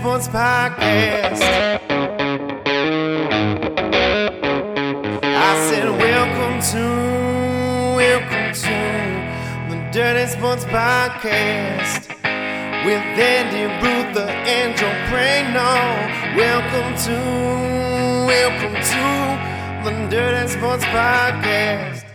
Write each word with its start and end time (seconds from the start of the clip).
Sports 0.00 0.28
Podcast. 0.28 1.42
I 5.22 5.68
said, 5.68 5.90
Welcome 5.90 6.62
to, 6.72 6.84
welcome 7.98 8.54
to 8.54 8.78
the 9.68 9.90
Dirty 9.92 10.26
Sports 10.30 10.64
Podcast 10.64 12.08
with 12.86 13.04
Andy 13.20 13.64
Ruther 13.84 14.30
and 14.30 14.74
Joe 14.74 14.88
Prano. 15.10 15.68
Welcome 16.34 16.96
to, 17.04 17.16
welcome 18.26 18.76
to 18.80 19.84
the 19.84 20.08
Dirty 20.08 20.48
Sports 20.48 20.84
Podcast. 20.84 22.06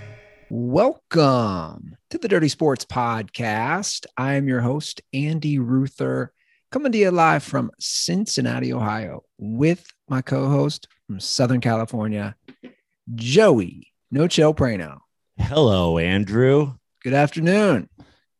Welcome 0.49 1.97
to 2.09 2.17
the 2.17 2.27
Dirty 2.27 2.49
Sports 2.49 2.85
Podcast. 2.85 4.07
I 4.17 4.33
am 4.33 4.47
your 4.47 4.61
host, 4.61 5.03
Andy 5.13 5.59
Ruther, 5.59 6.33
coming 6.71 6.91
to 6.91 6.97
you 6.97 7.11
live 7.11 7.43
from 7.43 7.71
Cincinnati, 7.79 8.73
Ohio, 8.73 9.23
with 9.37 9.85
my 10.09 10.21
co 10.21 10.47
host 10.49 10.87
from 11.07 11.19
Southern 11.19 11.61
California, 11.61 12.35
Joey 13.13 13.87
No 14.11 14.27
Chill 14.27 14.53
Prano. 14.53 14.99
Hello, 15.37 15.97
Andrew. 15.97 16.75
Good 17.03 17.13
afternoon. 17.13 17.89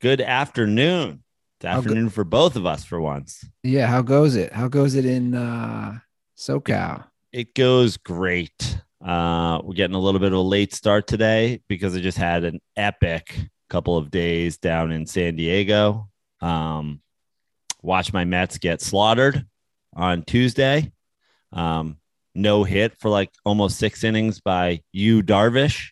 Good 0.02 0.22
afternoon. 0.22 1.24
It's 1.60 1.66
How 1.66 1.74
go- 1.74 1.78
afternoon 1.80 2.10
for 2.10 2.24
both 2.24 2.56
of 2.56 2.66
us 2.66 2.84
for 2.84 3.00
once. 3.00 3.44
Yeah, 3.64 3.88
how 3.88 4.02
goes 4.02 4.36
it? 4.36 4.52
How 4.54 4.68
goes 4.68 4.96
it 4.96 5.06
in 5.06 5.36
uh, 5.36 6.00
SoCal? 6.38 7.06
It 7.32 7.54
goes 7.54 7.98
great. 7.98 8.80
Uh, 9.06 9.62
we're 9.64 9.74
getting 9.76 9.96
a 9.96 10.00
little 10.00 10.20
bit 10.20 10.32
of 10.34 10.40
a 10.40 10.42
late 10.42 10.74
start 10.74 11.06
today 11.06 11.62
because 11.68 11.96
I 11.96 12.00
just 12.02 12.18
had 12.18 12.44
an 12.44 12.60
epic 12.76 13.50
couple 13.70 13.98
of 13.98 14.10
days 14.12 14.58
down 14.58 14.92
in 14.92 15.06
San 15.06 15.36
Diego. 15.36 16.10
Um, 16.42 17.02
watch 17.86 18.12
my 18.12 18.26
Mets 18.26 18.58
get 18.58 18.82
slaughtered 18.82 19.46
on 19.96 20.24
Tuesday. 20.24 20.92
Um, 21.54 21.98
no 22.34 22.64
hit 22.64 22.98
for 23.00 23.10
like 23.10 23.32
almost 23.46 23.78
six 23.78 24.04
innings 24.04 24.42
by 24.42 24.82
Yu 24.92 25.22
Darvish, 25.24 25.92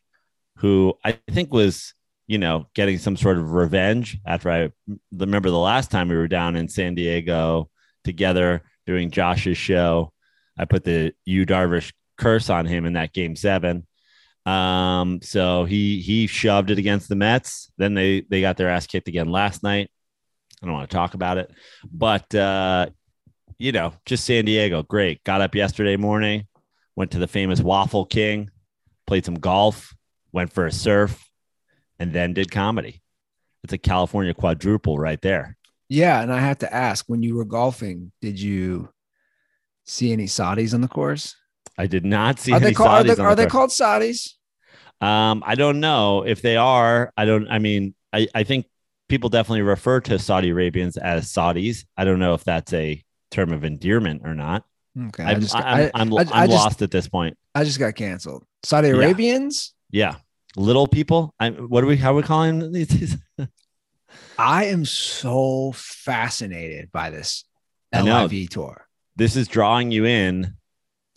who 0.58 0.96
I 1.06 1.18
think 1.32 1.54
was, 1.54 1.94
you 2.28 2.38
know, 2.38 2.68
getting 2.74 2.98
some 2.98 3.16
sort 3.16 3.38
of 3.38 3.54
revenge 3.54 4.18
after 4.26 4.52
I 4.52 4.72
remember 5.12 5.50
the 5.50 5.58
last 5.58 5.92
time 5.92 6.10
we 6.10 6.18
were 6.18 6.28
down 6.28 6.56
in 6.56 6.68
San 6.68 6.96
Diego 6.96 7.70
together 8.04 8.64
doing 8.86 9.12
Josh's 9.12 9.58
show. 9.58 10.12
I 10.58 10.66
put 10.66 10.84
the 10.84 11.14
Yu 11.26 11.46
Darvish 11.46 11.94
curse 12.18 12.50
on 12.50 12.66
him 12.66 12.86
in 12.86 12.94
that 12.94 13.14
game 13.14 13.36
seven. 13.36 13.88
Um, 14.46 15.22
so 15.22 15.64
he 15.64 16.02
he 16.02 16.28
shoved 16.28 16.70
it 16.70 16.78
against 16.78 17.08
the 17.08 17.16
Mets. 17.16 17.72
Then 17.78 17.94
they 17.94 18.22
they 18.30 18.42
got 18.42 18.58
their 18.58 18.70
ass 18.70 18.88
kicked 18.88 19.08
again 19.08 19.32
last 19.32 19.64
night. 19.64 19.90
I 20.64 20.66
don't 20.66 20.76
want 20.76 20.90
to 20.90 20.96
talk 20.96 21.14
about 21.14 21.38
it, 21.38 21.52
but 21.92 22.34
uh, 22.34 22.88
you 23.58 23.74
know, 23.74 23.94
just 24.06 24.24
San 24.24 24.46
Diego, 24.46 24.82
great. 24.82 25.22
Got 25.26 25.42
up 25.42 25.56
yesterday 25.56 25.98
morning, 25.98 26.48
went 26.96 27.12
to 27.12 27.20
the 27.20 27.28
famous 27.28 27.60
Waffle 27.60 28.06
King, 28.06 28.50
played 29.06 29.26
some 29.26 29.36
golf, 29.36 29.94
went 30.32 30.54
for 30.54 30.66
a 30.66 30.72
surf, 30.72 31.22
and 32.00 32.14
then 32.14 32.34
did 32.34 32.50
comedy. 32.50 33.02
It's 33.66 33.74
a 33.74 33.78
California 33.78 34.34
quadruple 34.34 34.98
right 34.98 35.22
there. 35.22 35.58
Yeah, 35.90 36.22
and 36.22 36.32
I 36.32 36.40
have 36.40 36.60
to 36.60 36.74
ask 36.74 37.06
when 37.08 37.24
you 37.24 37.36
were 37.36 37.46
golfing, 37.46 38.14
did 38.22 38.40
you 38.40 38.90
see 39.86 40.14
any 40.14 40.28
Saudis 40.28 40.74
on 40.74 40.80
the 40.80 40.88
course? 40.88 41.36
I 41.78 41.88
did 41.88 42.06
not 42.06 42.40
see 42.40 42.54
Are 42.54 42.56
any 42.56 42.68
they, 42.68 42.74
called, 42.74 42.90
are 42.90 43.04
Saudis 43.04 43.16
they, 43.18 43.24
are 43.24 43.36
the 43.36 43.44
they 43.44 43.50
called 43.50 43.70
Saudis? 43.70 44.30
Um, 45.02 45.44
I 45.46 45.56
don't 45.56 45.82
know 45.82 46.24
if 46.24 46.42
they 46.42 46.56
are. 46.56 47.12
I 47.18 47.26
don't. 47.26 47.50
I 47.50 47.60
mean, 47.60 47.96
I, 48.14 48.28
I 48.34 48.44
think 48.44 48.66
people 49.14 49.30
definitely 49.30 49.62
refer 49.62 50.00
to 50.02 50.18
Saudi 50.18 50.50
Arabians 50.50 50.98
as 50.98 51.32
Saudis. 51.32 51.86
I 51.96 52.04
don't 52.04 52.18
know 52.18 52.34
if 52.34 52.44
that's 52.44 52.74
a 52.74 53.00
term 53.30 53.54
of 53.54 53.64
endearment 53.64 54.24
or 54.26 54.34
not. 54.34 54.66
Okay, 55.10 55.24
I 55.24 55.32
I'm, 55.34 55.42
just, 55.42 55.56
I'm, 55.56 55.64
I, 55.64 55.92
I'm, 55.94 56.14
I- 56.18 56.18
I 56.34 56.48
just- 56.48 56.64
lost 56.64 56.82
at 56.82 56.90
this 56.90 57.08
point. 57.08 57.38
I 57.54 57.64
just 57.64 57.78
got 57.78 57.94
canceled. 57.94 58.44
Saudi 58.64 58.90
Arabians? 58.90 59.76
Yeah, 59.92 60.16
little 60.56 60.88
people. 60.88 61.36
I 61.40 61.52
what 61.52 61.84
are 61.84 61.88
we? 61.88 61.96
How 61.96 62.14
are 62.14 62.16
we 62.16 62.24
calling 62.24 62.72
these? 62.72 63.16
I 64.40 64.66
am 64.66 64.84
so 64.86 65.74
fascinated 65.76 66.92
by 66.92 67.12
this 67.12 67.44
I. 67.94 68.02
LIV 68.02 68.50
tour. 68.50 68.88
this 69.16 69.36
is 69.36 69.48
drawing 69.48 69.92
you 69.92 70.06
in 70.06 70.56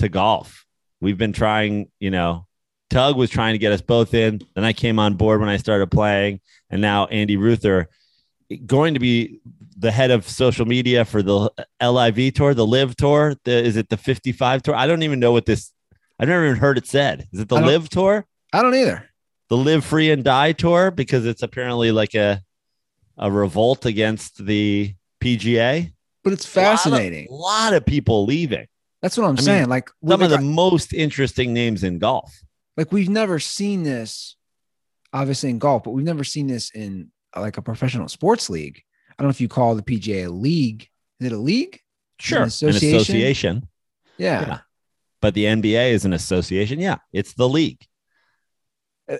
to 0.00 0.10
golf. 0.10 0.66
We've 1.00 1.16
been 1.16 1.32
trying. 1.32 1.90
You 1.98 2.10
know, 2.10 2.45
Tug 2.90 3.16
was 3.16 3.30
trying 3.30 3.54
to 3.54 3.58
get 3.58 3.72
us 3.72 3.80
both 3.80 4.14
in. 4.14 4.40
Then 4.54 4.64
I 4.64 4.72
came 4.72 4.98
on 4.98 5.14
board 5.14 5.40
when 5.40 5.48
I 5.48 5.56
started 5.56 5.90
playing, 5.90 6.40
and 6.70 6.80
now 6.80 7.06
Andy 7.06 7.36
Ruther 7.36 7.88
going 8.64 8.94
to 8.94 9.00
be 9.00 9.40
the 9.78 9.90
head 9.90 10.10
of 10.10 10.28
social 10.28 10.64
media 10.64 11.04
for 11.04 11.22
the 11.22 11.50
LIV 11.82 12.34
tour, 12.34 12.54
the 12.54 12.66
Live 12.66 12.96
tour. 12.96 13.34
The, 13.44 13.52
is 13.52 13.76
it 13.76 13.88
the 13.88 13.96
55 13.96 14.62
tour? 14.62 14.74
I 14.74 14.86
don't 14.86 15.02
even 15.02 15.20
know 15.20 15.32
what 15.32 15.46
this. 15.46 15.72
I've 16.18 16.28
never 16.28 16.46
even 16.46 16.56
heard 16.58 16.78
it 16.78 16.86
said. 16.86 17.26
Is 17.32 17.40
it 17.40 17.48
the 17.48 17.56
Live 17.56 17.88
tour? 17.88 18.24
I 18.52 18.62
don't 18.62 18.74
either. 18.74 19.08
The 19.48 19.56
Live 19.56 19.84
Free 19.84 20.10
and 20.10 20.24
Die 20.24 20.52
tour 20.52 20.90
because 20.90 21.26
it's 21.26 21.42
apparently 21.42 21.92
like 21.92 22.14
a 22.14 22.42
a 23.18 23.30
revolt 23.30 23.86
against 23.86 24.44
the 24.44 24.94
PGA. 25.20 25.92
But 26.22 26.32
it's 26.32 26.46
fascinating. 26.46 27.28
A 27.28 27.32
lot 27.32 27.38
of, 27.38 27.40
lot 27.40 27.74
of 27.74 27.86
people 27.86 28.24
leaving. 28.24 28.66
That's 29.02 29.16
what 29.16 29.24
I'm 29.24 29.30
I 29.30 29.32
mean, 29.34 29.44
saying. 29.44 29.68
like, 29.68 29.90
we- 30.00 30.10
Some 30.10 30.22
of 30.22 30.30
like, 30.30 30.40
the 30.40 30.46
most 30.46 30.92
interesting 30.92 31.52
names 31.54 31.84
in 31.84 31.98
golf. 31.98 32.34
Like 32.76 32.92
we've 32.92 33.08
never 33.08 33.38
seen 33.38 33.82
this, 33.82 34.36
obviously 35.12 35.50
in 35.50 35.58
golf, 35.58 35.84
but 35.84 35.90
we've 35.90 36.04
never 36.04 36.24
seen 36.24 36.46
this 36.46 36.70
in 36.70 37.10
uh, 37.34 37.40
like 37.40 37.56
a 37.56 37.62
professional 37.62 38.08
sports 38.08 38.50
league. 38.50 38.82
I 39.10 39.22
don't 39.22 39.28
know 39.28 39.30
if 39.30 39.40
you 39.40 39.48
call 39.48 39.74
the 39.74 39.82
PGA 39.82 40.26
a 40.26 40.30
league. 40.30 40.88
Is 41.20 41.28
it 41.28 41.32
a 41.32 41.38
league? 41.38 41.80
Sure, 42.18 42.42
an 42.42 42.48
association? 42.48 42.96
association. 42.96 43.68
Yeah. 44.18 44.46
Yeah. 44.46 44.58
But 45.20 45.34
the 45.34 45.44
NBA 45.44 45.90
is 45.90 46.04
an 46.04 46.12
association. 46.12 46.78
Yeah, 46.78 46.98
it's 47.12 47.32
the 47.32 47.48
league. 47.48 47.84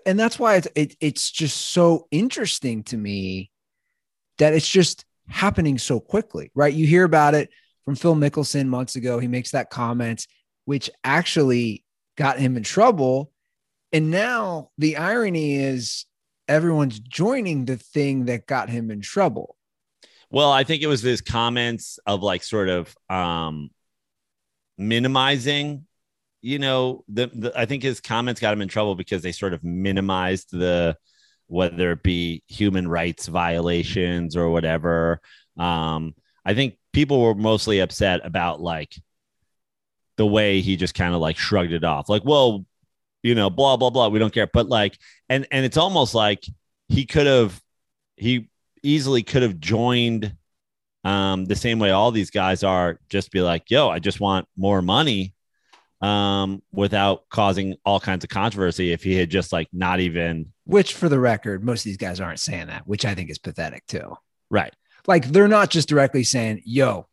And 0.05 0.19
that's 0.19 0.39
why 0.39 0.57
it's 0.57 0.69
it, 0.75 0.97
it's 1.01 1.31
just 1.31 1.57
so 1.57 2.09
interesting 2.11 2.83
to 2.85 2.97
me 2.97 3.51
that 4.39 4.53
it's 4.53 4.69
just 4.69 5.05
happening 5.29 5.79
so 5.79 6.01
quickly, 6.01 6.51
right? 6.55 6.73
You 6.73 6.87
hear 6.87 7.05
about 7.05 7.35
it 7.35 7.51
from 7.85 7.97
Phil 7.97 8.15
Mickelson 8.15 8.67
months 8.67 8.97
ago. 8.97 9.19
He 9.19 9.29
makes 9.29 9.53
that 9.53 9.71
comment, 9.71 10.27
which 10.65 10.91
actually 11.05 11.85
got 12.17 12.39
him 12.39 12.57
in 12.57 12.63
trouble. 12.63 13.33
And 13.97 14.11
now 14.11 14.73
the 14.77 14.99
irony 14.99 15.55
is 15.55 16.05
everyone's 16.47 17.01
joining 17.01 17.65
the 17.65 17.79
thing 17.79 18.27
that 18.27 18.47
got 18.47 18.69
him 18.69 18.91
in 18.91 19.01
trouble. 19.01 19.57
Well, 20.29 20.53
I 20.53 20.65
think 20.65 20.83
it 20.83 20.87
was 20.87 21.01
his 21.01 21.23
comments 21.23 21.99
of 22.05 22.23
like 22.23 22.43
sort 22.43 22.69
of 22.69 22.95
um 23.09 23.71
minimizing, 24.77 25.87
you 26.43 26.59
know, 26.59 27.05
the, 27.09 27.31
the 27.33 27.59
I 27.59 27.65
think 27.65 27.83
his 27.83 28.03
comments 28.03 28.39
got 28.39 28.53
him 28.53 28.61
in 28.61 28.69
trouble 28.69 28.97
because 28.97 29.23
they 29.23 29.33
sort 29.33 29.55
of 29.55 29.65
minimized 29.65 30.51
the 30.51 30.99
whether 31.47 31.93
it 31.93 32.03
be 32.03 32.43
human 32.49 32.87
rights 32.87 33.29
violations 33.29 34.37
or 34.37 34.51
whatever. 34.51 35.23
Um, 35.57 36.15
I 36.45 36.53
think 36.53 36.77
people 36.93 37.23
were 37.23 37.35
mostly 37.35 37.79
upset 37.79 38.21
about 38.27 38.61
like 38.61 38.95
the 40.19 40.27
way 40.27 40.61
he 40.61 40.77
just 40.77 40.95
kind 40.95 41.15
of 41.15 41.23
like 41.23 41.39
shrugged 41.39 41.73
it 41.73 41.83
off, 41.83 42.11
like, 42.11 42.27
well, 42.27 42.67
you 43.27 43.35
know, 43.35 43.51
blah 43.51 43.77
blah 43.77 43.91
blah. 43.91 44.09
We 44.09 44.19
don't 44.19 44.33
care, 44.33 44.47
but 44.47 44.69
like, 44.69 44.99
and 45.29 45.47
and 45.51 45.65
it's 45.65 45.77
almost 45.77 46.15
like 46.15 46.45
he 46.89 47.05
could 47.05 47.27
have, 47.27 47.61
he 48.17 48.49
easily 48.83 49.23
could 49.23 49.43
have 49.43 49.59
joined 49.59 50.35
um, 51.05 51.45
the 51.45 51.57
same 51.57 51.79
way 51.79 51.91
all 51.91 52.13
these 52.13 52.31
guys 52.31 52.63
are. 52.63 53.01
Just 53.09 53.31
be 53.31 53.41
like, 53.41 53.71
yo, 53.71 53.89
I 53.89 53.99
just 53.99 54.21
want 54.21 54.47
more 54.57 54.83
money, 54.83 55.35
um, 56.01 56.63
without 56.73 57.29
causing 57.29 57.75
all 57.85 57.99
kinds 58.01 58.23
of 58.25 58.31
controversy. 58.31 58.93
If 58.93 59.03
he 59.03 59.15
had 59.17 59.31
just 59.31 59.53
like 59.53 59.69
not 59.73 60.01
even 60.01 60.53
Which, 60.65 60.95
for 60.95 61.09
the 61.09 61.19
record, 61.19 61.65
most 61.65 61.81
of 61.81 61.85
these 61.85 61.97
guys 61.97 62.21
aren't 62.21 62.41
saying 62.41 62.69
that, 62.69 62.87
which 62.87 63.05
I 63.05 63.15
think 63.15 63.31
is 63.31 63.39
pathetic 63.39 63.87
too. 63.87 64.17
right, 64.51 64.73
Like 65.07 65.27
they're 65.27 65.49
not 65.49 65.71
just 65.71 65.89
directly 65.89 66.23
saying, 66.23 66.63
yo, 66.65 67.07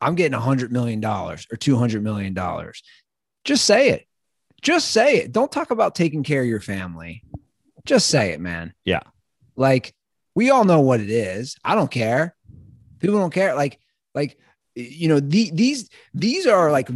I'm 0.00 0.16
getting 0.16 0.34
a 0.34 0.40
hundred 0.40 0.72
million 0.72 1.00
dollars 1.00 1.46
or 1.52 1.56
two 1.56 1.76
hundred 1.76 2.02
million 2.02 2.34
dollars. 2.34 2.82
Just 3.44 3.64
say 3.64 3.90
it. 3.90 4.06
Just 4.62 4.90
say 4.90 5.18
it. 5.18 5.32
Don't 5.32 5.50
talk 5.50 5.70
about 5.70 5.94
taking 5.94 6.22
care 6.22 6.42
of 6.42 6.48
your 6.48 6.60
family. 6.60 7.24
Just 7.84 8.08
say 8.08 8.30
it, 8.30 8.40
man. 8.40 8.72
Yeah. 8.84 9.00
Like 9.56 9.94
we 10.34 10.50
all 10.50 10.64
know 10.64 10.80
what 10.80 11.00
it 11.00 11.10
is. 11.10 11.56
I 11.64 11.74
don't 11.74 11.90
care. 11.90 12.34
People 13.00 13.18
don't 13.18 13.34
care. 13.34 13.54
Like, 13.54 13.80
like 14.14 14.38
you 14.74 15.08
know, 15.08 15.20
the, 15.20 15.50
these 15.52 15.90
these 16.14 16.46
are 16.46 16.70
like 16.70 16.88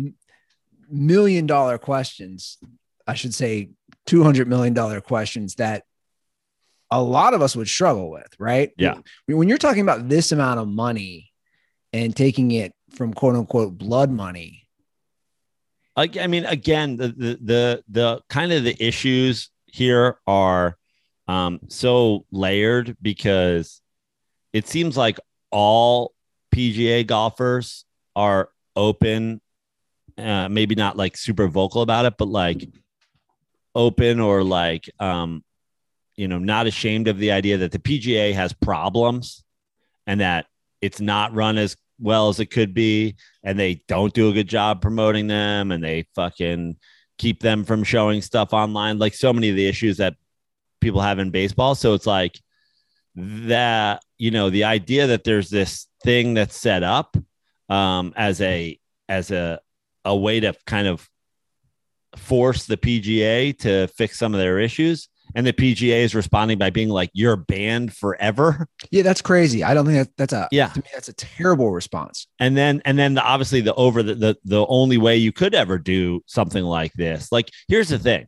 million 0.89 1.47
dollar 1.47 1.79
questions. 1.79 2.59
I 3.07 3.15
should 3.15 3.35
say 3.35 3.71
two 4.07 4.23
hundred 4.23 4.49
million 4.49 4.73
dollar 4.73 5.01
questions 5.01 5.57
that 5.57 5.85
a 6.91 7.03
lot 7.03 7.35
of 7.35 7.43
us 7.43 7.57
would 7.57 7.69
struggle 7.69 8.11
with, 8.11 8.29
right? 8.39 8.71
Yeah. 8.79 8.99
When 9.27 9.49
you're 9.49 9.59
talking 9.59 9.83
about 9.83 10.09
this 10.09 10.31
amount 10.33 10.61
of 10.61 10.69
money 10.69 11.33
and 11.93 12.15
taking 12.15 12.53
it 12.53 12.73
from 12.95 13.13
quote 13.13 13.35
unquote 13.35 13.77
blood 13.77 14.11
money, 14.11 14.66
Like, 15.97 16.17
I 16.17 16.27
mean, 16.27 16.45
again, 16.45 16.97
the 16.97 17.09
the 17.09 17.39
the, 17.41 17.85
the 17.89 18.21
kind 18.29 18.53
of 18.53 18.65
the 18.65 18.77
issues 18.79 19.51
here 19.67 20.19
are 20.27 20.77
um, 21.29 21.61
so 21.69 22.27
layered 22.31 22.97
because 23.01 23.81
it 24.53 24.69
seems 24.69 24.97
like 24.97 25.19
all 25.51 26.13
PGA 26.55 27.07
golfers 27.07 27.85
are 28.15 28.51
open, 28.75 29.41
uh, 30.19 30.49
maybe 30.49 30.75
not 30.75 30.97
like 30.97 31.17
super 31.17 31.49
vocal 31.49 31.83
about 31.83 32.05
it, 32.05 32.15
but 32.19 32.29
like 32.29 32.69
open 33.75 34.21
or 34.21 34.43
like, 34.43 34.89
um, 34.99 35.45
you 36.17 36.29
know, 36.29 36.39
not 36.39 36.67
ashamed 36.67 37.09
of 37.09 37.19
the 37.19 37.33
idea 37.33 37.59
that 37.59 37.73
the 37.73 37.79
PGA 37.79 38.33
has 38.33 38.53
problems 38.53 39.45
and 40.07 40.21
that 40.21 40.47
it's 40.81 41.01
not 41.01 41.35
run 41.35 41.59
as 41.59 41.77
well 41.99 42.29
as 42.29 42.41
it 42.41 42.47
could 42.47 42.75
be, 42.75 43.17
and 43.43 43.59
they 43.59 43.83
don't 43.89 44.13
do 44.15 44.29
a 44.29 44.33
good 44.33 44.49
job 44.49 44.83
promoting 44.83 45.27
them, 45.27 45.73
and 45.73 45.83
they 45.83 46.07
fucking 46.15 46.77
keep 47.19 47.41
them 47.41 47.65
from 47.65 47.85
showing 47.85 48.23
stuff 48.23 48.53
online, 48.53 48.99
like 48.99 49.15
so 49.15 49.33
many 49.33 49.49
of 49.49 49.57
the 49.57 49.67
issues 49.67 49.97
that 49.97 50.15
people 50.81 51.01
have 51.01 51.19
in 51.19 51.31
baseball. 51.31 51.75
So 51.75 51.95
it's 51.95 52.07
like 52.07 52.39
that, 53.15 54.03
you 54.19 54.31
know, 54.31 54.51
the 54.51 54.65
idea 54.65 55.07
that 55.09 55.25
there's 55.25 55.49
this 55.49 55.87
thing 56.05 56.35
that's 56.35 56.57
set 56.57 56.83
up 56.83 57.17
um, 57.69 58.13
as 58.17 58.41
a 58.41 58.79
as 59.09 59.31
a 59.31 59.61
a 60.05 60.17
way 60.17 60.41
to 60.41 60.55
kind 60.67 60.87
of 60.87 61.09
force 62.17 62.67
the 62.67 62.77
PGA 62.77 63.59
to 63.59 63.89
fix 63.89 64.19
some 64.19 64.35
of 64.35 64.41
their 64.41 64.59
issues. 64.59 65.09
And 65.37 65.47
the 65.47 65.53
PGA 65.53 65.99
is 66.03 66.15
responding 66.15 66.57
by 66.57 66.71
being 66.71 66.89
like, 66.89 67.11
"You're 67.13 67.37
banned 67.37 67.95
forever." 67.95 68.67
Yeah, 68.91 69.03
that's 69.03 69.21
crazy. 69.21 69.63
I 69.63 69.75
don't 69.75 69.85
think 69.85 69.99
that, 69.99 70.17
that's 70.17 70.33
a 70.33 70.49
Yeah. 70.51 70.69
To 70.69 70.81
me, 70.81 70.87
that's 70.95 71.09
a 71.11 71.13
terrible 71.13 71.71
response. 71.71 72.27
and 72.41 72.57
then 72.57 72.81
and 72.87 72.99
then 72.99 73.15
the, 73.15 73.23
obviously 73.23 73.61
the 73.61 73.75
over 73.75 74.03
the, 74.03 74.15
the 74.15 74.37
the 74.45 74.67
only 74.67 74.97
way 74.97 75.17
you 75.19 75.33
could 75.33 75.55
ever 75.55 75.79
do 75.79 76.23
something 76.27 76.65
like 76.65 76.93
this 76.95 77.31
like 77.31 77.51
here's 77.69 77.89
the 77.91 77.99
thing 77.99 78.27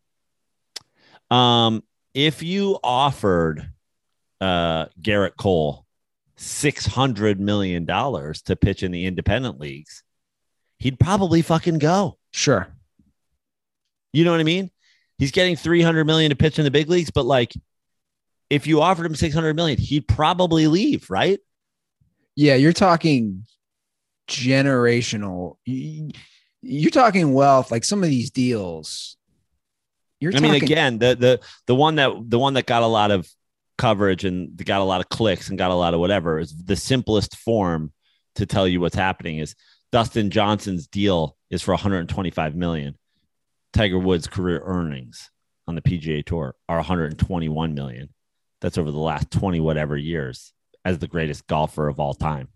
um 1.31 1.83
if 2.15 2.43
you 2.43 2.79
offered 2.85 3.71
uh 4.41 4.87
gerrit 5.01 5.37
cole 5.37 5.85
600 6.37 7.41
million 7.41 7.85
dollars 7.85 8.43
to 8.43 8.55
pitch 8.57 8.83
in 8.83 8.93
the 8.93 9.07
independent 9.07 9.59
leagues 9.61 10.03
he'd 10.79 10.99
probably 11.01 11.43
fucking 11.43 11.79
go 11.79 12.19
Sure. 12.33 12.69
you 14.13 14.25
know 14.25 14.31
what 14.31 14.41
i 14.41 14.45
mean 14.45 14.71
he's 15.19 15.31
getting 15.33 15.57
300 15.57 16.05
million 16.05 16.31
to 16.31 16.37
pitch 16.37 16.59
in 16.59 16.65
the 16.65 16.71
big 16.71 16.89
leagues 16.89 17.11
but 17.11 17.27
like 17.27 17.53
if 18.51 18.67
you 18.67 18.81
offered 18.81 19.05
him 19.07 19.15
600 19.15 19.55
million 19.55 19.79
he'd 19.79 20.09
probably 20.09 20.67
leave 20.67 21.09
right 21.11 21.41
Yeah, 22.37 22.55
you're 22.55 22.73
talking 22.73 23.45
generational. 24.29 25.57
You're 25.65 26.91
talking 26.91 27.33
wealth. 27.33 27.71
Like 27.71 27.85
some 27.85 28.03
of 28.03 28.11
these 28.11 28.31
deals. 28.31 29.17
You're 30.21 30.33
I 30.33 30.35
talking. 30.35 30.53
mean, 30.53 30.63
again, 30.63 30.99
the 30.99 31.17
the 31.17 31.41
the 31.67 31.75
one 31.75 31.97
that 31.97 32.13
the 32.29 32.39
one 32.39 32.55
that 32.55 32.67
got 32.67 32.83
a 32.83 32.87
lot 32.87 33.11
of 33.11 33.29
coverage 33.77 34.25
and 34.25 34.57
got 34.65 34.81
a 34.81 34.85
lot 34.85 35.01
of 35.01 35.09
clicks 35.09 35.49
and 35.49 35.59
got 35.59 35.71
a 35.71 35.75
lot 35.75 35.95
of 35.95 36.01
whatever 36.01 36.39
is 36.39 36.55
the 36.65 36.77
simplest 36.77 37.37
form 37.37 37.93
to 38.35 38.47
tell 38.47 38.67
you 38.69 38.81
what's 38.81 38.97
happening 38.97 39.39
is 39.39 39.55
Dustin 39.93 40.31
Johnson's 40.31 40.87
deal 40.87 41.37
is 41.51 41.63
for 41.63 41.73
125 41.73 42.55
million. 42.55 42.97
Tiger 43.73 43.99
Woods' 43.99 44.27
career 44.27 44.63
earnings 44.65 45.31
on 45.67 45.75
the 45.75 45.83
PGA 45.83 46.25
Tour 46.25 46.55
are 46.69 46.77
121 46.77 47.75
million. 47.75 48.09
That's 48.61 48.79
over 48.79 48.91
the 48.91 48.99
last 48.99 49.31
20 49.31 49.61
whatever 49.61 49.97
years 49.97 50.53
as 50.85 50.99
the 50.99 51.07
greatest 51.07 51.47
golfer 51.47 51.89
of 51.89 52.01
all 52.01 52.15
time. 52.15 52.49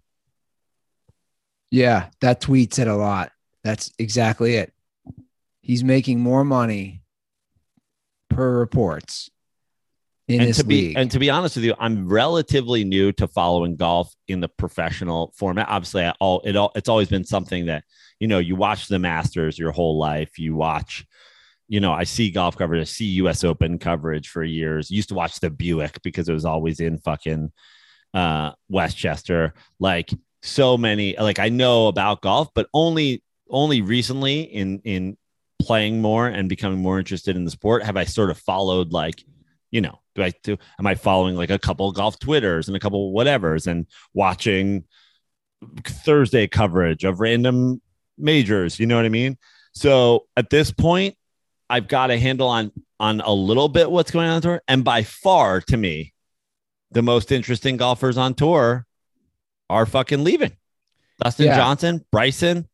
Yeah, 1.70 2.08
that 2.20 2.40
tweet 2.40 2.74
said 2.74 2.88
a 2.88 2.96
lot. 2.96 3.32
That's 3.64 3.92
exactly 3.98 4.56
it. 4.56 4.72
He's 5.60 5.84
making 5.84 6.20
more 6.20 6.44
money 6.44 7.02
per 8.28 8.58
reports 8.58 9.30
in 10.28 10.40
and 10.40 10.48
this 10.48 10.58
to 10.58 10.64
be 10.64 10.88
league. 10.88 10.98
and 10.98 11.10
to 11.10 11.18
be 11.18 11.30
honest 11.30 11.56
with 11.56 11.64
you, 11.64 11.74
I'm 11.78 12.08
relatively 12.08 12.84
new 12.84 13.12
to 13.12 13.28
following 13.28 13.76
golf 13.76 14.14
in 14.28 14.40
the 14.40 14.48
professional 14.48 15.32
format. 15.36 15.68
Obviously, 15.68 16.04
I 16.04 16.12
all 16.20 16.40
it 16.44 16.56
all 16.56 16.72
it's 16.74 16.88
always 16.88 17.08
been 17.08 17.24
something 17.24 17.66
that 17.66 17.84
you 18.22 18.28
know 18.28 18.38
you 18.38 18.54
watch 18.54 18.86
the 18.86 19.00
Masters 19.00 19.58
your 19.58 19.72
whole 19.72 19.98
life. 19.98 20.38
You 20.38 20.54
watch, 20.54 21.04
you 21.66 21.80
know, 21.80 21.92
I 21.92 22.04
see 22.04 22.30
golf 22.30 22.56
coverage, 22.56 22.80
I 22.80 22.84
see 22.84 23.06
U.S. 23.06 23.42
Open 23.42 23.80
coverage 23.80 24.28
for 24.28 24.44
years. 24.44 24.92
Used 24.92 25.08
to 25.08 25.16
watch 25.16 25.40
the 25.40 25.50
Buick 25.50 26.00
because 26.04 26.28
it 26.28 26.32
was 26.32 26.44
always 26.44 26.78
in 26.78 26.98
fucking 26.98 27.50
uh, 28.14 28.52
Westchester. 28.68 29.54
Like 29.80 30.10
so 30.40 30.78
many, 30.78 31.16
like 31.18 31.40
I 31.40 31.48
know 31.48 31.88
about 31.88 32.22
golf, 32.22 32.50
but 32.54 32.68
only 32.72 33.24
only 33.50 33.80
recently 33.80 34.42
in 34.42 34.78
in 34.84 35.16
playing 35.60 36.00
more 36.00 36.28
and 36.28 36.48
becoming 36.48 36.78
more 36.78 37.00
interested 37.00 37.34
in 37.34 37.44
the 37.44 37.50
sport 37.50 37.82
have 37.82 37.96
I 37.96 38.04
sort 38.04 38.30
of 38.30 38.38
followed 38.38 38.92
like 38.92 39.20
you 39.72 39.80
know, 39.80 39.98
do 40.14 40.22
I 40.22 40.32
do? 40.44 40.56
Am 40.78 40.86
I 40.86 40.94
following 40.94 41.34
like 41.34 41.50
a 41.50 41.58
couple 41.58 41.90
golf 41.90 42.20
twitters 42.20 42.68
and 42.68 42.76
a 42.76 42.80
couple 42.80 43.12
whatevers 43.12 43.66
and 43.66 43.88
watching 44.14 44.84
Thursday 45.84 46.46
coverage 46.46 47.02
of 47.02 47.18
random 47.18 47.80
majors? 48.22 48.78
You 48.78 48.86
know 48.86 48.96
what 48.96 49.04
I 49.04 49.10
mean? 49.10 49.36
So 49.72 50.26
at 50.36 50.50
this 50.50 50.70
point, 50.70 51.16
I've 51.68 51.88
got 51.88 52.10
a 52.10 52.18
handle 52.18 52.48
on 52.48 52.72
on 53.00 53.20
a 53.20 53.32
little 53.32 53.68
bit 53.68 53.90
what's 53.90 54.10
going 54.10 54.28
on, 54.28 54.36
on 54.36 54.42
tour, 54.42 54.62
and 54.68 54.84
by 54.84 55.02
far, 55.02 55.60
to 55.62 55.76
me, 55.76 56.12
the 56.90 57.02
most 57.02 57.32
interesting 57.32 57.76
golfers 57.76 58.16
on 58.16 58.34
tour 58.34 58.86
are 59.68 59.86
fucking 59.86 60.22
leaving. 60.22 60.52
Dustin 61.22 61.46
Yeah. 61.46 61.56
Johnson, 61.56 62.04
Bryson, 62.12 62.68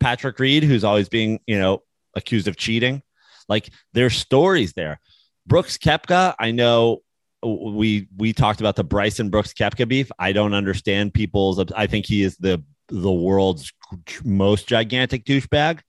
Patrick 0.00 0.38
Reed, 0.38 0.62
who's 0.62 0.84
always 0.84 1.08
being 1.08 1.40
you 1.46 1.58
know 1.58 1.82
accused 2.14 2.48
of 2.48 2.56
cheating. 2.56 3.02
Like 3.48 3.70
there's 3.92 4.16
stories 4.16 4.72
there. 4.72 5.00
Brooks 5.46 5.78
Koepka, 5.78 6.34
I 6.38 6.50
know 6.52 7.02
we 7.42 8.08
we 8.16 8.32
talked 8.32 8.60
about 8.60 8.76
the 8.76 8.84
Bryson 8.84 9.30
Brooks 9.30 9.52
Koepka 9.52 9.86
beef. 9.88 10.10
I 10.18 10.32
don't 10.32 10.54
understand 10.54 11.14
people's. 11.14 11.58
I 11.72 11.86
think 11.86 12.06
he 12.06 12.22
is 12.22 12.36
the 12.36 12.62
the 12.88 13.12
world's 13.12 13.72
most 14.24 14.66
gigantic 14.66 15.24
douchebag. 15.24 15.80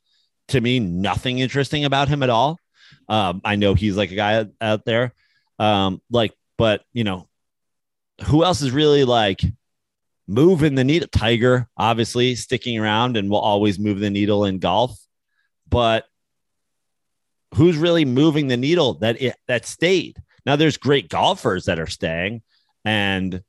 To 0.49 0.61
me, 0.61 0.79
nothing 0.79 1.39
interesting 1.39 1.85
about 1.85 2.07
him 2.07 2.23
at 2.23 2.29
all. 2.29 2.59
Um, 3.09 3.41
I 3.43 3.55
know 3.55 3.73
he's 3.73 3.97
like 3.97 4.11
a 4.11 4.15
guy 4.15 4.45
out- 4.61 4.85
there, 4.85 5.13
um, 5.59 6.01
like, 6.09 6.33
but 6.57 6.83
you 6.93 7.03
know, 7.03 7.27
who 8.25 8.43
else 8.43 8.61
is 8.61 8.71
really 8.71 9.03
like 9.03 9.41
moving 10.27 10.75
the 10.75 10.83
needle? 10.83 11.07
Tiger, 11.11 11.67
obviously, 11.77 12.35
sticking 12.35 12.79
around 12.79 13.17
and 13.17 13.29
will 13.29 13.39
always 13.39 13.79
move 13.79 13.99
the 13.99 14.09
needle 14.09 14.45
in 14.45 14.59
golf, 14.59 14.97
but 15.69 16.05
who's 17.55 17.77
really 17.77 18.05
moving 18.05 18.47
the 18.47 18.57
needle 18.57 18.95
that 18.95 19.21
it, 19.21 19.35
that 19.47 19.65
stayed. 19.65 20.17
Now 20.45 20.55
there's 20.55 20.77
great 20.77 21.09
golfers 21.09 21.65
that 21.65 21.79
are 21.79 21.87
staying 21.87 22.41
and 22.85 23.41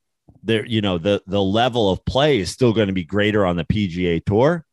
there 0.43 0.65
you 0.67 0.81
know 0.81 0.99
the 0.99 1.23
the 1.27 1.43
level 1.43 1.91
of 1.91 2.05
play 2.05 2.39
is 2.39 2.51
still 2.51 2.73
going 2.73 2.89
to 2.89 2.93
be 2.93 3.05
greater 3.05 3.45
on 3.45 3.57
the 3.57 3.65
PGA 3.65 4.25
tour, 4.25 4.65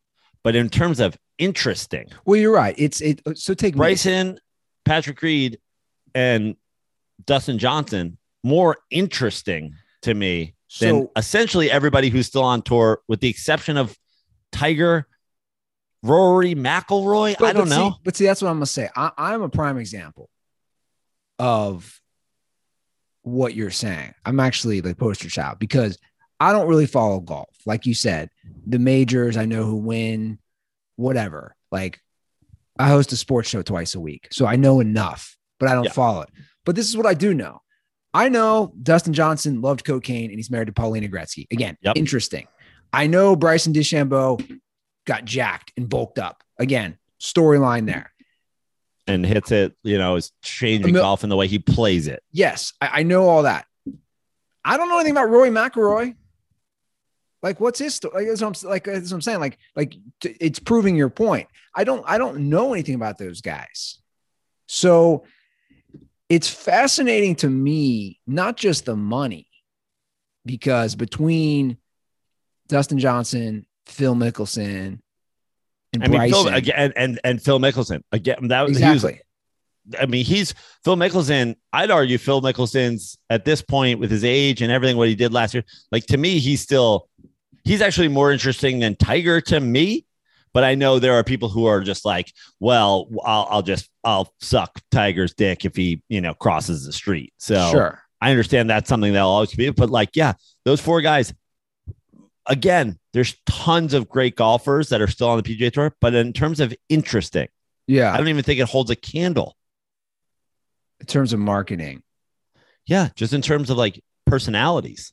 but 0.43 0.55
in 0.55 0.69
terms 0.69 0.99
of 0.99 1.17
interesting, 1.37 2.07
well, 2.25 2.39
you're 2.39 2.53
right. 2.53 2.75
It's 2.77 3.01
it. 3.01 3.21
So 3.37 3.53
take 3.53 3.75
me- 3.75 3.79
Bryson, 3.79 4.39
Patrick 4.85 5.21
Reed 5.21 5.59
and 6.13 6.55
Dustin 7.25 7.57
Johnson 7.57 8.17
more 8.43 8.77
interesting 8.91 9.75
to 10.03 10.13
me 10.13 10.55
than 10.79 11.09
essentially 11.15 11.71
everybody 11.71 12.09
who's 12.09 12.27
still 12.27 12.43
on 12.43 12.61
tour 12.61 13.01
with 13.07 13.19
the 13.21 13.29
exception 13.29 13.77
of 13.77 13.97
Tiger, 14.51 15.07
Rory, 16.03 16.53
McIlroy, 16.53 17.41
I 17.41 17.53
don't 17.53 17.67
but 17.67 17.69
know. 17.69 17.89
See, 17.89 17.95
but 18.03 18.15
see, 18.15 18.25
that's 18.25 18.41
what 18.41 18.49
I'm 18.49 18.57
gonna 18.57 18.65
say. 18.65 18.89
I, 18.95 19.11
I'm 19.17 19.41
a 19.41 19.49
prime 19.49 19.77
example 19.77 20.29
of 21.39 21.99
what 23.25 23.55
you're 23.55 23.71
saying. 23.71 24.13
I'm 24.25 24.39
actually 24.39 24.79
the 24.81 24.95
poster 24.95 25.29
child 25.29 25.57
because 25.59 25.97
I 26.39 26.51
don't 26.53 26.67
really 26.67 26.85
follow 26.85 27.19
golf. 27.19 27.49
Like 27.65 27.85
you 27.85 27.93
said, 27.95 28.29
the 28.67 28.77
majors, 28.79 29.35
I 29.35 29.45
know 29.45 29.63
who 29.65 29.77
win, 29.77 30.37
whatever. 30.95 31.55
Like 31.71 31.99
I 32.77 32.87
host 32.87 33.11
a 33.13 33.17
sports 33.17 33.49
show 33.49 33.61
twice 33.63 33.95
a 33.95 33.99
week. 33.99 34.27
So 34.31 34.45
I 34.45 34.57
know 34.57 34.79
enough, 34.79 35.37
but 35.59 35.69
I 35.69 35.73
don't 35.73 35.85
Yeah. 35.85 35.91
follow 35.91 36.21
it. 36.21 36.29
But 36.65 36.75
this 36.75 36.87
is 36.87 36.95
what 36.95 37.05
I 37.07 37.13
do 37.15 37.33
know. 37.33 37.61
I 38.13 38.29
know 38.29 38.73
Dustin 38.81 39.13
Johnson 39.13 39.59
loved 39.61 39.83
cocaine 39.85 40.29
and 40.29 40.37
he's 40.37 40.51
married 40.51 40.67
to 40.67 40.73
Paulina 40.73 41.07
Gretzky. 41.07 41.47
Again, 41.51 41.77
Yep. 41.81 41.97
interesting. 41.97 42.47
I 42.93 43.07
know 43.07 43.35
Bryson 43.35 43.73
DeChambeau 43.73 44.59
got 45.05 45.25
jacked 45.25 45.73
and 45.77 45.89
bulked 45.89 46.19
up. 46.19 46.43
Again, 46.59 46.97
storyline 47.19 47.87
there. 47.87 48.11
And 49.07 49.25
hits 49.25 49.51
it, 49.51 49.73
you 49.83 49.97
know, 49.97 50.15
is 50.15 50.31
changing 50.41 50.93
mil- 50.93 51.01
golf 51.01 51.23
in 51.23 51.29
the 51.29 51.35
way 51.35 51.47
he 51.47 51.59
plays 51.59 52.07
it. 52.07 52.23
Yes, 52.31 52.73
I, 52.81 53.01
I 53.01 53.03
know 53.03 53.27
all 53.29 53.43
that. 53.43 53.65
I 54.63 54.77
don't 54.77 54.89
know 54.89 54.95
anything 54.95 55.11
about 55.11 55.29
Roy 55.29 55.49
McIlroy. 55.49 56.15
Like, 57.43 57.59
what's 57.59 57.77
his 57.77 57.93
story? 57.93 58.13
Like, 58.15 58.27
that's 58.27 58.41
what 58.41 58.63
I'm, 58.63 58.69
like, 58.69 58.83
that's 58.85 59.11
what 59.11 59.17
I'm 59.17 59.21
saying. 59.21 59.39
Like, 59.39 59.59
like 59.75 59.95
t- 60.19 60.35
it's 60.39 60.57
proving 60.57 60.95
your 60.95 61.11
point. 61.11 61.47
I 61.75 61.83
don't, 61.83 62.03
I 62.07 62.17
don't 62.17 62.49
know 62.49 62.73
anything 62.73 62.95
about 62.95 63.19
those 63.19 63.41
guys. 63.41 63.99
So 64.67 65.25
it's 66.27 66.49
fascinating 66.49 67.35
to 67.35 67.49
me, 67.49 68.19
not 68.25 68.57
just 68.57 68.85
the 68.85 68.95
money, 68.95 69.47
because 70.43 70.95
between 70.95 71.77
Dustin 72.67 72.97
Johnson, 72.97 73.67
Phil 73.85 74.15
Mickelson, 74.15 75.01
and 76.03 76.15
I 76.15 76.19
mean, 76.19 76.31
Phil, 76.31 76.47
again, 76.47 76.93
and 76.95 77.19
and 77.23 77.41
Phil 77.41 77.59
Mickelson 77.59 78.01
again. 78.11 78.47
That 78.49 78.67
was 78.67 78.77
he 78.77 78.83
was- 78.85 79.05
I 79.99 80.07
mean, 80.07 80.25
he's 80.25 80.53
Phil 80.83 80.95
Mickelson. 80.95 81.55
I'd 81.71 81.91
argue 81.91 82.17
Phil 82.17 82.41
Mickelson's 82.41 83.17
at 83.29 83.45
this 83.45 83.61
point 83.61 83.99
with 83.99 84.09
his 84.09 84.23
age 84.23 84.63
and 84.63 84.71
everything 84.71 84.97
what 84.97 85.07
he 85.07 85.13
did 85.15 85.31
last 85.31 85.53
year. 85.53 85.63
Like 85.91 86.07
to 86.07 86.17
me, 86.17 86.39
he's 86.39 86.61
still 86.61 87.07
he's 87.63 87.81
actually 87.81 88.07
more 88.07 88.31
interesting 88.31 88.79
than 88.79 88.95
Tiger 88.95 89.41
to 89.41 89.59
me. 89.59 90.05
But 90.53 90.63
I 90.63 90.73
know 90.73 90.99
there 90.99 91.13
are 91.13 91.23
people 91.23 91.49
who 91.49 91.65
are 91.65 91.81
just 91.81 92.05
like, 92.05 92.31
well, 92.59 93.07
I'll, 93.25 93.47
I'll 93.51 93.61
just 93.61 93.89
I'll 94.03 94.33
suck 94.39 94.79
Tiger's 94.89 95.33
dick 95.35 95.65
if 95.65 95.75
he 95.75 96.01
you 96.09 96.21
know 96.21 96.33
crosses 96.33 96.85
the 96.85 96.93
street. 96.93 97.33
So 97.37 97.69
Sure. 97.71 98.01
I 98.21 98.31
understand 98.31 98.69
that's 98.69 98.89
something 98.89 99.13
that'll 99.13 99.29
always 99.29 99.53
be. 99.53 99.69
But 99.69 99.89
like, 99.91 100.15
yeah, 100.15 100.33
those 100.63 100.81
four 100.81 101.01
guys. 101.01 101.31
Again, 102.47 102.99
there's 103.13 103.35
tons 103.45 103.93
of 103.93 104.09
great 104.09 104.35
golfers 104.35 104.89
that 104.89 105.01
are 105.01 105.07
still 105.07 105.29
on 105.29 105.41
the 105.41 105.43
PGA 105.43 105.71
Tour, 105.71 105.95
but 105.99 106.13
in 106.13 106.33
terms 106.33 106.59
of 106.59 106.73
interesting, 106.89 107.47
yeah, 107.87 108.13
I 108.13 108.17
don't 108.17 108.27
even 108.27 108.43
think 108.43 108.59
it 108.59 108.67
holds 108.67 108.91
a 108.91 108.95
candle. 108.95 109.55
In 110.99 111.07
terms 111.07 111.33
of 111.33 111.39
marketing. 111.39 112.03
Yeah, 112.85 113.09
just 113.15 113.33
in 113.33 113.41
terms 113.41 113.69
of 113.69 113.77
like 113.77 114.01
personalities. 114.25 115.11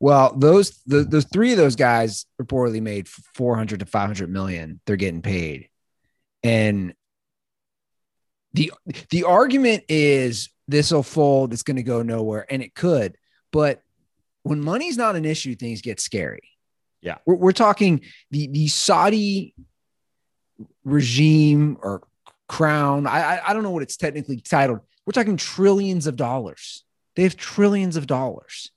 Well, 0.00 0.34
those 0.36 0.80
the, 0.86 1.04
those 1.04 1.26
three 1.32 1.52
of 1.52 1.58
those 1.58 1.76
guys 1.76 2.26
reportedly 2.40 2.82
made 2.82 3.08
400 3.08 3.80
to 3.80 3.86
500 3.86 4.30
million. 4.30 4.80
They're 4.86 4.96
getting 4.96 5.22
paid. 5.22 5.68
And 6.42 6.94
the 8.52 8.72
the 9.10 9.24
argument 9.24 9.84
is 9.88 10.50
this 10.68 10.90
will 10.90 11.02
fold, 11.02 11.52
it's 11.52 11.62
going 11.62 11.76
to 11.76 11.82
go 11.82 12.02
nowhere 12.02 12.46
and 12.50 12.62
it 12.62 12.74
could. 12.74 13.16
But 13.52 13.82
when 14.42 14.60
money's 14.60 14.96
not 14.96 15.16
an 15.16 15.24
issue, 15.24 15.54
things 15.54 15.82
get 15.82 16.00
scary. 16.00 16.51
Yeah. 17.02 17.18
We're, 17.26 17.34
we're 17.34 17.52
talking 17.52 18.02
the 18.30 18.46
the 18.46 18.68
Saudi 18.68 19.54
regime 20.84 21.76
or 21.82 22.02
crown. 22.48 23.06
I, 23.06 23.36
I 23.36 23.50
I 23.50 23.52
don't 23.52 23.62
know 23.62 23.70
what 23.70 23.82
it's 23.82 23.96
technically 23.96 24.38
titled. 24.38 24.80
We're 25.04 25.12
talking 25.12 25.36
trillions 25.36 26.06
of 26.06 26.16
dollars. 26.16 26.84
They 27.16 27.24
have 27.24 27.36
trillions 27.36 27.96
of 27.96 28.06
dollars. 28.06 28.70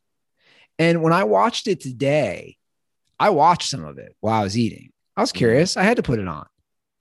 And 0.77 1.01
when 1.01 1.13
I 1.13 1.23
watched 1.23 1.67
it 1.67 1.79
today, 1.79 2.57
I 3.19 3.29
watched 3.29 3.69
some 3.69 3.85
of 3.85 3.97
it 3.97 4.15
while 4.19 4.41
I 4.41 4.43
was 4.43 4.57
eating. 4.57 4.91
I 5.15 5.21
was 5.21 5.31
curious. 5.31 5.77
I 5.77 5.83
had 5.83 5.97
to 5.97 6.03
put 6.03 6.19
it 6.19 6.27
on. 6.27 6.45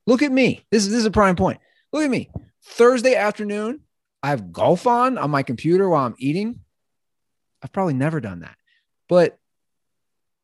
Look 0.06 0.22
at 0.22 0.30
me. 0.30 0.64
This 0.70 0.84
is 0.84 0.90
this 0.90 1.00
is 1.00 1.06
a 1.06 1.10
prime 1.10 1.36
point. 1.36 1.58
Look 1.92 2.04
at 2.04 2.10
me. 2.10 2.30
Thursday 2.62 3.14
afternoon, 3.14 3.80
I 4.22 4.28
have 4.28 4.52
golf 4.52 4.86
on 4.86 5.18
on 5.18 5.30
my 5.30 5.42
computer 5.42 5.88
while 5.88 6.06
I'm 6.06 6.14
eating. 6.18 6.60
I've 7.62 7.72
probably 7.72 7.94
never 7.94 8.20
done 8.20 8.40
that. 8.40 8.56
But 9.08 9.38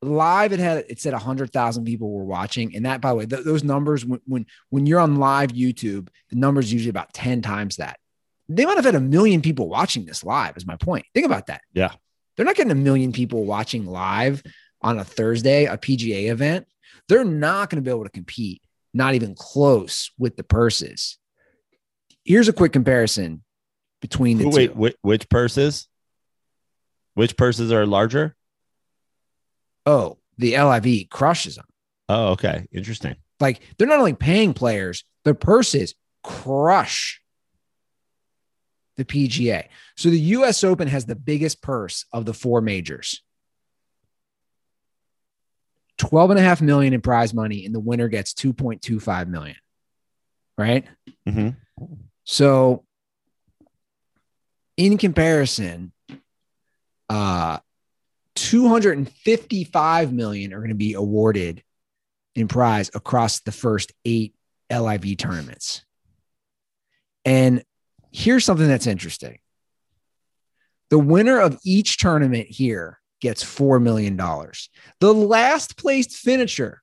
live 0.02 0.52
it 0.52 0.60
had 0.60 0.84
it 0.88 1.00
said 1.00 1.12
100,000 1.12 1.84
people 1.84 2.10
were 2.10 2.24
watching 2.24 2.74
and 2.74 2.86
that 2.86 3.02
by 3.02 3.10
the 3.10 3.14
way 3.16 3.26
th- 3.26 3.44
those 3.44 3.62
numbers 3.62 4.04
when, 4.04 4.20
when 4.24 4.46
when 4.70 4.86
you're 4.86 4.98
on 4.98 5.16
live 5.16 5.50
YouTube 5.50 6.08
the 6.30 6.36
numbers 6.36 6.72
usually 6.72 6.90
about 6.90 7.12
10 7.12 7.42
times 7.42 7.76
that. 7.76 7.98
They 8.48 8.64
might 8.64 8.76
have 8.76 8.84
had 8.84 8.94
a 8.94 9.00
million 9.00 9.42
people 9.42 9.68
watching 9.68 10.06
this 10.06 10.24
live 10.24 10.56
is 10.56 10.66
my 10.66 10.76
point. 10.76 11.06
Think 11.14 11.26
about 11.26 11.46
that. 11.46 11.60
Yeah. 11.72 11.92
They're 12.36 12.46
not 12.46 12.56
getting 12.56 12.72
a 12.72 12.76
million 12.76 13.12
people 13.12 13.44
watching 13.44 13.86
live 13.86 14.42
on 14.82 14.98
a 14.98 15.04
Thursday, 15.04 15.66
a 15.66 15.76
PGA 15.76 16.30
event. 16.30 16.66
They're 17.08 17.24
not 17.24 17.70
going 17.70 17.82
to 17.82 17.86
be 17.86 17.90
able 17.90 18.04
to 18.04 18.10
compete, 18.10 18.62
not 18.94 19.14
even 19.14 19.34
close 19.34 20.10
with 20.18 20.36
the 20.36 20.42
purses. 20.42 21.18
Here's 22.24 22.48
a 22.48 22.52
quick 22.52 22.72
comparison 22.72 23.44
between 24.00 24.38
the 24.38 24.48
Wait, 24.48 24.68
two. 24.68 24.72
which, 24.72 24.96
which 25.02 25.28
purses? 25.28 25.86
Which 27.14 27.36
purses 27.36 27.70
are 27.72 27.86
larger? 27.86 28.34
Oh, 29.86 30.18
the 30.38 30.56
LIV 30.56 31.08
crushes 31.10 31.56
them. 31.56 31.66
Oh, 32.08 32.28
okay. 32.32 32.66
Interesting. 32.72 33.16
Like 33.38 33.60
they're 33.78 33.86
not 33.88 33.98
only 33.98 34.14
paying 34.14 34.52
players, 34.54 35.04
their 35.24 35.34
purses 35.34 35.94
crush 36.22 37.20
the 38.96 39.04
PGA. 39.04 39.66
So 39.96 40.10
the 40.10 40.18
US 40.18 40.62
Open 40.64 40.88
has 40.88 41.06
the 41.06 41.16
biggest 41.16 41.62
purse 41.62 42.04
of 42.12 42.26
the 42.26 42.34
four 42.34 42.60
majors. 42.60 43.22
12 45.98 46.30
and 46.30 46.38
a 46.38 46.42
half 46.42 46.62
million 46.62 46.94
in 46.94 47.00
prize 47.00 47.34
money, 47.34 47.66
and 47.66 47.74
the 47.74 47.80
winner 47.80 48.08
gets 48.08 48.32
2.25 48.32 49.28
million. 49.28 49.56
Right. 50.56 50.86
Mhm. 51.28 51.56
So 52.24 52.84
in 54.76 54.98
comparison, 54.98 55.92
uh 57.08 57.58
255 58.36 60.12
million 60.12 60.52
are 60.52 60.58
going 60.58 60.70
to 60.70 60.74
be 60.74 60.94
awarded 60.94 61.62
in 62.34 62.48
prize 62.48 62.90
across 62.94 63.40
the 63.40 63.52
first 63.52 63.92
eight 64.04 64.34
LIV 64.70 65.16
tournaments. 65.16 65.84
And 67.24 67.62
here's 68.12 68.44
something 68.44 68.68
that's 68.68 68.86
interesting. 68.86 69.38
The 70.90 70.98
winner 70.98 71.38
of 71.38 71.58
each 71.64 71.98
tournament 71.98 72.48
here 72.48 72.98
gets 73.20 73.44
$4 73.44 73.80
million. 73.80 74.16
The 74.16 75.14
last 75.14 75.76
placed 75.76 76.12
finisher, 76.12 76.82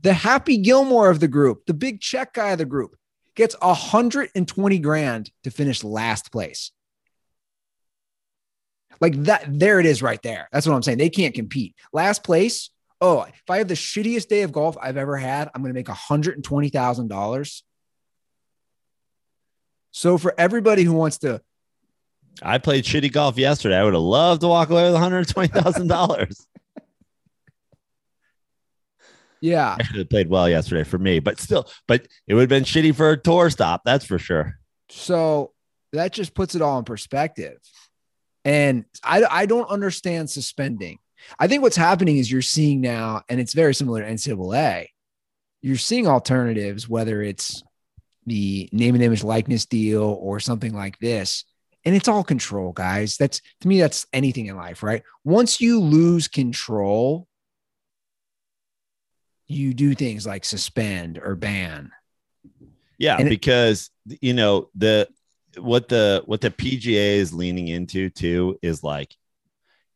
the 0.00 0.12
Happy 0.12 0.58
Gilmore 0.58 1.10
of 1.10 1.20
the 1.20 1.28
group, 1.28 1.66
the 1.66 1.74
big 1.74 2.00
check 2.00 2.34
guy 2.34 2.50
of 2.50 2.58
the 2.58 2.64
group, 2.64 2.96
gets 3.34 3.56
120 3.60 4.78
grand 4.78 5.30
to 5.44 5.50
finish 5.50 5.82
last 5.82 6.30
place. 6.30 6.72
Like 9.00 9.14
that, 9.24 9.44
there 9.46 9.80
it 9.80 9.86
is 9.86 10.02
right 10.02 10.20
there. 10.22 10.48
That's 10.52 10.66
what 10.66 10.74
I'm 10.74 10.82
saying. 10.82 10.98
They 10.98 11.10
can't 11.10 11.34
compete. 11.34 11.74
Last 11.92 12.24
place. 12.24 12.70
Oh, 13.00 13.22
if 13.22 13.48
I 13.48 13.58
have 13.58 13.68
the 13.68 13.74
shittiest 13.74 14.28
day 14.28 14.42
of 14.42 14.50
golf 14.50 14.76
I've 14.80 14.96
ever 14.96 15.16
had, 15.16 15.50
I'm 15.54 15.62
going 15.62 15.72
to 15.72 15.78
make 15.78 15.86
$120,000. 15.86 17.62
So 19.92 20.18
for 20.18 20.34
everybody 20.36 20.82
who 20.82 20.92
wants 20.92 21.18
to, 21.18 21.40
I 22.42 22.58
played 22.58 22.84
shitty 22.84 23.12
golf 23.12 23.36
yesterday. 23.36 23.76
I 23.76 23.84
would 23.84 23.94
have 23.94 24.02
loved 24.02 24.42
to 24.42 24.48
walk 24.48 24.70
away 24.70 24.90
with 24.90 25.00
$120,000. 25.00 26.46
yeah, 29.40 29.76
I 29.78 29.82
should 29.82 29.96
have 29.96 30.10
played 30.10 30.28
well 30.28 30.48
yesterday 30.48 30.84
for 30.84 30.98
me, 30.98 31.18
but 31.18 31.40
still, 31.40 31.68
but 31.86 32.06
it 32.26 32.34
would 32.34 32.42
have 32.42 32.48
been 32.48 32.64
shitty 32.64 32.94
for 32.94 33.10
a 33.10 33.16
tour 33.16 33.50
stop. 33.50 33.82
That's 33.84 34.04
for 34.04 34.18
sure. 34.18 34.58
So 34.90 35.52
that 35.92 36.12
just 36.12 36.34
puts 36.34 36.54
it 36.54 36.62
all 36.62 36.78
in 36.78 36.84
perspective. 36.84 37.58
And 38.48 38.86
I, 39.04 39.24
I 39.30 39.44
don't 39.46 39.68
understand 39.68 40.30
suspending. 40.30 40.96
I 41.38 41.48
think 41.48 41.62
what's 41.62 41.76
happening 41.76 42.16
is 42.16 42.32
you're 42.32 42.40
seeing 42.40 42.80
now, 42.80 43.20
and 43.28 43.38
it's 43.38 43.52
very 43.52 43.74
similar 43.74 44.00
to 44.00 44.08
NCAA, 44.08 44.86
you're 45.60 45.76
seeing 45.76 46.06
alternatives, 46.06 46.88
whether 46.88 47.20
it's 47.20 47.62
the 48.24 48.70
name 48.72 48.94
and 48.94 49.04
image 49.04 49.22
likeness 49.22 49.66
deal 49.66 50.02
or 50.02 50.40
something 50.40 50.72
like 50.72 50.98
this. 50.98 51.44
And 51.84 51.94
it's 51.94 52.08
all 52.08 52.24
control, 52.24 52.72
guys. 52.72 53.18
That's 53.18 53.42
to 53.60 53.68
me, 53.68 53.80
that's 53.80 54.06
anything 54.14 54.46
in 54.46 54.56
life, 54.56 54.82
right? 54.82 55.02
Once 55.24 55.60
you 55.60 55.80
lose 55.80 56.26
control, 56.26 57.28
you 59.46 59.74
do 59.74 59.94
things 59.94 60.26
like 60.26 60.46
suspend 60.46 61.18
or 61.22 61.34
ban. 61.34 61.90
Yeah, 62.96 63.18
And 63.18 63.26
it- 63.28 63.30
because 63.30 63.90
you 64.22 64.32
know 64.32 64.70
the 64.74 65.06
what 65.58 65.88
the 65.88 66.22
what 66.26 66.40
the 66.40 66.50
PGA 66.50 67.16
is 67.16 67.32
leaning 67.32 67.68
into 67.68 68.10
too 68.10 68.58
is 68.62 68.82
like 68.82 69.16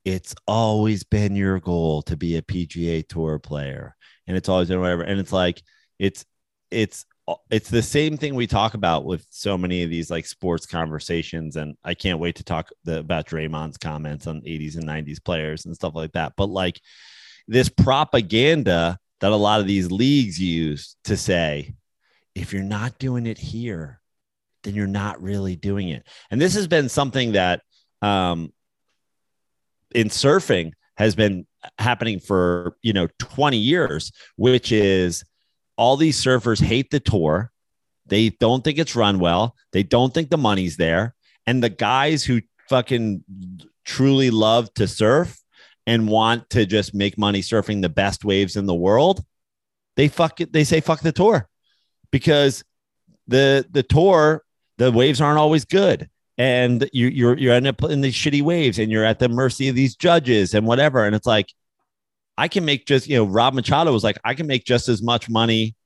it's 0.04 0.34
always 0.46 1.04
been 1.04 1.36
your 1.36 1.60
goal 1.60 2.02
to 2.02 2.16
be 2.16 2.36
a 2.36 2.42
PGA 2.42 3.06
Tour 3.06 3.38
player, 3.38 3.96
and 4.26 4.36
it's 4.36 4.48
always 4.48 4.68
been 4.68 4.80
whatever. 4.80 5.02
And 5.02 5.20
it's 5.20 5.32
like 5.32 5.62
it's 5.98 6.24
it's 6.70 7.06
it's 7.50 7.70
the 7.70 7.82
same 7.82 8.16
thing 8.16 8.34
we 8.34 8.46
talk 8.46 8.74
about 8.74 9.04
with 9.04 9.24
so 9.30 9.56
many 9.56 9.82
of 9.82 9.90
these 9.90 10.10
like 10.10 10.26
sports 10.26 10.66
conversations. 10.66 11.56
And 11.56 11.76
I 11.84 11.94
can't 11.94 12.18
wait 12.18 12.36
to 12.36 12.44
talk 12.44 12.70
the, 12.84 12.98
about 12.98 13.28
Draymond's 13.28 13.78
comments 13.78 14.26
on 14.26 14.40
80s 14.40 14.76
and 14.76 14.88
90s 14.88 15.24
players 15.24 15.64
and 15.64 15.74
stuff 15.74 15.94
like 15.94 16.12
that. 16.12 16.32
But 16.36 16.50
like 16.50 16.80
this 17.46 17.68
propaganda 17.68 18.98
that 19.20 19.30
a 19.30 19.36
lot 19.36 19.60
of 19.60 19.68
these 19.68 19.92
leagues 19.92 20.40
use 20.40 20.96
to 21.04 21.16
say, 21.16 21.74
if 22.34 22.52
you're 22.52 22.62
not 22.62 22.98
doing 22.98 23.26
it 23.26 23.38
here, 23.38 24.00
then 24.62 24.74
you're 24.74 24.86
not 24.86 25.22
really 25.22 25.56
doing 25.56 25.88
it. 25.88 26.06
And 26.30 26.40
this 26.40 26.54
has 26.54 26.66
been 26.66 26.88
something 26.88 27.32
that 27.32 27.62
um, 28.00 28.52
in 29.94 30.08
surfing 30.08 30.72
has 30.96 31.14
been 31.14 31.46
happening 31.78 32.20
for, 32.20 32.76
you 32.82 32.92
know, 32.92 33.08
20 33.18 33.56
years, 33.56 34.12
which 34.36 34.72
is 34.72 35.24
all 35.76 35.96
these 35.96 36.22
surfers 36.22 36.60
hate 36.60 36.90
the 36.90 37.00
tour. 37.00 37.50
They 38.06 38.30
don't 38.30 38.62
think 38.62 38.78
it's 38.78 38.96
run 38.96 39.18
well. 39.18 39.56
They 39.72 39.82
don't 39.82 40.12
think 40.12 40.30
the 40.30 40.38
money's 40.38 40.76
there. 40.76 41.14
And 41.46 41.62
the 41.62 41.70
guys 41.70 42.24
who 42.24 42.42
fucking 42.68 43.24
truly 43.84 44.30
love 44.30 44.72
to 44.74 44.86
surf 44.86 45.40
and 45.86 46.08
want 46.08 46.50
to 46.50 46.66
just 46.66 46.94
make 46.94 47.18
money 47.18 47.40
surfing 47.40 47.82
the 47.82 47.88
best 47.88 48.24
waves 48.24 48.56
in 48.56 48.66
the 48.66 48.74
world, 48.74 49.24
they 49.96 50.08
fuck 50.08 50.40
it. 50.40 50.52
They 50.52 50.64
say 50.64 50.80
fuck 50.80 51.00
the 51.00 51.12
tour 51.12 51.48
because 52.10 52.64
the 53.26 53.66
the 53.70 53.82
tour 53.82 54.44
the 54.82 54.90
waves 54.92 55.20
aren't 55.20 55.38
always 55.38 55.64
good 55.64 56.08
and 56.38 56.88
you 56.92 57.06
you're 57.08 57.36
you 57.38 57.52
end 57.52 57.66
up 57.66 57.82
in 57.84 58.00
these 58.00 58.14
shitty 58.14 58.42
waves 58.42 58.78
and 58.78 58.90
you're 58.90 59.04
at 59.04 59.18
the 59.18 59.28
mercy 59.28 59.68
of 59.68 59.74
these 59.76 59.94
judges 59.94 60.54
and 60.54 60.66
whatever 60.66 61.04
and 61.04 61.14
it's 61.14 61.26
like 61.26 61.46
I 62.38 62.48
can 62.48 62.64
make 62.64 62.86
just 62.86 63.06
you 63.06 63.16
know 63.16 63.24
Rob 63.24 63.54
Machado 63.54 63.92
was 63.92 64.02
like 64.02 64.18
I 64.24 64.34
can 64.34 64.46
make 64.46 64.64
just 64.64 64.88
as 64.88 65.02
much 65.02 65.28
money 65.28 65.76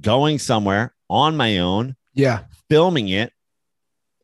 going 0.00 0.38
somewhere 0.38 0.94
on 1.08 1.36
my 1.36 1.58
own 1.58 1.94
Yeah. 2.14 2.40
filming 2.68 3.08
it 3.10 3.32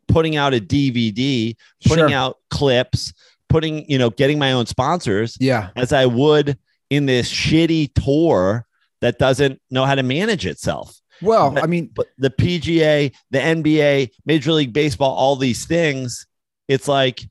putting 0.08 0.36
out 0.36 0.54
a 0.54 0.60
DVD 0.60 1.54
putting 1.86 2.08
Sure. 2.08 2.16
out 2.16 2.36
clips 2.50 3.12
putting 3.48 3.88
you 3.90 3.98
know 3.98 4.10
getting 4.10 4.38
my 4.38 4.52
own 4.52 4.66
sponsors 4.66 5.36
Yeah. 5.40 5.68
as 5.76 5.92
I 5.92 6.06
would 6.06 6.58
in 6.90 7.06
this 7.06 7.30
shitty 7.30 7.92
tour 7.94 8.64
that 9.02 9.18
doesn't 9.18 9.60
know 9.70 9.84
how 9.84 9.94
to 9.94 10.02
manage 10.02 10.46
itself. 10.46 10.98
Well, 11.22 11.50
But- 11.50 11.64
I 11.64 11.66
mean, 11.66 11.90
But 11.94 12.08
the 12.18 12.30
PGA, 12.30 13.12
the 13.30 13.38
NBA, 13.38 14.10
Major 14.24 14.52
League 14.52 14.72
Baseball, 14.72 15.14
all 15.14 15.36
these 15.36 15.64
things, 15.66 16.26
it's 16.68 16.88
like 16.88 17.22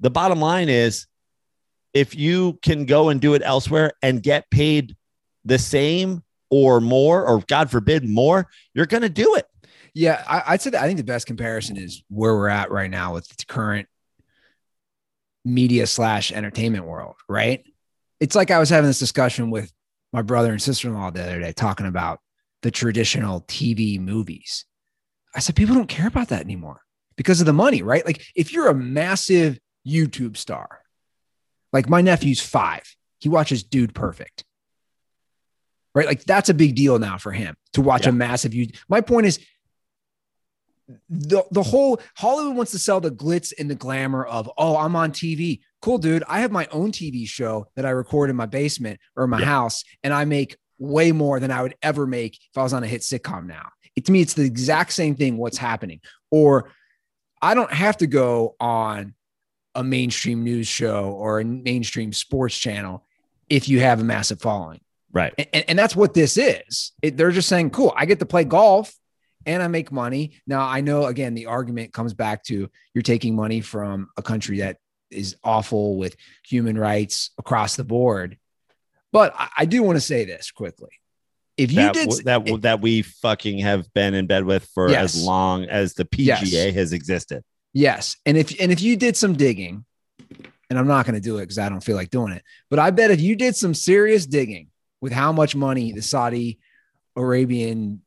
the 0.00 0.10
bottom 0.10 0.40
line 0.40 0.68
is 0.68 1.06
if 1.92 2.14
you 2.14 2.58
can 2.62 2.84
go 2.86 3.08
and 3.08 3.20
do 3.20 3.34
it 3.34 3.42
elsewhere 3.44 3.92
and 4.02 4.22
get 4.22 4.50
paid 4.50 4.96
the 5.44 5.58
same 5.58 6.22
or 6.50 6.80
more, 6.80 7.26
or 7.26 7.42
God 7.46 7.70
forbid, 7.70 8.08
more, 8.08 8.48
you're 8.74 8.86
going 8.86 9.02
to 9.02 9.08
do 9.08 9.34
it. 9.36 9.46
Yeah, 9.94 10.22
I, 10.28 10.42
I'd 10.48 10.62
say 10.62 10.70
that 10.70 10.82
I 10.82 10.86
think 10.86 10.98
the 10.98 11.04
best 11.04 11.26
comparison 11.26 11.76
is 11.76 12.02
where 12.08 12.34
we're 12.34 12.48
at 12.48 12.70
right 12.70 12.90
now 12.90 13.14
with 13.14 13.28
the 13.28 13.44
current 13.44 13.88
media 15.44 15.86
slash 15.86 16.32
entertainment 16.32 16.84
world, 16.84 17.16
right? 17.28 17.64
It's 18.20 18.36
like 18.36 18.50
I 18.50 18.58
was 18.58 18.68
having 18.70 18.88
this 18.88 18.98
discussion 18.98 19.50
with 19.50 19.72
my 20.12 20.22
brother 20.22 20.52
and 20.52 20.60
sister 20.60 20.88
in 20.88 20.94
law 20.94 21.10
the 21.10 21.22
other 21.22 21.40
day, 21.40 21.52
talking 21.52 21.86
about 21.86 22.20
the 22.62 22.70
traditional 22.70 23.42
TV 23.42 23.98
movies. 23.98 24.64
I 25.34 25.40
said, 25.40 25.56
people 25.56 25.74
don't 25.74 25.88
care 25.88 26.08
about 26.08 26.28
that 26.28 26.42
anymore 26.42 26.80
because 27.16 27.40
of 27.40 27.46
the 27.46 27.52
money, 27.52 27.82
right? 27.82 28.04
Like, 28.04 28.22
if 28.34 28.52
you're 28.52 28.68
a 28.68 28.74
massive 28.74 29.58
YouTube 29.86 30.36
star, 30.36 30.80
like 31.72 31.88
my 31.88 32.00
nephew's 32.00 32.40
five, 32.40 32.82
he 33.18 33.28
watches 33.28 33.62
Dude 33.62 33.94
Perfect, 33.94 34.44
right? 35.94 36.06
Like, 36.06 36.24
that's 36.24 36.48
a 36.48 36.54
big 36.54 36.74
deal 36.74 36.98
now 36.98 37.16
for 37.18 37.32
him 37.32 37.54
to 37.74 37.80
watch 37.80 38.02
Yeah. 38.02 38.10
a 38.10 38.12
massive 38.12 38.52
YouTube. 38.52 38.76
My 38.88 39.00
point 39.00 39.26
is, 39.26 39.38
the 41.08 41.44
the 41.52 41.62
whole 41.62 42.00
Hollywood 42.16 42.56
wants 42.56 42.72
to 42.72 42.78
sell 42.78 43.00
the 43.00 43.12
glitz 43.12 43.52
and 43.56 43.70
the 43.70 43.76
glamour 43.76 44.24
of 44.24 44.50
oh 44.58 44.76
I'm 44.76 44.96
on 44.96 45.12
TV. 45.12 45.60
Cool, 45.80 45.98
dude. 45.98 46.24
I 46.28 46.40
have 46.40 46.50
my 46.50 46.66
own 46.72 46.90
TV 46.90 47.28
show 47.28 47.68
that 47.76 47.86
I 47.86 47.90
record 47.90 48.28
in 48.28 48.34
my 48.34 48.46
basement 48.46 48.98
or 49.14 49.28
my 49.28 49.38
Yeah. 49.38 49.44
house, 49.46 49.84
and 50.02 50.12
I 50.12 50.24
make 50.24 50.56
way 50.80 51.12
more 51.12 51.38
than 51.38 51.52
I 51.52 51.62
would 51.62 51.76
ever 51.82 52.06
make 52.06 52.34
if 52.34 52.58
I 52.58 52.62
was 52.64 52.72
on 52.72 52.82
a 52.82 52.88
hit 52.88 53.02
sitcom. 53.02 53.46
Now, 53.46 53.68
it, 53.94 54.06
to 54.06 54.12
me, 54.12 54.22
it's 54.22 54.34
the 54.34 54.44
exact 54.44 54.92
same 54.92 55.14
thing. 55.14 55.36
What's 55.36 55.58
happening? 55.58 56.00
Or 56.32 56.72
I 57.40 57.54
don't 57.54 57.72
have 57.72 57.98
to 57.98 58.08
go 58.08 58.56
on 58.58 59.14
a 59.74 59.84
mainstream 59.84 60.42
news 60.42 60.66
show 60.66 61.10
or 61.12 61.40
a 61.40 61.44
mainstream 61.44 62.12
sports 62.12 62.58
channel 62.58 63.06
if 63.48 63.68
you 63.68 63.80
have 63.80 64.00
a 64.00 64.04
massive 64.04 64.40
following. 64.40 64.80
Right. 65.12 65.32
And, 65.52 65.64
and, 65.68 65.78
that's 65.78 65.96
what 65.96 66.14
this 66.14 66.36
is. 66.36 66.92
It, 67.02 67.16
they're 67.16 67.32
just 67.32 67.48
saying, 67.48 67.70
cool, 67.70 67.92
I 67.96 68.06
get 68.06 68.20
to 68.20 68.26
play 68.26 68.44
golf 68.44 68.94
and 69.44 69.62
I 69.62 69.66
make 69.66 69.90
money. 69.90 70.40
Now, 70.46 70.60
I 70.60 70.80
know, 70.82 71.06
again, 71.06 71.34
the 71.34 71.46
argument 71.46 71.92
comes 71.92 72.14
back 72.14 72.44
to 72.44 72.70
you're 72.94 73.02
taking 73.02 73.34
money 73.34 73.60
from 73.60 74.08
a 74.16 74.22
country 74.22 74.58
that 74.58 74.76
is 75.10 75.36
awful 75.42 75.96
with 75.96 76.16
human 76.46 76.78
rights 76.78 77.30
across 77.38 77.74
the 77.74 77.84
board. 77.84 78.38
But 79.12 79.34
I, 79.36 79.48
I 79.58 79.64
do 79.64 79.82
want 79.82 79.96
to 79.96 80.00
say 80.00 80.24
this 80.24 80.50
quickly. 80.50 80.90
If 81.56 81.72
you 81.72 81.76
that, 81.82 81.94
did 81.94 82.10
that 82.24 82.62
that 82.62 82.80
we 82.80 83.02
fucking 83.02 83.58
have 83.58 83.92
been 83.92 84.14
in 84.14 84.26
bed 84.26 84.44
with 84.44 84.64
for 84.74 84.88
Yes. 84.90 85.16
as 85.16 85.24
long 85.24 85.64
as 85.64 85.94
the 85.94 86.04
PGA 86.04 86.46
Yes. 86.46 86.74
has 86.74 86.92
existed. 86.92 87.42
Yes. 87.74 88.16
And 88.24 88.36
if 88.38 88.58
and 88.60 88.72
if 88.72 88.80
you 88.80 88.96
did 88.96 89.16
some 89.16 89.34
digging, 89.34 89.84
and 90.70 90.78
I'm 90.78 90.86
not 90.86 91.04
going 91.04 91.16
to 91.16 91.20
do 91.20 91.36
it 91.38 91.42
because 91.42 91.58
I 91.58 91.68
don't 91.68 91.82
feel 91.82 91.96
like 91.96 92.10
doing 92.10 92.32
it, 92.32 92.42
but 92.70 92.78
I 92.78 92.90
bet 92.90 93.10
if 93.10 93.20
you 93.20 93.36
did 93.36 93.56
some 93.56 93.74
serious 93.74 94.24
digging 94.26 94.68
with 95.00 95.12
how 95.12 95.32
much 95.32 95.54
money 95.54 95.92
the 95.92 96.02
Saudi 96.02 96.58
Arabian 97.16 98.00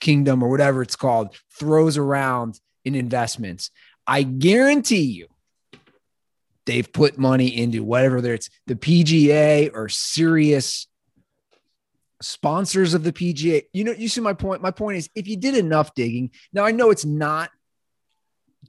kingdom 0.00 0.42
or 0.42 0.48
whatever 0.48 0.82
it's 0.82 0.96
called 0.96 1.34
throws 1.58 1.96
around 1.96 2.60
in 2.84 2.94
investments, 2.94 3.70
I 4.06 4.22
guarantee 4.22 5.02
you 5.02 5.28
they've 6.66 6.90
put 6.90 7.18
money 7.18 7.48
into 7.56 7.84
whatever 7.84 8.16
whether 8.16 8.34
it's 8.34 8.50
the 8.66 8.76
PGA 8.76 9.70
or 9.74 9.88
serious 9.88 10.86
sponsors 12.22 12.94
of 12.94 13.04
the 13.04 13.12
PGA. 13.12 13.62
You 13.72 13.84
know, 13.84 13.92
you 13.92 14.08
see 14.08 14.20
my 14.20 14.32
point. 14.32 14.62
My 14.62 14.70
point 14.70 14.98
is 14.98 15.08
if 15.14 15.28
you 15.28 15.36
did 15.36 15.56
enough 15.56 15.94
digging, 15.94 16.30
now 16.52 16.64
I 16.64 16.70
know 16.70 16.90
it's 16.90 17.04
not 17.04 17.50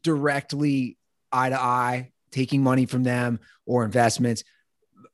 directly 0.03 0.97
eye 1.31 1.49
to 1.49 1.60
eye 1.60 2.12
taking 2.31 2.62
money 2.62 2.86
from 2.86 3.03
them 3.03 3.39
or 3.65 3.86
investments. 3.86 4.43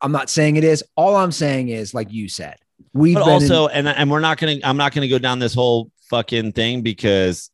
I'm 0.01 0.11
not 0.11 0.29
saying 0.29 0.55
it 0.55 0.63
is. 0.63 0.83
All 0.95 1.15
I'm 1.15 1.31
saying 1.31 1.69
is, 1.69 1.93
like 1.93 2.11
you 2.11 2.27
said, 2.27 2.55
we've 2.93 3.13
But 3.13 3.25
been 3.25 3.33
also, 3.33 3.67
in, 3.67 3.85
and 3.85 3.87
and 3.87 4.11
we're 4.11 4.19
not 4.19 4.37
gonna. 4.37 4.57
I'm 4.63 4.77
not 4.77 4.93
gonna 4.93 5.07
go 5.07 5.19
down 5.19 5.39
this 5.39 5.53
whole 5.53 5.91
fucking 6.09 6.53
thing 6.53 6.81
because, 6.81 7.51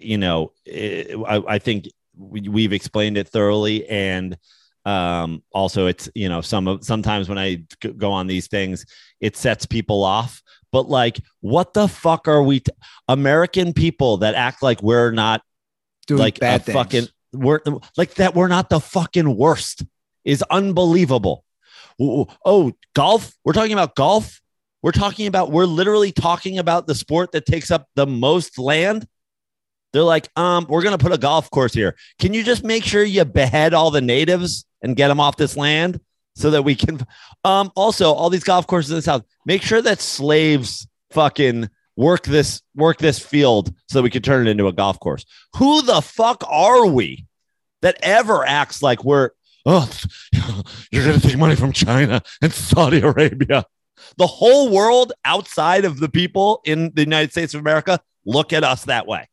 you 0.00 0.18
know, 0.18 0.52
it, 0.64 1.16
I, 1.26 1.54
I 1.54 1.58
think 1.58 1.88
we, 2.16 2.48
we've 2.48 2.72
explained 2.72 3.18
it 3.18 3.28
thoroughly, 3.28 3.88
and 3.88 4.36
um, 4.84 5.42
also 5.52 5.86
it's 5.86 6.08
you 6.14 6.28
know 6.28 6.40
some 6.40 6.68
of 6.68 6.84
sometimes 6.84 7.28
when 7.28 7.38
i 7.38 7.62
go 7.96 8.12
on 8.12 8.26
these 8.26 8.48
things, 8.48 8.84
it 9.20 9.36
sets 9.36 9.66
people 9.66 10.04
off. 10.04 10.42
But 10.72 10.88
like, 10.88 11.20
what 11.40 11.72
the 11.72 11.86
fuck 11.86 12.26
are 12.26 12.42
we, 12.42 12.60
t- 12.60 12.72
American 13.08 13.72
people 13.72 14.18
that 14.18 14.34
act 14.34 14.62
like 14.62 14.82
we're 14.82 15.12
not 15.12 15.42
doing 16.06 16.20
like 16.20 16.40
bad 16.40 16.60
a 16.60 16.64
things. 16.64 16.74
fucking 16.74 17.06
we're 17.32 17.60
like 17.96 18.14
that 18.14 18.34
we're 18.34 18.48
not 18.48 18.68
the 18.68 18.80
fucking 18.80 19.36
worst 19.36 19.84
is 20.24 20.42
unbelievable. 20.50 21.44
Oh, 22.00 22.72
golf. 22.94 23.32
We're 23.44 23.52
talking 23.52 23.72
about 23.72 23.94
golf. 23.94 24.40
We're 24.82 24.92
talking 24.92 25.26
about 25.26 25.50
we're 25.50 25.64
literally 25.64 26.12
talking 26.12 26.58
about 26.58 26.86
the 26.86 26.94
sport 26.94 27.32
that 27.32 27.46
takes 27.46 27.70
up 27.70 27.86
the 27.94 28.06
most 28.06 28.58
land. 28.58 29.06
They're 29.94 30.02
like, 30.02 30.28
um, 30.34 30.66
we're 30.68 30.82
gonna 30.82 30.98
put 30.98 31.12
a 31.12 31.18
golf 31.18 31.48
course 31.52 31.72
here. 31.72 31.94
Can 32.18 32.34
you 32.34 32.42
just 32.42 32.64
make 32.64 32.82
sure 32.82 33.04
you 33.04 33.24
behead 33.24 33.74
all 33.74 33.92
the 33.92 34.00
natives 34.00 34.64
and 34.82 34.96
get 34.96 35.06
them 35.06 35.20
off 35.20 35.36
this 35.36 35.56
land 35.56 36.00
so 36.34 36.50
that 36.50 36.62
we 36.62 36.74
can? 36.74 37.00
Um, 37.46 37.70
also, 37.76 38.10
all 38.10 38.30
these 38.30 38.42
golf 38.42 38.66
courses 38.66 38.90
in 38.90 38.96
the 38.96 39.02
south, 39.02 39.22
make 39.44 39.60
sure 39.60 39.82
that 39.82 40.00
slaves 40.00 40.88
fucking 41.10 41.68
work 41.94 42.24
this 42.24 42.62
work 42.74 42.96
this 42.96 43.18
field 43.18 43.70
so 43.86 43.98
that 43.98 44.02
we 44.02 44.08
can 44.08 44.22
turn 44.22 44.46
it 44.46 44.50
into 44.50 44.66
a 44.66 44.72
golf 44.72 44.98
course. 44.98 45.26
Who 45.56 45.82
the 45.82 46.00
fuck 46.00 46.42
are 46.48 46.86
we 46.86 47.26
that 47.82 47.98
ever 48.00 48.46
acts 48.46 48.82
like 48.82 49.04
we're 49.04 49.32
oh 49.66 49.92
you're 50.90 51.04
gonna 51.04 51.20
take 51.20 51.36
money 51.36 51.54
from 51.54 51.72
China 51.72 52.22
and 52.40 52.50
Saudi 52.50 53.00
Arabia? 53.00 53.66
The 54.16 54.26
whole 54.26 54.70
world 54.70 55.12
outside 55.26 55.84
of 55.84 56.00
the 56.00 56.08
people 56.08 56.62
in 56.64 56.92
the 56.94 57.02
United 57.02 57.30
States 57.30 57.52
of 57.52 57.60
America 57.60 58.00
look 58.24 58.54
at 58.54 58.64
us 58.64 58.86
that 58.86 59.06
way. 59.06 59.28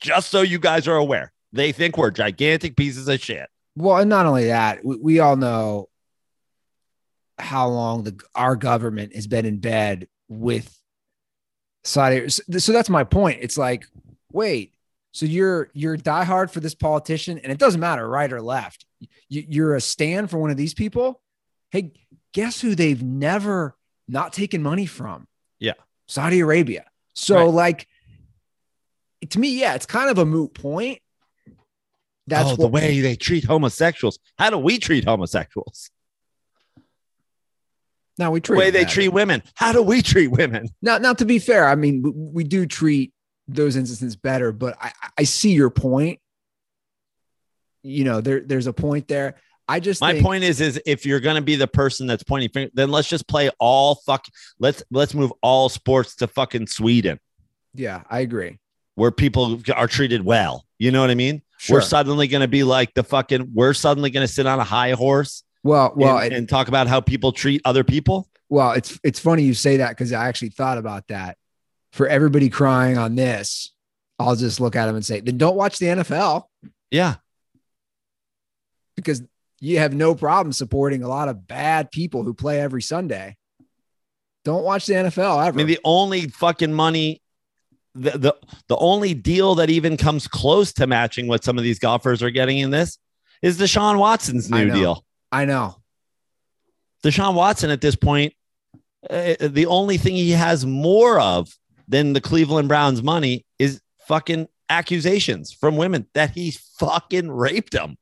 Just 0.00 0.30
so 0.30 0.42
you 0.42 0.58
guys 0.58 0.86
are 0.88 0.96
aware, 0.96 1.32
they 1.52 1.72
think 1.72 1.96
we're 1.96 2.10
gigantic 2.10 2.76
pieces 2.76 3.08
of 3.08 3.20
shit. 3.20 3.48
Well, 3.76 3.98
and 3.98 4.08
not 4.10 4.26
only 4.26 4.46
that, 4.46 4.84
we, 4.84 4.96
we 4.96 5.18
all 5.20 5.36
know 5.36 5.88
how 7.38 7.68
long 7.68 8.04
the 8.04 8.18
our 8.34 8.56
government 8.56 9.14
has 9.14 9.26
been 9.26 9.44
in 9.44 9.58
bed 9.58 10.08
with 10.28 10.78
Saudi. 11.84 12.28
So, 12.28 12.72
that's 12.72 12.88
my 12.88 13.04
point. 13.04 13.40
It's 13.42 13.58
like, 13.58 13.86
wait, 14.32 14.74
so 15.12 15.26
you're 15.26 15.70
you're 15.74 15.96
diehard 15.96 16.50
for 16.50 16.60
this 16.60 16.74
politician, 16.74 17.38
and 17.38 17.52
it 17.52 17.58
doesn't 17.58 17.80
matter 17.80 18.08
right 18.08 18.32
or 18.32 18.40
left. 18.42 18.84
You, 19.28 19.44
you're 19.48 19.74
a 19.74 19.80
stand 19.80 20.30
for 20.30 20.38
one 20.38 20.50
of 20.50 20.56
these 20.56 20.74
people. 20.74 21.20
Hey, 21.70 21.92
guess 22.32 22.60
who 22.60 22.74
they've 22.74 23.02
never 23.02 23.76
not 24.08 24.32
taken 24.32 24.62
money 24.62 24.86
from? 24.86 25.26
Yeah. 25.58 25.72
Saudi 26.06 26.40
Arabia. 26.40 26.84
So 27.14 27.36
Right. 27.46 27.50
like, 27.54 27.88
to 29.30 29.38
me, 29.38 29.58
yeah, 29.58 29.74
it's 29.74 29.86
kind 29.86 30.10
of 30.10 30.18
a 30.18 30.26
moot 30.26 30.54
point. 30.54 31.00
That's 32.26 32.50
oh, 32.50 32.56
the 32.56 32.68
way 32.68 33.00
they 33.00 33.16
treat 33.16 33.44
homosexuals. 33.44 34.18
How 34.36 34.50
do 34.50 34.58
we 34.58 34.78
treat 34.78 35.04
homosexuals? 35.04 35.90
now 38.18 38.30
we 38.30 38.40
The 38.40 38.46
treat 38.46 38.58
way 38.58 38.70
they 38.70 38.84
treat 38.84 39.08
women. 39.08 39.42
How 39.54 39.72
do 39.72 39.82
we 39.82 40.02
treat 40.02 40.28
women? 40.28 40.68
Now, 40.82 40.98
now 40.98 41.14
to 41.14 41.24
be 41.24 41.38
fair, 41.38 41.68
I 41.68 41.74
mean, 41.74 42.02
we, 42.02 42.10
we 42.10 42.44
do 42.44 42.66
treat 42.66 43.12
those 43.48 43.76
instances 43.76 44.16
better, 44.16 44.52
but 44.52 44.76
I, 44.80 44.92
I 45.18 45.24
see 45.24 45.52
your 45.52 45.70
point. 45.70 46.20
You 47.82 48.04
know, 48.04 48.20
there, 48.20 48.40
there's 48.40 48.66
a 48.66 48.72
point 48.72 49.06
there. 49.06 49.36
I 49.68 49.80
just 49.80 50.00
My 50.00 50.12
think, 50.12 50.24
point 50.24 50.44
is, 50.44 50.60
is 50.60 50.80
if 50.86 51.04
you're 51.04 51.20
gonna 51.20 51.42
be 51.42 51.56
the 51.56 51.66
person 51.66 52.06
that's 52.06 52.22
pointing 52.22 52.50
finger, 52.50 52.70
then 52.74 52.90
let's 52.90 53.08
just 53.08 53.26
play 53.26 53.50
all 53.58 53.96
fuck. 53.96 54.26
Let's 54.60 54.82
let's 54.92 55.12
move 55.12 55.32
all 55.42 55.68
sports 55.68 56.14
to 56.16 56.28
fucking 56.28 56.68
Sweden, 56.68 57.18
Yeah, 57.74 58.02
I 58.08 58.20
agree. 58.20 58.58
Where 58.96 59.10
people 59.12 59.62
are 59.74 59.86
treated 59.86 60.24
well. 60.24 60.66
You 60.78 60.90
know 60.90 61.00
what 61.00 61.10
I 61.10 61.14
mean? 61.14 61.40
Sure. 61.58 61.76
We're 61.78 61.82
suddenly 61.82 62.26
gonna 62.28 62.48
be 62.48 62.64
like 62.64 62.92
the 62.94 63.02
fucking. 63.04 63.52
We're 63.54 63.72
suddenly 63.72 64.10
gonna 64.10 64.28
sit 64.28 64.46
on 64.46 64.58
a 64.58 64.64
high 64.64 64.90
horse 64.90 65.42
well, 65.62 65.92
well, 65.96 66.18
and, 66.18 66.32
it- 66.32 66.36
and 66.36 66.48
talk 66.48 66.68
about 66.68 66.86
how 66.88 67.00
people 67.00 67.32
treat 67.32 67.62
other 67.64 67.82
people. 67.84 68.28
well, 68.50 68.72
it's 68.72 68.98
it's 69.04 69.18
funny 69.20 69.42
you 69.44 69.54
say 69.54 69.78
that 69.78 69.90
because 69.90 70.12
I 70.12 70.26
actually 70.28 70.50
thought 70.50 70.76
about 70.78 71.06
that. 71.08 71.38
For 71.92 72.06
everybody 72.06 72.50
crying 72.50 72.98
on 72.98 73.14
this, 73.14 73.72
I'll 74.18 74.36
just 74.36 74.60
look 74.60 74.76
at 74.76 74.84
them 74.86 74.96
and 74.96 75.04
say, 75.04 75.20
then 75.20 75.38
don't 75.38 75.56
watch 75.56 75.78
the 75.78 75.86
NFL 75.86 76.44
Yeah, 76.90 77.14
because 78.96 79.22
you 79.60 79.78
have 79.78 79.94
no 79.94 80.14
problem 80.14 80.52
supporting 80.52 81.02
a 81.02 81.08
lot 81.08 81.28
of 81.30 81.46
bad 81.46 81.90
people 81.90 82.22
who 82.22 82.34
play 82.34 82.60
every 82.60 82.82
Sunday. 82.82 83.36
Don't 84.44 84.62
watch 84.64 84.86
the 84.86 84.94
NFL 84.94 85.44
ever. 85.46 85.54
I 85.54 85.56
mean 85.56 85.66
the 85.66 85.80
only 85.84 86.28
fucking 86.28 86.72
money. 86.72 87.22
The, 87.98 88.18
the 88.18 88.36
the 88.68 88.76
only 88.76 89.14
deal 89.14 89.54
that 89.56 89.70
even 89.70 89.96
comes 89.96 90.28
close 90.28 90.72
to 90.74 90.86
matching 90.86 91.28
what 91.28 91.44
some 91.44 91.58
of 91.58 91.64
these 91.64 91.78
golfers 91.78 92.22
are 92.22 92.30
getting 92.30 92.58
in 92.58 92.70
this 92.70 92.98
is 93.42 93.58
Deshaun 93.58 93.98
Watson's 93.98 94.50
new 94.50 94.66
know. 94.66 94.74
deal. 94.74 95.04
I 95.32 95.44
know. 95.44 95.76
Deshaun 97.04 97.34
Watson 97.34 97.70
at 97.70 97.80
this 97.80 97.96
point 97.96 98.34
Uh, 99.08 99.34
the 99.40 99.66
only 99.66 99.98
thing 99.98 100.14
he 100.14 100.32
has 100.32 100.66
more 100.66 101.20
of 101.20 101.48
than 101.86 102.12
the 102.12 102.20
Cleveland 102.20 102.68
Browns 102.68 103.02
money 103.02 103.44
is 103.58 103.80
fucking 104.08 104.48
accusations 104.68 105.52
from 105.52 105.76
women 105.76 106.06
that 106.14 106.30
he 106.30 106.56
fucking 106.80 107.30
raped 107.30 107.72
them. 107.72 107.96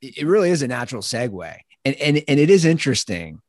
It 0.00 0.26
really 0.26 0.50
is 0.50 0.62
a 0.62 0.68
natural 0.68 1.02
segue. 1.02 1.56
And 1.84 1.94
and 1.96 2.22
and 2.26 2.40
it 2.40 2.50
is 2.50 2.64
interesting. 2.64 3.40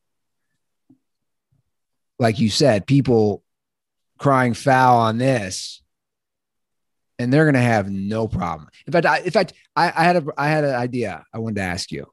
Like 2.24 2.40
you 2.40 2.50
said, 2.50 2.88
people 2.88 3.44
crying 4.18 4.54
foul 4.54 4.98
on 5.00 5.18
this 5.18 5.84
and 7.20 7.32
they're 7.32 7.44
going 7.44 7.54
to 7.54 7.60
have 7.60 7.92
no 7.92 8.30
problem. 8.30 8.70
In 8.88 8.94
fact, 8.94 9.06
I, 9.06 9.20
in 9.20 9.32
fact, 9.32 9.52
I, 9.76 9.88
I 9.88 10.04
had 10.06 10.16
a 10.16 10.26
I 10.38 10.48
had 10.48 10.64
an 10.64 10.74
idea 10.74 11.26
I 11.34 11.40
wanted 11.40 11.56
to 11.56 11.64
ask 11.64 11.92
you. 11.92 12.08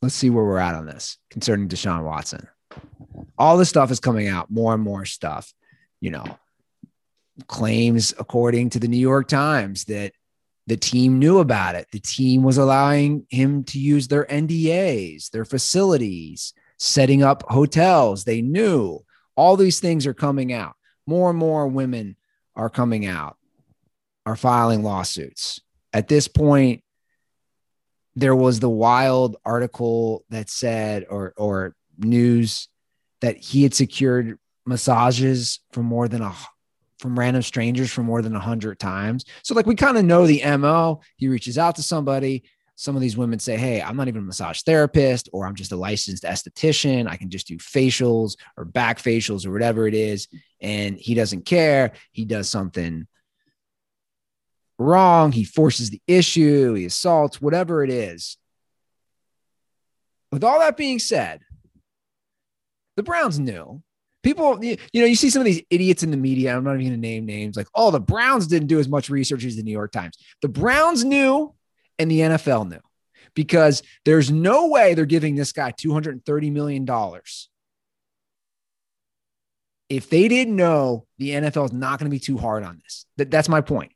Let's 0.00 0.14
see 0.14 0.30
where 0.30 0.44
we're 0.44 0.58
at 0.58 0.76
on 0.76 0.86
this 0.86 1.18
concerning 1.28 1.68
Deshaun 1.68 2.04
Watson. 2.04 2.46
All 3.36 3.56
this 3.56 3.68
stuff 3.68 3.90
is 3.90 3.98
coming 3.98 4.28
out, 4.28 4.48
more 4.48 4.74
and 4.74 4.82
more 4.82 5.04
stuff. 5.04 5.52
You 6.00 6.12
know, 6.12 6.38
claims 7.48 8.14
according 8.16 8.70
to 8.70 8.78
the 8.78 8.88
New 8.88 8.96
York 8.96 9.26
Times 9.26 9.84
that 9.86 10.12
the 10.68 10.76
team 10.76 11.18
knew 11.18 11.40
about 11.40 11.74
it. 11.74 11.88
The 11.90 11.98
team 11.98 12.44
was 12.44 12.58
allowing 12.58 13.26
him 13.28 13.64
to 13.64 13.80
use 13.80 14.06
their 14.06 14.24
NDAs, 14.24 15.30
their 15.30 15.44
facilities, 15.44 16.54
setting 16.78 17.24
up 17.24 17.42
hotels. 17.48 18.22
They 18.22 18.40
knew 18.40 19.04
all 19.36 19.56
these 19.56 19.80
things 19.80 20.06
are 20.06 20.14
coming 20.14 20.52
out. 20.52 20.74
More 21.06 21.30
and 21.30 21.38
more 21.38 21.66
women 21.66 22.16
are 22.54 22.70
coming 22.70 23.06
out 23.06 23.36
are 24.24 24.36
filing 24.36 24.82
lawsuits. 24.82 25.60
At 25.92 26.08
this 26.08 26.28
point, 26.28 26.82
there 28.14 28.36
was 28.36 28.60
the 28.60 28.70
wild 28.70 29.36
article 29.44 30.24
that 30.30 30.50
said, 30.50 31.06
or 31.08 31.32
or 31.36 31.74
news 31.98 32.68
that 33.20 33.36
he 33.36 33.62
had 33.62 33.74
secured 33.74 34.38
massages 34.66 35.60
from 35.72 35.86
more 35.86 36.08
than 36.08 36.22
a 36.22 36.34
from 36.98 37.18
random 37.18 37.42
strangers 37.42 37.90
for 37.90 38.02
more 38.02 38.22
than 38.22 38.36
a 38.36 38.40
hundred 38.40 38.78
times. 38.78 39.24
So 39.42 39.54
like 39.54 39.66
we 39.66 39.74
kind 39.74 39.96
of 39.96 40.04
know 40.04 40.26
the 40.26 40.42
mo. 40.56 41.00
He 41.16 41.28
reaches 41.28 41.58
out 41.58 41.76
to 41.76 41.82
somebody. 41.82 42.44
Some 42.82 42.96
of 42.96 43.00
these 43.00 43.16
women 43.16 43.38
say, 43.38 43.56
"Hey, 43.56 43.80
I'm 43.80 43.96
not 43.96 44.08
even 44.08 44.22
a 44.22 44.26
massage 44.26 44.62
therapist, 44.62 45.28
or 45.32 45.46
I'm 45.46 45.54
just 45.54 45.70
a 45.70 45.76
licensed 45.76 46.24
esthetician. 46.24 47.08
I 47.08 47.16
can 47.16 47.30
just 47.30 47.46
do 47.46 47.56
facials 47.58 48.36
or 48.56 48.64
back 48.64 48.98
facials 48.98 49.46
or 49.46 49.52
whatever 49.52 49.86
it 49.86 49.94
is." 49.94 50.26
And 50.60 50.98
he 50.98 51.14
doesn't 51.14 51.44
care. 51.44 51.92
He 52.10 52.24
does 52.24 52.48
something 52.48 53.06
wrong. 54.80 55.30
He 55.30 55.44
forces 55.44 55.90
the 55.90 56.02
issue, 56.08 56.74
he 56.74 56.86
assaults, 56.86 57.40
whatever 57.40 57.84
it 57.84 57.90
is. 57.90 58.36
With 60.32 60.42
all 60.42 60.58
that 60.58 60.76
being 60.76 60.98
said, 60.98 61.42
the 62.96 63.04
Browns 63.04 63.38
knew. 63.38 63.80
People, 64.24 64.64
you, 64.64 64.76
know, 64.94 65.04
you 65.04 65.14
see 65.14 65.30
some 65.30 65.40
of 65.40 65.46
these 65.46 65.62
idiots 65.70 66.02
in 66.02 66.10
the 66.10 66.16
media. 66.16 66.56
I'm 66.56 66.64
not 66.64 66.74
even 66.74 66.86
going 66.86 66.92
to 66.92 67.08
name 67.08 67.26
names 67.26 67.56
like, 67.56 67.68
oh, 67.76 67.92
the 67.92 68.00
Browns 68.00 68.48
didn't 68.48 68.68
do 68.68 68.80
as 68.80 68.88
much 68.88 69.08
research 69.08 69.44
as 69.44 69.56
the 69.56 69.62
New 69.62 69.72
York 69.72 69.92
Times. 69.92 70.16
The 70.42 70.48
Browns 70.48 71.04
knew 71.04 71.54
and 71.98 72.10
the 72.10 72.20
NFL 72.20 72.68
knew 72.68 72.80
because 73.34 73.82
there's 74.04 74.30
no 74.30 74.68
way 74.68 74.94
they're 74.94 75.06
giving 75.06 75.34
this 75.34 75.52
guy 75.52 75.72
$230 75.72 76.52
million. 76.52 76.86
If 79.88 80.08
they 80.08 80.28
didn't 80.28 80.56
know, 80.56 81.06
the 81.18 81.30
NFL 81.30 81.66
is 81.66 81.72
not 81.72 81.98
going 81.98 82.10
to 82.10 82.14
be 82.14 82.18
too 82.18 82.38
hard 82.38 82.64
on 82.64 82.80
this. 82.82 83.06
That, 83.16 83.30
that's 83.30 83.48
my 83.48 83.60
point 83.60 83.92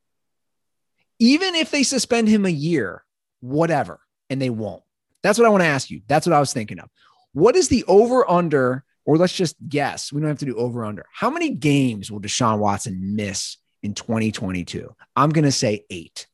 even 1.18 1.54
if 1.54 1.70
they 1.70 1.82
suspend 1.82 2.28
him 2.28 2.44
a 2.44 2.50
year, 2.50 3.04
whatever, 3.40 4.00
and 4.28 4.40
they 4.40 4.50
won't. 4.50 4.82
That's 5.22 5.38
what 5.38 5.46
I 5.46 5.50
want 5.50 5.62
to 5.62 5.68
ask 5.68 5.90
you. 5.90 6.02
That's 6.06 6.26
what 6.26 6.34
I 6.34 6.40
was 6.40 6.52
thinking 6.52 6.78
of. 6.78 6.88
What 7.32 7.56
is 7.56 7.68
the 7.68 7.84
over 7.84 8.28
under, 8.30 8.84
or 9.04 9.16
let's 9.16 9.32
just 9.32 9.56
guess, 9.68 10.12
we 10.12 10.20
don't 10.20 10.28
have 10.28 10.38
to 10.38 10.44
do 10.44 10.56
over 10.56 10.84
under. 10.84 11.06
How 11.12 11.30
many 11.30 11.50
games 11.50 12.10
will 12.10 12.20
Deshaun 12.20 12.58
Watson 12.58 13.16
miss 13.16 13.56
in 13.82 13.94
2022? 13.94 14.94
I'm 15.14 15.30
going 15.30 15.44
to 15.44 15.52
say 15.52 15.84
eight. 15.90 16.26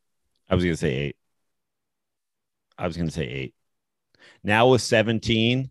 I 0.49 0.55
was 0.55 0.65
going 0.65 0.75
to 0.75 0.79
say 0.79 0.95
eight. 0.95 1.17
I 2.79 2.87
was 2.87 2.97
going 2.97 3.09
to 3.09 3.15
say 3.15 3.27
eight. 3.27 3.55
Now 4.45 4.69
with 4.69 4.83
17, 4.83 5.71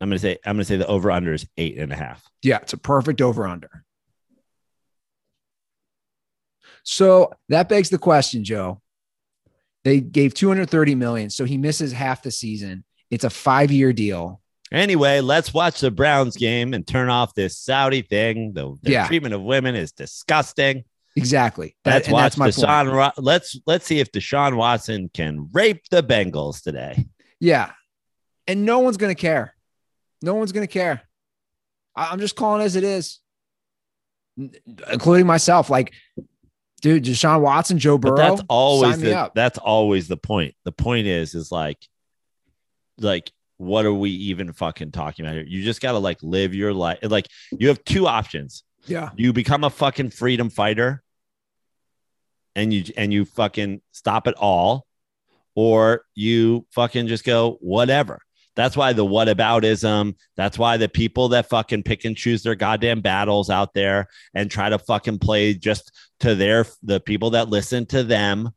I'm 0.00 0.08
going 0.08 0.16
to 0.16 0.18
say, 0.18 0.38
I'm 0.44 0.56
going 0.56 0.60
to 0.60 0.64
say 0.64 0.76
the 0.76 0.86
over 0.86 1.10
under 1.10 1.32
is 1.32 1.46
eight 1.56 1.78
and 1.78 1.92
a 1.92 1.96
half. 1.96 2.24
Yeah, 2.42 2.58
it's 2.58 2.72
a 2.72 2.78
perfect 2.78 3.20
over 3.20 3.46
under. 3.46 3.84
So 6.82 7.32
that 7.48 7.68
begs 7.68 7.90
the 7.90 7.98
question, 7.98 8.42
Joe. 8.42 8.80
They 9.84 10.00
gave 10.00 10.34
230 10.34 10.94
million, 10.94 11.30
so 11.30 11.44
he 11.44 11.56
misses 11.56 11.92
half 11.92 12.22
the 12.22 12.30
season. 12.30 12.84
It's 13.10 13.24
a 13.24 13.30
five-year 13.30 13.92
deal. 13.92 14.40
Anyway, 14.72 15.20
let's 15.20 15.52
watch 15.52 15.80
the 15.80 15.90
Browns 15.90 16.36
game 16.36 16.72
and 16.72 16.86
turn 16.86 17.08
off 17.08 17.34
this 17.34 17.58
Saudi 17.58 18.02
thing. 18.02 18.54
The, 18.54 18.74
the 18.82 18.92
yeah. 18.92 19.06
treatment 19.06 19.34
of 19.34 19.42
women 19.42 19.74
is 19.74 19.92
disgusting. 19.92 20.84
Exactly. 21.14 21.76
That, 21.84 22.04
that's 22.04 22.36
Deshaun. 22.36 23.12
let's 23.18 23.58
let's 23.66 23.86
see 23.86 24.00
if 24.00 24.10
Deshaun 24.12 24.56
Watson 24.56 25.10
can 25.12 25.48
rape 25.52 25.82
the 25.90 26.02
Bengals 26.02 26.62
today. 26.62 27.06
Yeah, 27.38 27.72
and 28.46 28.64
no 28.64 28.78
one's 28.78 28.96
gonna 28.96 29.14
care. 29.14 29.54
No 30.22 30.34
one's 30.34 30.52
gonna 30.52 30.66
care. 30.66 31.02
I'm 31.94 32.18
just 32.20 32.36
calling 32.36 32.62
as 32.62 32.76
it 32.76 32.84
is, 32.84 33.20
including 34.90 35.26
myself. 35.26 35.68
Like 35.68 35.92
dude, 36.82 37.04
Deshaun 37.04 37.40
Watson, 37.40 37.78
Joe 37.78 37.96
Burrow. 37.96 38.16
But 38.16 38.28
that's 38.28 38.42
always 38.48 39.00
the, 39.00 39.30
that's 39.34 39.58
always 39.58 40.08
the 40.08 40.18
point. 40.18 40.54
The 40.64 40.72
point 40.72 41.06
is, 41.06 41.34
is 41.34 41.50
like, 41.50 41.78
like, 42.98 43.32
what 43.56 43.86
are 43.86 43.92
we 43.94 44.10
even 44.10 44.52
fucking 44.52 44.90
talking 44.90 45.24
about 45.24 45.36
here? 45.36 45.44
You 45.46 45.64
just 45.64 45.80
gotta 45.80 45.98
like 45.98 46.18
live 46.22 46.54
your 46.54 46.74
life. 46.74 46.98
Like, 47.02 47.28
you 47.52 47.68
have 47.68 47.82
two 47.84 48.06
options. 48.06 48.64
Yeah. 48.86 49.10
You 49.16 49.32
become 49.32 49.64
a 49.64 49.70
fucking 49.70 50.10
freedom 50.10 50.50
fighter, 50.50 51.02
and 52.54 52.72
you 52.72 52.84
and 52.96 53.12
you 53.12 53.24
fucking 53.24 53.80
stop 53.92 54.26
it 54.26 54.34
all, 54.36 54.86
or 55.54 56.04
you 56.14 56.66
fucking 56.70 57.06
just 57.06 57.24
go 57.24 57.58
whatever. 57.60 58.20
That's 58.54 58.76
why 58.76 58.92
the 58.92 59.04
what 59.04 59.28
whataboutism. 59.28 60.16
That's 60.36 60.58
why 60.58 60.76
the 60.76 60.88
people 60.88 61.30
that 61.30 61.48
fucking 61.48 61.84
pick 61.84 62.04
and 62.04 62.16
choose 62.16 62.42
their 62.42 62.54
goddamn 62.54 63.00
battles 63.00 63.48
out 63.48 63.72
there 63.72 64.08
and 64.34 64.50
try 64.50 64.68
to 64.68 64.78
fucking 64.78 65.20
play 65.20 65.54
just 65.54 65.92
to 66.20 66.34
their 66.34 66.66
the 66.82 67.00
people 67.00 67.30
that 67.30 67.48
listen 67.48 67.86
to 67.86 68.02
them 68.02 68.50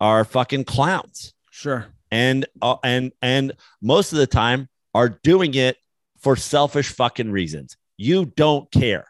are 0.00 0.24
fucking 0.24 0.64
clowns. 0.64 1.34
Sure. 1.50 1.86
And 2.10 2.46
uh, 2.62 2.76
and 2.82 3.12
and 3.20 3.52
most 3.82 4.12
of 4.12 4.18
the 4.18 4.26
time 4.26 4.68
are 4.94 5.08
doing 5.08 5.54
it 5.54 5.76
for 6.18 6.34
selfish 6.36 6.88
fucking 6.88 7.30
reasons. 7.30 7.76
You 7.96 8.24
don't 8.24 8.70
care. 8.70 9.06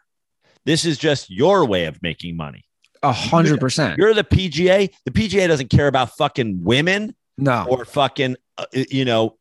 This 0.65 0.85
is 0.85 0.97
just 0.97 1.29
your 1.29 1.65
way 1.65 1.85
of 1.85 2.01
making 2.01 2.37
money. 2.37 2.65
A 3.03 3.11
hundred 3.11 3.59
percent. 3.59 3.97
You're 3.97 4.13
the 4.13 4.23
PGA. 4.23 4.91
The 5.05 5.11
PGA 5.11 5.47
doesn't 5.47 5.69
care 5.69 5.87
about 5.87 6.15
fucking 6.17 6.63
women. 6.63 7.15
No. 7.37 7.65
Or 7.67 7.85
fucking, 7.85 8.35
uh, 8.57 8.65
you 8.73 9.05
know, 9.05 9.37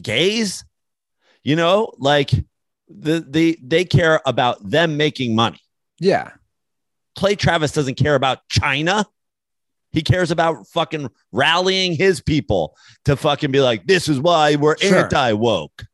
gays, 0.00 0.64
you 1.42 1.56
know, 1.56 1.92
like 1.98 2.30
the 2.88 3.24
the 3.28 3.58
they 3.62 3.84
care 3.84 4.20
about 4.24 4.58
them 4.68 4.96
making 4.96 5.34
money. 5.34 5.60
Yeah. 6.00 6.30
Clay 7.16 7.34
Travis 7.34 7.72
doesn't 7.72 7.96
care 7.96 8.14
about 8.14 8.38
China. 8.48 9.04
He 9.90 10.00
cares 10.00 10.30
about 10.30 10.66
fucking 10.68 11.10
rallying 11.32 11.94
his 11.94 12.22
people 12.22 12.74
to 13.04 13.14
fucking 13.14 13.50
be 13.50 13.60
like, 13.60 13.86
this 13.86 14.08
is 14.08 14.18
why 14.18 14.56
we're 14.56 14.78
sure. 14.78 15.04
anti 15.04 15.32
woke. 15.34 15.84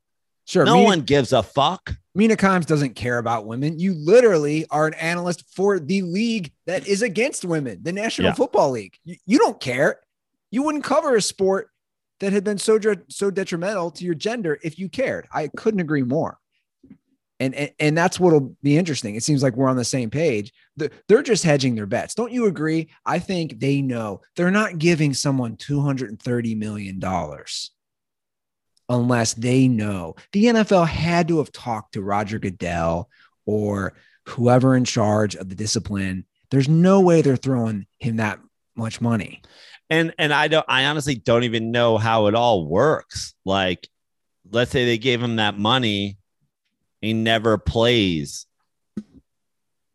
Sure. 0.49 0.65
No 0.65 0.77
Mina, 0.77 0.87
one 0.87 1.01
gives 1.03 1.35
a 1.35 1.43
fuck. 1.43 1.95
Mina 2.15 2.35
Kimes 2.35 2.65
doesn't 2.65 2.95
care 2.95 3.19
about 3.19 3.45
women. 3.45 3.79
You 3.79 3.93
literally 3.93 4.65
are 4.71 4.87
an 4.87 4.95
analyst 4.95 5.45
for 5.55 5.79
the 5.79 6.01
league 6.01 6.53
that 6.65 6.89
is 6.89 7.03
against 7.03 7.45
women, 7.45 7.81
the 7.83 7.93
National 7.93 8.29
yeah. 8.29 8.35
Football 8.35 8.71
League. 8.71 8.97
You, 9.05 9.17
you, 9.27 9.39
don't 9.39 9.61
care. 9.61 10.01
You 10.51 10.63
wouldn't 10.63 10.85
cover 10.85 11.15
a 11.15 11.21
sport 11.21 11.69
that 12.21 12.33
had 12.33 12.45
been 12.45 12.57
so 12.57 12.81
so 13.11 13.31
detrimental 13.31 13.91
to 13.91 14.07
your 14.07 14.15
gender 14.15 14.59
if 14.63 14.79
you 14.79 14.89
cared. 14.89 15.29
I 15.31 15.49
couldn't 15.49 15.81
agree 15.81 16.03
more. 16.03 16.39
And, 17.39 17.55
and, 17.55 17.71
and 17.79 17.99
that's 17.99 18.19
what'll 18.19 18.57
be 18.63 18.79
interesting. 18.79 19.17
It 19.17 19.25
seems 19.25 19.43
like 19.43 19.55
we're 19.55 19.69
on 19.69 19.77
the 19.77 19.85
same 19.85 20.09
page. 20.09 20.51
They're 21.09 21.23
just 21.23 21.45
hedging 21.45 21.75
their 21.75 21.85
bets. 21.85 22.15
Don't 22.15 22.33
you 22.33 22.47
agree? 22.47 22.89
I 23.05 23.19
think 23.19 23.61
they 23.61 23.83
know 23.83 24.23
they're 24.35 24.51
not 24.51 24.79
giving 24.79 25.13
someone 25.13 25.57
$230 25.57 26.57
million 26.57 26.99
unless 28.89 29.35
they 29.35 29.69
know. 29.69 30.17
The 30.33 30.47
NFL 30.47 30.87
had 30.87 31.29
to 31.29 31.39
have 31.39 31.53
talked 31.53 31.95
to 31.95 32.03
Roger 32.03 32.39
Goodell 32.39 33.09
or 33.47 33.95
whoever 34.27 34.77
in 34.77 34.85
charge 34.85 35.35
of 35.35 35.49
the 35.49 35.55
discipline. 35.55 36.27
There's 36.51 36.69
no 36.69 37.01
way 37.01 37.23
they're 37.23 37.37
throwing 37.37 37.87
him 37.99 38.17
that 38.17 38.41
much 38.75 39.01
money 39.01 39.43
and 39.91 40.15
and 40.19 40.33
I 40.33 40.49
don't 40.49 40.67
I 40.69 40.87
honestly 40.87 41.15
don't 41.15 41.45
even 41.45 41.71
know 41.71 41.99
how 41.99 42.27
it 42.27 42.35
all 42.35 42.67
works. 42.67 43.35
Like, 43.45 43.89
let's 44.51 44.71
say 44.71 44.85
they 44.85 44.99
gave 44.99 45.23
him 45.23 45.37
that 45.37 45.59
money, 45.59 46.19
he 47.01 47.13
never 47.13 47.59
plays. 47.59 48.47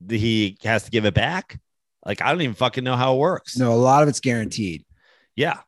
He 0.08 0.58
has 0.64 0.84
to 0.84 0.92
give 0.92 1.06
it 1.06 1.14
back. 1.14 1.60
Like, 2.06 2.22
I 2.22 2.32
don't 2.32 2.42
even 2.42 2.56
fucking 2.56 2.84
know 2.84 2.98
how 2.98 3.16
it 3.16 3.20
works. 3.20 3.58
No, 3.58 3.72
a 3.72 3.76
lot 3.76 4.04
of 4.04 4.10
it's 4.10 4.20
guaranteed. 4.20 4.84
Yeah. 5.36 5.60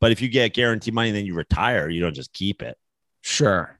But 0.00 0.12
if 0.12 0.20
you 0.20 0.28
get 0.28 0.54
guaranteed 0.54 0.94
money, 0.94 1.10
then 1.10 1.26
you 1.26 1.34
retire. 1.34 1.88
You 1.88 2.00
don't 2.00 2.14
just 2.14 2.32
keep 2.32 2.62
it. 2.62 2.76
Sure. 3.22 3.78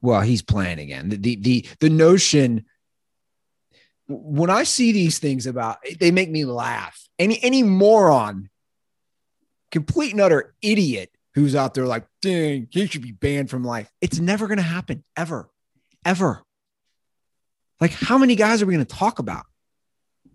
Well, 0.00 0.20
he's 0.20 0.42
playing 0.42 0.78
again. 0.78 1.08
The 1.08 1.16
the 1.16 1.36
the, 1.36 1.66
the 1.80 1.90
notion 1.90 2.66
when 4.08 4.50
I 4.50 4.62
see 4.62 4.92
these 4.92 5.18
things 5.18 5.46
about 5.46 5.78
they 6.00 6.10
make 6.10 6.30
me 6.30 6.44
laugh. 6.44 7.08
Any 7.18 7.42
any 7.42 7.62
moron, 7.62 8.48
complete 9.70 10.12
and 10.12 10.20
utter 10.20 10.54
idiot 10.62 11.10
who's 11.34 11.54
out 11.54 11.74
there 11.74 11.86
like, 11.86 12.06
dang, 12.22 12.68
he 12.70 12.86
should 12.86 13.02
be 13.02 13.12
banned 13.12 13.50
from 13.50 13.64
life. 13.64 13.90
It's 14.00 14.18
never 14.18 14.46
gonna 14.46 14.62
happen, 14.62 15.04
ever, 15.16 15.50
ever. 16.04 16.42
Like, 17.80 17.92
how 17.92 18.18
many 18.18 18.34
guys 18.34 18.62
are 18.62 18.66
we 18.66 18.72
gonna 18.72 18.84
talk 18.84 19.18
about? 19.18 19.44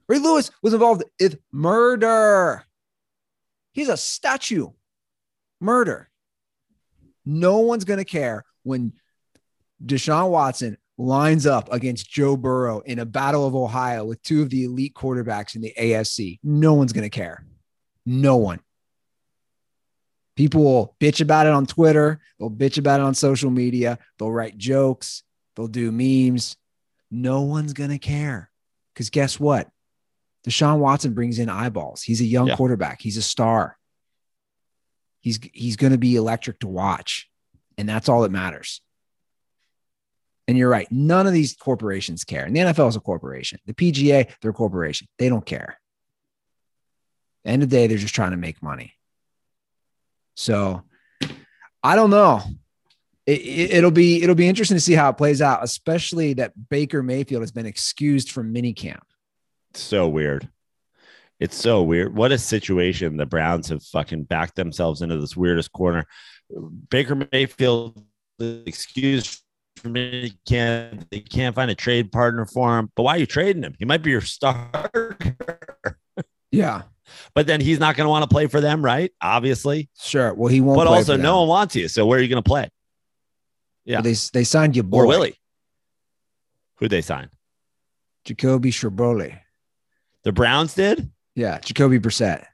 Ray 0.08 0.20
Lewis 0.20 0.52
was 0.62 0.74
involved 0.74 1.04
with 1.20 1.40
murder. 1.52 2.64
He's 3.74 3.90
a 3.90 3.98
statue. 3.98 4.70
Murder. 5.64 6.10
No 7.26 7.60
one's 7.60 7.86
going 7.86 8.00
to 8.00 8.06
care 8.06 8.44
when 8.64 8.94
Deshaun 9.84 10.30
Watson 10.30 10.78
lines 10.98 11.48
up 11.48 11.72
against 11.72 12.10
Joe 12.10 12.36
Burrow 12.38 12.82
in 12.82 13.00
a 13.00 13.06
battle 13.06 13.48
of 13.48 13.56
Ohio 13.56 14.06
with 14.06 14.22
two 14.22 14.42
of 14.42 14.50
the 14.50 14.66
elite 14.66 14.94
quarterbacks 14.94 15.56
in 15.56 15.62
the 15.62 15.74
AFC. 15.80 16.40
No 16.44 16.74
one's 16.74 16.94
going 16.94 17.04
to 17.06 17.10
care. 17.10 17.46
No 18.06 18.36
one. 18.38 18.60
People 20.36 20.64
will 20.64 20.96
bitch 21.00 21.22
about 21.22 21.46
it 21.46 21.54
on 21.54 21.66
Twitter. 21.66 22.20
They'll 22.40 22.50
bitch 22.50 22.78
about 22.78 23.00
it 23.00 23.04
on 23.04 23.14
social 23.14 23.52
media. 23.52 24.00
They'll 24.18 24.32
write 24.32 24.58
jokes. 24.58 25.24
They'll 25.56 25.68
do 25.68 25.92
memes. 25.92 26.58
No 27.12 27.42
one's 27.42 27.74
going 27.74 27.92
to 27.92 28.00
care. 28.00 28.50
Because 28.94 29.10
guess 29.10 29.40
what? 29.40 29.70
Deshaun 30.48 30.80
Watson 30.80 31.14
brings 31.14 31.40
in 31.40 31.50
eyeballs. 31.50 32.02
He's 32.02 32.20
a 32.22 32.26
young 32.26 32.48
Yeah. 32.48 32.56
quarterback. 32.56 33.02
He's 33.02 33.18
a 33.18 33.22
star. 33.22 33.78
He's 35.24 35.40
he's 35.54 35.78
going 35.78 35.94
to 35.94 35.98
be 35.98 36.18
electric 36.18 36.60
to 36.60 36.68
watch, 36.68 37.30
and 37.78 37.88
that's 37.88 38.10
all 38.10 38.22
that 38.24 38.32
matters. 38.32 38.82
And 40.50 40.58
you're 40.58 40.70
right. 40.70 40.92
None 40.92 41.26
of 41.26 41.32
these 41.32 41.56
corporations 41.56 42.26
care. 42.26 42.44
And 42.44 42.54
the 42.54 42.60
NFL 42.60 42.90
is 42.90 42.98
a 42.98 43.00
corporation. 43.00 43.60
The 43.66 43.74
PGA, 43.74 44.30
they're 44.42 44.52
a 44.52 44.54
corporation. 44.54 45.08
They 45.18 45.30
don't 45.30 45.46
care. 45.46 45.80
End 47.46 47.64
of 47.64 47.70
the 47.70 47.76
day, 47.78 47.88
they're 47.88 47.98
just 47.98 48.14
trying 48.14 48.32
to 48.32 48.38
make 48.38 48.62
money. 48.62 48.94
So 50.36 50.84
I 51.82 51.96
don't 51.96 52.10
know. 52.10 52.42
It, 53.26 53.40
it, 53.40 53.72
it'll 53.76 53.92
be 53.92 54.22
it'll 54.22 54.36
be 54.36 54.50
interesting 54.50 54.76
to 54.76 54.82
see 54.82 54.94
how 54.94 55.10
it 55.10 55.18
plays 55.18 55.42
out, 55.42 55.64
especially 55.64 56.34
that 56.34 56.52
Baker 56.70 57.02
Mayfield 57.02 57.42
has 57.42 57.54
been 57.54 57.66
excused 57.66 58.30
from 58.30 58.54
minicamp. 58.54 59.04
so 59.74 60.10
weird. 60.10 60.50
It's 61.40 61.56
so 61.56 61.84
weird. 61.84 62.16
What 62.16 62.32
a 62.32 62.38
situation 62.38 63.18
the 63.18 63.26
Browns 63.26 63.68
have 63.70 63.84
fucking 63.84 64.24
backed 64.26 64.56
themselves 64.56 65.02
into 65.02 65.20
this 65.20 65.36
weirdest 65.36 65.72
corner. 65.72 66.06
Baker 66.90 67.28
Mayfield 67.32 68.02
excused 68.40 69.42
from 69.78 69.94
me 69.94 70.38
can't 70.48 71.10
they 71.10 71.20
can't 71.20 71.56
find 71.56 71.70
a 71.72 71.76
trade 71.76 72.12
partner 72.12 72.46
for 72.46 72.78
him. 72.80 72.92
But 72.96 73.04
why 73.04 73.16
are 73.16 73.20
you 73.20 73.26
trading 73.26 73.64
him? 73.64 73.76
He 73.80 73.86
might 73.86 74.04
be 74.04 74.12
your 74.12 74.22
starter. 74.22 75.18
Yeah, 76.52 76.84
but 77.34 77.48
then 77.48 77.60
he's 77.62 77.80
not 77.80 77.96
going 77.96 78.06
to 78.06 78.12
want 78.12 78.22
to 78.22 78.28
play 78.32 78.46
for 78.46 78.62
them, 78.62 78.86
right? 78.86 79.12
Obviously. 79.20 79.90
sure. 80.00 80.36
Well, 80.36 80.50
he 80.50 80.62
won't. 80.62 80.78
But 80.78 80.86
play 80.86 80.98
also 80.98 81.14
for 81.14 81.18
them. 81.18 81.24
no 81.24 81.40
one 81.40 81.48
wants 81.48 81.76
you. 81.76 81.88
So 81.88 82.06
where 82.06 82.20
are 82.20 82.22
you 82.22 82.28
going 82.28 82.44
to 82.44 82.48
play? 82.48 82.70
yeah. 83.86 84.02
They 84.02 84.14
they 84.34 84.44
signed 84.44 84.76
you, 84.76 84.84
boy, 84.84 85.00
Or 85.00 85.08
Willie? 85.08 85.36
Who'd 86.76 86.92
they 86.92 87.02
sign? 87.02 87.32
Jacoby 88.26 88.70
Sherbrole. 88.70 89.36
The 90.24 90.32
Browns 90.32 90.76
did? 90.76 91.10
Yeah, 91.36 91.60
Jacoby 91.60 92.00
Brissett. 92.00 92.46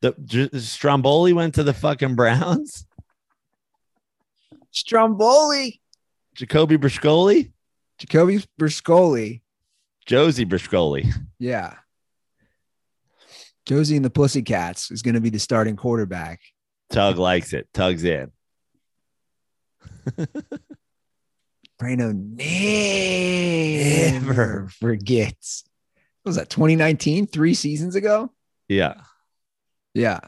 The 0.00 0.14
J- 0.24 0.50
Stromboli 0.58 1.32
went 1.32 1.56
to 1.56 1.64
the 1.64 1.72
fucking 1.74 2.14
Browns. 2.14 2.86
Stromboli. 4.70 5.80
Jacoby 6.34 6.78
Briscoli, 6.78 7.50
Jacoby 7.98 8.44
Briscoli. 8.60 9.40
Josie 10.06 10.46
Briscoli. 10.46 11.12
Yeah. 11.40 11.74
Josie 13.66 13.96
and 13.96 14.04
the 14.04 14.10
Pussycats 14.10 14.90
is 14.92 15.02
going 15.02 15.14
to 15.16 15.20
be 15.20 15.30
the 15.30 15.38
starting 15.40 15.74
quarterback. 15.76 16.40
Tug 16.90 17.18
likes 17.18 17.52
it. 17.52 17.68
Tug's 17.74 18.04
in. 18.04 18.30
Prano 21.80 22.12
never 24.22 24.68
forgets. 24.80 25.64
Was 26.28 26.36
that 26.36 26.50
2019? 26.50 27.26
Three 27.26 27.54
seasons 27.54 27.96
ago? 27.96 28.30
Yeah. 28.68 28.94
Yeah. 29.94 30.20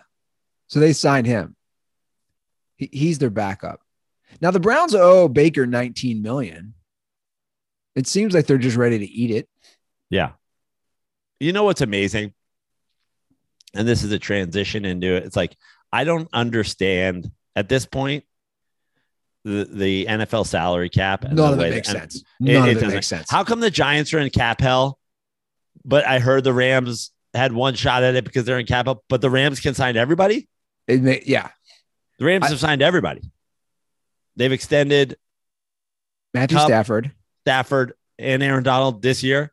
So 0.69 0.81
they 0.81 0.93
signed 0.93 1.27
him. 1.27 1.57
He, 2.77 2.89
he's 2.93 3.19
their 3.19 3.31
backup. 3.31 3.81
Now 4.41 4.51
the 4.51 4.61
Browns 4.61 4.95
owe 4.95 5.29
Baker 5.29 5.67
19 5.67 6.23
million. 6.23 6.75
It 7.95 8.07
seems 8.07 8.35
like 8.35 8.47
they're 8.47 8.59
just 8.59 8.77
ready 8.77 8.99
to 8.99 9.05
eat 9.05 9.31
it. 9.31 9.49
Yeah. 10.09 10.33
You 11.39 11.53
know 11.53 11.65
what's 11.65 11.81
amazing? 11.81 12.33
And 13.75 13.87
this 13.87 14.03
is 14.03 14.13
a 14.13 14.19
transition 14.19 14.85
into 14.85 15.09
it. 15.15 15.25
It's 15.25 15.37
like, 15.37 15.57
I 15.93 16.05
don't 16.05 16.29
understand 16.33 17.31
at 17.57 17.69
this 17.69 17.85
point 17.87 18.25
the, 19.45 19.69
the 19.71 20.07
NFL 20.07 20.47
salary 20.47 20.89
cap. 20.89 21.25
and 21.25 21.37
None 21.37 21.55
of 21.55 21.61
it 21.61 21.71
makes 21.71 21.89
sense. 21.89 22.23
None 22.39 22.55
it 22.55 22.59
of 22.59 22.69
it 22.69 22.75
doesn't. 22.75 22.89
makes 22.91 23.07
sense. 23.07 23.31
How 23.31 23.43
come 23.45 23.61
the 23.61 23.71
Giants 23.71 24.15
are 24.15 24.19
in 24.19 24.31
cap 24.31 24.61
hell? 24.61 25.00
But 25.85 26.07
I 26.07 26.19
heard 26.19 26.45
the 26.45 26.53
Rams 26.53 27.11
had 27.35 27.53
one 27.53 27.75
shot 27.75 28.03
at 28.03 28.15
it 28.17 28.25
because 28.25 28.45
they're 28.45 28.59
in 28.59 28.67
cap 28.67 28.87
hell, 28.87 29.03
but 29.09 29.21
the 29.21 29.31
Rams 29.31 29.61
can 29.61 29.75
sign 29.75 29.97
everybody. 29.97 30.49
May, 30.89 31.23
yeah. 31.25 31.51
The 32.19 32.25
Rams 32.27 32.47
I- 32.47 32.49
have 32.51 32.61
signed 32.61 32.83
everybody. 32.83 33.23
They've 34.37 34.53
extended 34.53 35.17
Matthew 36.35 36.57
Kupp. 36.57 36.67
Stafford, 36.69 37.13
Stafford 37.45 37.93
and 38.19 38.43
Aaron 38.43 38.63
Donald 38.63 39.03
this 39.03 39.23
year. 39.23 39.53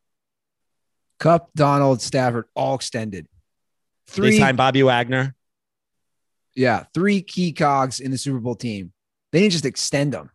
Kupp, 1.20 1.50
Donald, 1.56 2.02
Stafford, 2.02 2.46
all 2.56 2.76
extended. 2.76 3.26
They 4.08 4.14
Three, 4.14 4.40
signed 4.40 4.58
Bobby 4.58 4.84
Wagner. 4.84 5.36
yeah, 6.56 6.86
three 6.94 7.22
key 7.22 7.52
cogs 7.52 8.00
in 8.00 8.12
the 8.12 8.18
Super 8.18 8.40
Bowl 8.40 8.56
team. 8.56 8.94
They 9.32 9.40
didn't 9.42 9.54
just 9.54 9.66
extend 9.66 10.14
them. 10.14 10.30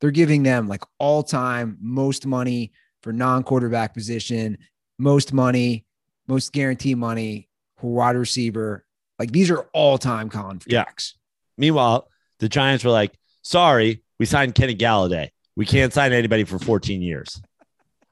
They're 0.00 0.10
giving 0.10 0.42
them 0.42 0.68
like 0.68 0.82
all 0.98 1.22
time 1.22 1.78
most 1.80 2.26
money 2.26 2.72
for 3.02 3.12
non 3.12 3.42
quarterback 3.42 3.94
position, 3.94 4.58
most 4.98 5.32
money, 5.32 5.84
most 6.26 6.52
guarantee 6.52 6.94
money 6.94 7.48
wide 7.82 8.16
receiver. 8.16 8.84
Like 9.18 9.30
these 9.30 9.50
are 9.50 9.66
all 9.72 9.98
time 9.98 10.28
contracts. 10.28 11.16
Meanwhile, 11.56 12.08
the 12.38 12.48
Giants 12.48 12.84
were 12.84 12.90
like, 12.90 13.12
sorry, 13.42 14.02
we 14.18 14.26
signed 14.26 14.54
Kenny 14.54 14.74
Golladay. 14.74 15.30
We 15.56 15.64
can't 15.64 15.92
sign 15.92 16.12
anybody 16.12 16.44
for 16.44 16.58
14 16.58 17.00
years. 17.00 17.40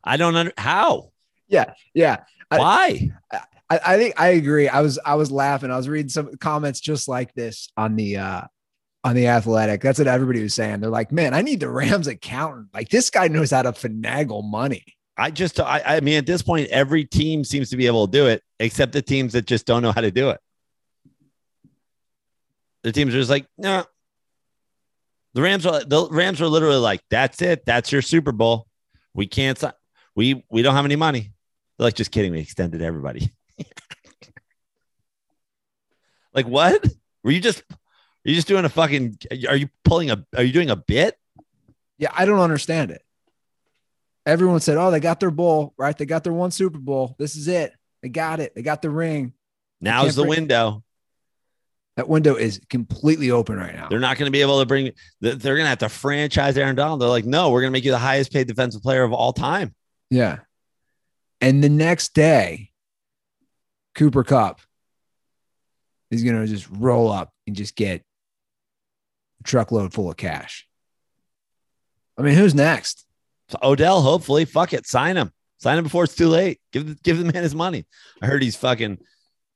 I 0.03 0.17
don't 0.17 0.35
under 0.35 0.53
how. 0.57 1.13
Yeah. 1.49 1.75
Yeah. 1.93 2.19
Why? 2.49 3.11
I, 3.33 3.81
I 3.85 3.99
think 3.99 4.19
I 4.19 4.29
agree. 4.29 4.69
I 4.69 4.81
was 4.81 4.99
I 5.05 5.15
was 5.15 5.31
laughing. 5.31 5.71
I 5.71 5.77
was 5.77 5.89
reading 5.89 6.09
some 6.09 6.37
comments 6.37 6.81
just 6.81 7.09
like 7.09 7.35
this 7.35 7.69
on 7.77 7.97
the 7.97 8.19
uh 8.19 8.43
on 9.03 9.15
the 9.15 9.29
athletic. 9.29 9.83
That's 9.83 9.99
what 9.99 10.09
everybody 10.09 10.43
was 10.43 10.55
saying. 10.55 10.81
They're 10.81 10.91
like, 10.91 11.13
man, 11.13 11.35
I 11.35 11.43
need 11.43 11.61
the 11.61 11.69
Rams 11.69 12.07
accountant. 12.07 12.69
Like 12.73 12.89
this 12.89 13.11
guy 13.11 13.29
knows 13.29 13.51
how 13.51 13.63
to 13.63 13.73
finagle 13.73 14.45
money. 14.45 14.85
I 15.17 15.31
just, 15.31 15.61
I, 15.61 15.83
I 15.85 16.01
mean, 16.01 16.19
at 16.19 16.27
this 16.27 16.43
point, 16.43 16.69
every 16.71 17.05
team 17.05 17.45
seems 17.45 17.71
to 17.71 17.77
be 17.77 17.87
able 17.87 18.07
to 18.07 18.13
do 18.13 18.27
it, 18.27 18.43
except 18.59 18.93
the 18.93 19.03
teams 19.03 19.35
that 19.35 19.47
just 19.47 19.67
don't 19.67 19.83
know 19.83 19.93
how 19.93 20.01
to 20.01 20.11
do 20.11 20.31
it. 20.31 20.41
The 22.83 22.93
teams 22.93 23.15
are 23.15 23.19
just 23.19 23.31
like, 23.31 23.47
no. 23.57 23.85
The 25.35 25.43
Rams 25.43 25.67
are 25.67 25.83
the 25.83 26.09
Rams 26.11 26.41
are 26.41 26.47
literally 26.47 26.77
like, 26.77 27.01
that's 27.11 27.43
it. 27.43 27.65
That's 27.67 27.91
your 27.91 28.03
Super 28.03 28.31
Bowl. 28.31 28.69
We 29.15 29.27
can't. 29.27 29.63
We 30.15 30.45
we 30.49 30.63
don't 30.63 30.75
have 30.75 30.85
any 30.85 30.97
money. 30.97 31.33
They're 31.77 31.87
like, 31.87 31.95
just 31.95 32.13
kidding. 32.13 32.31
We 32.31 32.41
extended 32.41 32.83
everybody. 32.83 33.33
like 36.35 36.47
what? 36.47 36.87
Were 37.25 37.33
you 37.33 37.41
just? 37.41 37.65
Are 37.71 38.31
you 38.31 38.35
just 38.37 38.47
doing 38.47 38.65
a 38.65 38.69
fucking? 38.69 39.19
Are 39.49 39.57
you 39.57 39.69
pulling 39.85 40.11
a? 40.11 40.25
Are 40.37 40.43
you 40.43 40.53
doing 40.53 40.71
a 40.71 40.77
bit? 40.77 41.17
Yeah, 41.99 42.11
I 42.13 42.27
don't 42.27 42.41
understand 42.41 42.91
it. 42.91 43.03
Everyone 44.27 44.61
said, 44.61 44.79
"Oh, 44.79 44.91
they 44.91 45.01
got 45.01 45.21
their 45.21 45.31
bowl, 45.31 45.75
right? 45.77 45.97
They 45.97 46.07
got 46.07 46.25
their 46.25 46.33
one 46.33 46.51
Super 46.51 46.79
Bowl. 46.79 47.15
This 47.19 47.37
is 47.37 47.49
it. 47.49 47.73
They 48.03 48.09
got 48.09 48.41
it. 48.41 48.55
They 48.55 48.63
got 48.63 48.83
the 48.83 48.91
ring. 48.91 49.33
Now's 49.81 50.17
the 50.17 50.25
window. 50.25 50.83
That 51.97 52.09
window 52.09 52.35
is 52.35 52.61
completely 52.71 53.31
open 53.31 53.57
right 53.57 53.75
now." 53.75 53.89
They're 53.89 54.01
not 54.01 54.17
going 54.17 54.27
to 54.27 54.33
be 54.33 54.41
able 54.41 54.61
to 54.61 54.67
bring. 54.67 54.93
They're 55.21 55.37
going 55.37 55.61
to 55.61 55.67
have 55.67 55.79
to 55.79 55.89
franchise 55.89 56.57
Aaron 56.57 56.75
Donald. 56.75 57.01
They're 57.01 57.09
like, 57.09 57.27
no, 57.27 57.51
we're 57.51 57.61
going 57.61 57.73
to 57.73 57.77
make 57.77 57.85
you 57.85 57.91
the 57.91 57.99
highest 57.99 58.33
paid 58.33 58.47
defensive 58.47 58.83
player 58.83 59.03
of 59.03 59.13
all 59.13 59.33
time. 59.33 59.75
Yeah. 60.11 60.39
And 61.41 61.63
the 61.63 61.69
next 61.69 62.15
day, 62.15 62.71
Cooper 63.95 64.25
Kupp 64.25 64.61
is 66.11 66.23
going 66.23 66.41
to 66.41 66.47
just 66.47 66.67
roll 66.71 67.13
up 67.13 67.33
and 67.47 67.55
just 67.55 67.77
get 67.77 68.03
a 69.41 69.45
truckload 69.45 69.93
full 69.93 70.11
of 70.11 70.17
cash. 70.17 70.67
I 72.17 72.23
mean, 72.23 72.37
who's 72.37 72.55
next? 72.55 73.04
So 73.49 73.59
Odell, 73.63 74.01
hopefully, 74.03 74.45
fuck 74.45 74.73
it, 74.73 74.87
sign 74.87 75.17
him. 75.17 75.33
Sign 75.59 75.79
him 75.79 75.85
before 75.85 76.05
it's 76.05 76.15
too 76.15 76.29
late. 76.29 76.61
Give 76.73 76.87
the, 76.87 76.95
give 77.03 77.19
the 77.19 77.25
man 77.25 77.43
his 77.43 77.55
money. 77.55 77.87
I 78.21 78.27
heard 78.27 78.43
he's 78.43 78.57
fucking 78.57 78.99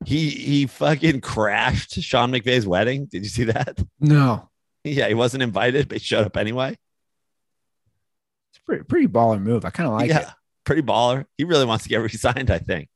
He 0.04 0.30
he 0.30 0.66
fucking 0.66 1.20
crashed 1.22 2.00
Sean 2.02 2.30
McVay's 2.32 2.66
wedding. 2.66 3.06
Did 3.06 3.22
you 3.24 3.28
see 3.28 3.44
that? 3.44 3.78
No, 4.00 4.48
Yeah, 4.84 5.08
he 5.08 5.14
wasn't 5.14 5.42
invited, 5.42 5.88
but 5.88 5.98
he 5.98 6.04
showed 6.04 6.24
up 6.26 6.36
anyway. 6.36 6.76
it's 8.52 8.58
pretty 8.64 8.84
pretty 8.84 9.08
baller 9.08 9.40
move. 9.40 9.64
I 9.64 9.70
kind 9.70 9.86
of 9.88 9.94
like 9.94 10.08
yeah, 10.08 10.20
it. 10.20 10.28
pretty 10.64 10.82
baller. 10.82 11.24
He 11.36 11.44
really 11.44 11.64
wants 11.64 11.84
to 11.84 11.88
get 11.90 11.96
re-signed, 12.02 12.50
I 12.50 12.58
think. 12.58 12.88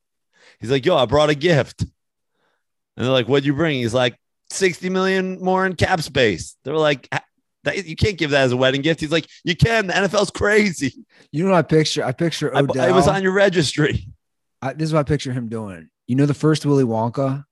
He's 0.61 0.71
like, 0.71 0.87
yo, 0.87 0.97
I 0.97 1.07
brought 1.07 1.31
a 1.31 1.35
gift. 1.35 1.83
And 1.83 3.07
they're 3.07 3.13
like, 3.13 3.27
what'd 3.27 3.45
you 3.47 3.55
bring? 3.55 3.81
He's 3.81 3.95
like, 3.95 4.17
60 4.51 4.91
million 4.91 5.43
more 5.43 5.65
in 5.67 5.75
cap 5.77 6.03
space. 6.03 6.57
They're 6.63 6.77
like, 6.77 7.09
"Ah, 7.11 7.23
that, 7.65 7.87
you 7.87 7.97
can't 7.97 8.19
give 8.19 8.31
that 8.31 8.43
as 8.43 8.53
a 8.53 8.57
wedding 8.57 8.83
gift. 8.83 9.01
He's 9.01 9.13
like, 9.13 9.29
you 9.45 9.55
can. 9.57 9.87
The 9.87 9.93
NFL's 9.93 10.31
crazy. 10.31 10.95
You 11.31 11.45
know 11.45 11.51
what 11.51 11.59
I 11.59 11.63
picture? 11.63 12.05
I 12.05 12.13
picture 12.13 12.55
I, 12.55 12.61
it 12.61 12.93
was 12.95 13.09
on 13.09 13.23
your 13.23 13.33
registry. 13.33 14.09
I, 14.61 14.73
this 14.73 14.87
is 14.87 14.93
what 14.93 15.01
I 15.01 15.05
picture 15.05 15.33
him 15.33 15.49
doing. 15.49 15.89
You 16.07 16.17
know 16.17 16.27
the 16.27 16.35
first 16.35 16.67
Willy 16.67 16.85
Wonka, 16.85 17.45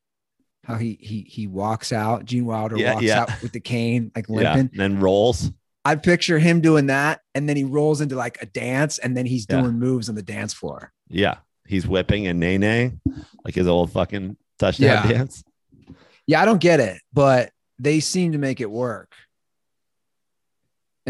how 0.64 0.75
he 0.77 0.99
he 1.01 1.23
he 1.23 1.46
walks 1.46 1.92
out. 1.92 2.25
Gene 2.25 2.44
Wilder 2.44 2.77
Yeah, 2.77 2.94
walks 2.94 3.05
yeah. 3.07 3.20
out 3.23 3.42
with 3.42 3.53
the 3.53 3.61
cane, 3.61 4.11
like 4.14 4.27
Yeah. 4.29 4.35
limping. 4.55 4.70
And 4.73 4.81
then 4.94 5.01
rolls. 5.01 5.51
I 5.85 5.94
picture 5.96 6.38
him 6.38 6.61
doing 6.61 6.87
that, 6.88 7.20
and 7.35 7.49
then 7.49 7.57
he 7.57 7.64
rolls 7.64 8.01
into 8.03 8.14
like 8.16 8.38
a 8.42 8.46
dance, 8.46 8.99
and 8.99 9.16
then 9.16 9.25
he's 9.27 9.46
Yeah. 9.49 9.62
doing 9.62 9.79
moves 9.79 10.09
on 10.09 10.14
the 10.14 10.23
dance 10.23 10.53
floor. 10.53 10.92
Yeah. 11.09 11.37
He's 11.66 11.87
whipping 11.87 12.27
and 12.27 12.38
nae 12.40 12.57
nae, 12.59 12.92
like 13.44 13.55
his 13.55 13.66
old 13.68 13.92
fucking 13.92 14.37
touchdown 14.59 15.09
Yeah. 15.09 15.12
dance. 15.18 15.42
Yeah, 16.27 16.42
I 16.42 16.44
don't 16.44 16.61
get 16.61 16.81
it, 16.81 17.01
but 17.12 17.51
they 17.79 18.01
seem 18.01 18.33
to 18.33 18.38
make 18.38 18.61
it 18.61 18.70
work. 18.70 19.12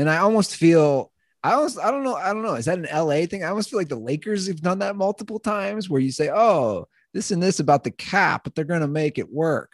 And 0.00 0.08
I 0.08 0.16
almost 0.18 0.56
feel 0.56 1.12
I 1.44 1.52
almost 1.52 1.78
I 1.78 1.90
don't 1.90 2.04
know, 2.04 2.14
I 2.14 2.32
don't 2.32 2.42
know. 2.42 2.54
Is 2.54 2.64
that 2.64 2.78
an 2.78 2.88
LA 2.92 3.26
thing? 3.26 3.44
I 3.44 3.48
almost 3.48 3.68
feel 3.70 3.78
like 3.78 3.88
the 3.88 3.96
Lakers 3.96 4.46
have 4.48 4.60
done 4.62 4.78
that 4.80 4.96
multiple 4.96 5.38
times 5.38 5.88
where 5.90 6.00
you 6.00 6.10
say, 6.10 6.30
Oh, 6.30 6.88
this 7.12 7.30
and 7.30 7.42
this 7.42 7.60
about 7.60 7.84
the 7.84 7.90
cap, 7.90 8.44
but 8.44 8.54
they're 8.54 8.64
gonna 8.64 8.88
make 8.88 9.18
it 9.18 9.30
work. 9.30 9.72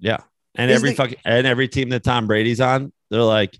Yeah. 0.00 0.18
And 0.56 0.70
Is 0.70 0.76
every 0.76 0.90
the- 0.90 0.96
fucking 0.96 1.18
and 1.24 1.46
every 1.46 1.68
team 1.68 1.90
that 1.90 2.02
Tom 2.02 2.26
Brady's 2.26 2.60
on, 2.60 2.92
they're 3.10 3.22
like, 3.22 3.56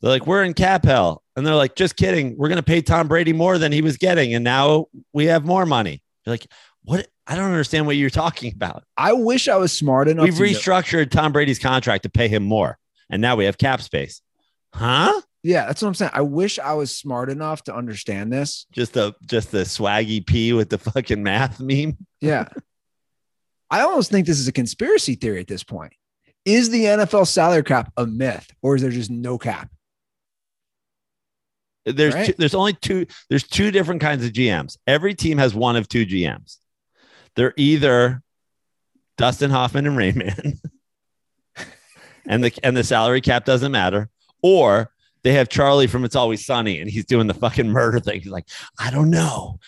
they're 0.00 0.10
like, 0.10 0.26
we're 0.26 0.42
in 0.44 0.54
cap 0.54 0.84
hell. 0.84 1.22
And 1.36 1.46
they're 1.46 1.54
like, 1.54 1.76
just 1.76 1.96
kidding. 1.96 2.36
We're 2.36 2.48
gonna 2.48 2.62
pay 2.62 2.80
Tom 2.82 3.06
Brady 3.08 3.32
more 3.32 3.58
than 3.58 3.70
he 3.70 3.82
was 3.82 3.96
getting, 3.96 4.34
and 4.34 4.42
now 4.42 4.86
we 5.12 5.26
have 5.26 5.44
more 5.44 5.66
money. 5.66 6.02
You're 6.24 6.32
like, 6.32 6.46
what? 6.82 7.06
I 7.28 7.34
don't 7.34 7.46
understand 7.50 7.86
what 7.86 7.96
you're 7.96 8.08
talking 8.10 8.52
about. 8.54 8.84
I 8.96 9.12
wish 9.12 9.48
I 9.48 9.56
was 9.56 9.72
smart 9.72 10.08
enough. 10.08 10.24
We've 10.24 10.34
to 10.36 10.40
know- 10.40 10.46
restructured 10.48 11.10
Tom 11.10 11.32
Brady's 11.32 11.58
contract 11.58 12.04
to 12.04 12.08
pay 12.08 12.28
him 12.28 12.42
more, 12.44 12.78
and 13.10 13.20
now 13.20 13.36
we 13.36 13.44
have 13.46 13.58
cap 13.58 13.82
space. 13.82 14.22
Huh? 14.76 15.20
yeah, 15.42 15.66
that's 15.66 15.80
what 15.80 15.88
I'm 15.88 15.94
saying. 15.94 16.10
I 16.14 16.20
wish 16.20 16.58
I 16.58 16.74
was 16.74 16.94
smart 16.94 17.30
enough 17.30 17.62
to 17.64 17.74
understand 17.74 18.32
this. 18.32 18.66
Just 18.72 18.96
a 18.96 19.14
just 19.24 19.50
the 19.50 19.58
swaggy 19.64 20.24
P 20.26 20.52
with 20.52 20.68
the 20.70 20.78
fucking 20.78 21.22
math 21.22 21.60
meme. 21.60 21.96
Yeah. 22.20 22.48
I 23.70 23.80
almost 23.80 24.10
think 24.10 24.26
this 24.26 24.38
is 24.38 24.46
a 24.48 24.52
conspiracy 24.52 25.14
theory 25.14 25.40
at 25.40 25.48
this 25.48 25.64
point. 25.64 25.92
Is 26.44 26.70
the 26.70 26.84
NFL 26.84 27.26
salary 27.26 27.64
cap 27.64 27.92
a 27.96 28.06
myth 28.06 28.48
or 28.62 28.76
is 28.76 28.82
there 28.82 28.90
just 28.90 29.10
no 29.10 29.38
cap? 29.38 29.68
There's 31.84 32.14
Right. 32.14 32.26
two, 32.26 32.34
there's 32.38 32.54
only 32.54 32.74
two 32.74 33.06
there's 33.30 33.44
two 33.44 33.70
different 33.70 34.00
kinds 34.00 34.24
of 34.24 34.32
GMs. 34.32 34.76
Every 34.86 35.14
team 35.14 35.38
has 35.38 35.54
one 35.54 35.76
of 35.76 35.88
two 35.88 36.04
GMs. 36.04 36.56
They're 37.36 37.54
either 37.56 38.22
Dustin 39.16 39.50
Hoffman 39.50 39.86
and 39.86 39.96
Rain 39.96 40.18
Man, 40.18 40.54
and 42.26 42.42
the 42.44 42.52
and 42.62 42.76
the 42.76 42.84
salary 42.84 43.20
cap 43.20 43.44
doesn't 43.44 43.72
matter, 43.72 44.08
or 44.46 44.92
they 45.24 45.32
have 45.32 45.48
Charlie 45.48 45.88
from 45.88 46.04
It's 46.04 46.14
Always 46.14 46.46
Sunny, 46.46 46.80
and 46.80 46.88
he's 46.88 47.04
doing 47.04 47.26
the 47.26 47.34
fucking 47.34 47.68
murder 47.68 47.98
thing. 47.98 48.20
He's 48.20 48.30
like, 48.30 48.46
I 48.78 48.92
don't 48.92 49.10
know. 49.10 49.58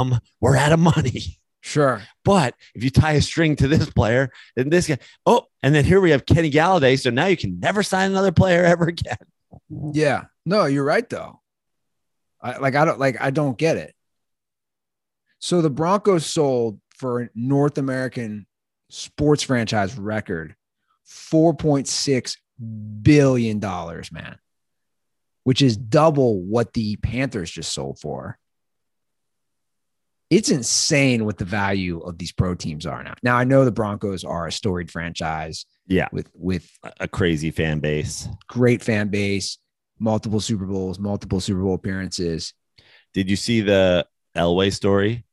Um, 0.00 0.20
we're 0.38 0.56
out 0.56 0.72
of 0.72 0.78
money. 0.78 1.38
sure. 1.62 2.02
But 2.24 2.54
if 2.74 2.84
you 2.84 2.90
tie 2.90 3.12
a 3.12 3.22
string 3.22 3.56
to 3.56 3.68
this 3.68 3.88
player, 3.88 4.30
then 4.54 4.68
this 4.68 4.86
guy, 4.86 4.98
oh, 5.24 5.46
and 5.62 5.74
then 5.74 5.86
here 5.86 6.00
we 6.00 6.10
have 6.10 6.26
Kenny 6.26 6.50
Golladay. 6.50 7.00
So 7.00 7.08
now 7.08 7.24
you 7.24 7.38
can 7.38 7.58
never 7.58 7.82
sign 7.82 8.10
another 8.10 8.32
player 8.32 8.64
ever 8.64 8.88
again. 8.88 9.16
Yeah. 9.92 10.24
No, 10.44 10.66
you're 10.66 10.84
right 10.84 11.08
though. 11.08 11.40
I 12.40 12.58
like 12.58 12.74
I 12.74 12.84
don't 12.84 12.98
like 12.98 13.16
I 13.20 13.30
don't 13.30 13.56
get 13.58 13.78
it. 13.78 13.94
So 15.38 15.62
the 15.62 15.70
Broncos 15.70 16.26
sold 16.26 16.80
for 16.90 17.22
a 17.22 17.28
North 17.34 17.78
American 17.78 18.46
sports 18.90 19.42
franchise 19.42 19.96
record 19.96 20.54
4.6 21.06 22.36
billion 22.58 23.58
dollars, 23.60 24.10
man. 24.12 24.38
Which 25.44 25.62
is 25.62 25.76
double 25.76 26.42
what 26.42 26.72
the 26.74 26.96
Panthers 26.96 27.50
just 27.50 27.72
sold 27.72 27.98
for. 28.00 28.38
It's 30.30 30.50
insane 30.50 31.24
what 31.24 31.38
the 31.38 31.46
value 31.46 32.00
of 32.00 32.18
these 32.18 32.32
pro 32.32 32.54
teams 32.54 32.84
are 32.84 33.02
now. 33.02 33.14
Now 33.22 33.36
I 33.38 33.44
know 33.44 33.64
the 33.64 33.72
Broncos 33.72 34.24
are 34.24 34.46
a 34.46 34.52
storied 34.52 34.90
franchise 34.90 35.64
Yeah, 35.86 36.08
with 36.12 36.30
with 36.34 36.70
a- 36.82 36.92
a 37.00 37.08
crazy 37.08 37.50
fan 37.50 37.80
base. 37.80 38.28
great 38.46 38.82
fan 38.82 39.08
base, 39.08 39.56
multiple 39.98 40.40
Super 40.40 40.66
Bowls, 40.66 40.98
multiple 40.98 41.40
Super 41.40 41.62
Bowl 41.62 41.74
appearances. 41.74 42.52
Did 43.14 43.30
you 43.30 43.36
see 43.36 43.62
the 43.62 44.06
Elway 44.36 44.70
story? 44.70 45.24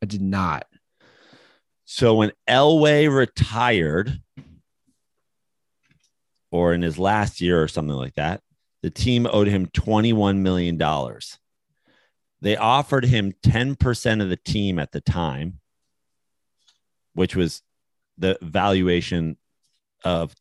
I 0.00 0.06
did 0.06 0.22
not. 0.22 0.68
So 1.84 2.14
when 2.14 2.30
Elway 2.48 3.12
retired, 3.12 4.20
or 6.50 6.72
in 6.72 6.82
his 6.82 6.98
last 6.98 7.40
year 7.40 7.62
or 7.62 7.68
something 7.68 7.96
like 7.96 8.14
that, 8.14 8.42
the 8.82 8.90
team 8.90 9.26
owed 9.30 9.48
him 9.48 9.66
$21 9.66 10.38
million. 10.38 10.78
They 12.40 12.56
offered 12.56 13.04
him 13.04 13.32
10% 13.42 14.22
of 14.22 14.28
the 14.28 14.36
team 14.36 14.78
at 14.78 14.92
the 14.92 15.00
time, 15.00 15.60
which 17.14 17.34
was 17.34 17.62
the 18.16 18.38
valuation 18.42 19.36
of 20.04 20.34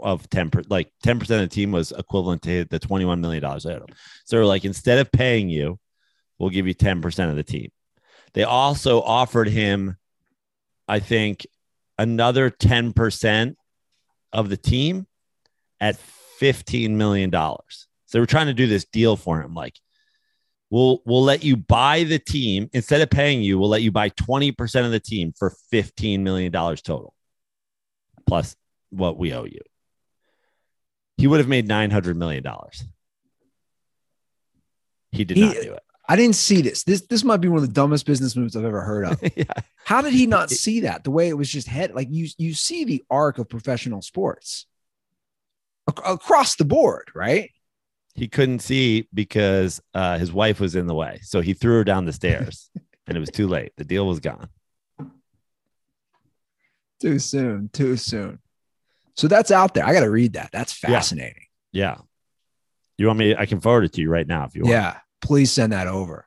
of 0.00 0.28
10 0.28 0.50
per, 0.50 0.62
like 0.68 0.90
10% 1.04 1.20
of 1.20 1.28
the 1.28 1.46
team 1.46 1.70
was 1.70 1.92
equivalent 1.92 2.42
to 2.42 2.64
the 2.64 2.80
21 2.80 3.20
million 3.20 3.40
dollars 3.40 3.62
they. 3.62 3.80
So 4.24 4.44
like 4.44 4.64
instead 4.64 4.98
of 4.98 5.12
paying 5.12 5.48
you, 5.48 5.78
we'll 6.36 6.50
give 6.50 6.66
you 6.66 6.74
10% 6.74 7.30
of 7.30 7.36
the 7.36 7.44
team. 7.44 7.70
They 8.34 8.42
also 8.42 9.00
offered 9.00 9.48
him 9.48 9.96
I 10.88 11.00
think 11.00 11.46
another 11.98 12.50
10% 12.50 13.54
of 14.32 14.48
the 14.48 14.56
team 14.56 15.06
at 15.80 15.98
$15 16.40 16.90
million. 16.90 17.30
So 17.30 17.86
they 18.12 18.20
were 18.20 18.26
trying 18.26 18.46
to 18.46 18.54
do 18.54 18.66
this 18.66 18.84
deal 18.84 19.16
for 19.16 19.40
him. 19.40 19.54
Like, 19.54 19.78
we'll 20.70 21.02
we'll 21.04 21.22
let 21.22 21.44
you 21.44 21.56
buy 21.56 22.04
the 22.04 22.18
team 22.18 22.68
instead 22.72 23.00
of 23.00 23.10
paying 23.10 23.42
you, 23.42 23.58
we'll 23.58 23.68
let 23.68 23.82
you 23.82 23.92
buy 23.92 24.10
20% 24.10 24.84
of 24.84 24.90
the 24.90 25.00
team 25.00 25.32
for 25.36 25.54
$15 25.72 26.20
million 26.20 26.52
total, 26.52 27.14
plus 28.26 28.56
what 28.90 29.18
we 29.18 29.32
owe 29.32 29.44
you. 29.44 29.60
He 31.16 31.26
would 31.26 31.40
have 31.40 31.48
made 31.48 31.68
$900 31.68 32.14
million. 32.16 32.44
He 35.10 35.24
did 35.24 35.36
He- 35.36 35.42
not 35.44 35.54
do 35.54 35.72
it. 35.72 35.82
I 36.10 36.16
didn't 36.16 36.36
see 36.36 36.62
this. 36.62 36.84
This 36.84 37.02
this 37.02 37.22
might 37.22 37.36
be 37.42 37.48
one 37.48 37.58
of 37.58 37.66
the 37.68 37.74
dumbest 37.74 38.06
business 38.06 38.34
moves 38.34 38.56
I've 38.56 38.64
ever 38.64 38.80
heard 38.80 39.04
of. 39.04 39.22
yeah. 39.36 39.44
How 39.84 40.00
did 40.00 40.14
he 40.14 40.26
not 40.26 40.48
see 40.48 40.80
that? 40.80 41.04
The 41.04 41.10
way 41.10 41.28
it 41.28 41.36
was 41.36 41.50
just 41.50 41.68
head 41.68 41.94
like 41.94 42.08
you 42.10 42.28
you 42.38 42.54
see 42.54 42.84
the 42.84 43.04
arc 43.10 43.36
of 43.36 43.50
professional 43.50 44.00
sports 44.00 44.64
across 45.88 46.56
the 46.56 46.64
board, 46.64 47.10
right? 47.14 47.50
he 48.14 48.26
couldn't 48.26 48.58
see 48.58 49.06
because 49.14 49.80
uh, 49.94 50.18
his 50.18 50.32
wife 50.32 50.58
was 50.58 50.74
in 50.74 50.88
the 50.88 50.94
way. 50.94 51.20
So 51.22 51.40
he 51.40 51.54
threw 51.54 51.74
her 51.74 51.84
down 51.84 52.04
the 52.04 52.12
stairs 52.12 52.68
and 53.06 53.16
it 53.16 53.20
was 53.20 53.30
too 53.30 53.46
late. 53.46 53.70
The 53.76 53.84
deal 53.84 54.08
was 54.08 54.18
gone. 54.18 54.48
Too 57.00 57.20
soon, 57.20 57.70
too 57.72 57.96
soon. 57.96 58.40
So 59.14 59.28
that's 59.28 59.52
out 59.52 59.72
there. 59.74 59.86
I 59.86 59.92
got 59.92 60.00
to 60.00 60.10
read 60.10 60.32
that. 60.32 60.50
That's 60.52 60.82
Yeah. 60.82 60.88
fascinating. 60.90 61.44
Yeah. 61.70 61.98
You 62.96 63.06
want 63.06 63.20
me? 63.20 63.36
I 63.36 63.46
can 63.46 63.60
forward 63.60 63.84
it 63.84 63.92
to 63.92 64.00
you 64.00 64.10
right 64.10 64.26
now 64.26 64.44
if 64.46 64.56
you 64.56 64.62
want. 64.62 64.72
Yeah, 64.72 64.96
please 65.20 65.52
send 65.52 65.72
that 65.72 65.86
over. 65.86 66.26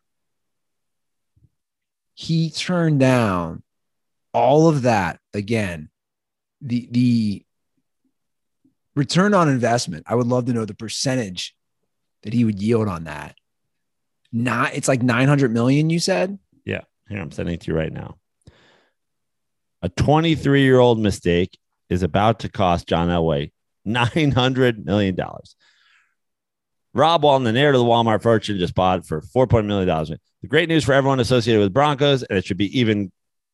He 2.13 2.51
turned 2.51 3.01
down 3.01 3.63
all 4.33 4.69
of 4.69 4.83
that 4.83 5.19
again. 5.33 5.89
The 6.61 6.87
the 6.89 7.45
return 8.95 9.33
on 9.33 9.49
investment. 9.49 10.03
I 10.07 10.15
would 10.15 10.27
love 10.27 10.45
to 10.45 10.53
know 10.53 10.65
the 10.65 10.73
percentage 10.73 11.55
that 12.23 12.33
he 12.33 12.45
would 12.45 12.61
yield 12.61 12.87
on 12.87 13.05
that. 13.05 13.35
Not 14.31 14.75
it's 14.75 14.87
like 14.87 15.01
900 15.01 15.51
million 15.51 15.89
you 15.89 15.99
said? 15.99 16.37
Yeah. 16.65 16.81
Here, 17.09 17.19
I'm 17.19 17.31
sending 17.31 17.55
it 17.55 17.61
to 17.61 17.71
you 17.71 17.77
right 17.77 17.91
now. 17.91 18.17
A 19.81 19.89
23 19.89 20.63
year 20.63 20.79
old 20.79 20.99
mistake 20.99 21.57
is 21.89 22.03
about 22.03 22.39
to 22.39 22.49
cost 22.49 22.87
John 22.87 23.09
Elway 23.09 23.51
$900 23.87 24.85
million. 24.85 25.17
Rob 26.93 27.23
Walton, 27.23 27.51
the 27.51 27.59
heir 27.59 27.71
to 27.71 27.77
the 27.77 27.83
Walmart 27.83 28.21
fortune, 28.21 28.59
just 28.59 28.75
bought 28.75 29.05
for 29.05 29.21
$4.1 29.21 29.65
million. 29.65 29.87
The 30.41 30.47
great 30.47 30.69
news 30.69 30.83
for 30.83 30.93
everyone 30.93 31.19
associated 31.19 31.61
with 31.61 31.73
Broncos, 31.73 32.23
and 32.23 32.37
it 32.37 32.45
should 32.45 32.57
be 32.57 32.79
even 32.79 33.11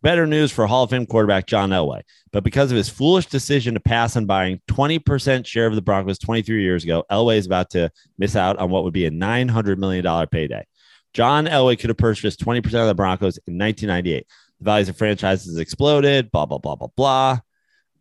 better 0.07 0.25
news 0.25 0.53
for 0.53 0.65
Hall 0.67 0.85
of 0.85 0.89
Fame 0.89 1.05
quarterback 1.05 1.47
John 1.47 1.71
Elway. 1.71 2.01
But 2.31 2.45
because 2.45 2.71
of 2.71 2.77
his 2.77 2.87
foolish 2.87 3.25
decision 3.25 3.73
to 3.73 3.81
pass 3.81 4.15
on 4.15 4.25
buying 4.25 4.61
20% 4.69 5.45
share 5.45 5.67
of 5.67 5.75
the 5.75 5.81
Broncos 5.81 6.17
23 6.17 6.63
years 6.63 6.85
ago, 6.85 7.03
Elway 7.11 7.35
is 7.35 7.45
about 7.45 7.71
to 7.71 7.91
miss 8.17 8.33
out 8.33 8.57
on 8.57 8.69
what 8.69 8.85
would 8.85 8.93
be 8.93 9.05
a 9.05 9.11
$900 9.11 9.77
million 9.77 10.27
payday. 10.27 10.65
John 11.11 11.45
Elway 11.45 11.77
could 11.77 11.89
have 11.89 11.97
purchased 11.97 12.39
20% 12.39 12.63
of 12.63 12.87
the 12.87 12.95
Broncos 12.95 13.37
in 13.47 13.57
1998. 13.57 14.25
The 14.59 14.63
values 14.63 14.87
of 14.87 14.97
franchises 14.97 15.57
exploded, 15.57 16.31
blah, 16.31 16.45
blah, 16.45 16.59
blah, 16.59 16.75
blah, 16.75 16.87
blah. 16.95 17.39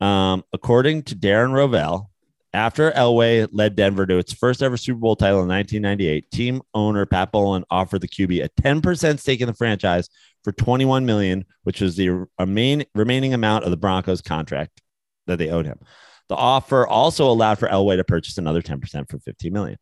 Um, 0.00 0.44
according 0.52 1.02
to 1.04 1.16
Darren 1.16 1.50
Rovell, 1.50 2.06
after 2.52 2.92
Elway 2.92 3.48
led 3.50 3.74
Denver 3.74 4.06
to 4.06 4.18
its 4.18 4.32
first 4.32 4.62
ever 4.62 4.76
Super 4.76 5.00
Bowl 5.00 5.16
title 5.16 5.42
in 5.42 5.48
1998, 5.48 6.30
team 6.30 6.62
owner 6.72 7.04
Pat 7.04 7.32
Bowlen 7.32 7.64
offered 7.68 8.00
the 8.00 8.08
QB 8.08 8.44
a 8.44 8.62
10% 8.62 9.18
stake 9.18 9.40
in 9.40 9.48
the 9.48 9.54
franchise 9.54 10.08
for 10.46 10.52
21 10.52 11.04
million, 11.04 11.44
which 11.64 11.80
was 11.80 11.96
the 11.96 12.24
remain, 12.38 12.84
remaining 12.94 13.34
amount 13.34 13.64
of 13.64 13.72
the 13.72 13.76
Broncos 13.76 14.22
contract 14.22 14.80
that 15.26 15.38
they 15.38 15.50
owed 15.50 15.66
him. 15.66 15.80
The 16.28 16.36
offer 16.36 16.86
also 16.86 17.28
allowed 17.28 17.58
for 17.58 17.66
Elway 17.66 17.96
to 17.96 18.04
purchase 18.04 18.38
another 18.38 18.62
10% 18.62 19.10
for 19.10 19.18
15 19.18 19.52
million. 19.52 19.76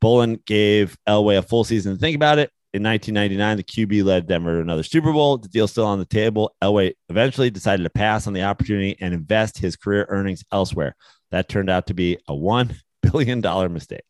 Bowlen 0.00 0.40
gave 0.46 0.98
Elway 1.08 1.38
a 1.38 1.42
full 1.42 1.62
season 1.62 1.94
to 1.94 2.00
think 2.00 2.16
about 2.16 2.40
it. 2.40 2.50
In 2.72 2.82
1999, 2.82 3.56
the 3.56 3.62
QB 3.62 4.04
led 4.04 4.26
Denver 4.26 4.56
to 4.56 4.62
another 4.62 4.82
Super 4.82 5.12
Bowl. 5.12 5.38
The 5.38 5.46
deal 5.46 5.68
still 5.68 5.86
on 5.86 6.00
the 6.00 6.04
table. 6.04 6.56
Elway 6.60 6.94
eventually 7.08 7.50
decided 7.50 7.84
to 7.84 7.90
pass 7.90 8.26
on 8.26 8.32
the 8.32 8.42
opportunity 8.42 8.96
and 9.00 9.14
invest 9.14 9.58
his 9.58 9.76
career 9.76 10.06
earnings 10.08 10.42
elsewhere. 10.50 10.96
That 11.30 11.48
turned 11.48 11.70
out 11.70 11.86
to 11.86 11.94
be 11.94 12.18
a 12.26 12.32
$1 12.32 12.74
billion 13.02 13.40
mistake. 13.72 14.02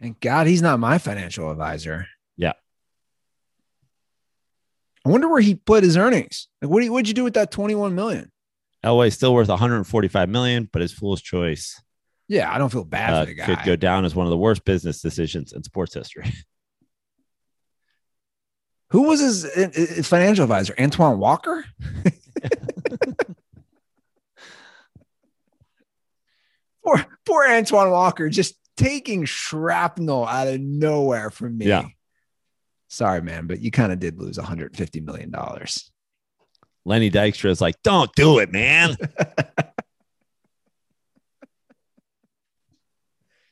And 0.00 0.18
God, 0.20 0.46
he's 0.46 0.62
not 0.62 0.80
my 0.80 0.98
financial 0.98 1.50
advisor. 1.50 2.06
Yeah. 2.36 2.52
I 5.06 5.08
wonder 5.08 5.28
where 5.28 5.40
he 5.40 5.54
put 5.54 5.84
his 5.84 5.96
earnings. 5.96 6.48
Like, 6.60 6.70
what 6.70 6.84
what'd 6.86 7.08
you 7.08 7.14
do 7.14 7.24
with 7.24 7.34
that 7.34 7.50
21 7.50 7.94
million? 7.94 8.30
Elway 8.84 9.12
still 9.12 9.32
worth 9.32 9.48
145 9.48 10.28
million, 10.28 10.68
but 10.72 10.82
his 10.82 10.92
fool's 10.92 11.22
choice 11.22 11.80
Yeah, 12.28 12.52
I 12.52 12.58
don't 12.58 12.70
feel 12.70 12.84
bad 12.84 13.14
uh, 13.14 13.20
for 13.20 13.26
the 13.26 13.34
guy. 13.34 13.46
could 13.46 13.64
go 13.64 13.76
down 13.76 14.04
as 14.04 14.14
one 14.14 14.26
of 14.26 14.30
the 14.30 14.36
worst 14.36 14.64
business 14.64 15.00
decisions 15.00 15.52
in 15.52 15.62
sports 15.62 15.94
history. 15.94 16.30
Who 18.90 19.04
was 19.04 19.20
his, 19.20 19.44
uh, 19.44 19.70
his 19.72 20.06
financial 20.06 20.44
advisor? 20.44 20.74
Antoine 20.78 21.18
Walker? 21.18 21.64
poor, 26.84 27.04
poor 27.24 27.44
Antoine 27.48 27.90
Walker 27.90 28.28
just 28.28 28.54
taking 28.76 29.24
shrapnel 29.24 30.26
out 30.26 30.48
of 30.48 30.60
nowhere 30.60 31.30
from 31.30 31.58
me. 31.58 31.66
Yeah. 31.66 31.86
Sorry, 32.88 33.22
man, 33.22 33.46
but 33.46 33.60
you 33.60 33.70
kind 33.70 33.92
of 33.92 33.98
did 33.98 34.18
lose 34.18 34.38
$150 34.38 35.02
million. 35.04 35.34
Lenny 36.84 37.10
Dykstra 37.10 37.50
is 37.50 37.60
like, 37.60 37.74
don't 37.82 38.14
do 38.14 38.38
it, 38.38 38.52
man. 38.52 38.96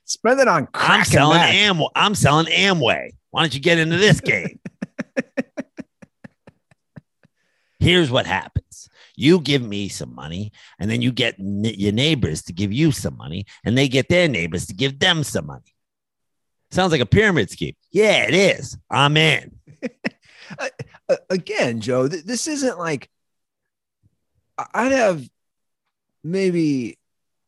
Spend 0.05 0.39
it 0.39 0.47
on 0.47 0.67
I'm 0.73 1.03
selling. 1.03 1.39
Amway. 1.39 1.89
I'm 1.95 2.15
selling 2.15 2.45
Amway. 2.45 3.11
Why 3.31 3.41
don't 3.41 3.53
you 3.53 3.59
get 3.59 3.79
into 3.79 3.97
this 3.97 4.21
game? 4.21 4.59
Here's 7.79 8.11
what 8.11 8.25
happens. 8.25 8.87
You 9.23 9.39
give 9.39 9.61
me 9.61 9.87
some 9.87 10.13
money, 10.13 10.51
and 10.79 10.91
then 10.91 11.01
you 11.01 11.13
get 11.13 11.35
your 11.39 11.93
neighbors 11.93 12.43
to 12.43 12.53
give 12.53 12.73
you 12.73 12.91
some 12.91 13.15
money, 13.15 13.45
and 13.63 13.77
they 13.77 13.87
get 13.87 14.09
their 14.09 14.27
neighbors 14.27 14.65
to 14.67 14.73
give 14.73 14.99
them 14.99 15.23
some 15.23 15.45
money. 15.45 15.73
Sounds 16.71 16.91
like 16.91 16.99
a 16.99 17.05
pyramid 17.05 17.49
scheme. 17.49 17.75
Yeah, 17.91 18.23
it 18.23 18.33
is. 18.33 18.77
I'm 18.89 19.15
in. 19.15 19.57
Again, 21.29 21.79
Joe, 21.79 22.09
th- 22.09 22.25
this 22.25 22.47
isn't 22.47 22.77
like 22.77 23.09
I'd 24.73 24.91
have 24.91 25.25
maybe 26.23 26.97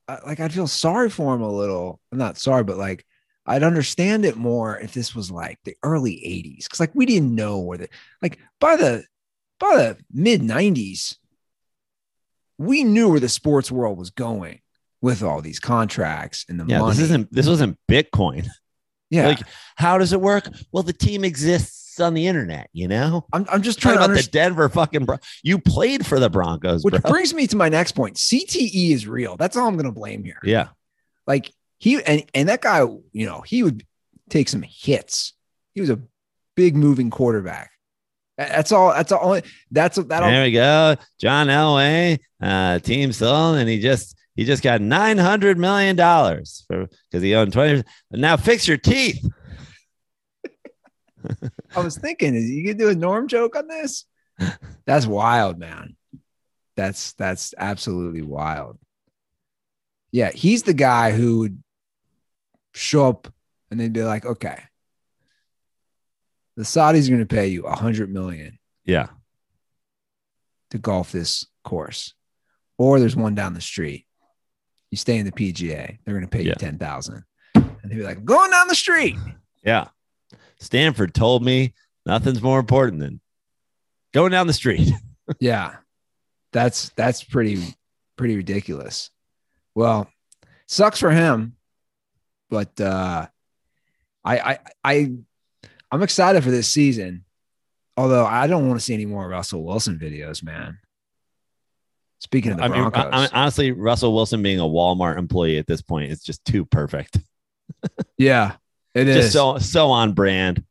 like 0.07 0.39
I'd 0.39 0.53
feel 0.53 0.67
sorry 0.67 1.09
for 1.09 1.35
him 1.35 1.41
a 1.41 1.51
little. 1.51 1.99
I'm 2.11 2.17
not 2.17 2.37
sorry, 2.37 2.63
but 2.63 2.77
like 2.77 3.05
I'd 3.45 3.63
understand 3.63 4.23
it 4.23 4.37
more 4.37 4.77
if 4.77 4.93
this 4.93 5.13
was 5.13 5.29
like 5.29 5.59
the 5.65 5.75
early 5.83 6.13
80s 6.13 6.63
because 6.63 6.79
like 6.79 6.95
we 6.95 7.05
didn't 7.05 7.35
know 7.35 7.59
where 7.59 7.79
the 7.79 7.89
like 8.21 8.39
by 8.61 8.75
the 8.75 9.03
by 9.59 9.75
the 9.75 9.97
mid 10.13 10.41
90s 10.41 11.17
we 12.57 12.83
knew 12.83 13.09
where 13.09 13.19
the 13.19 13.29
sports 13.29 13.71
world 13.71 13.97
was 13.97 14.09
going 14.11 14.61
with 15.01 15.21
all 15.23 15.41
these 15.41 15.59
contracts 15.59 16.45
and 16.49 16.59
the 16.59 16.65
Yeah, 16.67 16.79
money. 16.79 16.93
this 16.93 17.03
isn't 17.03 17.31
this 17.33 17.47
wasn't 17.47 17.77
Bitcoin. 17.89 18.47
yeah, 19.09 19.27
Like, 19.27 19.39
how 19.75 19.97
does 19.97 20.13
it 20.13 20.21
work? 20.21 20.47
Well, 20.71 20.83
the 20.83 20.93
team 20.93 21.23
exists 21.23 21.99
on 21.99 22.13
the 22.13 22.27
internet. 22.27 22.69
You 22.73 22.87
know, 22.87 23.25
I'm, 23.31 23.45
I'm 23.49 23.61
just 23.61 23.79
trying 23.79 23.95
trying 23.97 24.07
to 24.09 24.13
about 24.15 24.23
the. 24.25 24.29
Denver 24.31 24.67
fucking. 24.69 25.05
Bro- 25.05 25.17
you 25.43 25.59
played 25.59 26.05
for 26.05 26.19
the 26.19 26.29
Broncos, 26.29 26.83
Which 26.83 27.01
bro. 27.01 27.11
brings 27.11 27.33
me 27.33 27.47
to 27.47 27.55
my 27.55 27.69
next 27.69 27.93
point. 27.93 28.15
CTE 28.17 28.91
is 28.91 29.07
real. 29.07 29.37
That's 29.37 29.55
all 29.55 29.67
I'm 29.67 29.75
going 29.75 29.85
to 29.85 29.91
blame 29.91 30.23
here. 30.23 30.39
yeah, 30.43 30.69
Like 31.27 31.51
he 31.77 32.01
and 32.03 32.23
and 32.33 32.49
that 32.49 32.61
guy, 32.61 32.79
you 33.11 33.25
know, 33.25 33.41
he 33.41 33.63
would 33.63 33.85
take 34.29 34.49
some 34.49 34.63
hits. 34.67 35.33
He 35.73 35.81
was 35.81 35.89
a 35.89 35.99
big 36.55 36.75
moving 36.75 37.09
quarterback. 37.09 37.71
That- 38.37 38.49
That's 38.49 38.71
all. 38.71 38.91
That's 38.93 39.11
all. 39.11 39.39
That's 39.71 39.95
that. 39.95 40.07
there 40.09 40.43
we 40.43 40.51
go. 40.51 40.95
John 41.19 41.47
Elway, 41.47 42.19
uh, 42.41 42.79
team 42.79 43.11
sold, 43.13 43.57
and 43.57 43.69
he 43.69 43.79
just 43.79 44.17
he 44.35 44.43
just 44.45 44.61
got 44.63 44.81
nine 44.81 45.17
hundred 45.17 45.57
million 45.57 45.95
dollars 45.95 46.63
for 46.67 46.87
because 47.09 47.23
he 47.23 47.33
owned 47.35 47.53
twenty. 47.53 47.83
Now 48.11 48.35
fix 48.37 48.67
your 48.67 48.77
teeth. 48.77 49.25
I 51.75 51.79
was 51.79 51.97
thinking, 51.97 52.35
is 52.35 52.49
you 52.49 52.65
could 52.67 52.77
do 52.77 52.89
a 52.89 52.95
Norm 52.95 53.27
joke 53.27 53.55
on 53.55 53.67
this? 53.67 54.05
That's 54.85 55.05
wild, 55.05 55.57
man. 55.57 55.95
That's 56.75 57.13
that's 57.13 57.53
absolutely 57.57 58.21
wild. 58.21 58.77
Yeah, 60.11 60.31
he's 60.31 60.63
the 60.63 60.73
guy 60.73 61.11
who 61.11 61.39
would 61.39 61.63
show 62.73 63.07
up 63.09 63.33
and 63.71 63.79
they'd 63.79 63.93
be 63.93 64.03
like, 64.03 64.25
okay, 64.25 64.61
the 66.57 66.63
Saudis 66.63 67.07
are 67.07 67.11
going 67.11 67.19
to 67.19 67.25
pay 67.35 67.47
you 67.47 67.63
a 67.63 67.75
hundred 67.75 68.11
million 68.11 68.57
Yeah, 68.85 69.07
to 70.71 70.77
golf 70.77 71.11
this 71.11 71.45
course, 71.63 72.13
or 72.77 72.99
there's 72.99 73.15
one 73.15 73.35
down 73.35 73.53
the 73.53 73.61
street. 73.61 74.05
You 74.91 74.97
stay 74.97 75.17
in 75.17 75.25
the 75.25 75.31
PGA, 75.31 75.97
they're 76.05 76.13
going 76.13 76.21
to 76.21 76.27
pay 76.29 76.43
Yeah. 76.43 76.49
you 76.49 76.55
ten 76.55 76.77
thousand, 76.77 77.23
and 77.55 77.77
they'd 77.83 77.95
be 77.97 78.03
like, 78.03 78.17
"I'm 78.17 78.25
going 78.25 78.51
down 78.51 78.67
the 78.67 78.75
street." 78.75 79.15
yeah. 79.63 79.87
Stanford 80.59 81.13
told 81.13 81.43
me 81.43 81.73
nothing's 82.05 82.41
more 82.41 82.59
important 82.59 82.99
than 83.01 83.19
going 84.13 84.31
down 84.31 84.47
the 84.47 84.53
street. 84.53 84.89
yeah, 85.39 85.75
that's 86.53 86.89
that's 86.95 87.23
pretty 87.23 87.61
pretty 88.15 88.37
ridiculous. 88.37 89.09
Well, 89.75 90.09
sucks 90.67 90.99
for 90.99 91.11
him, 91.11 91.57
but 92.49 92.79
uh, 92.79 93.27
I 94.23 94.39
I 94.39 94.59
I 94.83 95.11
I'm 95.95 96.03
excited 96.03 96.43
for 96.43 96.51
this 96.51 96.67
season. 96.67 97.23
Although 97.97 98.25
I 98.25 98.47
don't 98.47 98.67
want 98.67 98.77
to 98.79 98.85
see 98.85 98.93
any 98.93 99.05
more 99.05 99.27
Russell 99.27 99.63
Wilson 99.63 99.97
videos, 99.97 100.43
man. 100.43 100.77
Speaking 102.19 102.51
of 102.51 102.57
the 102.57 102.63
I 102.63 102.67
mean, 102.67 102.81
Broncos, 102.89 103.09
I, 103.13 103.23
I- 103.25 103.29
honestly, 103.41 103.71
Russell 103.71 104.13
Wilson 104.13 104.43
being 104.43 104.59
a 104.59 104.63
Walmart 104.63 105.17
employee 105.17 105.57
at 105.57 105.67
this 105.67 105.81
point 105.81 106.11
is 106.11 106.21
just 106.21 106.43
too 106.43 106.65
perfect. 106.65 107.17
yeah, 108.17 108.53
it 108.93 109.07
is. 109.07 109.15
just 109.15 109.33
so 109.33 109.57
so 109.59 109.87
on 109.91 110.11
brand. 110.11 110.63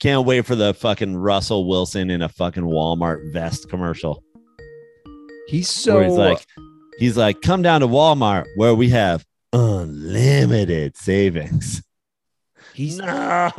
Can't 0.00 0.26
wait 0.26 0.44
for 0.44 0.56
the 0.56 0.74
fucking 0.74 1.16
Russell 1.16 1.68
Wilson 1.68 2.10
in 2.10 2.20
a 2.20 2.28
fucking 2.28 2.64
Walmart 2.64 3.32
vest 3.32 3.68
commercial. 3.68 4.24
he's 5.46 5.68
so 5.68 6.00
he's 6.00 6.12
like, 6.14 6.44
he's 6.98 7.16
like, 7.16 7.40
come 7.42 7.62
down 7.62 7.82
to 7.82 7.86
Walmart 7.86 8.46
where 8.56 8.74
we 8.74 8.88
have 8.88 9.24
unlimited 9.52 10.96
savings. 10.96 11.80
he's 12.74 12.98
No. 12.98 13.52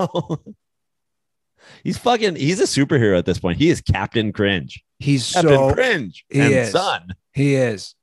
He's 1.85 1.99
fucking 1.99 2.35
he's 2.35 2.59
a 2.59 2.63
superhero 2.63 3.15
at 3.15 3.25
this 3.25 3.37
point. 3.37 3.59
He 3.59 3.69
is 3.69 3.79
Captain 3.79 4.33
Cringe. 4.33 4.83
he's 4.97 5.31
Captain 5.31 5.51
so 5.53 5.71
Cringe 5.71 6.25
he 6.29 6.41
and 6.41 6.51
is. 6.51 6.71
son. 6.71 7.13
He 7.31 7.53
is. 7.53 7.93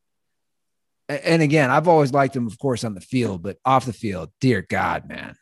And 1.08 1.42
again, 1.42 1.68
I've 1.68 1.88
always 1.88 2.12
liked 2.12 2.36
him, 2.36 2.46
of 2.46 2.56
course, 2.60 2.84
on 2.84 2.94
the 2.94 3.00
field, 3.00 3.42
but 3.42 3.58
off 3.64 3.84
the 3.84 3.92
field, 3.92 4.30
dear 4.40 4.62
God, 4.62 5.08
man. 5.08 5.34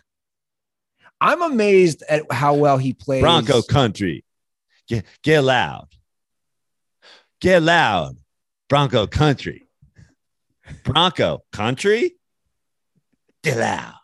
I'm 1.21 1.43
amazed 1.43 2.03
at 2.09 2.33
how 2.33 2.55
well 2.55 2.79
he 2.79 2.95
plays. 2.95 3.21
Bronco 3.21 3.61
country. 3.61 4.25
Get 4.89 5.05
get 5.23 5.43
loud. 5.43 5.89
Get 7.43 7.63
loud. 7.63 8.17
Bronco 8.71 9.07
country. 9.07 9.69
Bronco 10.83 11.43
country. 11.53 12.17
Get 13.43 13.59
loud. 13.59 14.00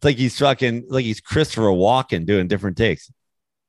It's 0.00 0.04
like 0.06 0.16
he's 0.16 0.38
fucking 0.38 0.86
like 0.88 1.04
he's 1.04 1.20
Christopher 1.20 1.68
Walken 1.68 2.24
doing 2.24 2.48
different 2.48 2.78
takes. 2.78 3.12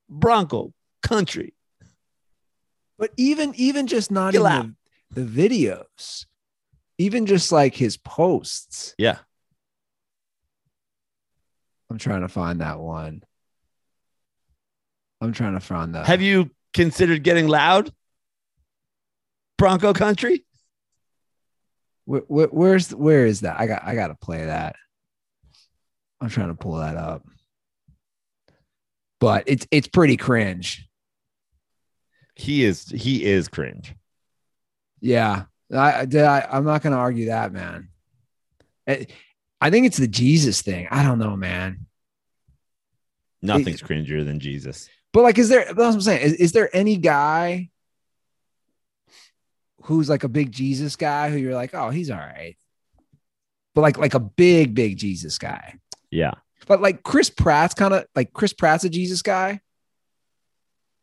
Bronco 0.07 0.71
country. 1.03 1.53
But 2.97 3.11
even 3.17 3.53
even 3.55 3.85
just 3.85 4.11
not 4.11 4.31
Get 4.31 4.41
in 4.41 4.77
the, 5.09 5.25
the 5.25 5.49
videos, 5.49 6.25
even 6.97 7.25
just 7.25 7.51
like 7.51 7.75
his 7.75 7.97
posts. 7.97 8.95
Yeah. 8.97 9.17
I'm 11.89 11.97
trying 11.97 12.21
to 12.21 12.29
find 12.29 12.61
that 12.61 12.79
one. 12.79 13.23
I'm 15.19 15.33
trying 15.33 15.55
to 15.55 15.59
find 15.59 15.95
that. 15.95 16.07
Have 16.07 16.21
you 16.21 16.49
considered 16.73 17.23
getting 17.23 17.49
loud? 17.49 17.91
Bronco 19.57 19.91
country? 19.91 20.45
Where, 22.05 22.21
where, 22.21 22.47
where's 22.47 22.95
where 22.95 23.25
is 23.25 23.41
that? 23.41 23.59
I 23.59 23.67
got 23.67 23.83
I 23.83 23.95
got 23.95 24.07
to 24.07 24.15
play 24.15 24.45
that. 24.45 24.77
I'm 26.21 26.29
trying 26.29 26.49
to 26.49 26.53
pull 26.53 26.75
that 26.75 26.95
up. 26.95 27.25
but 29.19 29.43
it's 29.47 29.67
it's 29.71 29.87
pretty 29.87 30.17
cringe. 30.17 30.87
He 32.35 32.63
is 32.63 32.87
he 32.89 33.23
is 33.25 33.47
cringe. 33.47 33.95
Yeah, 34.99 35.43
I, 35.73 36.07
I 36.13 36.47
I'm 36.51 36.65
not 36.65 36.81
going 36.81 36.93
to 36.93 36.99
argue 36.99 37.25
that, 37.27 37.51
man. 37.51 37.89
I, 38.87 39.07
I 39.59 39.69
think 39.69 39.85
it's 39.85 39.97
the 39.97 40.07
Jesus 40.07 40.61
thing. 40.61 40.87
I 40.91 41.03
don't 41.03 41.19
know, 41.19 41.35
man. 41.35 41.85
Nothing's 43.41 43.81
cringier 43.81 44.23
than 44.23 44.39
Jesus. 44.39 44.87
But 45.13 45.23
like, 45.23 45.37
is 45.37 45.49
there? 45.49 45.65
That's 45.65 45.77
what 45.77 45.93
I'm 45.93 46.01
saying. 46.01 46.21
Is, 46.21 46.33
is 46.33 46.51
there 46.51 46.75
any 46.75 46.97
guy 46.97 47.69
who's 49.83 50.09
like 50.09 50.23
a 50.23 50.29
big 50.29 50.51
Jesus 50.51 50.95
guy 50.95 51.29
who 51.29 51.37
you're 51.37 51.55
like, 51.55 51.73
oh, 51.73 51.89
he's 51.89 52.09
all 52.11 52.17
right, 52.17 52.55
but 53.75 53.81
like 53.81 53.97
like 53.97 54.13
a 54.13 54.19
big 54.19 54.73
big 54.73 54.97
Jesus 54.97 55.37
guy? 55.37 55.79
Yeah. 56.11 56.31
But 56.67 56.81
like 56.81 57.01
Chris 57.03 57.29
Pratt's 57.29 57.73
kind 57.73 57.93
of 57.93 58.05
like 58.15 58.33
Chris 58.33 58.53
Pratt's 58.53 58.83
a 58.83 58.89
Jesus 58.89 59.21
guy, 59.23 59.61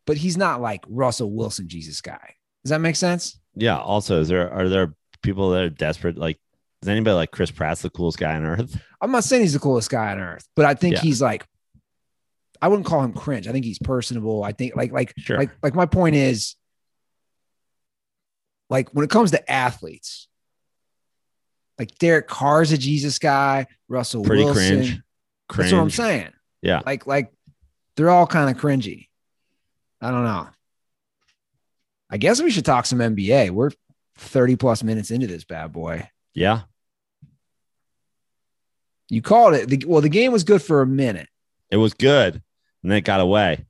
but 0.07 0.17
he's 0.17 0.37
not 0.37 0.61
like 0.61 0.85
Russell 0.87 1.31
Wilson 1.31 1.67
Jesus 1.67 1.99
guy. 2.01 2.35
Does 2.63 2.69
that 2.69 2.79
make 2.79 2.95
sense? 2.95 3.39
Yeah. 3.55 3.77
Also, 3.77 4.21
is 4.21 4.27
there 4.29 4.49
are 4.51 4.69
there 4.69 4.93
people 5.21 5.49
that 5.51 5.63
are 5.63 5.69
desperate? 5.69 6.17
Like, 6.17 6.39
is 6.81 6.87
anybody 6.87 7.15
like 7.15 7.31
Chris 7.31 7.51
Pratt's 7.51 7.81
the 7.81 7.89
coolest 7.89 8.17
guy 8.19 8.35
on 8.35 8.45
earth? 8.45 8.79
I'm 9.01 9.11
not 9.11 9.25
saying 9.25 9.41
he's 9.41 9.53
the 9.53 9.59
coolest 9.59 9.89
guy 9.89 10.11
on 10.11 10.19
earth, 10.19 10.47
but 10.55 10.65
I 10.65 10.75
think 10.75 10.95
Yeah. 10.95 11.01
he's 11.01 11.21
like, 11.21 11.45
I 12.61 12.67
wouldn't 12.69 12.87
call 12.87 13.03
him 13.03 13.11
cringe. 13.13 13.47
I 13.47 13.51
think 13.51 13.65
he's 13.65 13.79
personable. 13.79 14.43
I 14.43 14.53
think 14.53 14.75
like 14.77 14.91
like 14.93 15.13
Sure. 15.17 15.37
like 15.37 15.49
like 15.61 15.75
my 15.75 15.85
point 15.85 16.15
is, 16.15 16.55
like 18.69 18.89
when 18.93 19.03
it 19.03 19.09
comes 19.09 19.31
to 19.31 19.51
athletes, 19.51 20.27
like 21.79 21.97
Derek 21.97 22.27
Carr's 22.27 22.71
a 22.71 22.77
Jesus 22.77 23.17
guy, 23.17 23.65
Russell 23.87 24.23
Pretty 24.23 24.43
Wilson. 24.43 24.77
cringe. 24.77 25.01
Cringe. 25.47 25.71
That's 25.71 25.73
what 25.73 25.81
I'm 25.81 25.89
saying. 25.89 26.29
Yeah. 26.61 26.81
Like 26.85 27.07
like 27.07 27.31
they're 27.95 28.09
all 28.09 28.27
kind 28.27 28.55
of 28.55 28.61
cringy. 28.61 29.07
I 30.01 30.11
don't 30.11 30.23
know. 30.23 30.47
I 32.09 32.17
guess 32.17 32.41
we 32.41 32.51
should 32.51 32.65
talk 32.65 32.85
some 32.85 32.99
NBA. 32.99 33.51
We're 33.51 33.71
30 34.17 34.55
plus 34.57 34.83
minutes 34.83 35.11
into 35.11 35.27
this 35.27 35.43
bad 35.43 35.71
boy. 35.71 36.09
Yeah. 36.33 36.61
You 39.09 39.21
called 39.21 39.55
it. 39.55 39.69
The, 39.69 39.83
well, 39.87 40.01
the 40.01 40.09
game 40.09 40.31
was 40.31 40.43
good 40.43 40.61
for 40.61 40.81
a 40.81 40.87
minute. 40.87 41.27
It 41.71 41.77
was 41.77 41.93
good. 41.93 42.35
And 42.83 42.91
then 42.91 42.97
it 42.97 43.01
got 43.01 43.19
away. 43.19 43.65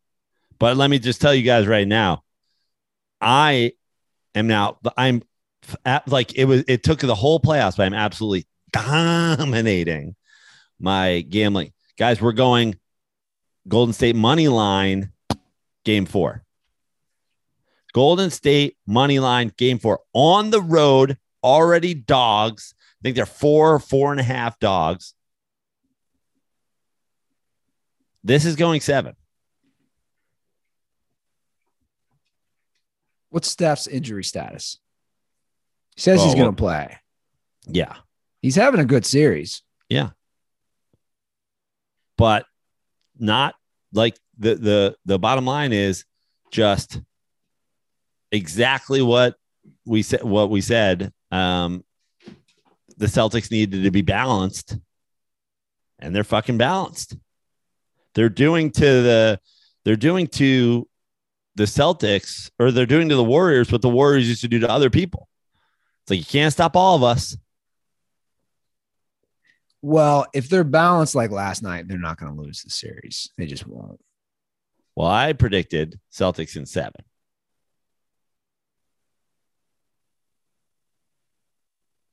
But 0.60 0.78
let 0.78 0.90
me 0.90 1.00
just 1.00 1.22
tell 1.22 1.34
you 1.34 1.44
guys 1.44 1.68
right 1.68 1.88
now, 1.88 2.24
I 3.22 3.74
am 4.36 4.48
now, 4.48 4.78
I'm 4.98 5.22
like, 6.08 6.36
it 6.36 6.46
was, 6.46 6.64
it 6.68 6.84
took 6.84 7.00
the 7.00 7.16
whole 7.16 7.40
playoffs, 7.40 7.78
but 7.78 7.86
I'm 7.86 7.94
absolutely 7.94 8.48
dominating 8.72 10.16
my 10.80 11.22
gambling. 11.22 11.74
Guys, 11.98 12.22
we're 12.22 12.32
going 12.32 12.78
Golden 13.68 13.94
State 13.94 14.16
money 14.16 14.48
line 14.48 15.12
game 15.84 16.06
four. 16.06 16.44
Golden 17.94 18.30
State 18.30 18.78
money 18.86 19.20
line 19.20 19.52
game 19.58 19.80
four 19.80 20.02
on 20.14 20.52
the 20.52 20.62
road, 20.62 21.18
already 21.44 21.94
dogs. 21.94 22.74
I 22.78 23.02
think 23.04 23.16
they're 23.16 23.26
four, 23.26 23.80
four 23.80 24.12
and 24.12 24.20
a 24.20 24.24
half 24.24 24.60
dogs. 24.60 25.14
This 28.24 28.46
is 28.46 28.56
going 28.56 28.82
seven. 28.82 29.16
What's 33.30 33.50
Steph's 33.50 33.88
injury 33.88 34.24
status? 34.24 34.80
He 36.00 36.04
says 36.04 36.22
Oh, 36.22 36.24
he's 36.24 36.34
going 36.34 36.46
well- 36.46 36.52
to 36.54 36.56
play. 36.56 36.98
Yeah. 37.68 37.94
He's 38.42 38.56
having 38.56 38.80
a 38.80 38.86
good 38.86 39.06
series. 39.06 39.64
Yeah. 39.90 40.12
But 42.18 42.46
not 43.18 43.56
like 43.92 44.18
the 44.38 44.56
the 44.56 44.96
the 45.04 45.20
bottom 45.20 45.46
line 45.46 45.74
is 45.74 46.06
just 46.52 47.02
exactly 48.32 49.02
what 49.02 49.36
we 49.86 50.02
said 50.02 50.24
what 50.24 50.50
we 50.50 50.62
said. 50.62 51.12
Um 51.32 51.84
the 52.96 53.08
Celtics 53.08 53.52
needed 53.52 53.84
to 53.84 53.92
be 53.92 54.02
balanced 54.02 54.78
and 56.00 56.16
they're 56.16 56.24
fucking 56.24 56.58
balanced. 56.58 57.18
They're 58.16 58.30
doing 58.30 58.72
to 58.72 58.86
the 58.86 59.40
they're 59.84 59.98
doing 59.98 60.28
to 60.28 60.88
the 61.56 61.66
Celtics 61.66 62.50
or 62.58 62.72
they're 62.72 62.86
doing 62.86 63.10
to 63.10 63.18
the 63.18 63.24
Warriors 63.24 63.70
what 63.70 63.82
the 63.82 63.90
Warriors 63.90 64.30
used 64.30 64.42
to 64.42 64.48
do 64.48 64.60
to 64.60 64.70
other 64.72 64.90
people. 64.90 65.29
It's 66.10 66.12
like 66.12 66.34
you 66.34 66.40
can't 66.40 66.52
stop 66.52 66.76
all 66.76 66.96
of 66.96 67.04
us. 67.04 67.38
Well, 69.84 70.26
if 70.34 70.50
they're 70.50 70.64
balanced 70.64 71.14
like 71.14 71.30
last 71.30 71.62
night, 71.62 71.88
they're 71.88 72.00
not 72.00 72.18
going 72.18 72.36
to 72.36 72.42
lose 72.42 72.64
the 72.64 72.72
series. 72.72 73.30
They 73.38 73.46
just 73.46 73.68
won't. 73.68 74.02
Well, 74.96 75.08
I 75.08 75.34
predicted 75.34 76.00
Celtics 76.12 76.56
in 76.56 76.66
seven. 76.66 77.04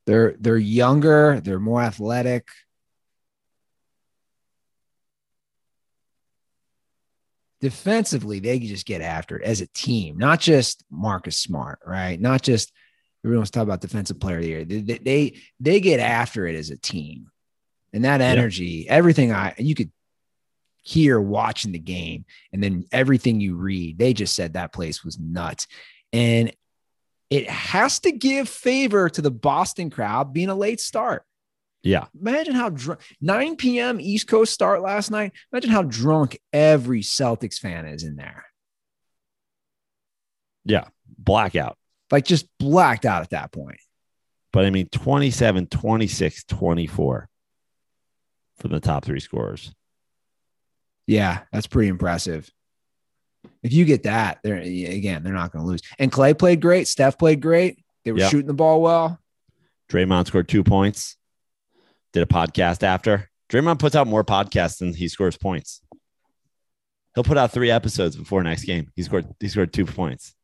They're 0.05 0.37
they're 0.39 0.59
younger. 0.59 1.41
They're 1.41 1.59
more 1.59 1.81
athletic. 1.81 2.49
Defensively, 7.63 8.41
they 8.41 8.59
can 8.59 8.69
just 8.69 8.85
get 8.85 9.01
after 9.01 9.39
it 9.39 9.45
as 9.45 9.63
a 9.63 9.67
team, 9.69 10.19
not 10.19 10.39
just 10.39 10.85
Marcus 10.91 11.39
Smart, 11.39 11.79
right? 11.87 12.21
Not 12.21 12.43
just 12.43 12.73
everyone's 13.27 13.51
talking 13.51 13.69
about 13.69 13.81
defensive 13.81 14.21
player 14.21 14.37
of 14.37 14.43
the 14.43 14.49
year. 14.49 14.65
They, 14.65 14.99
they 14.99 15.41
they 15.61 15.81
get 15.81 16.01
after 16.01 16.47
it 16.47 16.55
as 16.57 16.71
a 16.71 16.77
team, 16.79 17.31
and 17.93 18.05
that 18.05 18.21
Yeah. 18.21 18.27
energy, 18.29 18.89
everything 18.89 19.33
I 19.33 19.55
you 19.59 19.75
could 19.75 19.91
hear 20.83 21.21
watching 21.21 21.73
the 21.73 21.79
game, 21.79 22.25
and 22.53 22.63
then 22.63 22.85
everything 22.93 23.41
you 23.41 23.57
read, 23.57 23.99
they 23.99 24.13
just 24.15 24.35
said 24.37 24.53
that 24.55 24.73
place 24.73 25.05
was 25.05 25.19
nuts, 25.19 25.67
and 26.13 26.53
it 27.29 27.51
has 27.51 27.99
to 28.01 28.13
give 28.13 28.49
favor 28.49 29.09
to 29.09 29.21
the 29.21 29.33
Boston 29.33 29.91
crowd 29.91 30.33
being 30.33 30.49
a 30.49 30.55
late 30.55 30.81
start. 30.81 31.25
Yeah. 31.83 32.07
Imagine 32.21 32.55
how 32.55 32.69
drunk 32.71 33.01
9 33.21 33.57
p.m. 33.57 34.01
East 34.01 34.29
Coast 34.29 34.53
start 34.53 34.81
last 34.81 35.11
night. 35.11 35.33
Imagine 35.53 35.71
how 35.71 35.83
drunk 35.83 36.39
every 36.53 37.01
Celtics 37.01 37.59
fan 37.59 37.85
is 37.87 38.05
in 38.05 38.15
there. 38.17 38.45
Yeah. 40.65 40.85
Blackout. 41.19 41.79
Like 42.11 42.25
just 42.25 42.47
blacked 42.59 43.05
out 43.05 43.23
at 43.23 43.31
that 43.31 43.53
point. 43.53 43.79
But 44.53 44.65
I 44.65 44.71
mean, 44.71 44.89
27, 44.89 45.67
26, 45.67 46.45
24 46.45 47.29
from 48.59 48.71
the 48.71 48.81
top 48.81 49.05
three 49.05 49.21
scorers. 49.21 49.75
Yeah, 51.07 51.43
that's 51.53 51.67
pretty 51.67 51.89
impressive. 51.89 52.51
If 53.63 53.73
you 53.73 53.85
get 53.85 54.05
that, 54.05 54.39
they're 54.43 54.57
again, 54.57 55.23
they're 55.23 55.33
not 55.33 55.53
going 55.53 55.65
to 55.65 55.69
lose. 55.71 55.83
And 55.99 56.11
Clay 56.11 56.35
played 56.35 56.61
great. 56.61 56.89
Steph 56.89 57.19
played 57.19 57.41
great. 57.41 57.79
They 58.05 58.13
were 58.13 58.19
Yeah. 58.19 58.29
shooting 58.29 58.47
the 58.47 58.55
ball 58.55 58.81
well. 58.83 59.21
Draymond 59.89 60.27
scored 60.27 60.49
two 60.49 60.65
points. 60.65 61.17
Did 62.13 62.23
a 62.23 62.27
podcast 62.27 62.83
after. 62.83 63.31
Draymond 63.49 63.79
puts 63.79 63.95
out 63.95 64.07
more 64.07 64.25
podcasts 64.25 64.79
than 64.79 64.95
he 64.95 65.07
scores 65.09 65.37
points. 65.37 65.81
He'll 67.15 67.25
put 67.25 67.39
out 67.39 67.53
three 67.53 67.71
episodes 67.71 68.17
before 68.17 68.43
next 68.43 68.65
game. 68.65 68.91
He 68.97 69.03
scored 69.03 69.27
he 69.41 69.49
scored 69.49 69.73
two 69.73 69.87
points. 69.87 70.35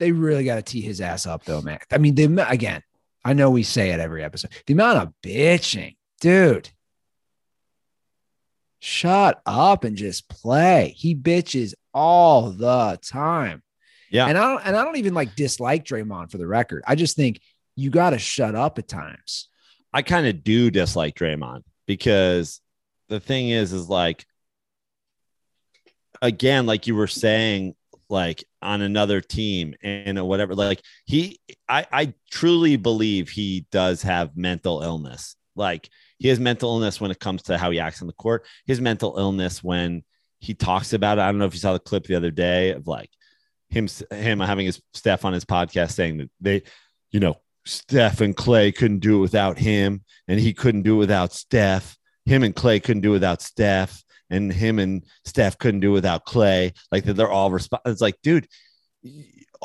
They 0.00 0.12
really 0.12 0.44
got 0.44 0.56
to 0.56 0.62
tee 0.62 0.80
his 0.80 1.00
ass 1.00 1.26
up, 1.26 1.44
though, 1.44 1.60
man. 1.60 1.78
I 1.92 1.98
mean, 1.98 2.14
the 2.14 2.50
again, 2.50 2.82
I 3.24 3.34
know 3.34 3.50
we 3.50 3.62
say 3.62 3.90
it 3.90 4.00
every 4.00 4.24
episode. 4.24 4.50
The 4.66 4.72
amount 4.72 4.98
of 4.98 5.12
bitching, 5.22 5.96
dude. 6.20 6.70
Shut 8.80 9.42
up 9.44 9.84
and 9.84 9.94
just 9.94 10.26
play. 10.28 10.94
He 10.96 11.14
bitches 11.14 11.74
all 11.92 12.50
the 12.50 12.98
time. 13.02 13.62
Yeah. 14.10 14.26
And 14.26 14.38
I 14.38 14.40
don't 14.40 14.66
and 14.66 14.74
I 14.76 14.84
don't 14.84 14.96
even 14.96 15.12
like 15.12 15.36
dislike 15.36 15.84
Draymond 15.84 16.30
for 16.30 16.38
the 16.38 16.46
record. 16.46 16.82
I 16.86 16.94
just 16.94 17.14
think 17.14 17.40
you 17.76 17.90
got 17.90 18.10
to 18.10 18.18
shut 18.18 18.54
up 18.54 18.78
at 18.78 18.88
times. 18.88 19.48
I 19.92 20.00
kind 20.00 20.26
of 20.26 20.42
do 20.42 20.70
dislike 20.70 21.14
Draymond 21.14 21.62
because 21.86 22.60
the 23.08 23.20
thing 23.20 23.50
is, 23.50 23.72
is 23.72 23.88
like, 23.88 24.24
again, 26.22 26.64
like 26.64 26.86
you 26.86 26.94
were 26.94 27.06
saying, 27.06 27.74
like 28.10 28.44
on 28.60 28.82
another 28.82 29.20
team 29.20 29.74
and 29.82 30.22
whatever, 30.26 30.54
like 30.54 30.82
he, 31.06 31.38
I, 31.68 31.86
I 31.90 32.14
truly 32.30 32.76
believe 32.76 33.30
he 33.30 33.66
does 33.70 34.02
have 34.02 34.36
mental 34.36 34.82
illness. 34.82 35.36
Like 35.56 35.88
he 36.18 36.28
has 36.28 36.40
mental 36.40 36.72
illness 36.72 37.00
when 37.00 37.10
it 37.10 37.20
comes 37.20 37.42
to 37.44 37.56
how 37.56 37.70
he 37.70 37.80
acts 37.80 38.02
on 38.02 38.06
the 38.06 38.12
court. 38.12 38.46
His 38.66 38.80
mental 38.80 39.16
illness 39.16 39.64
when 39.64 40.02
he 40.40 40.54
talks 40.54 40.92
about 40.92 41.18
it. 41.18 41.22
I 41.22 41.26
don't 41.26 41.38
know 41.38 41.44
if 41.46 41.54
you 41.54 41.60
saw 41.60 41.72
the 41.72 41.78
clip 41.78 42.04
the 42.04 42.16
other 42.16 42.30
day 42.30 42.70
of 42.70 42.86
like 42.86 43.10
him, 43.68 43.88
him 44.10 44.40
having 44.40 44.66
his 44.66 44.82
Steph 44.92 45.24
on 45.24 45.32
his 45.32 45.44
podcast 45.44 45.92
saying 45.92 46.18
that 46.18 46.30
they, 46.40 46.62
you 47.10 47.20
know, 47.20 47.36
Steph 47.64 48.20
and 48.20 48.36
Clay 48.36 48.72
couldn't 48.72 49.00
do 49.00 49.18
it 49.18 49.20
without 49.20 49.58
him, 49.58 50.02
and 50.26 50.40
he 50.40 50.52
couldn't 50.52 50.82
do 50.82 50.96
it 50.96 50.98
without 50.98 51.32
Steph. 51.32 51.96
Him 52.24 52.42
and 52.42 52.54
Clay 52.54 52.80
couldn't 52.80 53.02
do 53.02 53.10
it 53.10 53.12
without 53.12 53.42
Steph, 53.42 54.02
and 54.30 54.52
him 54.52 54.78
and 54.78 55.04
Steph 55.24 55.58
couldn't 55.58 55.80
do 55.80 55.92
without 55.92 56.24
Clay. 56.24 56.72
Like 56.92 57.04
that, 57.04 57.14
they're 57.14 57.30
all 57.30 57.50
resp- 57.50 57.80
It's 57.84 58.00
like, 58.00 58.16
dude, 58.22 58.46
you, 59.02 59.24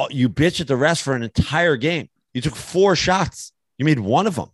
you 0.09 0.29
bitch 0.29 0.59
at 0.61 0.67
the 0.67 0.75
rest 0.75 1.03
for 1.03 1.13
an 1.15 1.23
entire 1.23 1.75
game. 1.77 2.09
You 2.33 2.41
took 2.41 2.55
four 2.55 2.95
shots. 2.95 3.51
You 3.77 3.85
made 3.85 3.99
one 3.99 4.27
of 4.27 4.35
them. 4.35 4.49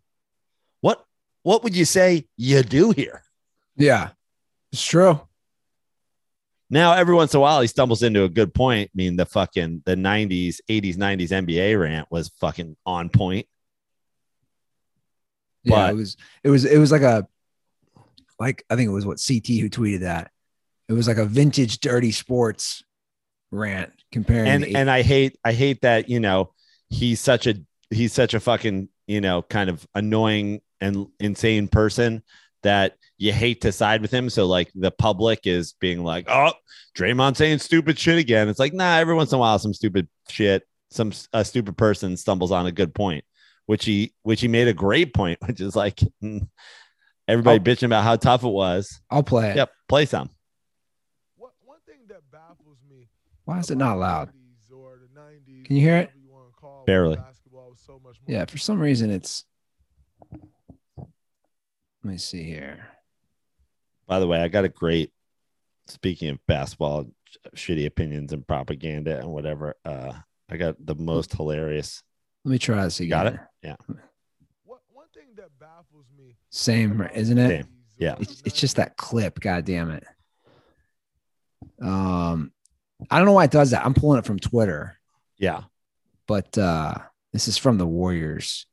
What 0.81 1.03
what 1.43 1.63
would 1.63 1.75
you 1.75 1.85
say 1.85 2.25
you 2.37 2.61
do 2.63 2.91
here? 2.91 3.23
Yeah. 3.75 4.09
It's 4.71 4.83
true. 4.85 5.21
Now, 6.69 6.93
every 6.93 7.15
once 7.15 7.33
in 7.33 7.39
a 7.39 7.41
while, 7.41 7.59
he 7.59 7.67
stumbles 7.67 8.01
into 8.01 8.23
a 8.23 8.29
good 8.29 8.53
point. 8.53 8.89
I 8.93 8.95
mean, 8.95 9.17
the 9.17 9.25
fucking 9.25 9.83
the 9.85 9.95
90s, 9.95 10.59
80s, 10.69 10.95
90s 10.95 11.29
NBA 11.29 11.77
rant 11.77 12.07
was 12.09 12.29
fucking 12.39 12.77
on 12.85 13.09
point. 13.09 13.45
Yeah, 15.63 15.75
But- 15.75 15.89
it 15.91 15.95
was 15.95 16.17
it 16.43 16.49
was 16.49 16.65
it 16.65 16.77
was 16.77 16.91
like 16.91 17.01
a 17.01 17.27
like 18.41 18.65
I 18.71 18.75
think 18.75 18.87
it 18.87 18.93
was 18.93 19.05
what 19.05 19.23
CT 19.25 19.47
who 19.59 19.69
tweeted 19.69 19.99
that. 19.99 20.31
It 20.89 20.93
was 20.93 21.07
like 21.07 21.17
a 21.17 21.25
vintage 21.25 21.79
dirty 21.79 22.11
sports 22.11 22.83
rant 23.51 23.91
comparing 24.11 24.47
and 24.47 24.63
and 24.65 24.89
I 24.89 25.03
hate 25.03 25.37
I 25.45 25.53
hate 25.53 25.81
that 25.81 26.09
you 26.09 26.19
know 26.19 26.53
he's 26.89 27.19
such 27.19 27.45
a 27.45 27.55
he's 27.91 28.13
such 28.13 28.33
a 28.33 28.39
fucking 28.39 28.89
you 29.07 29.21
know 29.21 29.43
kind 29.43 29.69
of 29.69 29.85
annoying 29.93 30.61
and 30.81 31.07
insane 31.19 31.67
person 31.67 32.23
that 32.63 32.95
you 33.19 33.31
hate 33.31 33.61
to 33.61 33.71
side 33.71 34.01
with 34.01 34.11
him. 34.11 34.29
So 34.29 34.47
like 34.47 34.71
the 34.73 34.91
public 34.91 35.41
is 35.45 35.73
being 35.73 36.03
like, 36.03 36.25
oh, 36.27 36.53
Draymond 36.97 37.37
saying 37.37 37.59
stupid 37.59 37.99
shit 37.99 38.17
again. 38.17 38.49
It's 38.49 38.59
like 38.59 38.73
nah, 38.73 38.97
every 38.97 39.13
once 39.13 39.31
in 39.31 39.35
a 39.35 39.39
while 39.39 39.59
some 39.59 39.75
stupid 39.75 40.09
shit, 40.29 40.63
some 40.89 41.11
a 41.31 41.45
stupid 41.45 41.77
person 41.77 42.17
stumbles 42.17 42.51
on 42.51 42.65
a 42.65 42.71
good 42.71 42.95
point, 42.95 43.23
which 43.67 43.85
he 43.85 44.13
which 44.23 44.41
he 44.41 44.47
made 44.47 44.67
a 44.67 44.73
great 44.73 45.13
point, 45.13 45.37
which 45.45 45.61
is 45.61 45.75
like 45.75 45.99
everybody 47.27 47.59
Oh. 47.59 47.63
bitching 47.63 47.85
about 47.85 48.03
how 48.03 48.15
tough 48.15 48.43
it 48.43 48.47
was. 48.49 49.01
I'll 49.09 49.23
play 49.23 49.51
it. 49.51 49.55
Yep, 49.57 49.71
play 49.89 50.05
some. 50.05 50.29
One, 51.35 51.51
one 51.63 51.79
thing 51.85 51.99
that 52.09 52.21
baffles 52.31 52.77
me. 52.89 53.07
Why 53.45 53.59
is 53.59 53.69
it 53.71 53.77
not 53.77 53.97
loud? 53.97 54.29
about 54.29 54.33
the 54.33 54.39
80s 54.73 54.77
or 54.77 54.99
the 54.99 55.19
90s, 55.19 55.65
Can 55.65 55.75
you 55.75 55.81
hear 55.81 55.97
it? 55.97 56.07
whatever 56.07 56.19
you 56.19 56.31
wanna 56.31 56.49
call 56.59 56.77
when 56.79 56.85
Barely. 56.85 57.15
so 57.77 58.01
Yeah, 58.27 58.45
for 58.45 58.57
some 58.57 58.79
reason 58.79 59.09
it's 59.11 59.45
let 60.97 62.11
me 62.11 62.17
see 62.17 62.43
here. 62.43 62.87
By 64.07 64.19
the 64.19 64.27
way, 64.27 64.41
I 64.41 64.47
got 64.47 64.65
a 64.65 64.69
great. 64.69 65.11
Speaking 65.87 66.29
of 66.29 66.39
basketball, 66.47 67.05
shitty 67.55 67.85
opinions 67.85 68.31
and 68.33 68.47
propaganda 68.47 69.19
and 69.19 69.29
whatever, 69.29 69.75
uh, 69.83 70.13
I 70.49 70.57
got 70.57 70.75
the 70.83 70.95
most 70.95 71.33
hilarious. 71.35 72.01
Let 72.45 72.51
me 72.51 72.57
try 72.59 72.83
this 72.85 72.99
again. 72.99 73.09
got 73.09 73.27
it? 73.33 73.39
Yeah. 73.63 73.75
One, 74.63 74.79
one 74.91 75.07
thing 75.13 75.27
that 75.27 75.27
baffles 75.27 75.27
me. 75.27 75.30
Same, 76.49 77.07
isn't 77.13 77.37
it? 77.37 77.47
Same. 77.49 77.67
Yeah. 77.97 78.15
It's, 78.19 78.41
it's 78.45 78.59
just 78.59 78.77
that 78.77 78.97
clip. 78.97 79.39
God 79.39 79.65
damn 79.65 79.91
it. 79.91 80.03
Um, 81.81 82.51
I 83.09 83.17
don't 83.17 83.25
know 83.25 83.33
why 83.33 83.45
it 83.45 83.51
does 83.51 83.71
that. 83.71 83.85
I'm 83.85 83.93
pulling 83.93 84.19
it 84.19 84.25
from 84.25 84.39
Twitter, 84.39 84.97
Yeah, 85.37 85.63
but 86.27 86.57
uh, 86.57 86.95
this 87.33 87.47
is 87.47 87.57
from 87.57 87.77
the 87.77 87.87
Warriors. 87.87 88.65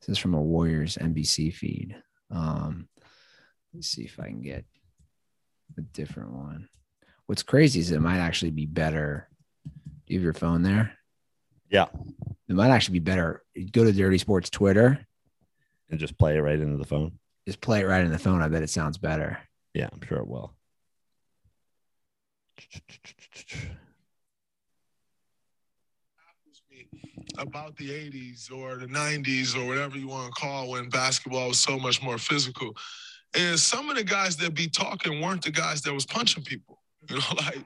This 0.00 0.10
is 0.10 0.18
from 0.18 0.34
a 0.34 0.42
Warriors 0.42 0.96
NBC 0.96 1.52
feed. 1.52 1.96
Um, 2.30 2.88
let's 3.74 3.88
see 3.88 4.02
if 4.04 4.18
I 4.20 4.24
can 4.24 4.40
get 4.42 4.64
a 5.76 5.80
different 5.80 6.32
one. 6.32 6.68
What's 7.26 7.42
crazy 7.42 7.80
is 7.80 7.90
it 7.90 8.00
might 8.00 8.18
actually 8.18 8.52
be 8.52 8.66
better. 8.66 9.28
Do 9.64 10.14
you 10.14 10.18
have 10.18 10.24
your 10.24 10.32
phone 10.34 10.62
there? 10.62 10.94
Yeah. 11.68 11.86
It 12.48 12.54
might 12.54 12.70
actually 12.70 13.00
be 13.00 13.04
better. 13.04 13.42
Go 13.72 13.84
to 13.84 13.92
Dirty 13.92 14.18
Sports 14.18 14.50
Twitter. 14.50 15.06
And 15.90 15.98
just 15.98 16.18
play 16.18 16.36
it 16.36 16.40
right 16.40 16.58
into 16.58 16.76
the 16.76 16.84
phone. 16.84 17.12
Just 17.46 17.60
play 17.60 17.80
it 17.80 17.86
right 17.86 18.04
in 18.04 18.12
the 18.12 18.18
phone. 18.18 18.42
I 18.42 18.48
bet 18.48 18.62
it 18.62 18.70
sounds 18.70 18.98
better. 18.98 19.38
Yeah, 19.74 19.88
I'm 19.92 20.00
sure 20.02 20.18
it 20.18 20.28
will. 20.28 20.54
about 27.38 27.76
the 27.76 27.88
80s 27.88 28.50
or 28.50 28.76
the 28.76 28.86
90s 28.86 29.56
or 29.56 29.66
whatever 29.66 29.96
you 29.96 30.08
want 30.08 30.34
to 30.34 30.40
call 30.40 30.70
when 30.70 30.88
basketball 30.88 31.48
was 31.48 31.58
so 31.58 31.78
much 31.78 32.02
more 32.02 32.18
physical 32.18 32.76
is 33.34 33.62
some 33.62 33.88
of 33.88 33.96
the 33.96 34.02
guys 34.02 34.36
that 34.36 34.54
be 34.54 34.66
talking 34.68 35.20
weren't 35.20 35.44
the 35.44 35.50
guys 35.50 35.80
that 35.82 35.92
was 35.94 36.04
punching 36.04 36.42
people 36.42 36.82
you 37.08 37.16
know 37.16 37.22
like 37.36 37.64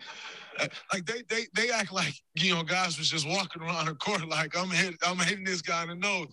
like 0.93 1.07
they 1.07 1.23
they 1.29 1.47
they 1.55 1.71
act 1.71 1.93
like 1.93 2.15
you 2.35 2.55
know 2.55 2.63
guys 2.63 2.99
was 2.99 3.09
just 3.09 3.29
walking 3.29 3.63
around 3.63 3.87
the 3.87 3.95
court 3.95 4.27
like 4.29 4.57
I'm 4.57 4.71
hit, 4.71 4.95
I'm 5.07 5.19
hitting 5.19 5.45
this 5.45 5.63
guy 5.63 5.83
in 5.83 5.89
the 5.89 5.95
nose. 5.95 6.27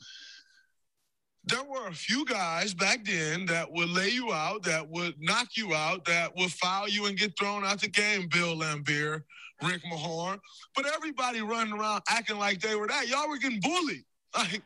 There 1.46 1.64
were 1.64 1.88
a 1.88 1.94
few 1.94 2.26
guys 2.26 2.74
back 2.74 3.06
then 3.06 3.46
that 3.48 3.72
would 3.72 3.90
lay 3.90 4.10
you 4.10 4.32
out, 4.32 4.64
that 4.64 4.88
would 4.90 5.16
knock 5.20 5.56
you 5.56 5.74
out, 5.74 6.06
that 6.06 6.36
would 6.36 6.52
foul 6.52 6.88
you 6.88 7.06
and 7.06 7.18
get 7.18 7.38
thrown 7.40 7.66
out 7.66 7.82
the 7.82 7.88
game. 7.88 8.28
Bill 8.28 8.56
Laimbeer, 8.56 9.24
Rick 9.64 9.82
Mahorn, 9.92 10.40
but 10.76 10.86
everybody 10.86 11.42
running 11.42 11.74
around 11.74 12.02
acting 12.08 12.38
like 12.38 12.62
they 12.62 12.76
were 12.76 12.88
that. 12.88 13.08
Y'all 13.08 13.30
were 13.30 13.38
getting 13.38 13.60
bullied. 13.62 14.04
Like, 14.38 14.62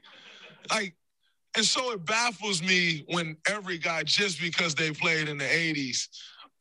like, 0.70 0.96
and 1.56 1.64
so 1.64 1.94
it 1.94 2.06
baffles 2.06 2.62
me 2.62 3.06
when 3.08 3.38
every 3.48 3.78
guy, 3.78 4.04
just 4.04 4.42
because 4.42 4.76
they 4.76 4.92
played 4.92 5.30
in 5.30 5.38
the 5.38 5.46
80s, 5.46 6.10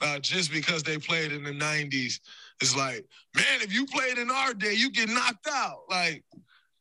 uh, 0.01 0.21
just 0.21 0.53
because 0.53 0.85
they 0.85 0.99
played 0.99 1.33
in 1.33 1.43
the 1.43 1.51
90s, 1.51 2.21
is 2.61 2.77
like, 2.77 3.05
man, 3.35 3.61
if 3.61 3.73
you 3.73 3.87
played 3.87 4.19
in 4.19 4.31
our 4.31 4.55
day, 4.55 4.73
you 4.75 4.91
get 4.91 5.09
knocked 5.09 5.49
out. 5.51 5.81
Like, 5.91 6.23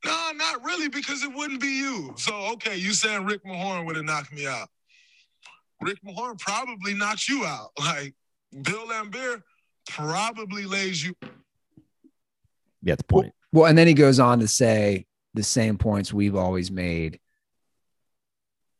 no, 0.06 0.32
not 0.36 0.64
really, 0.64 0.90
because 0.90 1.24
it 1.24 1.34
wouldn't 1.34 1.62
be 1.62 1.68
you. 1.78 2.14
So, 2.18 2.34
okay, 2.54 2.76
you 2.78 2.94
saying 2.94 3.26
Rick 3.26 3.44
Mahorn 3.46 3.86
would 3.86 3.96
have 3.96 4.06
knocked 4.06 4.34
me 4.34 4.48
out. 4.48 4.68
Rick 5.82 6.00
Mahorn 6.06 6.40
probably 6.40 6.94
knocks 6.94 7.28
you 7.30 7.46
out. 7.46 7.70
Like, 7.80 8.14
Bill 8.62 8.86
Laimbeer 8.88 9.42
probably 9.90 10.66
lays 10.66 11.04
you 11.04 11.16
Yeah, 12.84 12.96
the 12.96 13.04
point. 13.04 13.34
Well, 13.52 13.66
and 13.68 13.78
then 13.78 13.88
he 13.88 13.94
goes 13.94 14.20
on 14.20 14.40
to 14.40 14.48
say 14.48 15.06
the 15.34 15.44
same 15.44 15.78
points 15.78 16.12
we've 16.14 16.36
always 16.36 16.70
made. 16.72 17.20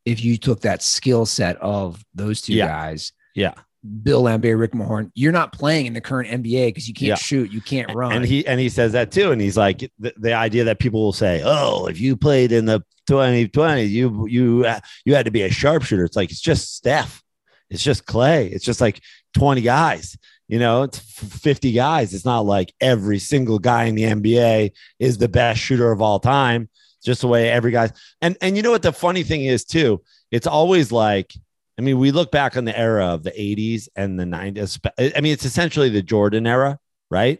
If 0.04 0.22
you 0.24 0.36
took 0.36 0.60
that 0.62 0.82
skill 0.82 1.24
set 1.26 1.56
of 1.58 2.04
those 2.14 2.42
two 2.42 2.54
Yeah. 2.54 2.66
guys, 2.66 3.12
Yeah. 3.34 3.54
Bill 4.02 4.22
Laimbeer, 4.22 4.58
Rick 4.58 4.72
Mahorn, 4.72 5.10
you're 5.14 5.32
not 5.32 5.52
playing 5.52 5.86
in 5.86 5.92
the 5.92 6.00
current 6.00 6.30
NBA 6.30 6.68
because 6.68 6.86
you 6.86 6.94
can't 6.94 7.08
Yeah. 7.08 7.14
shoot, 7.16 7.50
you 7.50 7.60
can't 7.60 7.92
run. 7.94 8.12
And 8.12 8.24
he 8.24 8.46
and 8.46 8.60
he 8.60 8.68
says 8.68 8.92
that 8.92 9.10
too. 9.10 9.32
And 9.32 9.40
he's 9.40 9.56
like 9.56 9.80
the, 9.98 10.12
the 10.16 10.32
idea 10.34 10.64
that 10.64 10.78
people 10.78 11.00
will 11.02 11.12
say, 11.12 11.42
"Oh, 11.44 11.86
if 11.86 12.00
you 12.00 12.16
played 12.16 12.52
in 12.52 12.64
the 12.66 12.84
2020, 13.08 13.82
you 13.84 14.26
you 14.28 14.64
uh, 14.66 14.80
you 15.04 15.14
had 15.14 15.24
to 15.24 15.32
be 15.32 15.42
a 15.42 15.50
sharpshooter." 15.50 16.04
It's 16.04 16.16
like 16.16 16.30
it's 16.30 16.40
just 16.40 16.76
Steph, 16.76 17.22
it's 17.70 17.82
just 17.82 18.06
Clay, 18.06 18.46
it's 18.48 18.64
just 18.64 18.80
like 18.80 19.00
20 19.34 19.60
guys. 19.62 20.16
You 20.48 20.58
know, 20.58 20.82
it's 20.82 20.98
50 20.98 21.72
guys. 21.72 22.12
It's 22.12 22.24
not 22.26 22.40
like 22.44 22.74
every 22.80 23.18
single 23.18 23.58
guy 23.58 23.84
in 23.84 23.94
the 23.94 24.02
NBA 24.02 24.72
is 24.98 25.16
the 25.18 25.28
best 25.28 25.60
shooter 25.60 25.90
of 25.90 26.02
all 26.02 26.20
time. 26.20 26.68
It's 26.98 27.06
just 27.06 27.22
the 27.22 27.28
way 27.28 27.48
every 27.50 27.72
guy. 27.72 27.90
And 28.20 28.36
and 28.42 28.56
you 28.56 28.62
know 28.62 28.70
what 28.70 28.82
the 28.82 28.92
funny 28.92 29.22
thing 29.22 29.44
is 29.44 29.64
too? 29.64 30.02
It's 30.30 30.46
always 30.46 30.92
like 30.92 31.32
I 31.78 31.82
mean, 31.82 31.98
we 31.98 32.10
look 32.10 32.30
back 32.30 32.56
on 32.56 32.64
the 32.64 32.78
era 32.78 33.06
of 33.06 33.22
the 33.22 33.30
80s 33.30 33.88
and 33.96 34.18
the 34.18 34.24
90s. 34.24 34.78
I 35.16 35.20
mean, 35.20 35.32
it's 35.32 35.44
essentially 35.44 35.88
the 35.88 36.02
Jordan 36.02 36.46
era, 36.46 36.78
right? 37.10 37.38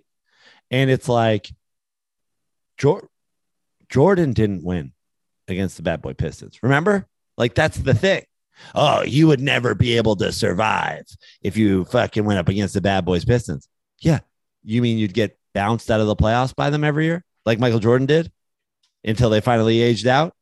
And 0.71 0.91
it's 0.91 1.09
like 1.09 1.51
Jor- 2.79 3.11
Jordan 3.89 4.33
didn't 4.33 4.65
win 4.65 4.93
against 5.49 5.77
the 5.77 5.83
Bad 5.83 6.01
Boy 6.01 6.15
Pistons. 6.15 6.59
Remember? 6.63 7.07
Like, 7.37 7.55
that's 7.55 7.77
the 7.77 7.95
thing. 7.95 8.25
Oh, 8.75 9.03
you 9.03 9.27
would 9.27 9.41
never 9.41 9.75
be 9.75 9.97
able 9.97 10.17
to 10.17 10.33
survive 10.33 11.05
if 11.43 11.57
you 11.57 11.85
fucking 11.87 12.25
went 12.25 12.39
up 12.39 12.49
against 12.49 12.75
the 12.75 12.81
Bad 12.81 13.05
Boys 13.05 13.25
Pistons. 13.25 13.69
Yeah. 14.01 14.21
You 14.63 14.83
mean 14.83 14.99
you'd 14.99 15.15
get 15.15 15.39
bounced 15.55 15.91
out 15.91 16.01
of 16.01 16.07
the 16.07 16.17
playoffs 16.17 16.55
by 16.55 16.71
them 16.71 16.85
every 16.85 17.05
year, 17.05 17.25
like 17.45 17.59
Michael 17.59 17.81
Jordan 17.81 18.07
did, 18.07 18.31
until 19.05 19.31
they 19.31 19.41
finally 19.41 19.81
aged 19.81 20.07
out, 20.07 20.35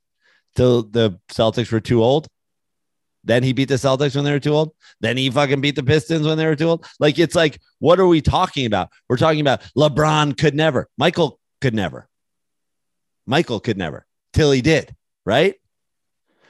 till 0.55 0.82
the 0.82 1.18
Celtics 1.30 1.72
were 1.72 1.80
too 1.80 2.03
old? 2.03 2.28
Then 3.25 3.43
he 3.43 3.53
beat 3.53 3.68
the 3.68 3.75
Celtics 3.75 4.16
when 4.16 4.25
they 4.25 4.33
were 4.33 4.41
too 4.41 4.55
old. 4.55 4.73
Then 5.01 5.16
he 5.16 5.31
fucking 5.31 5.61
beat 5.61 5.77
the 5.77 5.83
Pistons 5.83 6.27
when 6.27 6.39
they 6.39 6.47
were 6.47 6.57
too 6.57 6.71
old. 6.71 6.87
Like 6.99 7.18
it's 7.18 7.35
like, 7.35 7.61
what 7.79 8.01
are 8.01 8.07
we 8.07 8.21
talking 8.21 8.66
about? 8.66 8.89
We're 9.09 9.16
talking 9.16 9.41
about 9.41 9.62
LeBron 9.77 10.39
could 10.39 10.55
never, 10.55 10.89
Michael 10.97 11.39
could 11.61 11.75
never, 11.75 12.09
Michael 13.27 13.61
could 13.61 13.77
never 13.77 14.07
till 14.33 14.53
he 14.53 14.62
did, 14.62 14.95
right? 15.25 15.55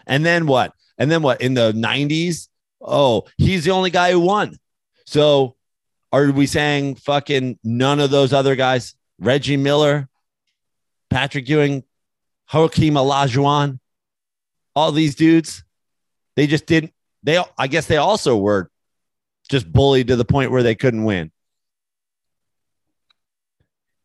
And 0.07 0.25
then 0.25 0.47
what? 0.47 0.73
And 0.99 1.11
then 1.11 1.23
what? 1.23 1.41
In 1.41 1.55
the 1.55 1.73
90s, 1.73 2.49
oh, 2.81 3.25
he's 3.37 3.65
the 3.65 3.71
only 3.73 3.91
guy 3.91 4.13
who 4.13 4.21
won. 4.21 4.57
So 5.07 5.57
are 6.13 6.31
we 6.31 6.47
saying 6.47 6.97
fucking 6.97 7.59
none 7.65 8.01
of 8.01 8.11
those 8.11 8.33
other 8.33 8.57
guys, 8.57 8.95
Reggie 9.19 9.57
Miller, 9.57 10.09
Patrick 11.09 11.49
Ewing, 11.49 11.85
Hakeem 12.47 12.95
Olajuwon, 12.95 13.79
all 14.75 14.93
these 14.93 15.15
dudes, 15.15 15.65
they 16.41 16.47
just 16.47 16.65
didn't. 16.65 16.95
They, 17.23 17.39
I 17.59 17.67
guess, 17.67 17.85
they 17.85 17.99
also 17.99 18.35
were 18.35 18.71
just 19.51 19.71
bullied 19.71 20.09
to 20.09 20.17
the 20.17 20.25
point 20.25 20.51
where 20.51 20.63
they 20.63 20.75
couldn't 20.75 21.05
win. 21.05 21.31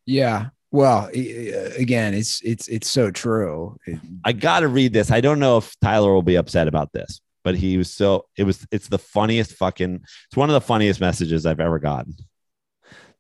yeah. 0.05 0.47
Well, 0.69 1.09
again, 1.13 2.13
it's 2.13 2.41
it's 2.43 2.67
it's 2.67 2.89
so 2.89 3.09
true. 3.09 3.77
I 4.25 4.33
got 4.33 4.59
to 4.59 4.67
read 4.67 4.91
this. 4.91 5.11
I 5.11 5.21
don't 5.21 5.39
know 5.39 5.55
if 5.55 5.73
Tyler 5.79 6.13
will 6.13 6.23
be 6.23 6.36
upset 6.36 6.67
about 6.67 6.91
this, 6.91 7.21
but 7.45 7.55
he 7.55 7.77
was 7.77 7.89
so. 7.89 8.25
It 8.36 8.43
was. 8.43 8.67
It's 8.69 8.89
the 8.89 8.97
funniest 8.99 9.53
fucking. 9.53 10.01
It's 10.03 10.36
one 10.36 10.49
of 10.49 10.53
the 10.53 10.59
funniest 10.59 10.99
messages 10.99 11.45
I've 11.45 11.61
ever 11.61 11.79
gotten. 11.79 12.17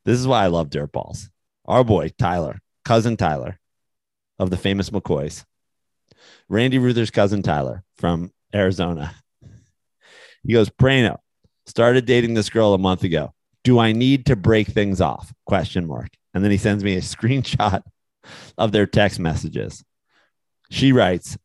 This 0.03 0.19
is 0.19 0.27
why 0.27 0.43
I 0.43 0.47
love 0.47 0.69
dirt 0.69 0.91
balls. 0.91 1.29
Our 1.63 1.85
boy 1.85 2.09
Tyler, 2.19 2.59
cousin 2.83 3.15
Tyler, 3.15 3.57
of 4.37 4.49
the 4.49 4.57
famous 4.57 4.89
McCoys, 4.89 5.45
Randy 6.49 6.79
Ruther's 6.79 7.11
cousin 7.11 7.41
Tyler 7.41 7.85
from 7.97 8.33
Arizona. 8.55 9.13
He 10.43 10.53
goes, 10.53 10.69
Prano, 10.69 11.17
started 11.65 12.05
dating 12.05 12.33
this 12.33 12.49
girl 12.49 12.73
a 12.73 12.77
month 12.77 13.03
ago. 13.03 13.33
Do 13.63 13.79
I 13.79 13.91
need 13.91 14.27
to 14.27 14.35
break 14.35 14.67
things 14.67 15.01
off? 15.01 15.33
Question 15.45 15.87
mark. 15.87 16.09
And 16.33 16.43
then 16.43 16.51
he 16.51 16.57
sends 16.57 16.83
me 16.83 16.95
a 16.95 17.01
screenshot 17.01 17.81
of 18.57 18.71
their 18.71 18.85
text 18.85 19.19
messages. 19.19 19.83
She 20.69 20.91
writes, 20.91 21.37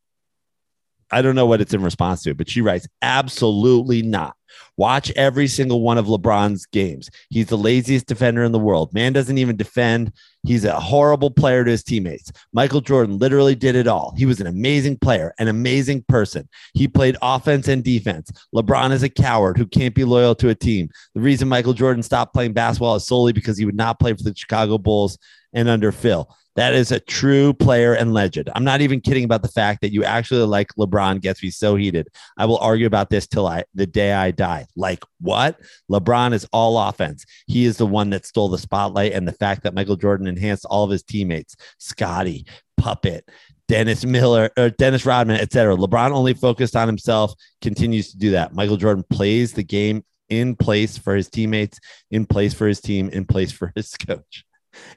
I 1.11 1.22
don't 1.22 1.34
know 1.34 1.46
what 1.46 1.61
it's 1.61 1.74
in 1.74 1.82
response 1.82 2.22
to, 2.22 2.34
but 2.34 2.48
she 2.48 2.61
writes, 2.61 2.86
absolutely 3.02 4.02
not. 4.02 4.36
Watch 4.76 5.11
every 5.12 5.46
single 5.46 5.82
one 5.82 5.98
of 5.98 6.07
LeBron's 6.07 6.66
games. 6.66 7.11
He's 7.28 7.46
the 7.46 7.59
laziest 7.59 8.07
defender 8.07 8.42
in 8.42 8.53
the 8.53 8.59
world. 8.59 8.92
Man 8.94 9.12
doesn't 9.12 9.38
even 9.38 9.57
defend. 9.57 10.12
He's 10.42 10.64
a 10.64 10.80
horrible 10.80 11.30
player 11.30 11.64
to 11.64 11.70
his 11.70 11.82
teammates. 11.82 12.32
Michael 12.53 12.80
Jordan 12.80 13.18
literally 13.18 13.55
did 13.55 13.74
it 13.74 13.86
all. 13.86 14.14
He 14.16 14.24
was 14.24 14.40
an 14.40 14.46
amazing 14.46 14.98
player, 14.98 15.34
an 15.38 15.48
amazing 15.48 16.05
person. 16.09 16.48
He 16.72 16.88
played 16.88 17.16
offense 17.20 17.68
and 17.68 17.84
defense. 17.84 18.30
LeBron 18.55 18.92
is 18.92 19.03
a 19.03 19.11
coward 19.11 19.59
who 19.59 19.66
can't 19.66 19.94
be 19.94 20.05
loyal 20.05 20.34
to 20.36 20.48
a 20.48 20.55
team. 20.55 20.88
The 21.14 21.20
reason 21.20 21.48
Michael 21.48 21.74
Jordan 21.74 22.03
stopped 22.03 22.32
playing 22.32 22.55
basketball 22.55 22.96
is 22.96 23.07
solely 23.07 23.32
because 23.32 23.59
he 23.59 23.66
would 23.66 23.76
not 23.76 24.01
play 24.01 24.14
for 24.14 24.22
the 24.22 24.34
Chicago 24.34 24.78
Bulls 24.78 25.18
and 25.53 25.68
under 25.68 25.92
Phil. 25.92 26.28
That 26.61 26.74
is 26.74 26.92
a 26.92 27.00
true 27.00 27.54
player 27.54 27.94
and 27.94 28.12
legend. 28.12 28.50
I'm 28.54 28.64
not 28.64 28.82
even 28.82 29.00
kidding 29.00 29.24
about 29.24 29.40
the 29.40 29.48
fact 29.48 29.80
that 29.80 29.94
you 29.94 30.04
actually 30.04 30.42
like 30.42 30.68
LeBron 30.78 31.22
gets 31.22 31.42
me 31.42 31.48
so 31.48 31.74
heated. 31.74 32.08
I 32.36 32.44
will 32.44 32.58
argue 32.58 32.86
about 32.86 33.08
this 33.08 33.26
till 33.26 33.46
I 33.46 33.64
the 33.72 33.86
day 33.86 34.12
I 34.12 34.30
die. 34.30 34.66
Like 34.76 35.02
what? 35.22 35.58
LeBron 35.90 36.34
is 36.34 36.46
all 36.52 36.76
offense. 36.76 37.24
He 37.46 37.64
is 37.64 37.78
the 37.78 37.86
one 37.86 38.11
that 38.11 38.26
stole 38.26 38.50
the 38.50 38.58
spotlight 38.58 39.14
and 39.14 39.26
the 39.26 39.32
fact 39.32 39.62
that 39.62 39.72
Michael 39.72 39.96
Jordan 39.96 40.26
enhanced 40.26 40.66
all 40.66 40.84
of 40.84 40.90
his 40.90 41.02
teammates, 41.02 41.56
Scottie, 41.78 42.44
Pippen, 42.76 43.22
Dennis 43.66 44.04
Miller 44.04 44.50
or 44.58 44.68
Dennis 44.68 45.06
Rodman, 45.06 45.40
etc. 45.40 45.74
LeBron 45.76 46.11
only 46.11 46.34
focused 46.34 46.76
on 46.76 46.88
himself, 46.88 47.32
continues 47.62 48.11
to 48.11 48.18
do 48.18 48.32
that. 48.32 48.52
Michael 48.52 48.76
Jordan 48.76 49.06
plays 49.08 49.54
the 49.54 49.64
game 49.64 50.04
in 50.28 50.56
place 50.56 50.98
for 50.98 51.16
his 51.16 51.30
teammates, 51.30 51.78
in 52.11 52.26
place 52.26 52.52
for 52.52 52.68
his 52.68 52.82
team, 52.82 53.08
in 53.08 53.24
place 53.24 53.50
for 53.50 53.72
his 53.74 53.96
coach. 54.06 54.44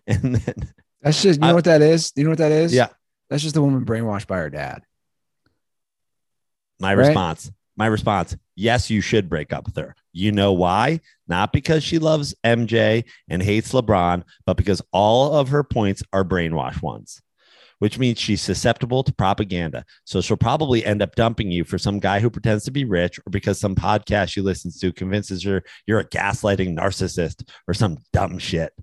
And 0.05 0.35
then 0.35 0.73
That's 1.03 1.21
just, 1.21 1.39
you 1.39 1.41
know 1.45 1.51
I- 1.51 1.53
what 1.53 1.65
that 1.65 1.81
is? 1.83 2.11
You 2.15 2.23
know 2.23 2.29
what 2.31 2.39
that 2.39 2.51
is? 2.51 2.73
Yeah. 2.73 2.87
That's 3.29 3.43
just 3.43 3.55
a 3.57 3.61
woman 3.61 3.85
brainwashed 3.85 4.25
by 4.27 4.37
her 4.37 4.49
dad. 4.49 4.81
My 6.79 6.93
Right. 6.95 7.07
response, 7.07 7.51
my 7.77 7.85
response, 7.87 8.35
yes, 8.55 8.89
you 8.89 9.01
should 9.01 9.29
break 9.29 9.53
up 9.53 9.65
with 9.65 9.75
her. 9.77 9.95
You 10.11 10.31
know 10.31 10.53
why? 10.53 11.01
Not 11.27 11.53
because 11.53 11.83
she 11.83 11.99
loves 11.99 12.35
MJ 12.43 13.05
and 13.29 13.41
hates 13.41 13.71
LeBron, 13.73 14.23
but 14.45 14.57
because 14.57 14.81
all 14.91 15.35
of 15.35 15.49
her 15.49 15.63
points 15.63 16.03
are 16.13 16.23
brainwash 16.25 16.81
ones, 16.81 17.21
which 17.79 17.97
means 17.97 18.19
she's 18.19 18.41
susceptible 18.41 19.03
to 19.03 19.13
propaganda. 19.13 19.85
So 20.05 20.21
she'll 20.21 20.37
probably 20.37 20.85
end 20.85 21.01
up 21.01 21.15
dumping 21.15 21.51
you 21.51 21.63
for 21.63 21.77
some 21.77 21.99
guy 21.99 22.19
who 22.19 22.29
pretends 22.29 22.63
to 22.65 22.71
be 22.71 22.85
rich 22.85 23.19
or 23.19 23.29
because 23.31 23.59
some 23.59 23.75
podcast 23.75 24.29
she 24.29 24.41
listens 24.41 24.77
to 24.79 24.91
convinces 24.91 25.43
her 25.43 25.63
you're 25.87 25.99
a 25.99 26.07
gaslighting 26.07 26.77
narcissist 26.77 27.47
or 27.67 27.73
some 27.73 27.97
dumb 28.11 28.37
shit. 28.37 28.73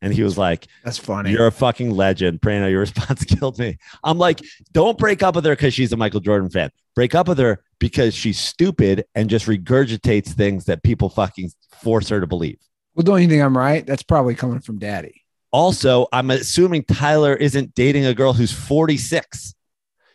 And 0.00 0.14
he 0.14 0.22
was 0.22 0.38
like, 0.38 0.66
That's 0.84 0.98
funny. 0.98 1.32
You're 1.32 1.46
a 1.48 1.52
fucking 1.52 1.90
legend. 1.90 2.40
Prano, 2.40 2.70
your 2.70 2.80
response 2.80 3.24
killed 3.24 3.58
me. 3.58 3.78
I'm 4.04 4.18
like, 4.18 4.40
don't 4.72 4.96
break 4.98 5.22
up 5.22 5.34
with 5.34 5.44
her 5.44 5.52
because 5.56 5.74
she's 5.74 5.92
a 5.92 5.96
Michael 5.96 6.20
Jordan 6.20 6.48
fan. 6.50 6.70
Break 6.94 7.14
up 7.14 7.28
with 7.28 7.38
her 7.38 7.62
because 7.78 8.14
she's 8.14 8.38
stupid 8.38 9.04
and 9.14 9.28
just 9.30 9.46
regurgitates 9.46 10.28
things 10.28 10.64
that 10.66 10.82
people 10.82 11.08
fucking 11.08 11.50
force 11.82 12.08
her 12.10 12.20
to 12.20 12.26
believe. 12.26 12.58
well, 12.94 13.04
don't 13.04 13.22
you 13.22 13.28
think 13.28 13.42
I'm 13.42 13.56
right? 13.56 13.86
That's 13.86 14.02
probably 14.02 14.34
coming 14.34 14.60
from 14.60 14.78
daddy. 14.78 15.22
Also, 15.52 16.06
I'm 16.12 16.30
assuming 16.30 16.84
Tyler 16.84 17.34
isn't 17.34 17.74
dating 17.74 18.04
a 18.04 18.14
girl 18.14 18.32
who's 18.34 18.52
46. 18.52 19.54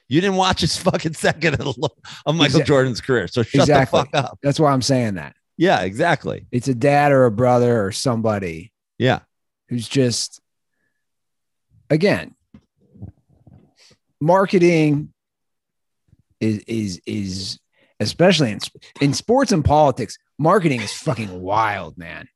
You 0.09 0.21
didn't 0.21 0.35
watch 0.35 0.61
his 0.61 0.77
fucking 0.77 1.13
second 1.13 1.55
of 1.61 1.75
Michael 2.27 2.43
Exact- 2.45 2.67
Jordan's 2.67 3.01
career. 3.01 3.27
So 3.27 3.41
shut 3.43 3.61
Exactly. 3.61 3.99
the 4.01 4.05
fuck 4.05 4.15
up. 4.31 4.39
That's 4.43 4.59
why 4.59 4.71
I'm 4.71 4.81
saying 4.81 5.15
that. 5.15 5.35
Yeah, 5.57 5.81
exactly. 5.81 6.45
It's 6.51 6.67
a 6.67 6.75
dad 6.75 7.11
or 7.11 7.25
a 7.25 7.31
brother 7.31 7.83
or 7.85 7.91
somebody 7.91 8.71
Yeah. 8.97 9.19
Who's 9.69 9.87
just 9.87 10.41
again 11.89 12.35
marketing 14.21 15.13
is 16.39 16.59
is 16.67 17.01
is 17.05 17.59
especially 17.99 18.51
in 18.51 18.59
in 19.01 19.13
sports 19.13 19.51
and 19.51 19.63
politics 19.65 20.17
marketing 20.37 20.81
is 20.81 20.93
fucking 20.93 21.41
wild 21.41 21.97
man 21.97 22.27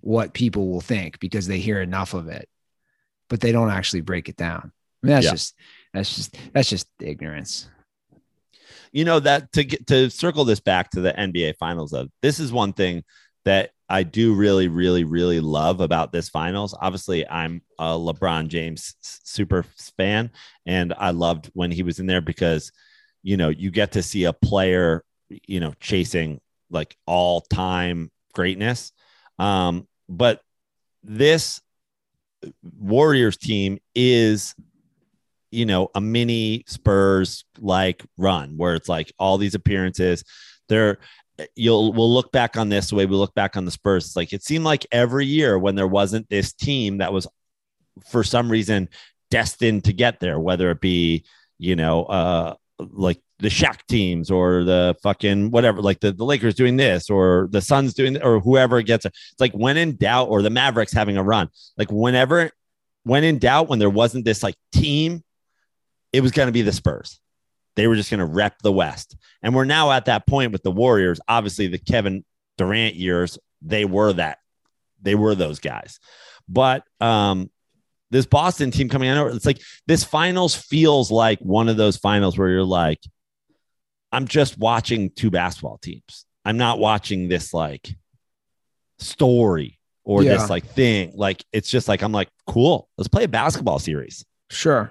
what 0.00 0.32
people 0.32 0.68
will 0.68 0.80
think 0.80 1.18
because 1.20 1.46
they 1.46 1.58
hear 1.58 1.80
enough 1.80 2.14
of 2.14 2.28
it 2.28 2.48
but 3.28 3.40
they 3.40 3.52
don't 3.52 3.70
actually 3.70 4.00
break 4.00 4.28
it 4.28 4.36
down 4.36 4.72
I 5.02 5.06
mean, 5.06 5.14
that's 5.14 5.24
Yeah. 5.26 5.30
just 5.32 5.54
that's 5.92 6.14
just 6.14 6.36
that's 6.52 6.68
just 6.68 6.88
ignorance 7.00 7.68
you 8.92 9.04
know 9.04 9.20
that 9.20 9.52
to 9.52 9.64
get 9.64 9.86
to 9.88 10.10
circle 10.10 10.44
this 10.44 10.60
back 10.60 10.90
to 10.90 11.00
the 11.00 11.12
NBA 11.12 11.56
finals 11.58 11.92
of 11.92 12.10
this 12.22 12.40
is 12.40 12.52
one 12.52 12.72
thing 12.72 13.04
that 13.44 13.70
I 13.90 14.04
do 14.04 14.34
really 14.34 14.68
really 14.68 15.04
really 15.04 15.40
love 15.40 15.80
about 15.80 16.12
this 16.12 16.28
finals. 16.28 16.74
Obviously, 16.80 17.28
I'm 17.28 17.62
a 17.78 17.88
LeBron 17.88 18.48
James 18.48 18.94
super 19.00 19.64
fan 19.96 20.30
and 20.64 20.94
I 20.96 21.10
loved 21.10 21.50
when 21.54 21.70
he 21.70 21.82
was 21.82 21.98
in 21.98 22.06
there 22.06 22.20
because 22.20 22.72
you 23.22 23.36
know, 23.36 23.50
you 23.50 23.70
get 23.70 23.92
to 23.92 24.02
see 24.02 24.24
a 24.24 24.32
player, 24.32 25.04
you 25.46 25.60
know, 25.60 25.74
chasing 25.78 26.40
like 26.70 26.96
all-time 27.06 28.10
greatness. 28.32 28.92
Um 29.38 29.86
but 30.08 30.40
this 31.02 31.60
Warriors 32.62 33.36
team 33.36 33.78
is 33.94 34.54
you 35.50 35.66
know, 35.66 35.90
a 35.94 36.00
mini 36.00 36.64
Spurs 36.66 37.44
like 37.58 38.04
run 38.16 38.56
where 38.56 38.74
it's 38.74 38.88
like 38.88 39.12
all 39.18 39.36
these 39.36 39.54
appearances. 39.54 40.24
They're 40.68 40.98
you'll 41.54 41.92
we'll 41.92 42.12
look 42.12 42.32
back 42.32 42.56
on 42.56 42.68
this 42.68 42.90
the 42.90 42.96
way 42.96 43.06
we 43.06 43.16
look 43.16 43.34
back 43.34 43.56
on 43.56 43.64
the 43.64 43.70
Spurs. 43.70 44.06
It's 44.06 44.16
like 44.16 44.32
it 44.32 44.44
seemed 44.44 44.64
like 44.64 44.86
every 44.92 45.26
year 45.26 45.58
when 45.58 45.74
there 45.74 45.86
wasn't 45.86 46.28
this 46.28 46.52
team 46.52 46.98
that 46.98 47.12
was 47.12 47.26
for 48.08 48.24
some 48.24 48.50
reason 48.50 48.88
destined 49.30 49.84
to 49.84 49.92
get 49.92 50.20
there, 50.20 50.38
whether 50.38 50.70
it 50.70 50.80
be, 50.80 51.24
you 51.58 51.76
know, 51.76 52.04
uh 52.04 52.54
like 52.78 53.20
the 53.38 53.48
Shaq 53.48 53.80
teams 53.88 54.30
or 54.30 54.64
the 54.64 54.96
fucking 55.02 55.50
whatever, 55.50 55.82
like 55.82 56.00
the, 56.00 56.12
the 56.12 56.24
Lakers 56.24 56.54
doing 56.54 56.76
this 56.76 57.10
or 57.10 57.48
the 57.50 57.60
Suns 57.60 57.94
doing 57.94 58.22
or 58.22 58.40
whoever 58.40 58.80
gets 58.82 59.04
it. 59.04 59.12
It's 59.32 59.40
like 59.40 59.52
when 59.52 59.76
in 59.76 59.96
doubt, 59.96 60.28
or 60.28 60.42
the 60.42 60.50
Mavericks 60.50 60.92
having 60.92 61.16
a 61.16 61.22
run. 61.22 61.48
Like 61.76 61.90
whenever 61.90 62.50
when 63.04 63.24
in 63.24 63.38
doubt, 63.38 63.68
when 63.68 63.78
there 63.78 63.90
wasn't 63.90 64.24
this 64.24 64.42
like 64.42 64.56
team 64.72 65.22
it 66.12 66.22
was 66.22 66.32
going 66.32 66.46
to 66.46 66.52
be 66.52 66.62
the 66.62 66.72
Spurs. 66.72 67.20
They 67.76 67.86
were 67.86 67.96
just 67.96 68.10
going 68.10 68.18
to 68.20 68.26
rep 68.26 68.58
the 68.62 68.72
West. 68.72 69.16
And 69.42 69.54
we're 69.54 69.64
now 69.64 69.90
at 69.92 70.06
that 70.06 70.26
point 70.26 70.52
with 70.52 70.62
the 70.62 70.70
Warriors. 70.72 71.20
Obviously, 71.28 71.68
the 71.68 71.78
Kevin 71.78 72.24
Durant 72.58 72.94
years, 72.96 73.38
they 73.62 73.84
were 73.84 74.12
that. 74.14 74.38
They 75.02 75.14
were 75.14 75.34
those 75.34 75.60
guys. 75.60 75.98
But 76.48 76.82
um, 77.00 77.50
this 78.10 78.26
Boston 78.26 78.70
team 78.70 78.88
coming 78.88 79.08
out, 79.08 79.28
it's 79.34 79.46
like 79.46 79.60
this 79.86 80.04
finals 80.04 80.54
feels 80.54 81.10
like 81.10 81.38
one 81.40 81.68
of 81.68 81.76
those 81.76 81.96
finals 81.96 82.36
where 82.36 82.48
you're 82.50 82.64
like, 82.64 82.98
I'm 84.12 84.26
just 84.26 84.58
watching 84.58 85.10
two 85.10 85.30
basketball 85.30 85.78
teams. 85.78 86.26
I'm 86.44 86.56
not 86.58 86.78
watching 86.80 87.28
this 87.28 87.54
like 87.54 87.94
story 88.98 89.78
or 90.04 90.22
Yeah. 90.22 90.36
this 90.36 90.50
like 90.50 90.66
thing. 90.66 91.12
Like 91.14 91.44
it's 91.52 91.70
just 91.70 91.88
like 91.88 92.02
I'm 92.02 92.12
like, 92.12 92.28
cool, 92.46 92.88
let's 92.98 93.08
play 93.08 93.24
a 93.24 93.28
basketball 93.28 93.78
series. 93.78 94.24
sure 94.50 94.90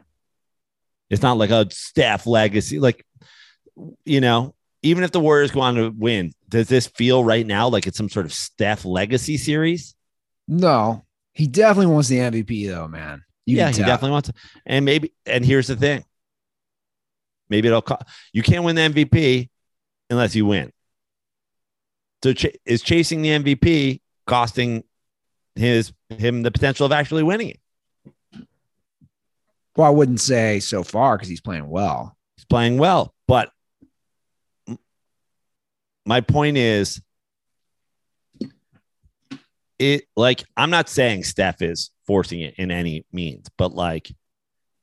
It's 1.09 1.21
not 1.21 1.37
like 1.37 1.49
a 1.49 1.67
Steph 1.71 2.25
legacy. 2.25 2.79
Like, 2.79 3.05
you 4.05 4.21
know, 4.21 4.55
even 4.83 5.03
if 5.03 5.11
the 5.11 5.19
Warriors 5.19 5.51
go 5.51 5.61
on 5.61 5.75
to 5.75 5.89
win, 5.89 6.33
does 6.47 6.67
this 6.67 6.87
feel 6.87 7.23
right 7.23 7.45
now 7.45 7.67
like 7.67 7.87
it's 7.87 7.97
some 7.97 8.09
sort 8.09 8.25
of 8.25 8.33
Steph 8.33 8.85
legacy 8.85 9.37
series? 9.37 9.95
no 10.51 11.05
he 11.33 11.45
definitely 11.45 11.85
wants 11.85 12.07
the 12.07 12.17
mvp 12.17 12.67
though 12.67 12.87
man 12.87 13.23
you 13.49 13.57
yeah, 13.57 13.71
he 13.71 13.79
definitely 13.79 14.11
wants 14.11 14.29
to. 14.29 14.35
And 14.67 14.85
maybe, 14.85 15.11
and 15.25 15.43
here's 15.43 15.67
the 15.67 15.75
thing 15.75 16.05
maybe 17.49 17.67
it'll, 17.67 17.81
co- 17.81 17.97
you 18.31 18.43
can't 18.43 18.63
win 18.63 18.75
the 18.75 18.83
MVP 18.83 19.49
unless 20.11 20.35
you 20.35 20.45
win. 20.45 20.71
So 22.23 22.33
ch- 22.33 22.55
is 22.65 22.83
chasing 22.83 23.23
the 23.23 23.29
MVP 23.29 24.01
costing 24.27 24.83
his 25.55 25.91
him 26.09 26.43
the 26.43 26.51
potential 26.51 26.85
of 26.85 26.91
actually 26.91 27.23
winning 27.23 27.49
it? 27.49 27.59
Well 29.79 29.87
i 29.87 29.91
wouldn't 29.91 30.21
say 30.21 30.59
so 30.59 30.83
far 30.83 31.17
because 31.17 31.29
he's 31.29 31.41
playing 31.41 31.67
well 31.67 32.15
He's 32.39 32.45
playing 32.45 32.77
well, 32.77 33.13
but 33.27 33.51
my 36.05 36.21
point 36.21 36.55
is, 36.55 37.01
it 39.77 40.05
like 40.15 40.45
I'm 40.55 40.69
not 40.69 40.87
saying 40.87 41.25
Steph 41.25 41.61
is 41.61 41.91
forcing 42.07 42.39
it 42.39 42.53
in 42.57 42.71
any 42.71 43.05
means, 43.11 43.47
but 43.57 43.75
like 43.75 44.09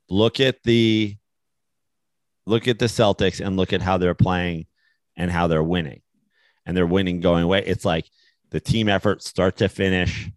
look 0.07 0.39
at 0.39 0.61
the 0.61 1.17
look 2.45 2.67
at 2.67 2.77
the 2.77 2.85
Celtics 2.85 3.43
and 3.43 3.57
look 3.57 3.73
at 3.73 3.81
how 3.81 3.97
they're 3.97 4.13
playing 4.13 4.67
and 5.15 5.31
how 5.31 5.47
they're 5.47 5.63
winning, 5.63 6.03
and 6.63 6.77
they're 6.77 6.85
winning 6.85 7.21
going 7.21 7.43
away. 7.43 7.63
It's 7.65 7.85
like 7.85 8.05
the 8.51 8.59
team 8.59 8.87
effort 8.87 9.23
start 9.23 9.57
to 9.57 9.67
finish. 9.67 10.29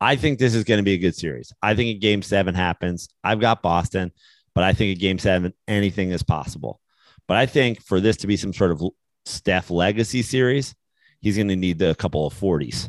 I 0.00 0.16
think 0.16 0.38
this 0.38 0.54
is 0.54 0.64
going 0.64 0.78
to 0.78 0.84
be 0.84 0.94
a 0.94 0.98
good 0.98 1.14
series. 1.14 1.52
I 1.62 1.74
think 1.74 1.96
a 1.96 1.98
game 1.98 2.22
seven 2.22 2.54
happens. 2.54 3.08
I've 3.22 3.40
got 3.40 3.62
Boston 3.62 4.12
but 4.54 4.64
I 4.64 4.72
think 4.72 4.96
a 4.96 5.00
game 5.00 5.18
seven, 5.18 5.52
anything 5.66 6.10
is 6.10 6.22
possible. 6.22 6.80
But 7.26 7.36
I 7.36 7.46
think 7.46 7.82
for 7.82 8.00
this 8.00 8.18
to 8.18 8.26
be 8.26 8.36
some 8.36 8.52
sort 8.52 8.70
of 8.70 8.82
Steph 9.26 9.70
legacy 9.70 10.22
series, 10.22 10.74
he's 11.20 11.36
going 11.36 11.48
to 11.48 11.56
need 11.56 11.78
the 11.78 11.94
couple 11.96 12.26
of 12.26 12.38
40s. 12.38 12.88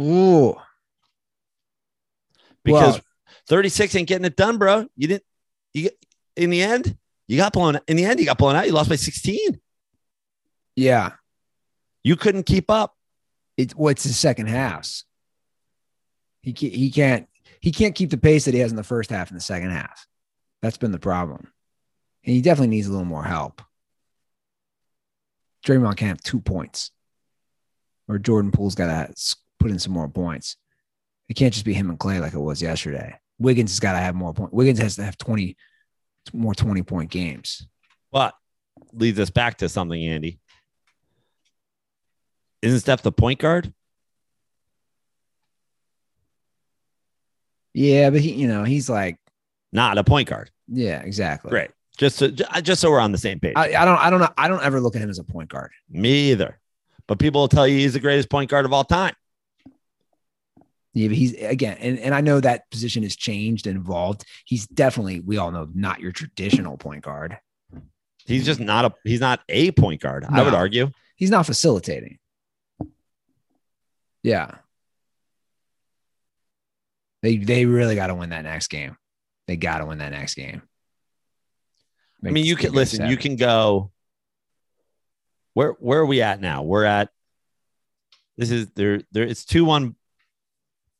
Ooh. 0.00 0.54
because 2.62 2.94
Well- 2.94 3.00
36 3.48 3.94
ain't 3.94 4.08
getting 4.08 4.26
it 4.26 4.36
done, 4.36 4.58
bro. 4.58 4.86
You 4.94 5.08
didn't. 5.08 5.24
You 5.72 5.90
in 6.36 6.50
the 6.50 6.62
end, 6.62 6.96
you 7.26 7.36
got 7.38 7.52
blown. 7.52 7.78
In 7.88 7.96
the 7.96 8.04
end, 8.04 8.20
you 8.20 8.26
got 8.26 8.36
blown 8.38 8.54
out. 8.54 8.66
You 8.66 8.72
lost 8.72 8.90
by 8.90 8.96
16. 8.96 9.58
Yeah. 10.76 11.12
You 12.04 12.16
couldn't 12.16 12.44
keep 12.44 12.70
up. 12.70 12.94
It, 13.58 13.72
what's 13.72 14.04
his 14.04 14.18
second 14.18 14.46
halves? 14.46 15.04
He 16.40 16.54
can't, 16.54 16.72
he 16.72 16.90
can't 16.90 17.28
he 17.60 17.72
can't 17.72 17.94
keep 17.94 18.10
the 18.10 18.16
pace 18.16 18.44
that 18.44 18.54
he 18.54 18.60
has 18.60 18.70
in 18.70 18.76
the 18.76 18.84
first 18.84 19.10
half 19.10 19.30
and 19.30 19.36
the 19.36 19.44
second 19.44 19.70
half. 19.70 20.06
That's 20.62 20.78
been 20.78 20.92
the 20.92 20.98
problem. 20.98 21.52
And 22.24 22.34
he 22.34 22.40
definitely 22.40 22.68
needs 22.68 22.86
a 22.86 22.90
little 22.90 23.04
more 23.04 23.24
help. 23.24 23.60
Draymond 25.66 25.96
can't 25.96 26.10
have 26.10 26.22
two 26.22 26.40
points. 26.40 26.92
Or 28.06 28.18
Jordan 28.18 28.52
Poole's 28.52 28.76
got 28.76 28.86
to 28.86 29.36
put 29.58 29.70
in 29.70 29.78
some 29.78 29.92
more 29.92 30.08
points. 30.08 30.56
It 31.28 31.34
can't 31.34 31.52
just 31.52 31.66
be 31.66 31.74
him 31.74 31.90
and 31.90 31.98
Clay 31.98 32.20
like 32.20 32.32
it 32.32 32.38
was 32.38 32.62
yesterday. 32.62 33.18
Wiggins 33.38 33.72
has 33.72 33.80
got 33.80 33.92
to 33.92 33.98
have 33.98 34.14
more 34.14 34.32
points. 34.32 34.52
Wiggins 34.52 34.78
has 34.78 34.96
to 34.96 35.04
have 35.04 35.18
20 35.18 35.56
more 36.32 36.54
20 36.54 36.82
point 36.82 37.10
games. 37.10 37.66
But 38.12 38.34
leads 38.92 39.18
us 39.18 39.30
back 39.30 39.58
to 39.58 39.68
something, 39.68 40.02
Andy. 40.02 40.38
Isn't 42.62 42.80
Steph 42.80 43.02
the 43.02 43.12
point 43.12 43.38
guard? 43.38 43.72
Yeah, 47.74 48.10
but 48.10 48.20
he, 48.20 48.32
you 48.32 48.48
know, 48.48 48.64
he's 48.64 48.88
like, 48.88 49.16
Not 49.72 49.98
a 49.98 50.04
point 50.04 50.28
guard. 50.28 50.50
yeah, 50.66 51.00
exactly. 51.00 51.50
Great. 51.50 51.70
Just 51.96 52.16
so, 52.16 52.30
uh, 52.50 52.60
just 52.60 52.80
so 52.80 52.90
we're 52.90 53.00
on 53.00 53.12
the 53.12 53.18
same 53.18 53.40
page. 53.40 53.54
I, 53.56 53.74
I 53.74 53.84
don't, 53.84 53.98
I 53.98 54.08
don't 54.10 54.20
know. 54.20 54.28
I 54.38 54.46
don't 54.48 54.62
ever 54.62 54.80
look 54.80 54.94
at 54.94 55.02
him 55.02 55.10
as 55.10 55.18
a 55.18 55.24
point 55.24 55.48
guard. 55.50 55.72
Me 55.90 56.30
either. 56.30 56.58
But 57.08 57.18
people 57.18 57.40
will 57.40 57.48
tell 57.48 57.66
you 57.66 57.76
he's 57.78 57.94
the 57.94 58.00
greatest 58.00 58.30
point 58.30 58.50
guard 58.50 58.64
of 58.64 58.72
all 58.72 58.84
time. 58.84 59.14
Yeah, 60.94 61.08
but 61.08 61.16
he's 61.16 61.34
again, 61.34 61.76
and, 61.80 61.98
and 61.98 62.14
I 62.14 62.20
know 62.20 62.40
that 62.40 62.70
position 62.70 63.02
has 63.02 63.14
changed 63.16 63.66
and 63.66 63.76
evolved. 63.78 64.24
He's 64.44 64.66
definitely, 64.66 65.20
we 65.20 65.36
all 65.38 65.50
know, 65.50 65.68
not 65.74 66.00
your 66.00 66.12
traditional 66.12 66.76
point 66.76 67.02
guard. 67.04 67.38
He's 68.26 68.44
just 68.44 68.60
not 68.60 68.84
a 68.84 68.94
he's 69.04 69.20
not 69.20 69.40
a 69.48 69.70
point 69.72 70.00
guard. 70.00 70.24
I 70.28 70.42
would 70.42 70.54
argue. 70.54 70.90
He's 71.16 71.30
not 71.30 71.46
facilitating. 71.46 72.18
Yeah. 74.28 74.56
They 77.22 77.38
they 77.38 77.64
really 77.64 77.94
got 77.94 78.08
to 78.08 78.14
win 78.14 78.30
that 78.30 78.44
next 78.44 78.68
game. 78.68 78.96
They 79.46 79.56
got 79.56 79.78
to 79.78 79.86
win 79.86 79.98
that 79.98 80.12
next 80.12 80.34
game. 80.34 80.62
I 82.22 82.30
mean, 82.30 82.44
you 82.44 82.54
can 82.54 82.72
listen, 82.72 83.08
you 83.08 83.16
can 83.16 83.36
go 83.36 83.90
where 85.54 85.72
where 85.80 86.00
are 86.00 86.06
we 86.06 86.20
at 86.20 86.40
now? 86.40 86.62
We're 86.62 86.84
at 86.84 87.08
this 88.36 88.50
is 88.50 88.68
there 88.76 89.00
there 89.12 89.24
it's 89.24 89.44
2-1 89.46 89.94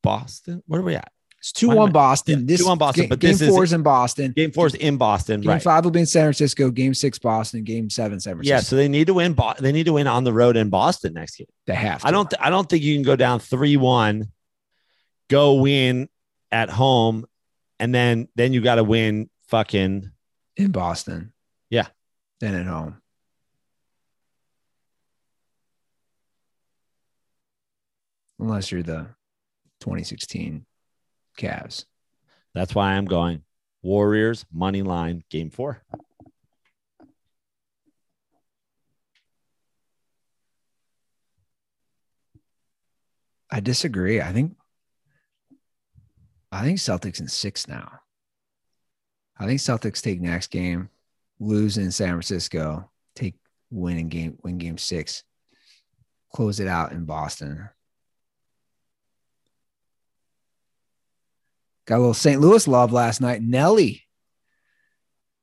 Boston. 0.03 0.63
Where 0.67 0.81
are 0.81 0.85
we 0.85 0.95
at? 0.95 1.13
It's 1.41 1.53
two 1.53 1.69
Why 1.69 1.75
one 1.77 1.93
Boston. 1.93 2.41
yeah, 2.41 2.47
this 2.47 2.67
2-1 2.67 2.79
Boston, 2.79 3.03
Game, 3.03 3.09
but 3.11 3.21
game 3.21 3.37
four 3.37 3.63
is 3.63 3.73
in 3.73 3.83
Boston. 3.85 4.33
Game 4.33 4.51
4 4.51 4.67
is 4.67 4.75
in 4.75 4.97
Boston, 4.97 5.41
Game 5.41 5.51
right? 5.51 5.63
five 5.63 5.85
will 5.85 5.93
be 5.93 6.01
in 6.01 6.07
San 6.07 6.25
Francisco. 6.25 6.69
Game 6.71 6.95
six 6.95 7.17
Boston. 7.21 7.63
Game 7.63 7.89
seven 7.91 8.19
San 8.19 8.35
Francisco. 8.35 8.55
Yeah, 8.57 8.61
so 8.61 8.75
they 8.75 8.89
need 8.89 9.07
to 9.07 9.15
win 9.15 9.35
Bo- 9.35 9.55
they 9.59 9.71
need 9.71 9.85
to 9.85 9.93
win 9.93 10.09
on 10.09 10.25
the 10.25 10.33
road 10.33 10.57
in 10.57 10.69
Boston 10.69 11.15
next 11.15 11.37
game. 11.37 11.47
they 11.67 11.75
have. 11.77 12.01
To. 12.01 12.09
I 12.09 12.11
don't. 12.11 12.35
I 12.41 12.51
don't 12.51 12.69
think 12.69 12.83
you 12.83 12.97
can 12.97 13.05
go 13.05 13.15
down 13.15 13.39
three 13.39 13.77
one, 13.77 14.33
go 15.31 15.55
win 15.55 16.09
at 16.51 16.71
home, 16.71 17.25
and 17.79 17.95
then 17.95 18.27
then 18.35 18.53
you 18.53 18.61
got 18.61 18.77
to 18.77 18.85
win 18.85 19.31
fucking. 19.47 20.11
in 20.57 20.73
Boston. 20.73 21.33
Yeah. 21.71 21.87
Then 22.41 22.55
at 22.57 22.67
home. 22.67 23.01
Unless 28.41 28.71
you're 28.73 28.83
the 28.83 29.09
2016 29.81 30.65
Cavs. 31.39 31.85
That's 32.55 32.75
why 32.75 32.93
I'm 32.93 33.07
going 33.07 33.43
Warriors 33.83 34.45
money 34.53 34.83
line 34.83 35.23
game 35.31 35.51
four. 35.51 35.83
I 43.51 43.61
disagree. 43.61 44.21
I 44.21 44.33
think 44.33 44.57
I 46.53 46.63
think 46.63 46.79
Celtics 46.79 47.21
in 47.21 47.29
six 47.29 47.69
now. 47.69 48.01
I 49.39 49.47
think 49.47 49.61
Celtics 49.61 50.03
take 50.03 50.21
next 50.21 50.51
game, 50.51 50.91
lose 51.39 51.79
in 51.79 51.93
San 51.93 52.09
Francisco, 52.09 52.91
take 53.15 53.37
win 53.71 53.99
in 53.99 54.09
game 54.09 54.39
win 54.43 54.59
game 54.59 54.79
six, 54.79 55.23
close 56.35 56.61
it 56.61 56.69
out 56.69 56.93
in 56.93 57.05
Boston. 57.05 57.69
Got 61.89 61.97
a 61.97 61.99
little 62.01 62.13
St. 62.15 62.39
Louis 62.41 62.69
love 62.69 62.93
last 62.93 63.21
night. 63.23 63.41
Nelly 63.43 64.05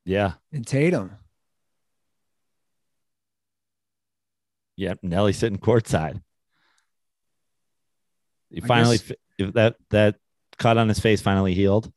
Yeah, 0.04 0.34
and 0.52 0.64
Tatum. 0.66 1.10
yep. 4.76 5.00
Nelly 5.02 5.32
sitting 5.32 5.58
courtside. 5.58 6.22
He 8.50 8.62
I 8.62 8.66
finally, 8.66 8.98
guess- 8.98 9.12
if 9.38 9.52
that 9.54 9.74
that 9.90 10.16
cut 10.56 10.78
on 10.78 10.88
his 10.88 11.00
face 11.00 11.20
finally 11.20 11.52
healed. 11.52 11.92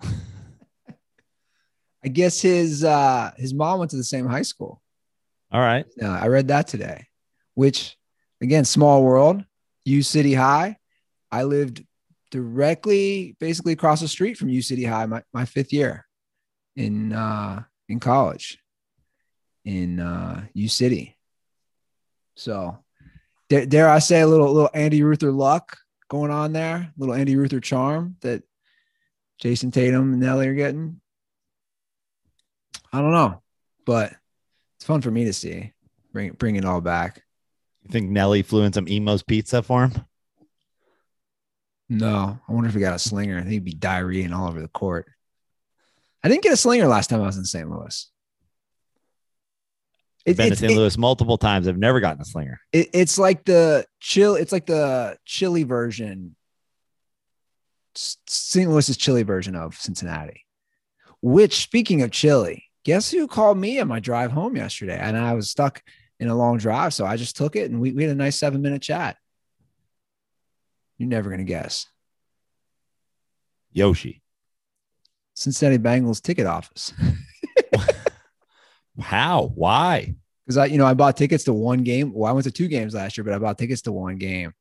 I 2.04 2.08
guess 2.08 2.40
his 2.40 2.82
uh 2.82 3.30
his 3.36 3.54
mom 3.54 3.78
went 3.78 3.90
to 3.92 3.96
the 3.96 4.02
same 4.04 4.26
high 4.26 4.42
school. 4.42 4.80
All 5.52 5.60
right. 5.60 5.84
Uh, 6.00 6.08
I 6.08 6.26
read 6.28 6.48
that 6.48 6.66
today, 6.66 7.06
which 7.54 7.96
again, 8.40 8.64
small 8.64 9.04
world, 9.04 9.44
U 9.84 10.02
City 10.02 10.32
High. 10.34 10.78
I 11.32 11.44
lived 11.44 11.84
directly, 12.30 13.36
basically 13.40 13.72
across 13.72 14.00
the 14.00 14.08
street 14.08 14.36
from 14.36 14.50
U 14.50 14.62
City 14.62 14.84
High 14.84 15.06
my, 15.06 15.22
my 15.32 15.46
fifth 15.46 15.72
year 15.72 16.06
in 16.76 17.12
uh, 17.12 17.62
in 17.88 17.98
college 17.98 18.58
in 19.64 19.98
uh, 19.98 20.44
U 20.54 20.68
City. 20.68 21.16
So, 22.36 22.78
dare, 23.48 23.66
dare 23.66 23.88
I 23.88 23.98
say 23.98 24.20
a 24.20 24.26
little 24.26 24.52
little 24.52 24.70
Andy 24.74 25.02
Ruther 25.02 25.32
luck 25.32 25.76
going 26.08 26.30
on 26.30 26.52
there, 26.52 26.92
little 26.96 27.14
Andy 27.14 27.36
Ruther 27.36 27.60
charm 27.60 28.16
that 28.20 28.42
Jayson 29.40 29.72
Tatum 29.72 30.12
and 30.12 30.20
Nelly 30.20 30.48
are 30.48 30.54
getting. 30.54 31.00
I 32.92 33.00
don't 33.00 33.12
know, 33.12 33.42
but 33.86 34.12
it's 34.76 34.84
fun 34.84 35.00
for 35.00 35.10
me 35.10 35.24
to 35.24 35.32
see. 35.32 35.72
Bring 36.12 36.32
bring 36.32 36.56
it 36.56 36.64
all 36.64 36.80
back. 36.80 37.22
You 37.82 37.90
think 37.90 38.10
Nelly 38.10 38.42
flew 38.42 38.62
in 38.62 38.72
some 38.72 38.86
Imo's 38.86 39.22
pizza 39.22 39.62
for 39.62 39.86
him? 39.86 40.04
No, 41.88 42.38
I 42.48 42.52
wonder 42.52 42.68
if 42.68 42.74
he 42.74 42.80
got 42.80 42.94
a 42.94 42.98
slinger. 42.98 43.36
I 43.38 43.40
think 43.40 43.52
he'd 43.52 43.64
be 43.64 43.72
diarrheaing 43.74 44.34
all 44.34 44.48
over 44.48 44.60
the 44.60 44.68
court. 44.68 45.10
I 46.24 46.28
didn't 46.28 46.42
get 46.42 46.52
a 46.52 46.56
slinger 46.56 46.86
last 46.86 47.10
time 47.10 47.20
I 47.20 47.26
was 47.26 47.36
in 47.36 47.44
St. 47.44 47.68
Louis. 47.68 48.08
It- 50.24 50.36
been 50.36 50.50
to 50.50 50.56
St. 50.56 50.72
it- 50.72 50.76
Louis 50.76 50.96
multiple 50.96 51.36
times. 51.36 51.66
I've 51.66 51.76
never 51.78 52.00
gotten 52.00 52.22
a 52.22 52.24
slinger. 52.24 52.60
it- 52.72 52.90
it's 52.94 53.18
like 53.18 53.44
the 53.44 53.84
chill. 54.00 54.36
It's 54.36 54.52
like 54.52 54.66
the 54.66 55.18
chili 55.24 55.64
version. 55.64 56.36
St. 57.94 58.70
Louis's 58.70 58.96
chili 58.96 59.22
version 59.22 59.54
of 59.54 59.74
Cincinnati. 59.76 60.46
Which, 61.20 61.60
speaking 61.62 62.02
of 62.02 62.10
chili, 62.10 62.70
guess 62.84 63.10
who 63.10 63.26
called 63.28 63.58
me 63.58 63.78
on 63.80 63.88
my 63.88 64.00
drive 64.00 64.32
home 64.32 64.56
yesterday? 64.56 64.96
And 64.98 65.16
I 65.16 65.34
was 65.34 65.50
stuck 65.50 65.82
in 66.18 66.28
a 66.28 66.34
long 66.34 66.56
drive, 66.56 66.94
so 66.94 67.04
I 67.04 67.16
just 67.16 67.36
took 67.36 67.54
it 67.54 67.70
and 67.70 67.80
we, 67.80 67.92
we 67.92 68.04
had 68.04 68.12
a 68.12 68.14
nice 68.14 68.36
seven 68.36 68.62
minute 68.62 68.80
chat. 68.82 69.16
You're 71.02 71.08
never 71.08 71.30
gonna 71.30 71.42
guess. 71.42 71.86
Yoshi. 73.72 74.22
Cincinnati 75.34 75.82
Bengals 75.82 76.22
ticket 76.22 76.46
office. 76.46 76.92
How? 79.00 79.50
Why? 79.54 80.14
because 80.44 80.56
I, 80.58 80.66
you 80.66 80.78
know, 80.78 80.86
I 80.86 80.94
bought 80.94 81.16
tickets 81.16 81.44
to 81.44 81.52
one 81.52 81.82
game. 81.82 82.12
Well, 82.12 82.28
I 82.28 82.32
went 82.32 82.44
to 82.44 82.50
two 82.52 82.68
games 82.68 82.94
last 82.94 83.16
year, 83.16 83.24
but 83.24 83.34
I 83.34 83.38
bought 83.38 83.58
tickets 83.58 83.82
to 83.82 83.92
one 83.92 84.16
game, 84.16 84.52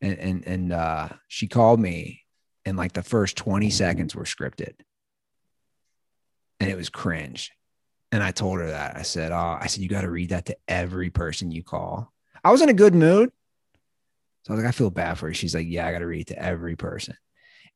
and 0.00 0.18
and 0.18 0.46
and 0.46 0.72
uh, 0.72 1.08
she 1.28 1.46
called 1.46 1.80
me, 1.80 2.24
and 2.64 2.76
like 2.76 2.92
the 2.92 3.02
first 3.04 3.36
twenty 3.36 3.70
seconds 3.70 4.16
were 4.16 4.24
scripted, 4.24 4.74
and 6.58 6.68
it 6.68 6.76
was 6.76 6.88
cringe. 6.88 7.52
And 8.10 8.20
I 8.20 8.30
told 8.30 8.58
her 8.58 8.68
that 8.68 8.96
I 8.96 9.02
said, 9.02 9.30
"Oh, 9.32 9.58
I 9.60 9.66
said 9.68 9.82
you 9.82 9.88
got 9.88 10.00
to 10.00 10.10
read 10.10 10.30
that 10.30 10.46
to 10.46 10.56
every 10.66 11.10
person 11.10 11.52
you 11.52 11.62
call." 11.62 12.12
I 12.42 12.50
was 12.50 12.62
in 12.62 12.68
a 12.68 12.74
good 12.74 12.94
mood, 12.94 13.30
so 14.42 14.52
I 14.52 14.56
was 14.56 14.64
like, 14.64 14.68
"I 14.68 14.72
feel 14.72 14.90
bad 14.90 15.18
for 15.18 15.26
her." 15.26 15.34
She's 15.34 15.54
like, 15.54 15.66
"Yeah, 15.68 15.86
I 15.86 15.92
got 15.92 16.00
to 16.00 16.06
read 16.06 16.28
to 16.28 16.38
every 16.42 16.76
person," 16.76 17.16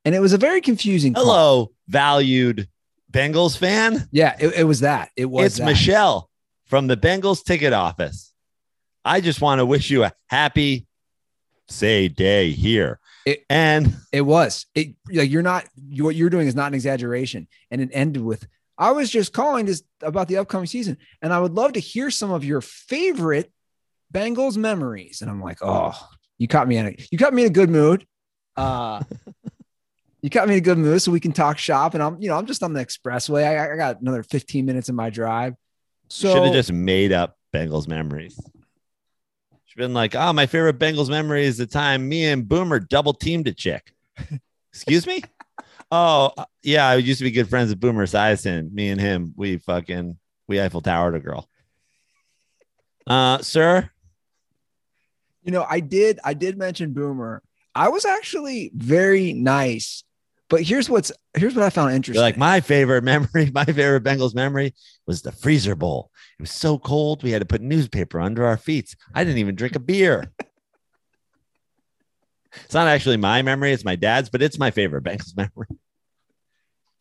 and 0.05 0.13
it 0.15 0.19
was 0.19 0.33
a 0.33 0.37
very 0.37 0.61
confusing. 0.61 1.13
call. 1.13 1.23
Hello, 1.23 1.71
valued 1.87 2.67
Bengals 3.11 3.57
fan. 3.57 4.07
Yeah, 4.11 4.35
it, 4.39 4.53
it 4.59 4.63
was 4.63 4.81
that. 4.81 5.09
It 5.15 5.25
was 5.25 5.45
it's 5.45 5.57
that. 5.57 5.65
Michelle 5.65 6.29
from 6.65 6.87
the 6.87 6.97
Bengals 6.97 7.43
ticket 7.43 7.73
office. 7.73 8.33
I 9.05 9.21
just 9.21 9.41
want 9.41 9.59
to 9.59 9.65
wish 9.65 9.89
you 9.89 10.03
a 10.03 10.13
happy 10.27 10.87
say 11.67 12.07
day 12.07 12.51
here. 12.51 12.99
It- 13.25 13.43
and 13.49 13.95
It 14.11 14.21
was. 14.21 14.65
It 14.75 14.95
like 15.11 15.29
you're 15.29 15.41
not 15.41 15.65
you, 15.75 16.03
what 16.03 16.15
you're 16.15 16.29
doing 16.29 16.47
is 16.47 16.55
not 16.55 16.67
an 16.67 16.73
exaggeration. 16.73 17.47
And 17.71 17.81
it 17.81 17.89
ended 17.93 18.23
with 18.23 18.47
I 18.77 18.91
was 18.91 19.09
just 19.09 19.33
calling 19.33 19.65
this 19.67 19.83
about 20.01 20.27
the 20.27 20.37
upcoming 20.37 20.65
season, 20.65 20.97
and 21.21 21.31
I 21.31 21.39
would 21.39 21.53
love 21.53 21.73
to 21.73 21.79
hear 21.79 22.09
some 22.09 22.31
of 22.31 22.43
your 22.43 22.59
favorite 22.61 23.51
Bengals 24.11 24.57
memories. 24.57 25.21
And 25.21 25.29
I'm 25.29 25.41
like, 25.41 25.59
oh, 25.61 25.93
you 26.37 26.47
caught 26.47 26.67
me 26.67 26.77
in 26.77 26.87
a 26.87 26.95
you 27.11 27.17
caught 27.17 27.33
me 27.33 27.43
in 27.43 27.47
a 27.49 27.53
good 27.53 27.69
mood. 27.69 28.05
Uh 28.55 29.03
you 30.23 30.29
caught 30.29 30.47
me 30.47 30.55
in 30.55 30.59
a 30.59 30.63
good 30.63 30.77
mood 30.77 31.01
so 31.01 31.11
we 31.11 31.19
can 31.19 31.33
talk 31.33 31.57
shop. 31.57 31.93
And 31.93 32.01
I'm, 32.01 32.19
you 32.19 32.29
know, 32.29 32.37
I'm 32.37 32.45
just 32.45 32.63
on 32.63 32.73
the 32.73 32.83
expressway. 32.83 33.45
I, 33.45 33.73
I 33.73 33.75
got 33.75 34.01
another 34.01 34.23
15 34.23 34.65
minutes 34.65 34.87
in 34.89 34.95
my 34.95 35.09
drive. 35.09 35.53
So 36.07 36.33
Should 36.33 36.43
have 36.43 36.53
just 36.53 36.71
made 36.71 37.11
up 37.11 37.37
Bengals 37.53 37.87
memories. 37.87 38.39
Should 39.65 39.77
been 39.77 39.93
like, 39.93 40.15
oh, 40.15 40.31
my 40.31 40.45
favorite 40.45 40.79
Bengals 40.79 41.09
memory 41.09 41.45
is 41.45 41.57
the 41.57 41.67
time 41.67 42.07
me 42.07 42.25
and 42.25 42.47
Boomer 42.47 42.79
double 42.79 43.13
teamed 43.13 43.47
a 43.47 43.53
chick. 43.53 43.93
Excuse 44.71 45.05
me? 45.05 45.21
Oh, 45.95 46.31
uh, 46.35 46.45
yeah. 46.63 46.87
I 46.87 46.95
used 46.95 47.19
to 47.19 47.23
be 47.23 47.29
good 47.29 47.47
friends 47.47 47.69
with 47.69 47.79
Boomer 47.79 48.07
Esiason. 48.07 48.71
Me 48.71 48.89
and 48.89 48.99
him, 48.99 49.31
we 49.37 49.57
fucking 49.57 50.17
we 50.47 50.59
Eiffel 50.59 50.81
Towered 50.81 51.13
a 51.13 51.19
girl. 51.19 51.47
Uh, 53.05 53.37
sir, 53.39 53.91
you 55.43 55.51
know, 55.51 55.65
I 55.69 55.79
did 55.79 56.19
I 56.23 56.33
did 56.33 56.57
mention 56.57 56.93
Boomer. 56.93 57.41
I 57.75 57.89
was 57.89 58.05
actually 58.05 58.71
very 58.73 59.33
nice. 59.33 60.03
But 60.49 60.61
here's 60.61 60.89
what's 60.89 61.11
here's 61.35 61.55
what 61.55 61.65
I 61.65 61.69
found 61.69 61.93
interesting. 61.93 62.19
you're 62.19 62.27
like 62.27 62.37
my 62.37 62.61
favorite 62.61 63.03
memory, 63.03 63.49
my 63.53 63.65
favorite 63.65 64.03
Bengals 64.03 64.35
memory 64.35 64.73
was 65.07 65.21
the 65.21 65.31
freezer 65.31 65.75
bowl. 65.75 66.11
It 66.39 66.43
was 66.43 66.51
so 66.51 66.77
cold 66.77 67.23
we 67.23 67.31
had 67.31 67.41
to 67.41 67.45
put 67.45 67.61
newspaper 67.61 68.19
under 68.19 68.45
our 68.45 68.57
feet. 68.57 68.95
I 69.13 69.23
didn't 69.23 69.39
even 69.39 69.55
drink 69.55 69.75
a 69.75 69.79
beer. 69.79 70.31
it's 72.63 72.73
not 72.73 72.87
actually 72.87 73.17
my 73.17 73.41
memory, 73.41 73.73
it's 73.73 73.85
my 73.85 73.95
dad's, 73.95 74.29
but 74.29 74.41
it's 74.41 74.59
my 74.59 74.71
favorite 74.71 75.03
Bengals 75.03 75.35
memory. 75.37 75.67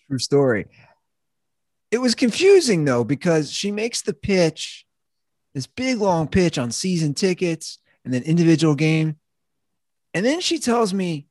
True 0.08 0.18
story. 0.18 0.66
It 1.90 1.98
was 1.98 2.14
confusing 2.14 2.86
though 2.86 3.04
because 3.04 3.52
she 3.52 3.70
makes 3.70 4.00
the 4.00 4.14
pitch, 4.14 4.86
this 5.54 5.66
big 5.66 5.98
long 5.98 6.26
pitch 6.26 6.56
on 6.56 6.70
season 6.70 7.12
tickets 7.12 7.78
and 8.04 8.12
then 8.12 8.22
individual 8.22 8.74
game. 8.74 9.16
And 10.14 10.24
then 10.24 10.40
she 10.40 10.58
tells 10.58 10.92
me, 10.92 11.26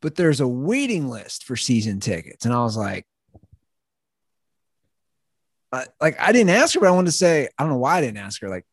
but 0.00 0.16
there's 0.16 0.40
a 0.40 0.48
waiting 0.48 1.08
list 1.08 1.44
for 1.44 1.56
season 1.56 2.00
tickets. 2.00 2.44
And 2.44 2.54
I 2.54 2.62
was 2.62 2.76
like, 2.76 3.06
like 6.00 6.20
I 6.20 6.32
didn't 6.32 6.50
ask 6.50 6.74
her, 6.74 6.80
but 6.80 6.88
I 6.88 6.92
wanted 6.92 7.06
to 7.06 7.16
say, 7.16 7.48
I 7.58 7.62
don't 7.62 7.72
know 7.72 7.78
why 7.78 7.96
I 7.96 8.00
didn't 8.00 8.18
ask 8.18 8.40
her. 8.42 8.48
Like, 8.48 8.66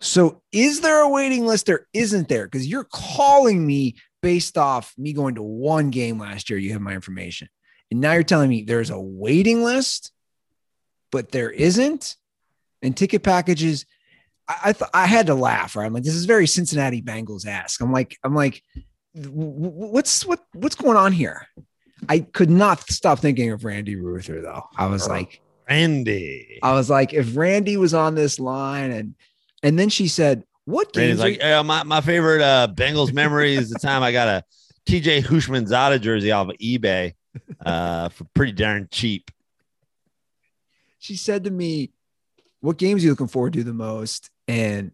so 0.00 0.42
is 0.52 0.80
there 0.80 1.00
a 1.00 1.08
waiting 1.08 1.46
list 1.46 1.68
or 1.68 1.88
isn't 1.92 2.28
there? 2.28 2.46
Because 2.46 2.66
you're 2.66 2.84
calling 2.84 3.66
me 3.66 3.96
based 4.22 4.56
off 4.56 4.94
me 4.96 5.12
going 5.12 5.34
to 5.36 5.42
one 5.42 5.90
game 5.90 6.18
last 6.18 6.50
year. 6.50 6.58
You 6.58 6.72
have 6.72 6.80
my 6.80 6.92
information. 6.92 7.48
And 7.90 8.00
now 8.00 8.12
you're 8.12 8.22
telling 8.22 8.50
me 8.50 8.62
there's 8.62 8.90
a 8.90 9.00
waiting 9.00 9.64
list, 9.64 10.12
but 11.10 11.32
there 11.32 11.50
isn't. 11.50 12.16
And 12.82 12.96
ticket 12.96 13.22
packages, 13.22 13.86
I 14.48 14.56
I, 14.64 14.72
th- 14.72 14.90
I 14.94 15.06
had 15.06 15.26
to 15.26 15.34
laugh. 15.34 15.76
Right, 15.76 15.86
I'm 15.86 15.92
like, 15.92 16.04
this 16.04 16.14
is 16.14 16.24
very 16.24 16.46
Cincinnati 16.46 17.02
Bengals 17.02 17.46
ask. 17.46 17.80
I'm 17.80 17.92
like, 17.92 18.16
I'm 18.24 18.34
like, 18.34 18.62
what's 19.14 20.24
what 20.24 20.44
what's 20.54 20.76
going 20.76 20.96
on 20.96 21.12
here? 21.12 21.46
I 22.08 22.20
could 22.20 22.50
not 22.50 22.88
stop 22.90 23.18
thinking 23.18 23.50
of 23.50 23.64
Randy 23.64 23.96
Ruther 23.96 24.40
though. 24.40 24.64
I 24.76 24.86
was 24.86 25.08
like, 25.08 25.40
Randy. 25.68 26.58
I 26.62 26.72
was 26.72 26.88
like, 26.88 27.12
if 27.12 27.36
Randy 27.36 27.76
was 27.76 27.94
on 27.94 28.14
this 28.14 28.38
line, 28.38 28.90
and 28.90 29.14
and 29.62 29.78
then 29.78 29.88
she 29.88 30.08
said, 30.08 30.44
what 30.64 30.92
games? 30.92 31.18
are 31.18 31.24
like, 31.24 31.34
you-" 31.34 31.40
yeah, 31.40 31.62
my, 31.62 31.82
my 31.82 32.00
favorite 32.00 32.42
uh, 32.42 32.68
Bengals 32.72 33.12
memory 33.12 33.54
is 33.54 33.70
the 33.70 33.78
time 33.78 34.02
I 34.02 34.12
got 34.12 34.28
a 34.28 34.44
TJ 34.86 35.24
Houshmandzadeh 35.24 36.00
jersey 36.00 36.30
off 36.30 36.48
of 36.48 36.56
eBay 36.58 37.14
uh, 37.64 38.10
for 38.10 38.24
pretty 38.34 38.52
darn 38.52 38.88
cheap. 38.90 39.30
she 40.98 41.16
said 41.16 41.44
to 41.44 41.50
me, 41.50 41.90
"What 42.60 42.76
games 42.78 43.02
are 43.02 43.06
you 43.06 43.12
looking 43.12 43.28
forward 43.28 43.54
to 43.54 43.64
the 43.64 43.74
most?" 43.74 44.30
And 44.48 44.92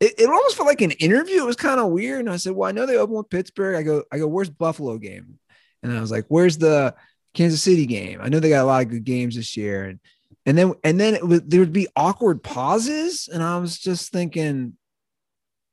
it, 0.00 0.14
it 0.18 0.28
almost 0.28 0.56
felt 0.56 0.68
like 0.68 0.82
an 0.82 0.92
interview. 0.92 1.42
It 1.42 1.46
was 1.46 1.56
kind 1.56 1.80
of 1.80 1.90
weird. 1.90 2.20
And 2.20 2.30
I 2.30 2.36
said, 2.36 2.52
"Well, 2.52 2.68
I 2.68 2.72
know 2.72 2.86
they 2.86 2.96
open 2.96 3.16
with 3.16 3.30
Pittsburgh." 3.30 3.76
I 3.76 3.82
go, 3.82 4.04
"I 4.12 4.18
go, 4.18 4.26
where's 4.26 4.50
Buffalo 4.50 4.98
game?" 4.98 5.38
And 5.82 5.96
I 5.96 6.00
was 6.00 6.10
like, 6.10 6.26
"Where's 6.28 6.58
the 6.58 6.94
Kansas 7.34 7.62
City 7.62 7.86
game?" 7.86 8.20
I 8.22 8.28
know 8.28 8.38
they 8.38 8.50
got 8.50 8.62
a 8.62 8.66
lot 8.66 8.82
of 8.82 8.90
good 8.90 9.04
games 9.04 9.36
this 9.36 9.56
year. 9.56 9.84
And 9.84 10.00
and 10.44 10.58
then 10.58 10.74
and 10.84 11.00
then 11.00 11.26
would 11.28 11.50
there 11.50 11.60
would 11.60 11.72
be 11.72 11.88
awkward 11.96 12.42
pauses, 12.42 13.28
and 13.32 13.42
I 13.42 13.58
was 13.58 13.78
just 13.78 14.12
thinking. 14.12 14.76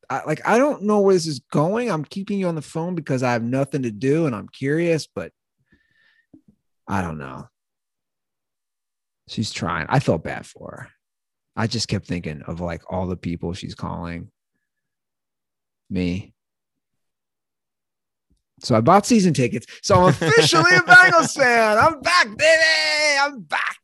I, 0.10 0.22
like 0.26 0.46
I 0.46 0.58
don't 0.58 0.84
know 0.84 1.00
where 1.00 1.16
this 1.16 1.26
is 1.26 1.40
going. 1.40 1.90
I'm 1.90 2.04
keeping 2.04 2.38
you 2.38 2.48
on 2.48 2.56
the 2.56 2.62
phone 2.62 2.94
because 2.94 3.24
I 3.24 3.32
have 3.32 3.42
nothing 3.42 3.84
to 3.84 3.90
do 3.90 4.26
and 4.26 4.36
I'm 4.36 4.50
curious, 4.50 5.08
but 5.08 5.32
I 6.88 7.02
don't 7.02 7.18
know. 7.18 7.48
She's 9.28 9.52
trying. 9.52 9.88
I 9.90 10.00
felt 10.00 10.24
bad 10.24 10.46
for 10.46 10.72
her. 10.72 10.90
I 11.56 11.68
just 11.68 11.88
kept 11.88 12.08
thinking 12.08 12.42
of 12.44 12.60
like 12.60 12.82
all 12.92 13.08
the 13.08 13.16
people 13.16 13.54
she's 13.54 13.76
calling 13.76 14.30
me. 15.90 16.34
So 18.62 18.76
I 18.76 18.82
bought 18.82 19.06
season 19.06 19.34
tickets. 19.34 19.68
So 19.82 19.96
I'm 19.96 20.10
officially 20.10 20.76
a 20.76 20.80
Bengals 20.80 21.36
fan. 21.38 21.78
I'm 21.78 22.00
back, 22.02 22.28
baby. 22.38 23.20
I'm 23.20 23.42
back. 23.42 23.78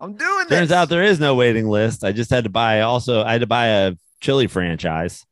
I'm 0.00 0.16
doing 0.16 0.46
this. 0.48 0.58
Turns 0.58 0.72
out 0.72 0.88
there 0.88 1.02
is 1.02 1.18
no 1.18 1.34
waiting 1.34 1.68
list. 1.68 2.04
I 2.04 2.12
just 2.12 2.30
had 2.30 2.44
to 2.44 2.50
buy 2.50 2.82
also, 2.82 3.22
I 3.22 3.32
had 3.32 3.40
to 3.40 3.46
buy 3.46 3.66
a 3.66 3.94
chili 4.20 4.46
franchise. 4.46 5.24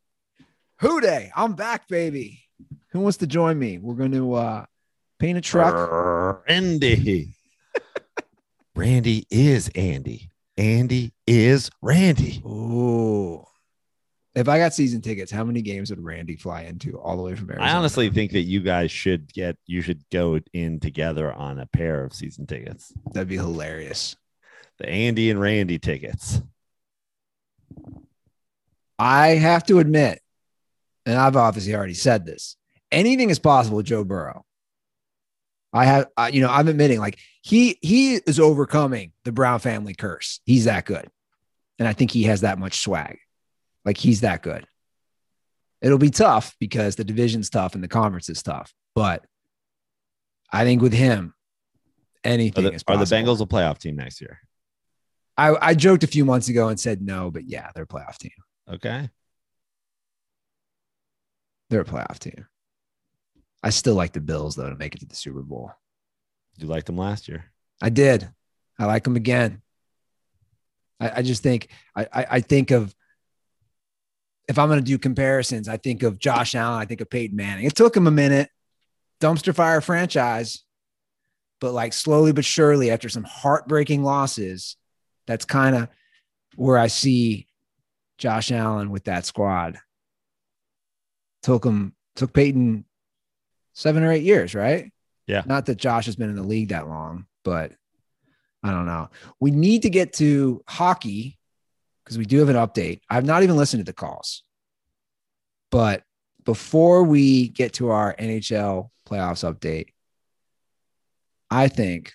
Who 0.80 1.01
Dey. 1.01 1.30
I'm 1.34 1.55
back, 1.55 1.89
baby. 1.89 2.41
Who 2.93 3.01
wants 3.01 3.18
to 3.18 3.26
join 3.26 3.59
me? 3.59 3.78
We're 3.78 3.95
going 3.95 4.12
to 4.12 4.34
uh, 4.34 4.64
paint 5.18 5.39
a 5.39 5.41
truck. 5.41 6.45
Randy. 6.49 7.34
Randy 8.74 9.26
is 9.30 9.68
Andy. 9.74 10.30
Andy 10.59 11.13
is 11.25 11.71
Randy. 11.81 12.43
Ooh. 12.45 13.45
If 14.35 14.49
I 14.49 14.59
got 14.59 14.75
season 14.75 15.01
tickets, 15.01 15.31
how 15.31 15.45
many 15.45 15.63
games 15.63 15.91
would 15.91 16.03
Randy 16.03 16.37
fly 16.37 16.63
into 16.63 16.99
all 16.99 17.17
the 17.17 17.23
way 17.23 17.37
from 17.37 17.49
Arizona? 17.51 17.71
I 17.71 17.77
honestly 17.77 18.11
think 18.11 18.33
that 18.33 18.43
you 18.43 18.61
guys 18.61 18.91
should 18.91 19.33
get, 19.33 19.57
you 19.67 19.81
should 19.81 20.03
go 20.11 20.41
in 20.53 20.81
together 20.81 21.33
on 21.33 21.61
a 21.61 21.67
pair 21.67 22.05
of 22.05 22.13
season 22.13 22.47
tickets. 22.47 22.93
that'd 23.13 23.29
be 23.29 23.37
hilarious. 23.37 24.17
The 24.79 24.89
Andy 24.89 25.31
and 25.31 25.41
Randy 25.41 25.79
tickets. 25.79 26.41
I 28.99 29.29
have 29.29 29.65
to 29.67 29.79
admit, 29.79 30.21
and 31.07 31.17
I've 31.17 31.37
obviously 31.37 31.75
already 31.75 31.95
said 31.95 32.27
this, 32.27 32.57
anything 32.91 33.31
is 33.31 33.39
possible 33.39 33.77
with 33.77 33.87
Joe 33.87 34.05
Burrow. 34.05 34.45
I 35.73 35.85
have, 35.85 36.07
I, 36.16 36.29
you 36.29 36.41
know, 36.41 36.49
I'm 36.51 36.69
admitting 36.69 36.99
like 36.99 37.19
he 37.43 37.79
he 37.83 38.14
is 38.14 38.41
overcoming 38.41 39.12
the 39.25 39.33
Brown 39.33 39.59
family 39.59 39.95
curse. 39.95 40.41
He's 40.45 40.64
that 40.64 40.87
good, 40.87 41.09
and 41.79 41.87
I 41.87 41.93
think 41.93 42.11
he 42.11 42.25
has 42.25 42.41
that 42.41 42.59
much 42.59 42.79
swag. 42.79 43.19
Like 43.85 43.97
he's 43.97 44.23
that 44.23 44.43
good. 44.43 44.66
It'll 45.81 45.99
be 45.99 46.11
tough 46.11 46.57
because 46.59 46.97
the 46.97 47.05
division's 47.05 47.51
tough 47.51 47.75
and 47.75 47.85
the 47.85 47.89
conference 47.89 48.29
is 48.29 48.43
tough, 48.43 48.73
but 48.95 49.25
I 50.51 50.64
think 50.64 50.83
with 50.83 50.93
him, 50.93 51.35
Are 52.25 52.31
anything 52.31 52.64
the, 52.64 52.73
is 52.73 52.85
are 52.89 52.97
the 52.97 53.05
Bengals 53.05 53.41
a 53.41 53.47
playoff 53.47 53.79
team 53.79 53.97
next 53.97 54.21
year? 54.21 54.41
I, 55.37 55.55
I 55.69 55.75
joked 55.75 56.03
a 56.03 56.09
few 56.09 56.25
months 56.25 56.49
ago 56.49 56.69
and 56.69 56.81
said 56.81 57.01
no, 57.01 57.31
but 57.31 57.45
yeah, 57.45 57.71
they're 57.75 57.85
a 57.85 57.87
playoff 57.87 58.19
team. 58.19 58.33
Okay. 58.69 59.09
They're 61.71 61.83
a 61.83 61.85
playoff 61.85 62.19
team. 62.19 62.47
I 63.63 63.71
still 63.71 63.95
like 63.95 64.13
the 64.13 64.21
Bills 64.21 64.57
though 64.57 64.71
to 64.71 64.77
make 64.77 64.95
it 64.95 65.01
to 65.01 65.07
the 65.07 65.17
Super 65.17 65.43
Bowl. 65.43 65.73
You 66.57 66.67
liked 66.67 66.87
them 66.87 66.99
last 66.99 67.29
year. 67.29 67.45
I 67.81 67.91
did. 67.91 68.29
I 68.79 68.87
like 68.87 69.05
them 69.05 69.17
again. 69.17 69.63
I, 71.01 71.19
I 71.19 71.23
just 71.23 71.43
think 71.43 71.69
I, 71.95 72.07
I 72.13 72.27
I 72.31 72.41
think 72.41 72.71
of 72.71 72.95
if 74.49 74.59
I'm 74.59 74.69
going 74.69 74.81
to 74.81 74.85
do 74.85 74.99
comparisons, 74.99 75.69
I 75.69 75.77
think 75.77 76.03
of 76.03 76.19
Josh 76.19 76.55
Allen. 76.55 76.81
I 76.81 76.87
think 76.87 77.03
of 77.03 77.11
Peyton 77.11 77.37
Manning. 77.37 77.67
It 77.67 77.77
took 77.77 77.95
him 77.95 78.07
a 78.07 78.11
minute, 78.11 78.49
dumpster 79.21 79.55
fire 79.55 79.83
franchise, 79.83 80.65
but 81.61 81.73
like 81.73 81.93
slowly 81.93 82.33
but 82.33 82.47
surely, 82.47 82.91
after 82.91 83.09
some 83.09 83.25
heartbreaking 83.25 84.03
losses, 84.03 84.77
that's 85.27 85.45
kind 85.45 85.77
of 85.77 85.89
where 86.57 86.79
I 86.79 86.87
see 86.87 87.47
Josh 88.17 88.51
Allen 88.51 88.91
with 88.91 89.05
that 89.05 89.27
squad. 89.27 89.79
Took 91.43 91.65
him, 91.65 91.95
took 92.17 92.33
Peyton 92.33 92.85
seven 93.79 94.03
or 94.03 94.11
eight 94.11 94.24
years, 94.24 94.57
right? 94.57 94.93
Yeah. 95.29 95.43
Not 95.47 95.66
that 95.66 95.79
Josh 95.79 96.07
has 96.07 96.16
been 96.16 96.31
in 96.31 96.35
the 96.35 96.43
league 96.43 96.70
that 96.70 96.89
long, 96.89 97.26
but 97.45 97.72
I 98.61 98.72
don't 98.72 98.87
know. 98.87 99.09
We 99.39 99.53
need 99.53 99.83
to 99.83 99.91
get 99.91 100.14
to 100.14 100.62
hockey 100.66 101.39
because 102.03 102.18
we 102.18 102.24
do 102.24 102.41
have 102.41 102.49
an 102.49 102.57
update. 102.57 103.03
I've 103.09 103.24
not 103.24 103.45
even 103.45 103.57
listened 103.57 103.81
to 103.81 103.85
the 103.85 103.95
calls. 103.95 104.43
But 105.70 106.03
before 106.45 107.05
we 107.05 107.49
get 107.49 107.74
to 107.74 107.91
our 107.91 108.16
NHL 108.16 108.91
playoffs 109.09 109.49
update, 109.49 109.91
I 111.49 111.68
think 111.68 112.14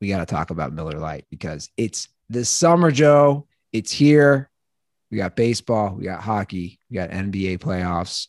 we 0.00 0.08
got 0.08 0.18
to 0.18 0.26
talk 0.26 0.50
about 0.50 0.72
Miller 0.72 0.98
Lite 0.98 1.26
because 1.30 1.70
it's 1.76 2.08
this 2.28 2.50
summer, 2.50 2.90
Joe. 2.90 3.46
It's 3.72 3.92
here. 3.92 4.50
We 5.12 5.18
got 5.18 5.36
baseball, 5.36 5.94
we 5.94 6.04
got 6.04 6.22
hockey, 6.22 6.80
we 6.90 6.96
got 6.96 7.10
NBA 7.10 7.58
playoffs, 7.58 8.26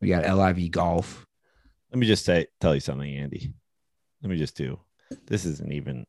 we 0.00 0.08
got 0.08 0.24
LIV 0.24 0.70
golf. 0.70 1.26
Let 1.90 1.98
me 1.98 2.06
just 2.06 2.24
say, 2.24 2.46
tell 2.60 2.74
you 2.74 2.80
something, 2.80 3.14
Andy. 3.14 3.52
Let 4.22 4.30
me 4.30 4.36
just 4.36 4.56
do. 4.56 4.78
This 5.26 5.44
isn't 5.44 5.72
even. 5.72 6.06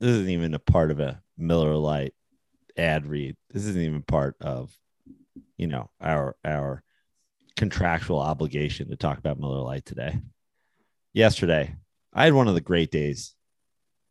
This 0.00 0.10
isn't 0.10 0.30
even 0.30 0.54
a 0.54 0.58
part 0.58 0.90
of 0.90 0.98
a 1.00 1.22
Miller 1.38 1.74
Lite 1.74 2.14
ad 2.76 3.06
read. 3.06 3.36
This 3.50 3.64
isn't 3.66 3.82
even 3.82 4.02
part 4.02 4.36
of, 4.40 4.76
you 5.56 5.68
know, 5.68 5.90
our 6.00 6.36
our 6.44 6.82
contractual 7.56 8.18
obligation 8.18 8.90
to 8.90 8.96
talk 8.96 9.18
about 9.18 9.38
Miller 9.38 9.60
Lite 9.60 9.84
today. 9.84 10.20
Yesterday, 11.12 11.76
I 12.12 12.24
had 12.24 12.34
one 12.34 12.48
of 12.48 12.54
the 12.54 12.60
great 12.60 12.90
days 12.90 13.34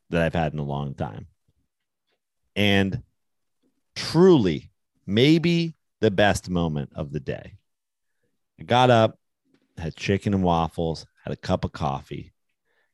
that 0.09 0.21
I've 0.21 0.33
had 0.35 0.53
in 0.53 0.59
a 0.59 0.63
long 0.63 0.93
time. 0.93 1.27
And 2.55 3.03
truly, 3.95 4.71
maybe 5.05 5.75
the 5.99 6.11
best 6.11 6.49
moment 6.49 6.91
of 6.95 7.11
the 7.11 7.19
day. 7.19 7.57
I 8.61 8.63
got 8.63 8.91
up, 8.91 9.17
had 9.75 9.95
chicken 9.95 10.35
and 10.35 10.43
waffles, 10.43 11.07
had 11.25 11.33
a 11.33 11.35
cup 11.35 11.65
of 11.65 11.71
coffee, 11.71 12.31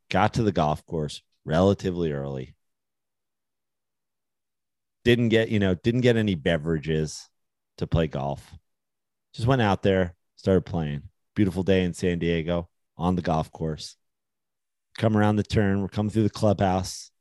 got 0.09 0.36
to 0.36 0.43
the 0.43 0.53
golf 0.53 0.86
course 0.86 1.22
relatively 1.43 2.13
early. 2.13 2.55
Didn't 5.03 5.28
get, 5.28 5.49
you 5.49 5.59
know, 5.59 5.76
didn't 5.76 6.01
get 6.01 6.15
any 6.15 6.36
beverages 6.36 7.30
to 7.80 7.86
play 7.86 8.07
golf. 8.07 8.49
Just 9.34 9.45
went 9.45 9.61
out 9.61 9.84
there, 9.84 10.15
started 10.38 10.65
playing. 10.65 11.03
Beautiful 11.36 11.63
day 11.63 11.84
in 11.84 11.93
San 11.93 12.18
Diego 12.18 12.70
on 12.95 13.18
the 13.18 13.22
golf 13.22 13.51
course. 13.51 13.97
Come 14.97 15.18
around 15.18 15.36
the 15.36 15.43
turn, 15.43 15.82
we're 15.82 15.89
coming 15.89 16.11
through 16.11 16.24
the 16.24 16.30
clubhouse, 16.30 17.11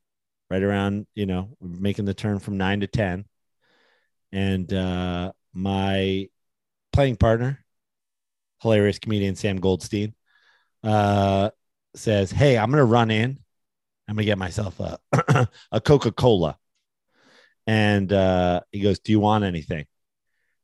right 0.51 0.63
around, 0.63 1.09
you 1.17 1.27
know, 1.27 1.57
making 1.61 2.05
the 2.05 2.15
turn 2.15 2.39
from 2.39 2.59
nine 2.59 2.79
to 2.79 2.87
10. 2.87 3.25
And 4.31 4.73
uh, 4.73 5.33
my 5.53 6.29
playing 6.93 7.17
partner, 7.17 7.66
hilarious 8.61 8.99
comedian 8.99 9.37
Sam 9.37 9.59
Goldstein, 9.59 10.15
uh, 10.83 11.51
says, 11.95 12.31
Hey, 12.31 12.59
I'm 12.59 12.71
going 12.71 12.79
to 12.81 12.85
run 12.85 13.11
in. 13.11 13.39
I'm 14.09 14.15
going 14.15 14.25
to 14.25 14.31
get 14.31 14.39
myself 14.39 14.79
a, 14.81 14.99
a 15.73 15.81
Coca 15.81 16.13
Cola. 16.13 16.57
And 17.67 18.13
uh, 18.13 18.61
he 18.71 18.81
goes, 18.81 19.01
Do 19.01 19.13
you 19.13 19.21
want 19.21 19.45
anything? 19.45 19.87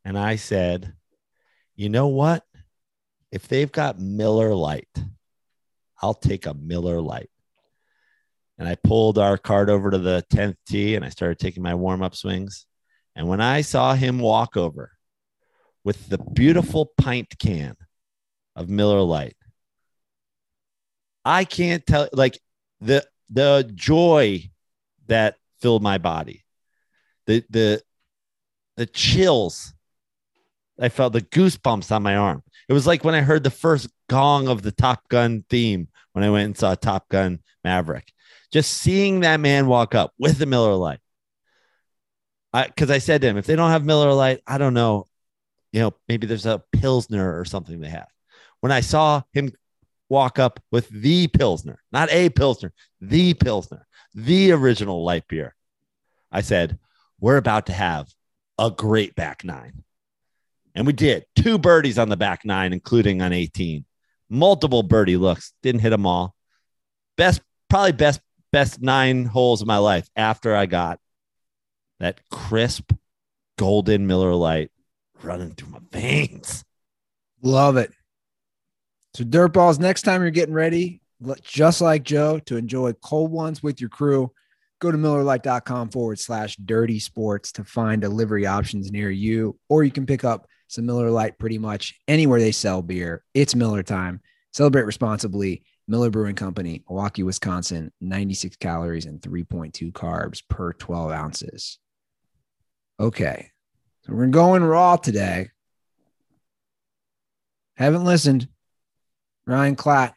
And 0.04 0.18
I 0.18 0.36
said, 0.36 0.92
You 1.74 1.88
know 1.88 2.08
what? 2.08 2.44
If 3.30 3.48
they've 3.48 3.72
got 3.72 3.98
Miller 3.98 4.54
Lite, 4.54 5.04
I'll 6.00 6.14
take 6.14 6.46
a 6.46 6.54
Miller 6.54 7.00
Lite. 7.00 7.30
And 8.58 8.68
I 8.68 8.76
pulled 8.76 9.18
our 9.18 9.38
cart 9.38 9.68
over 9.68 9.90
to 9.90 9.98
the 9.98 10.24
10th 10.32 10.56
tee 10.66 10.94
and 10.94 11.04
I 11.04 11.08
started 11.08 11.38
taking 11.38 11.62
my 11.62 11.74
warm 11.74 12.02
up 12.02 12.14
swings. 12.14 12.66
And 13.16 13.26
when 13.26 13.40
I 13.40 13.62
saw 13.62 13.94
him 13.94 14.18
walk 14.18 14.56
over 14.56 14.91
with 15.84 16.08
the 16.08 16.18
beautiful 16.18 16.92
pint 16.98 17.38
can 17.38 17.76
of 18.56 18.68
Miller 18.68 19.00
Lite, 19.00 19.36
I 21.24 21.44
can't 21.44 21.86
tell 21.86 22.08
like 22.12 22.38
the 22.80 23.06
the 23.30 23.70
joy 23.74 24.50
that 25.06 25.36
filled 25.60 25.82
my 25.82 25.98
body. 25.98 26.44
The 27.26 27.44
the 27.50 27.82
the 28.76 28.86
chills. 28.86 29.74
I 30.80 30.88
felt 30.88 31.12
the 31.12 31.20
goosebumps 31.20 31.94
on 31.94 32.02
my 32.02 32.16
arm. 32.16 32.42
It 32.68 32.72
was 32.72 32.86
like 32.86 33.04
when 33.04 33.14
I 33.14 33.20
heard 33.20 33.44
the 33.44 33.50
first 33.50 33.88
gong 34.08 34.48
of 34.48 34.62
the 34.62 34.72
Top 34.72 35.08
Gun 35.08 35.44
theme 35.48 35.88
when 36.12 36.24
I 36.24 36.30
went 36.30 36.46
and 36.46 36.56
saw 36.56 36.74
Top 36.74 37.08
Gun 37.08 37.40
Maverick. 37.62 38.10
Just 38.50 38.72
seeing 38.72 39.20
that 39.20 39.40
man 39.40 39.66
walk 39.66 39.94
up 39.94 40.12
with 40.18 40.38
the 40.38 40.46
Miller 40.46 40.74
Lite. 40.74 41.00
I 42.52 42.66
because 42.66 42.90
I 42.90 42.98
said 42.98 43.20
to 43.22 43.28
him, 43.28 43.36
if 43.36 43.46
they 43.46 43.56
don't 43.56 43.70
have 43.70 43.84
Miller 43.84 44.12
Lite, 44.12 44.40
I 44.46 44.58
don't 44.58 44.74
know. 44.74 45.06
You 45.72 45.80
know, 45.80 45.94
maybe 46.08 46.26
there's 46.26 46.46
a 46.46 46.62
Pilsner 46.72 47.38
or 47.38 47.44
something 47.44 47.80
they 47.80 47.88
have. 47.88 48.08
When 48.60 48.72
I 48.72 48.80
saw 48.80 49.22
him 49.32 49.52
walk 50.08 50.38
up 50.38 50.60
with 50.70 50.88
the 50.88 51.28
Pilsner, 51.28 51.82
not 51.90 52.10
a 52.12 52.28
Pilsner, 52.30 52.72
the 53.00 53.34
Pilsner, 53.34 53.86
the 54.14 54.52
original 54.52 55.04
light 55.04 55.26
beer, 55.28 55.54
I 56.30 56.42
said, 56.42 56.78
we're 57.20 57.38
about 57.38 57.66
to 57.66 57.72
have 57.72 58.08
a 58.58 58.70
great 58.70 59.14
back 59.14 59.44
nine. 59.44 59.84
And 60.74 60.86
we 60.86 60.92
did 60.92 61.26
two 61.36 61.58
birdies 61.58 61.98
on 61.98 62.08
the 62.08 62.16
back 62.16 62.44
nine, 62.44 62.72
including 62.72 63.22
on 63.22 63.32
18. 63.32 63.84
Multiple 64.30 64.82
birdie 64.82 65.16
looks, 65.16 65.52
didn't 65.62 65.82
hit 65.82 65.90
them 65.90 66.06
all. 66.06 66.34
Best, 67.16 67.42
probably 67.68 67.92
best, 67.92 68.20
best 68.50 68.80
nine 68.80 69.24
holes 69.24 69.60
of 69.60 69.68
my 69.68 69.78
life 69.78 70.08
after 70.16 70.54
I 70.54 70.66
got 70.66 70.98
that 72.00 72.20
crisp 72.30 72.92
golden 73.58 74.06
Miller 74.06 74.34
Lite 74.34 74.70
running 75.24 75.54
through 75.54 75.70
my 75.70 75.80
veins. 75.90 76.64
Love 77.42 77.76
it. 77.76 77.92
So, 79.14 79.24
dirt 79.24 79.52
balls, 79.52 79.78
next 79.78 80.02
time 80.02 80.22
you're 80.22 80.30
getting 80.30 80.54
ready, 80.54 81.02
just 81.42 81.80
like 81.80 82.02
Joe, 82.02 82.38
to 82.40 82.56
enjoy 82.56 82.92
cold 82.94 83.30
ones 83.30 83.62
with 83.62 83.80
your 83.80 83.90
crew, 83.90 84.32
go 84.80 84.90
to 84.90 84.98
millerlite.com 84.98 85.90
forward 85.90 86.18
slash 86.18 86.56
dirty 86.56 86.98
sports 86.98 87.52
to 87.52 87.64
find 87.64 88.02
delivery 88.02 88.46
options 88.46 88.90
near 88.90 89.10
you, 89.10 89.58
or 89.68 89.84
you 89.84 89.90
can 89.90 90.06
pick 90.06 90.24
up 90.24 90.46
some 90.66 90.86
Miller 90.86 91.10
Lite 91.10 91.38
pretty 91.38 91.58
much 91.58 92.00
anywhere 92.08 92.40
they 92.40 92.52
sell 92.52 92.82
beer. 92.82 93.22
It's 93.34 93.54
Miller 93.54 93.82
time. 93.82 94.20
Celebrate 94.52 94.86
responsibly. 94.86 95.64
Miller 95.88 96.10
Brewing 96.10 96.36
Company, 96.36 96.82
Milwaukee, 96.88 97.22
Wisconsin, 97.22 97.92
96 98.00 98.56
calories 98.56 99.04
and 99.04 99.20
3.2 99.20 99.92
carbs 99.92 100.42
per 100.48 100.72
12 100.72 101.10
ounces. 101.10 101.78
Okay. 102.98 103.51
So 104.06 104.14
we're 104.14 104.26
going 104.26 104.64
raw 104.64 104.96
today. 104.96 105.50
Haven't 107.76 108.04
listened. 108.04 108.48
Ryan 109.46 109.76
Klatt 109.76 110.14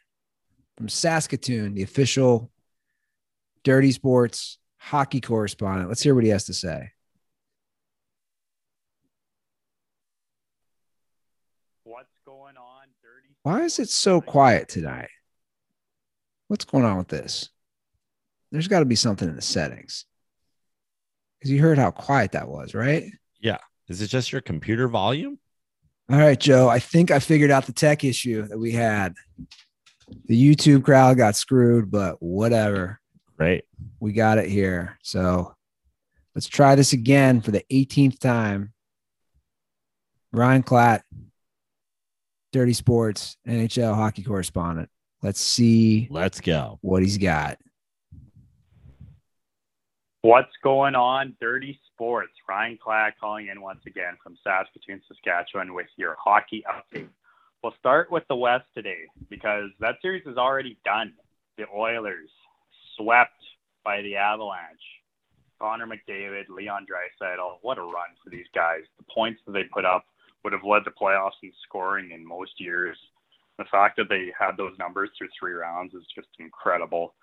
from 0.76 0.88
Saskatoon, 0.88 1.74
the 1.74 1.82
official 1.82 2.50
Dirty 3.62 3.92
Sports 3.92 4.58
hockey 4.78 5.20
correspondent. 5.20 5.88
Let's 5.88 6.02
hear 6.02 6.14
what 6.14 6.24
he 6.24 6.30
has 6.30 6.44
to 6.44 6.54
say. 6.54 6.92
What's 11.84 12.18
going 12.24 12.56
on, 12.56 12.86
Dirty? 13.02 13.34
Why 13.42 13.62
is 13.62 13.78
it 13.78 13.88
so 13.88 14.20
quiet 14.20 14.68
tonight? 14.68 15.10
What's 16.48 16.64
going 16.64 16.84
on 16.84 16.98
with 16.98 17.08
this? 17.08 17.50
There's 18.52 18.68
got 18.68 18.80
to 18.80 18.84
be 18.84 18.94
something 18.94 19.28
in 19.28 19.36
the 19.36 19.42
settings. 19.42 20.04
Because 21.38 21.50
you 21.50 21.60
heard 21.60 21.78
how 21.78 21.90
quiet 21.90 22.32
that 22.32 22.48
was, 22.48 22.74
right? 22.74 23.04
Yeah. 23.40 23.58
Is 23.88 24.02
it 24.02 24.08
just 24.08 24.32
your 24.32 24.40
computer 24.40 24.88
volume? 24.88 25.38
All 26.10 26.18
right, 26.18 26.38
Joe. 26.38 26.68
I 26.68 26.78
think 26.78 27.10
I 27.10 27.18
figured 27.18 27.50
out 27.50 27.66
the 27.66 27.72
tech 27.72 28.04
issue 28.04 28.42
that 28.42 28.58
we 28.58 28.72
had. 28.72 29.14
The 30.26 30.54
YouTube 30.54 30.84
crowd 30.84 31.16
got 31.16 31.36
screwed, 31.36 31.90
but 31.90 32.22
whatever. 32.22 33.00
Right. 33.38 33.64
We 34.00 34.12
got 34.12 34.38
it 34.38 34.48
here. 34.48 34.98
So 35.02 35.54
let's 36.34 36.46
try 36.48 36.74
this 36.74 36.92
again 36.92 37.40
for 37.40 37.50
the 37.50 37.64
18th 37.72 38.20
time. 38.20 38.72
Ryan 40.32 40.62
Klatt, 40.62 41.02
Dirty 42.52 42.72
Sports, 42.72 43.36
NHL 43.46 43.94
hockey 43.94 44.22
correspondent. 44.22 44.88
Let's 45.22 45.40
see. 45.40 46.08
Let's 46.10 46.40
go. 46.40 46.78
What 46.82 47.02
he's 47.02 47.18
got. 47.18 47.58
What's 50.22 50.52
going 50.62 50.94
on, 50.94 51.36
Dirty 51.40 51.80
Sports? 51.96 52.32
Ryan 52.46 52.78
Klatt 52.84 53.12
calling 53.18 53.48
in 53.48 53.62
once 53.62 53.80
again 53.86 54.18
from 54.22 54.36
Saskatoon, 54.44 55.00
Saskatchewan 55.08 55.72
with 55.72 55.86
your 55.96 56.14
hockey 56.22 56.62
update. 56.68 57.08
We'll 57.62 57.72
start 57.78 58.12
with 58.12 58.22
the 58.28 58.36
West 58.36 58.66
today 58.74 59.04
because 59.30 59.70
that 59.80 59.96
series 60.02 60.26
is 60.26 60.36
already 60.36 60.78
done. 60.84 61.14
The 61.56 61.64
Oilers 61.74 62.28
swept 62.98 63.40
by 63.82 64.02
the 64.02 64.16
Avalanche. 64.16 64.78
Connor 65.58 65.86
McDavid, 65.86 66.50
Leon 66.50 66.84
Draisaitl, 66.84 67.56
what 67.62 67.78
a 67.78 67.82
run 67.82 68.12
for 68.22 68.28
these 68.28 68.44
guys. 68.54 68.82
The 68.98 69.06
points 69.12 69.40
that 69.46 69.52
they 69.52 69.64
put 69.64 69.86
up 69.86 70.04
would 70.44 70.52
have 70.52 70.64
led 70.64 70.82
the 70.84 70.90
playoffs 70.90 71.40
in 71.42 71.50
scoring 71.66 72.10
in 72.10 72.26
most 72.26 72.60
years. 72.60 72.98
The 73.56 73.64
fact 73.70 73.96
that 73.96 74.10
they 74.10 74.34
had 74.38 74.58
those 74.58 74.76
numbers 74.78 75.08
through 75.16 75.28
three 75.40 75.54
rounds 75.54 75.94
is 75.94 76.04
just 76.14 76.28
incredible. 76.38 77.14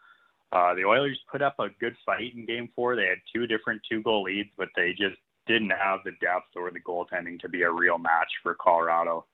Uh, 0.53 0.75
the 0.75 0.85
Oilers 0.85 1.19
put 1.31 1.41
up 1.41 1.55
a 1.59 1.69
good 1.79 1.95
fight 2.05 2.33
in 2.35 2.45
game 2.45 2.69
four. 2.75 2.95
They 2.95 3.07
had 3.07 3.17
two 3.33 3.47
different 3.47 3.81
two 3.89 4.03
goal 4.03 4.23
leads, 4.23 4.49
but 4.55 4.69
they 4.75 4.91
just 4.91 5.17
didn't 5.47 5.71
have 5.71 6.01
the 6.05 6.11
depth 6.21 6.55
or 6.55 6.69
the 6.69 6.79
goaltending 6.79 7.39
to 7.39 7.49
be 7.49 7.63
a 7.63 7.71
real 7.71 7.97
match 7.97 8.31
for 8.43 8.53
Colorado. 8.53 9.25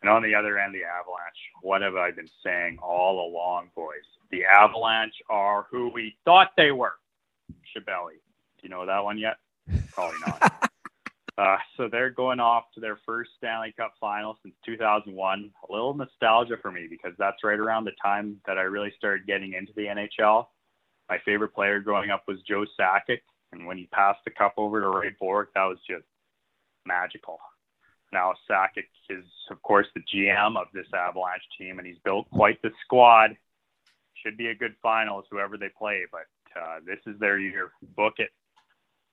And 0.00 0.10
on 0.10 0.22
the 0.22 0.34
other 0.34 0.58
end, 0.58 0.74
the 0.74 0.84
Avalanche. 0.84 1.36
What 1.60 1.82
have 1.82 1.96
I 1.96 2.12
been 2.12 2.30
saying 2.42 2.78
all 2.82 3.28
along, 3.28 3.70
boys? 3.74 4.06
The 4.30 4.44
Avalanche 4.44 5.14
are 5.28 5.66
who 5.70 5.90
we 5.90 6.16
thought 6.24 6.52
they 6.56 6.70
were. 6.70 6.94
Shabelli. 7.76 8.14
Do 8.14 8.62
you 8.62 8.70
know 8.70 8.86
that 8.86 9.04
one 9.04 9.18
yet? 9.18 9.36
Probably 9.92 10.18
not. 10.26 10.40
uh, 11.38 11.56
so 11.76 11.88
they're 11.88 12.10
going 12.10 12.40
off 12.40 12.64
to 12.74 12.80
their 12.80 12.98
first 13.06 13.30
Stanley 13.38 13.72
Cup 13.76 13.94
final 14.00 14.36
since 14.42 14.56
2001. 14.66 15.50
A 15.68 15.72
little 15.72 15.94
nostalgia 15.94 16.56
for 16.60 16.72
me 16.72 16.88
because 16.90 17.12
that's 17.16 17.44
right 17.44 17.58
around 17.58 17.84
the 17.84 17.92
time 18.02 18.40
that 18.44 18.58
I 18.58 18.62
really 18.62 18.92
started 18.98 19.24
getting 19.24 19.52
into 19.52 19.72
the 19.76 19.82
NHL. 19.82 20.46
My 21.08 21.18
favorite 21.24 21.54
player 21.54 21.78
growing 21.78 22.10
up 22.10 22.24
was 22.26 22.38
Joe 22.42 22.64
Sakic, 22.78 23.20
and 23.52 23.66
when 23.66 23.78
he 23.78 23.86
passed 23.86 24.18
the 24.24 24.32
cup 24.32 24.54
over 24.56 24.80
to 24.80 24.88
Ray 24.88 25.14
Bourque, 25.18 25.54
that 25.54 25.64
was 25.64 25.78
just 25.88 26.04
magical. 26.84 27.38
Now 28.12 28.34
Sakic 28.50 28.88
is, 29.08 29.24
of 29.50 29.62
course, 29.62 29.86
the 29.94 30.02
GM 30.12 30.56
of 30.60 30.66
this 30.74 30.86
Avalanche 30.92 31.44
team, 31.56 31.78
and 31.78 31.86
he's 31.86 31.98
built 32.04 32.28
quite 32.30 32.60
the 32.62 32.70
squad. 32.84 33.36
Should 34.24 34.36
be 34.36 34.48
a 34.48 34.54
good 34.56 34.74
finals, 34.82 35.24
whoever 35.30 35.56
they 35.56 35.70
play, 35.78 36.02
but 36.10 36.26
uh, 36.60 36.80
this 36.84 36.98
is 37.06 37.18
their 37.20 37.38
year. 37.38 37.70
Book 37.94 38.14
it. 38.18 38.30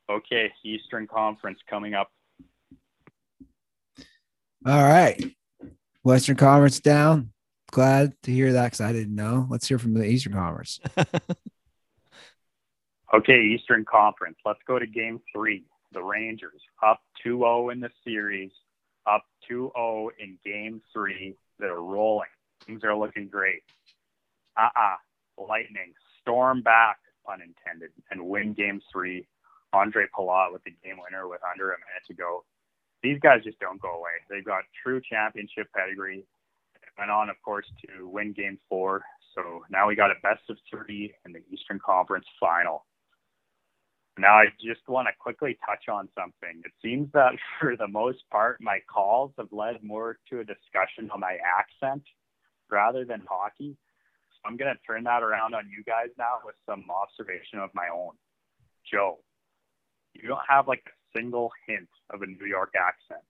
Okay, 0.10 0.52
Eastern 0.64 1.08
Conference 1.08 1.60
coming 1.70 1.94
up. 1.94 2.12
All 4.66 4.84
right. 4.84 5.24
Western 6.04 6.36
Conference 6.36 6.80
down. 6.80 7.32
Glad 7.72 8.14
to 8.24 8.32
hear 8.32 8.54
that 8.54 8.66
because 8.66 8.82
I 8.82 8.94
didn't 8.94 9.16
know. 9.16 9.48
Let's 9.50 9.68
hear 9.68 9.80
from 9.80 9.94
the 9.94 10.06
Eastern 10.06 10.34
Conference. 10.34 10.80
Okay, 13.14 13.40
Eastern 13.56 13.86
Conference. 13.86 14.38
Let's 14.46 14.60
go 14.68 14.78
to 14.78 14.86
game 14.86 15.22
three. 15.34 15.64
The 15.94 16.04
Rangers 16.04 16.62
up 16.84 17.00
2 17.24 17.38
0 17.38 17.70
in 17.70 17.80
the 17.80 17.90
series, 18.04 18.52
up 19.06 19.24
2 19.48 19.72
0 19.74 20.10
in 20.20 20.38
game 20.44 20.82
three. 20.92 21.36
They're 21.58 21.76
rolling. 21.80 22.28
Things 22.66 22.84
are 22.84 22.98
looking 22.98 23.28
great. 23.28 23.62
Uh 24.60 24.70
uh 24.76 24.96
Lightning 25.38 25.94
storm 26.22 26.62
back, 26.62 26.98
pun 27.26 27.40
intended, 27.42 27.92
and 28.12 28.28
win 28.28 28.54
game 28.54 28.82
three. 28.92 29.28
Andre 29.76 30.06
Palat 30.18 30.54
with 30.54 30.64
the 30.64 30.72
game 30.84 30.98
winner 31.04 31.28
with 31.28 31.42
under 31.44 31.72
a 31.72 31.78
minute 31.78 32.08
to 32.08 32.14
go. 32.14 32.44
These 33.04 33.20
guys 33.20 33.44
just 33.44 33.60
don't 33.60 33.82
go 33.82 33.92
away. 33.92 34.24
They've 34.30 34.46
got 34.46 34.64
true 34.82 35.02
championship 35.02 35.68
pedigree. 35.76 36.24
Went 36.98 37.12
on, 37.12 37.30
of 37.30 37.36
course, 37.44 37.66
to 37.86 38.08
win 38.08 38.32
game 38.32 38.58
four. 38.70 39.04
So 39.36 39.66
now 39.70 39.88
we 39.88 39.96
got 39.96 40.12
a 40.12 40.16
best 40.24 40.50
of 40.50 40.58
three 40.72 41.14
in 41.26 41.34
the 41.34 41.42
Eastern 41.52 41.80
Conference 41.86 42.26
final. 42.40 42.86
Now, 44.18 44.38
I 44.38 44.46
just 44.64 44.88
want 44.88 45.10
to 45.10 45.14
quickly 45.20 45.58
touch 45.66 45.90
on 45.92 46.08
something. 46.18 46.62
It 46.64 46.72
seems 46.82 47.12
that 47.12 47.34
for 47.60 47.76
the 47.76 47.88
most 47.88 48.24
part, 48.32 48.62
my 48.62 48.80
calls 48.92 49.34
have 49.38 49.52
led 49.52 49.84
more 49.84 50.18
to 50.30 50.40
a 50.40 50.46
discussion 50.46 51.12
on 51.12 51.20
my 51.20 51.38
accent 51.44 52.04
rather 52.72 53.04
than 53.04 53.24
hockey. 53.30 53.76
So 54.32 54.40
I'm 54.46 54.56
going 54.56 54.74
to 54.74 54.80
turn 54.88 55.04
that 55.04 55.22
around 55.22 55.54
on 55.54 55.70
you 55.70 55.84
guys 55.84 56.16
now 56.18 56.40
with 56.46 56.56
some 56.66 56.86
observation 56.90 57.60
of 57.60 57.72
my 57.74 57.90
own. 57.94 58.14
Joe, 58.90 59.20
you 60.22 60.28
don't 60.28 60.42
have 60.48 60.68
like 60.68 60.84
a 60.88 61.18
single 61.18 61.52
hint 61.68 61.90
of 62.10 62.22
a 62.22 62.26
New 62.26 62.46
York 62.46 62.74
accent. 62.76 63.22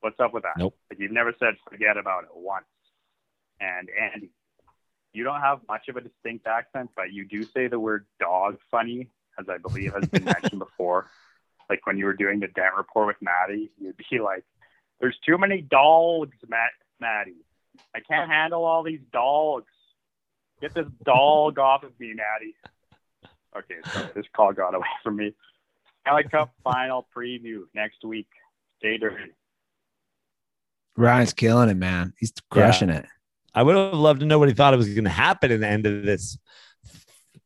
What's 0.00 0.20
up 0.20 0.32
with 0.32 0.42
that? 0.44 0.58
Nope. 0.58 0.76
Like 0.90 1.00
you've 1.00 1.12
never 1.12 1.34
said 1.38 1.54
forget 1.68 1.96
about 1.96 2.24
it 2.24 2.30
once. 2.34 2.66
And 3.60 3.88
Andy, 3.90 4.30
you 5.12 5.24
don't 5.24 5.40
have 5.40 5.60
much 5.66 5.88
of 5.88 5.96
a 5.96 6.02
distinct 6.02 6.46
accent, 6.46 6.90
but 6.94 7.12
you 7.12 7.26
do 7.26 7.42
say 7.44 7.68
the 7.68 7.80
word 7.80 8.06
dog 8.20 8.58
funny 8.70 9.08
as 9.38 9.46
I 9.48 9.58
believe 9.58 9.94
has 9.94 10.08
been 10.08 10.24
mentioned 10.42 10.58
before. 10.58 11.08
Like 11.68 11.86
when 11.86 11.98
you 11.98 12.04
were 12.04 12.14
doing 12.14 12.40
the 12.40 12.48
Dent 12.48 12.74
report 12.76 13.08
with 13.08 13.16
Maddie, 13.20 13.70
you'd 13.80 13.96
be 13.96 14.18
like, 14.20 14.44
"There's 15.00 15.18
too 15.26 15.38
many 15.38 15.62
dogs, 15.62 16.36
Matt, 16.48 16.70
Maddie. 17.00 17.44
I 17.94 18.00
can't 18.00 18.30
handle 18.30 18.64
all 18.64 18.82
these 18.82 19.00
dogs. 19.12 19.72
Get 20.60 20.74
this 20.74 20.86
dog 21.04 21.58
off 21.58 21.82
of 21.82 21.98
me, 21.98 22.14
Maddie." 22.14 22.54
Okay, 23.56 23.76
sorry, 23.90 24.10
this 24.14 24.26
call 24.34 24.52
got 24.52 24.74
away 24.74 24.86
from 25.02 25.16
me. 25.16 25.34
Stanley 26.06 26.24
Cup 26.24 26.52
final 26.62 27.06
preview 27.14 27.62
next 27.74 28.04
week. 28.04 28.28
Stay 28.78 28.96
dirty. 28.96 29.32
Ryan's 30.96 31.32
killing 31.32 31.68
it, 31.68 31.76
man. 31.76 32.12
He's 32.18 32.32
crushing 32.50 32.90
it. 32.90 33.06
I 33.54 33.62
would 33.62 33.74
have 33.74 33.94
loved 33.94 34.20
to 34.20 34.26
know 34.26 34.38
what 34.38 34.48
he 34.48 34.54
thought 34.54 34.72
it 34.72 34.76
was 34.76 34.88
going 34.88 35.04
to 35.04 35.10
happen 35.10 35.50
in 35.50 35.60
the 35.60 35.66
end 35.66 35.84
of 35.86 36.04
this 36.04 36.38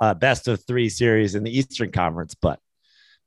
uh, 0.01 0.15
best 0.15 0.47
of 0.49 0.65
three 0.67 0.89
series 0.89 1.35
in 1.35 1.43
the 1.43 1.57
Eastern 1.57 1.91
Conference, 1.91 2.35
but 2.35 2.59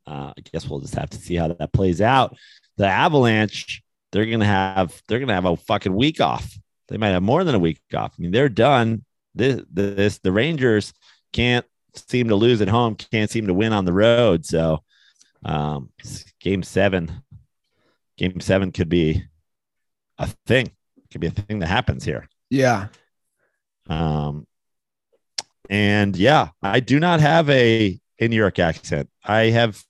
uh, 0.05 0.33
I 0.37 0.41
guess 0.51 0.67
we'll 0.67 0.81
just 0.81 0.95
have 0.95 1.09
to 1.11 1.17
see 1.17 1.35
how 1.35 1.47
that 1.47 1.73
plays 1.73 2.01
out. 2.01 2.35
The 2.77 2.87
Avalanche, 2.87 3.81
they're 4.11 4.25
gonna 4.25 4.45
have 4.45 5.01
they're 5.07 5.19
gonna 5.19 5.33
have 5.33 5.45
a 5.45 5.55
fucking 5.55 5.95
week 5.95 6.19
off. 6.19 6.57
They 6.89 6.97
might 6.97 7.09
have 7.09 7.23
more 7.23 7.43
than 7.43 7.55
a 7.55 7.59
week 7.59 7.81
off. 7.95 8.13
I 8.17 8.21
mean, 8.21 8.31
they're 8.31 8.49
done. 8.49 9.05
This 9.35 9.61
this 9.71 10.19
the 10.19 10.31
Rangers 10.31 10.93
can't 11.31 11.65
seem 11.95 12.27
to 12.29 12.35
lose 12.35 12.61
at 12.61 12.67
home, 12.67 12.95
can't 12.95 13.29
seem 13.29 13.47
to 13.47 13.53
win 13.53 13.73
on 13.73 13.85
the 13.85 13.93
road. 13.93 14.45
So, 14.45 14.83
um, 15.45 15.89
game 16.39 16.63
seven, 16.63 17.23
game 18.17 18.39
seven 18.39 18.71
could 18.71 18.89
be 18.89 19.23
a 20.17 20.27
thing. 20.45 20.71
Could 21.11 21.21
be 21.21 21.27
a 21.27 21.31
thing 21.31 21.59
that 21.59 21.67
happens 21.67 22.03
here. 22.03 22.27
Yeah. 22.49 22.87
Um, 23.87 24.47
and 25.69 26.15
yeah, 26.15 26.49
I 26.61 26.79
do 26.79 26.99
not 26.99 27.19
have 27.19 27.49
a, 27.49 27.99
a 28.19 28.27
New 28.27 28.35
York 28.35 28.59
accent. 28.59 29.09
I 29.23 29.45
have 29.45 29.81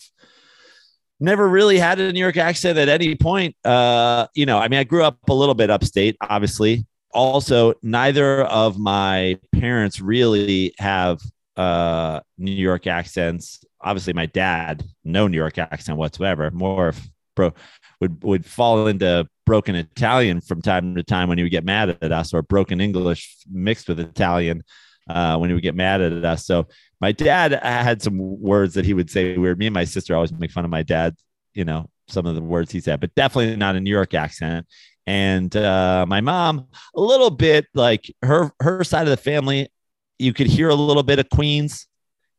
never 1.20 1.48
really 1.48 1.78
had 1.78 2.00
a 2.00 2.12
New 2.12 2.20
York 2.20 2.38
accent 2.38 2.78
at 2.78 2.90
any 2.90 3.16
point. 3.16 3.56
Uh, 3.64 4.28
you 4.36 4.46
know, 4.46 4.58
I 4.58 4.68
mean, 4.68 4.80
I 4.80 4.84
grew 4.84 5.04
up 5.04 5.18
a 5.30 5.34
little 5.34 5.56
bit 5.56 5.70
upstate, 5.70 6.18
obviously. 6.22 6.86
Also, 7.14 7.74
neither 7.82 8.42
of 8.42 8.80
my 8.80 9.40
parents 9.54 10.02
really 10.02 10.74
have 10.80 11.22
uh 11.56 12.20
New 12.38 12.52
York 12.52 12.88
accents. 12.88 13.64
Obviously, 13.84 14.14
my 14.14 14.26
dad, 14.26 14.84
no 15.04 15.28
New 15.28 15.38
York 15.38 15.58
accent 15.58 15.98
whatsoever. 15.98 16.50
More 16.52 16.90
of 16.90 17.10
bro 17.36 17.54
would 18.00 18.24
would 18.24 18.46
fall 18.46 18.88
into 18.88 19.28
broken 19.46 19.76
Italian 19.76 20.40
from 20.42 20.62
time 20.62 20.96
to 20.96 21.04
time 21.04 21.28
when 21.28 21.38
he 21.38 21.44
would 21.44 21.52
get 21.52 21.66
mad 21.66 21.98
at 22.02 22.12
us, 22.12 22.34
or 22.34 22.42
broken 22.42 22.80
English 22.80 23.38
mixed 23.52 23.88
with 23.88 24.00
Italian 24.00 24.64
uh, 25.10 25.38
when 25.38 25.50
he 25.50 25.54
would 25.54 25.64
get 25.64 25.76
mad 25.76 26.02
at 26.02 26.24
us. 26.24 26.46
So 26.46 26.68
my 27.02 27.12
dad 27.12 27.52
had 27.52 28.02
some 28.02 28.18
words 28.18 28.76
that 28.76 28.86
he 28.86 28.94
would 28.94 29.10
say 29.10 29.38
weird. 29.38 29.60
Me 29.60 29.68
and 29.68 29.74
my 29.74 29.84
sister 29.84 30.16
always 30.16 30.32
make 30.32 30.52
fun 30.52 30.64
of 30.66 30.72
my 30.72 30.84
dad, 30.84 31.16
you 31.54 31.66
know, 31.66 31.90
some 32.08 32.26
of 32.26 32.36
the 32.36 32.42
words 32.42 32.72
he 32.72 32.80
said, 32.80 33.00
but 33.00 33.14
definitely 33.16 33.56
not 33.56 33.76
a 33.76 33.82
New 33.82 33.92
York 33.92 34.14
accent. 34.14 34.66
And 35.06 35.54
uh, 35.56 36.06
my 36.08 36.22
mom, 36.22 36.68
a 36.96 37.02
little 37.02 37.30
bit 37.30 37.66
like 37.74 38.14
her 38.22 38.54
her 38.62 38.84
side 38.86 39.04
of 39.04 39.10
the 39.10 39.18
family, 39.18 39.70
you 40.18 40.32
could 40.32 40.48
hear 40.48 40.70
a 40.70 40.76
little 40.76 41.04
bit 41.04 41.20
of 41.20 41.30
Queens 41.30 41.88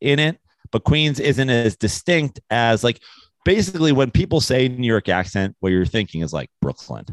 in 0.01 0.19
it, 0.19 0.39
but 0.75 0.83
Queens 0.83 1.21
isn't 1.21 1.51
as 1.51 1.77
distinct 1.77 2.41
as 2.51 2.83
like 2.83 3.01
basically 3.45 3.93
when 3.93 4.11
people 4.11 4.41
say 4.41 4.67
New 4.67 4.89
York 4.89 5.09
accent, 5.09 5.55
what 5.61 5.71
you're 5.71 5.87
thinking 5.87 6.23
is 6.23 6.33
like 6.33 6.51
Brooklyn. 6.61 7.05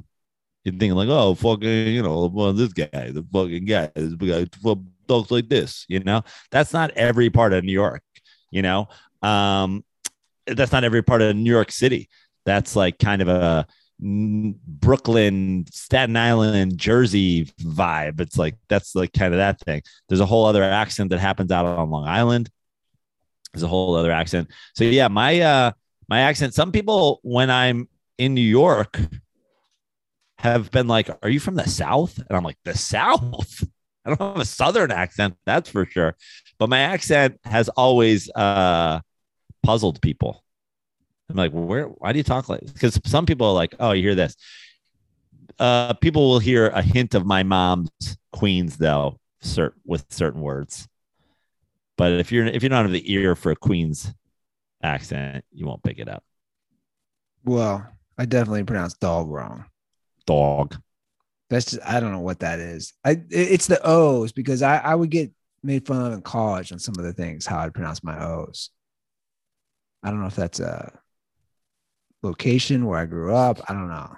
You're 0.63 0.71
thinking 0.71 0.95
like, 0.95 1.09
oh, 1.09 1.35
fucking, 1.35 1.89
you 1.89 2.01
know, 2.01 2.25
well, 2.33 2.53
this 2.53 2.73
guy, 2.73 3.11
the 3.11 3.23
fucking 3.31 3.65
guy, 3.65 3.91
this 3.93 4.15
guy 4.15 4.47
talks 5.07 5.29
like 5.29 5.47
this. 5.47 5.85
You 5.87 5.99
know, 5.99 6.23
that's 6.49 6.73
not 6.73 6.89
every 6.91 7.29
part 7.29 7.53
of 7.53 7.63
New 7.63 7.71
York. 7.71 8.01
You 8.49 8.63
know, 8.63 8.87
um, 9.21 9.85
that's 10.47 10.71
not 10.71 10.83
every 10.83 11.03
part 11.03 11.21
of 11.21 11.35
New 11.35 11.51
York 11.51 11.71
City. 11.71 12.09
That's 12.47 12.75
like 12.75 12.97
kind 12.97 13.21
of 13.21 13.27
a 13.27 13.67
Brooklyn, 13.99 15.65
Staten 15.71 16.17
Island, 16.17 16.79
Jersey 16.79 17.45
vibe. 17.61 18.21
It's 18.21 18.39
like 18.39 18.55
that's 18.69 18.95
like 18.95 19.13
kind 19.13 19.35
of 19.35 19.37
that 19.37 19.59
thing. 19.59 19.83
There's 20.09 20.19
a 20.19 20.25
whole 20.25 20.45
other 20.45 20.63
accent 20.63 21.11
that 21.11 21.19
happens 21.19 21.51
out 21.51 21.67
on 21.67 21.91
Long 21.91 22.07
Island. 22.07 22.49
There's 23.53 23.63
a 23.63 23.67
whole 23.67 23.95
other 23.95 24.11
accent. 24.11 24.49
So 24.75 24.83
yeah, 24.83 25.07
my 25.07 25.41
uh 25.41 25.71
my 26.07 26.21
accent. 26.21 26.53
Some 26.53 26.71
people 26.71 27.19
when 27.23 27.49
I'm 27.49 27.87
in 28.17 28.33
New 28.33 28.41
York 28.41 28.99
have 30.37 30.71
been 30.71 30.87
like, 30.87 31.09
"Are 31.21 31.29
you 31.29 31.39
from 31.39 31.55
the 31.55 31.67
South?" 31.67 32.17
And 32.17 32.37
I'm 32.37 32.43
like, 32.43 32.57
"The 32.63 32.77
South." 32.77 33.63
I 34.05 34.09
don't 34.09 34.19
have 34.19 34.39
a 34.39 34.45
Southern 34.45 34.91
accent, 34.91 35.37
that's 35.45 35.69
for 35.69 35.85
sure. 35.85 36.15
But 36.57 36.69
my 36.69 36.79
accent 36.79 37.39
has 37.43 37.69
always 37.69 38.31
uh, 38.31 38.99
puzzled 39.63 40.01
people. 40.01 40.43
I'm 41.29 41.35
like, 41.35 41.51
where? 41.51 41.85
Why 41.85 42.11
do 42.11 42.17
you 42.17 42.23
talk 42.23 42.49
like? 42.49 42.61
Because 42.73 42.99
some 43.05 43.25
people 43.25 43.47
are 43.47 43.53
like, 43.53 43.75
oh, 43.79 43.91
you 43.91 44.01
hear 44.01 44.15
this. 44.15 44.35
Uh, 45.59 45.93
people 45.93 46.29
will 46.29 46.39
hear 46.39 46.67
a 46.67 46.81
hint 46.81 47.13
of 47.13 47.25
my 47.25 47.43
mom's 47.43 47.91
Queens 48.33 48.77
though, 48.77 49.19
cert- 49.43 49.73
with 49.85 50.05
certain 50.09 50.41
words. 50.41 50.87
But 52.01 52.13
if 52.13 52.31
you're 52.31 52.47
if 52.47 52.63
you 52.63 52.69
don't 52.69 52.85
have 52.85 52.91
the 52.91 53.13
ear 53.13 53.35
for 53.35 53.51
a 53.51 53.55
Queens 53.55 54.11
accent, 54.81 55.45
you 55.51 55.67
won't 55.67 55.83
pick 55.83 55.99
it 55.99 56.09
up. 56.09 56.23
Well, 57.45 57.87
I 58.17 58.25
definitely 58.25 58.63
pronounced 58.63 58.99
dog 58.99 59.29
wrong. 59.29 59.65
Dog. 60.25 60.77
That's 61.51 61.65
just 61.65 61.87
I 61.87 61.99
don't 61.99 62.11
know 62.11 62.21
what 62.21 62.39
that 62.39 62.57
is. 62.57 62.93
I 63.05 63.21
it's 63.29 63.67
the 63.67 63.79
O's 63.85 64.31
because 64.31 64.63
I 64.63 64.77
I 64.77 64.95
would 64.95 65.11
get 65.11 65.31
made 65.61 65.85
fun 65.85 66.03
of 66.03 66.13
in 66.13 66.23
college 66.23 66.71
on 66.71 66.79
some 66.79 66.95
of 66.97 67.03
the 67.03 67.13
things 67.13 67.45
how 67.45 67.59
I'd 67.59 67.75
pronounce 67.75 68.03
my 68.03 68.19
O's. 68.19 68.71
I 70.01 70.09
don't 70.09 70.21
know 70.21 70.25
if 70.25 70.35
that's 70.35 70.59
a 70.59 70.91
location 72.23 72.87
where 72.87 72.97
I 72.97 73.05
grew 73.05 73.35
up. 73.35 73.61
I 73.69 73.73
don't 73.73 73.89
know. 73.89 74.15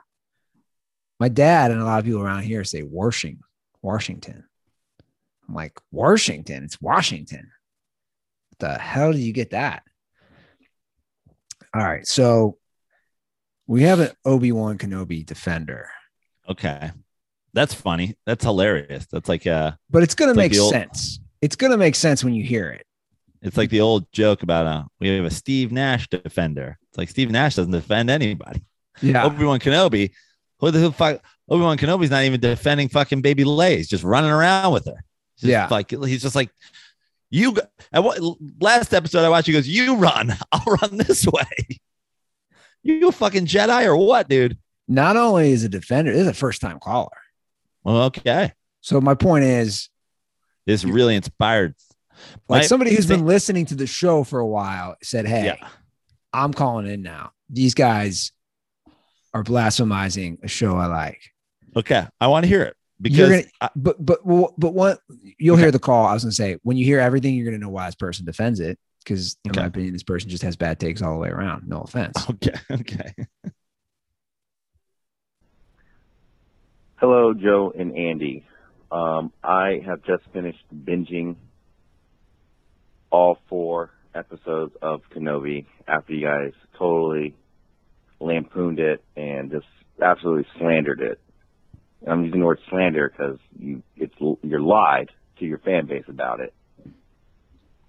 My 1.20 1.28
dad 1.28 1.72
and 1.72 1.82
a 1.82 1.84
lot 1.84 2.00
of 2.00 2.06
people 2.06 2.22
around 2.22 2.44
here 2.44 2.64
say 2.64 2.82
Washington, 2.82 3.44
Washington. 3.82 4.46
I'm 5.50 5.54
like 5.54 5.78
Washington. 5.92 6.64
It's 6.64 6.80
Washington. 6.80 7.52
The 8.60 8.78
hell 8.78 9.12
do 9.14 9.20
you 9.20 9.34
get 9.34 9.52
that? 9.52 9.84
All 11.76 11.84
right, 11.84 12.06
so 12.08 12.58
we 13.68 13.84
have 13.84 14.00
an 14.00 14.12
Obi 14.26 14.52
Wan 14.52 14.78
Kenobi 14.78 15.26
defender. 15.26 15.90
Okay. 16.48 16.92
That's 17.54 17.74
funny. 17.74 18.16
That's 18.26 18.44
hilarious. 18.44 19.06
That's 19.12 19.30
like 19.30 19.48
uh 19.48 19.72
but 19.90 20.04
it's 20.04 20.16
gonna 20.16 20.32
It's 20.32 20.38
like 20.38 20.52
make 20.52 20.60
old- 20.60 20.72
sense. 20.72 21.20
It's 21.42 21.56
gonna 21.56 21.78
make 21.78 21.96
sense 21.96 22.24
when 22.24 22.34
you 22.34 22.44
hear 22.44 22.70
it. 22.72 22.86
it's 23.42 23.58
like 23.58 23.70
the 23.70 23.82
old 23.82 24.12
joke 24.12 24.44
about 24.44 24.66
uh 24.66 24.84
we 25.00 25.08
have 25.10 25.26
a 25.26 25.30
Steve 25.32 25.72
Nash 25.72 26.08
defender. 26.10 26.78
It's 26.90 26.98
like 26.98 27.10
Steve 27.10 27.32
Nash 27.32 27.56
doesn't 27.56 27.72
defend 27.72 28.10
anybody. 28.10 28.64
Yeah. 29.02 29.26
Obi-Wan 29.26 29.60
Kenobi, 29.60 30.12
who 30.60 30.70
the 30.72 30.80
who 30.80 30.92
fuck 30.92 31.22
Obi-Wan 31.50 31.78
Kenobi's 31.78 32.12
not 32.12 32.24
even 32.24 32.40
defending 32.40 32.90
fucking 32.90 33.22
baby 33.22 33.44
Leia. 33.44 33.78
He's 33.78 33.90
just 33.90 34.04
running 34.04 34.30
around 34.32 34.74
with 34.74 34.86
her. 34.86 35.04
Just 35.38 35.50
Yeah. 35.50 35.68
Like 35.72 35.90
he's 35.92 36.22
just 36.22 36.36
like 36.36 36.50
you 37.34 37.54
go- 37.54 37.62
and 37.92 38.06
what 38.06 38.20
last 38.62 38.94
episode 38.94 39.26
I 39.26 39.30
watched, 39.30 39.48
he 39.48 39.54
goes, 39.54 39.68
You 39.68 39.96
run, 39.96 40.32
I'll 40.52 40.78
run 40.82 40.98
this 40.98 41.26
way. 41.28 41.44
You 42.86 43.08
a 43.08 43.12
fucking 43.14 43.46
Jedi 43.46 43.86
or 43.86 43.96
what, 43.96 44.28
dude? 44.28 44.58
Not 44.90 45.16
only 45.16 45.54
is 45.54 45.64
a 45.64 45.70
defender, 45.70 46.12
this 46.12 46.24
is 46.24 46.28
a 46.28 46.34
first 46.34 46.60
time 46.60 46.80
caller. 46.82 47.08
Well, 47.86 48.04
okay. 48.04 48.52
So 48.82 49.00
my 49.00 49.16
point 49.16 49.46
is, 49.46 49.88
This 50.66 50.84
really 50.84 51.16
inspired. 51.16 51.76
like 52.50 52.64
My- 52.64 52.66
somebody 52.66 52.94
who's 52.94 53.06
been 53.06 53.26
listening 53.26 53.66
to 53.68 53.76
the 53.76 53.88
show 53.88 54.26
for 54.26 54.40
a 54.40 54.46
while 54.46 54.98
said, 55.02 55.26
"Hey, 55.26 55.46
Yeah. 55.46 55.68
I'm 56.34 56.54
calling 56.54 56.86
in 56.88 57.02
now. 57.04 57.32
These 57.50 57.74
guys 57.74 58.34
are 59.34 59.46
blasphemizing 59.46 60.44
a 60.44 60.50
show 60.50 60.76
I 60.76 60.88
like." 60.88 61.22
Okay. 61.78 62.06
I 62.20 62.28
want 62.28 62.44
to 62.44 62.50
hear 62.50 62.64
it 62.64 62.76
because 63.04 63.30
gonna- 63.30 63.44
I- 63.62 63.70
But 63.76 64.04
but 64.04 64.20
but 64.58 64.74
what 64.74 65.00
you'll 65.38 65.58
hear 65.58 65.72
the 65.72 65.80
call. 65.80 66.06
I 66.06 66.14
was 66.14 66.24
gonna 66.24 66.32
say 66.32 66.58
when 66.64 66.78
you 66.78 66.86
hear 66.86 67.00
everything, 67.00 67.36
you're 67.36 67.46
gonna 67.46 67.58
know 67.60 67.70
why 67.70 67.86
this 67.88 67.96
person 67.96 68.26
defends 68.26 68.60
it. 68.60 68.80
Because 69.04 69.36
in 69.44 69.52
my 69.56 69.66
opinion, 69.66 69.92
this 69.94 70.04
person 70.04 70.30
just 70.30 70.44
has 70.44 70.56
bad 70.56 70.80
takes 70.80 71.02
all 71.02 71.14
the 71.14 71.20
way 71.20 71.28
around. 71.30 71.68
No 71.68 71.82
offense. 71.82 72.16
okay. 72.30 72.54
Okay. 72.72 73.14
Hello, 76.96 77.34
Joe 77.34 77.74
and 77.78 77.98
Andy. 77.98 78.46
Um, 78.92 79.34
I 79.44 79.82
have 79.86 80.04
just 80.04 80.24
finished 80.32 80.64
binging 80.74 81.36
all 83.12 83.38
four 83.50 83.90
episodes 84.16 84.74
of 84.82 85.02
Kenobi 85.14 85.66
after 85.88 86.14
you 86.14 86.26
guys 86.26 86.54
totally 86.78 87.36
lampooned 88.20 88.80
it 88.80 89.04
and 89.18 89.52
just 89.52 89.66
absolutely 90.02 90.46
slandered 90.58 91.02
it. 91.02 91.20
I'm 92.08 92.26
using 92.26 92.40
the 92.42 92.46
word 92.46 92.60
slander 92.70 93.10
because 93.10 93.38
you 93.58 93.82
it's 93.96 94.14
you're 94.42 94.62
lied 94.62 95.10
to 95.40 95.46
your 95.46 95.60
fan 95.60 95.88
base 95.88 96.06
about 96.08 96.40
it. 96.40 96.54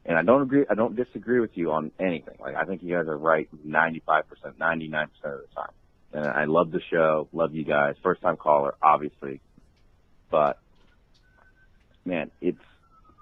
And 0.06 0.18
I 0.18 0.22
don't 0.22 0.42
agree. 0.42 0.66
I 0.68 0.74
don't 0.74 0.94
disagree 0.94 1.40
with 1.40 1.52
you 1.54 1.72
on 1.72 1.90
anything. 1.98 2.36
Like 2.38 2.54
I 2.54 2.64
think 2.64 2.82
you 2.82 2.94
guys 2.94 3.08
are 3.08 3.16
right 3.16 3.48
95%, 3.66 4.22
99% 4.60 5.02
of 5.02 5.08
the 5.22 5.46
time. 5.54 5.72
And 6.12 6.26
I 6.26 6.44
love 6.44 6.70
the 6.70 6.80
show. 6.90 7.28
Love 7.32 7.54
you 7.54 7.64
guys. 7.64 7.96
First 8.02 8.20
time 8.22 8.36
caller, 8.36 8.74
obviously. 8.82 9.40
But 10.30 10.58
man, 12.04 12.30
it's 12.40 12.58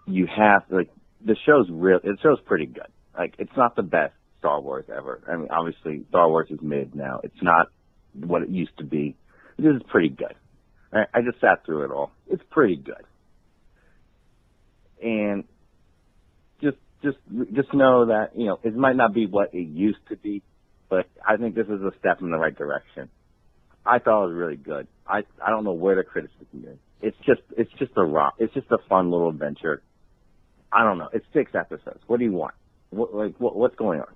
you 0.06 0.27
have 0.27 0.64
like 0.70 0.90
the 1.24 1.36
show's 1.47 1.69
real. 1.70 2.01
The 2.02 2.19
show's 2.23 2.40
pretty 2.40 2.66
good. 2.66 2.89
Like 3.16 3.35
it's 3.39 3.56
not 3.56 3.77
the 3.77 3.82
best 3.82 4.14
Star 4.40 4.60
Wars 4.60 4.85
ever. 4.94 5.23
I 5.31 5.36
mean, 5.36 5.48
obviously 5.51 6.05
Star 6.09 6.28
Wars 6.28 6.48
is 6.51 6.59
mid 6.60 6.94
now. 6.94 7.20
It's 7.23 7.43
not 7.43 7.69
what 8.12 8.43
it 8.43 8.48
used 8.48 8.77
to 8.78 8.85
be. 8.85 9.16
This 9.56 9.77
is 9.77 9.82
pretty 9.89 10.09
good. 10.09 10.35
I, 10.93 11.23
just 11.23 11.40
sat 11.40 11.64
through 11.64 11.85
it 11.85 11.90
all. 11.90 12.12
It's 12.28 12.43
pretty 12.51 12.77
good. 12.77 13.05
And 15.02 15.44
just 16.60 16.77
just 17.02 17.16
just 17.52 17.73
know 17.74 18.06
that 18.06 18.31
you 18.36 18.47
know 18.47 18.59
it 18.62 18.77
might 18.77 18.97
not 18.97 19.14
be 19.14 19.27
what 19.27 19.55
it 19.55 19.66
used 19.69 20.06
to 20.10 20.16
be, 20.16 20.43
but 20.89 21.06
I 21.27 21.36
think 21.36 21.55
this 21.55 21.66
is 21.66 21.81
a 21.82 21.93
step 21.98 22.20
in 22.20 22.31
the 22.31 22.39
right 22.39 22.56
direction. 22.56 23.09
I 23.85 23.98
thought 23.98 24.24
it 24.24 24.27
was 24.28 24.36
really 24.36 24.56
good. 24.56 24.86
I 25.06 25.24
I 25.44 25.51
don't 25.51 25.64
know 25.64 25.73
where 25.73 25.97
the 25.97 26.05
criticism 26.05 26.64
is. 26.69 26.78
It's 27.01 27.16
just 27.27 27.40
it's 27.56 27.73
just 27.78 27.93
a 27.97 28.05
rock. 28.05 28.35
It's 28.39 28.55
just 28.55 28.70
a 28.70 28.78
fun 28.89 29.10
little 29.10 29.31
adventure. 29.31 29.82
I 30.70 30.85
don't 30.85 30.98
know. 30.98 31.09
It's 31.12 31.27
six 31.32 31.52
episodes. 31.55 32.01
What 32.06 32.19
do 32.19 32.24
you 32.24 32.32
want? 32.32 32.55
What 32.90 33.14
like 33.14 33.35
what 33.39 33.56
what's 33.56 33.74
going 33.77 34.01
on? 34.01 34.14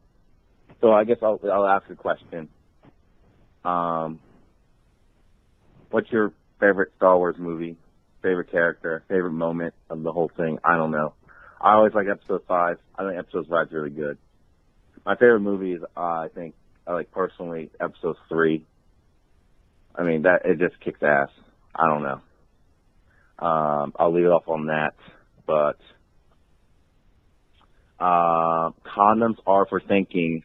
So 0.80 0.92
I 0.92 1.04
guess 1.04 1.18
I'll 1.22 1.40
I'll 1.52 1.66
ask 1.66 1.90
a 1.90 1.96
question. 1.96 2.48
Um, 3.64 4.20
what's 5.90 6.10
your 6.12 6.32
favorite 6.60 6.92
Star 6.96 7.16
Wars 7.16 7.36
movie? 7.38 7.76
Favorite 8.22 8.50
character? 8.50 9.04
Favorite 9.08 9.32
moment 9.32 9.74
of 9.90 10.02
the 10.02 10.12
whole 10.12 10.30
thing? 10.36 10.58
I 10.64 10.76
don't 10.76 10.90
know. 10.90 11.14
I 11.60 11.74
always 11.74 11.94
like 11.94 12.06
Episode 12.10 12.42
Five. 12.46 12.78
I 12.96 13.04
think 13.04 13.18
Episode 13.18 13.46
Five's 13.48 13.72
really 13.72 13.90
good. 13.90 14.18
My 15.04 15.14
favorite 15.14 15.40
movie 15.40 15.72
is 15.72 15.82
uh, 15.96 16.00
I 16.00 16.28
think 16.34 16.54
I 16.86 16.92
like 16.92 17.10
personally 17.10 17.70
Episode 17.80 18.16
Three. 18.28 18.64
I 19.94 20.02
mean 20.02 20.22
that 20.22 20.44
it 20.44 20.58
just 20.58 20.80
kicks 20.80 21.02
ass. 21.02 21.30
I 21.74 21.86
don't 21.86 22.02
know. 22.02 22.20
Um, 23.38 23.92
I'll 23.98 24.12
leave 24.12 24.24
it 24.24 24.30
off 24.30 24.48
on 24.48 24.66
that, 24.66 24.94
but 25.46 25.78
uh, 27.98 28.70
condoms 28.96 29.36
are 29.46 29.66
for 29.66 29.80
thinking 29.80 30.42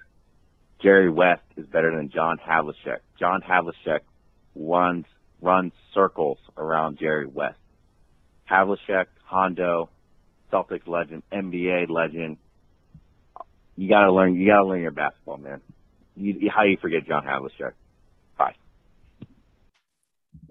Jerry 0.81 1.09
West 1.09 1.43
is 1.57 1.65
better 1.65 1.95
than 1.95 2.09
John 2.09 2.37
Havlicek. 2.37 2.99
John 3.19 3.41
Havlicek 3.41 4.01
runs 4.55 5.05
runs 5.41 5.73
circles 5.93 6.37
around 6.57 6.99
Jerry 6.99 7.25
West. 7.25 7.57
Havlicek, 8.49 9.05
Hondo, 9.25 9.89
Celtics 10.51 10.87
legend, 10.87 11.23
NBA 11.31 11.89
legend. 11.89 12.37
You 13.75 13.89
gotta 13.89 14.11
learn. 14.11 14.35
You 14.35 14.47
gotta 14.47 14.65
learn 14.65 14.81
your 14.81 14.91
basketball, 14.91 15.37
man. 15.37 15.61
You, 16.15 16.33
you- 16.33 16.49
how 16.51 16.63
you 16.63 16.77
forget 16.81 17.05
John 17.07 17.23
Havlicek? 17.23 17.71
Bye. 18.37 18.55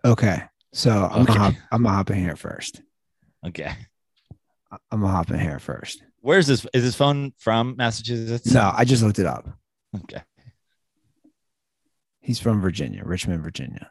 Okay, 0.04 0.42
so 0.72 0.90
I'm 0.90 1.22
Okay. 1.22 1.34
gonna 1.34 1.38
hop, 1.40 1.54
I'm 1.70 1.82
gonna 1.82 1.94
hop 1.96 2.10
in 2.10 2.18
here 2.18 2.36
first. 2.36 2.82
Okay. 3.46 3.70
I'm 4.90 5.00
gonna 5.00 5.08
hop 5.12 5.30
in 5.30 5.38
here 5.40 5.58
first. 5.58 6.02
Where's 6.20 6.46
this? 6.46 6.66
Is 6.72 6.82
this 6.84 6.94
phone 6.94 7.32
from 7.38 7.76
Massachusetts? 7.76 8.52
No, 8.52 8.72
I 8.74 8.84
just 8.84 9.02
looked 9.02 9.18
it 9.18 9.26
up. 9.26 9.46
Okay. 10.04 10.22
He's 12.20 12.38
from 12.38 12.60
Virginia, 12.60 13.02
Richmond, 13.04 13.42
Virginia. 13.42 13.90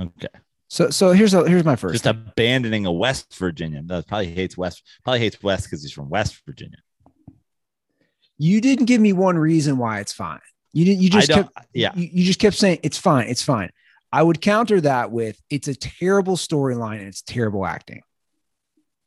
Okay. 0.00 0.28
So 0.68 0.90
so 0.90 1.12
here's 1.12 1.34
a, 1.34 1.48
here's 1.48 1.64
my 1.64 1.76
first. 1.76 1.94
Just 1.94 2.06
abandoning 2.06 2.86
a 2.86 2.92
West 2.92 3.36
Virginia. 3.36 3.82
No, 3.82 4.02
probably 4.02 4.28
hates 4.30 4.56
West. 4.56 4.82
Probably 5.04 5.20
hates 5.20 5.42
West 5.42 5.64
because 5.64 5.82
he's 5.82 5.92
from 5.92 6.08
West 6.08 6.40
Virginia. 6.46 6.78
you 8.38 8.60
didn't 8.60 8.86
give 8.86 9.00
me 9.00 9.12
one 9.12 9.36
reason 9.36 9.76
why 9.76 10.00
it's 10.00 10.12
fine. 10.12 10.40
You 10.72 10.84
didn't. 10.84 11.02
You 11.02 11.10
just 11.10 11.28
kept. 11.30 11.50
Yeah. 11.74 11.90
You, 11.94 12.08
you 12.12 12.24
just 12.24 12.38
kept 12.38 12.56
saying 12.56 12.78
it's 12.82 12.96
fine. 12.96 13.28
It's 13.28 13.42
fine. 13.42 13.70
I 14.12 14.22
would 14.22 14.40
counter 14.40 14.80
that 14.80 15.10
with 15.10 15.40
it's 15.50 15.68
a 15.68 15.74
terrible 15.74 16.36
storyline 16.36 16.98
and 16.98 17.08
it's 17.08 17.22
terrible 17.22 17.66
acting, 17.66 18.02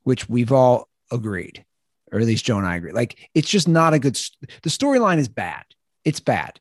which 0.03 0.29
we've 0.29 0.51
all 0.51 0.87
agreed, 1.11 1.65
or 2.11 2.19
at 2.19 2.25
least 2.25 2.45
Joe 2.45 2.57
and 2.57 2.67
I 2.67 2.75
agree. 2.75 2.91
Like 2.91 3.29
it's 3.33 3.49
just 3.49 3.67
not 3.67 3.93
a 3.93 3.99
good. 3.99 4.19
The 4.61 4.69
storyline 4.69 5.17
is 5.17 5.29
bad. 5.29 5.63
It's 6.05 6.19
bad. 6.19 6.59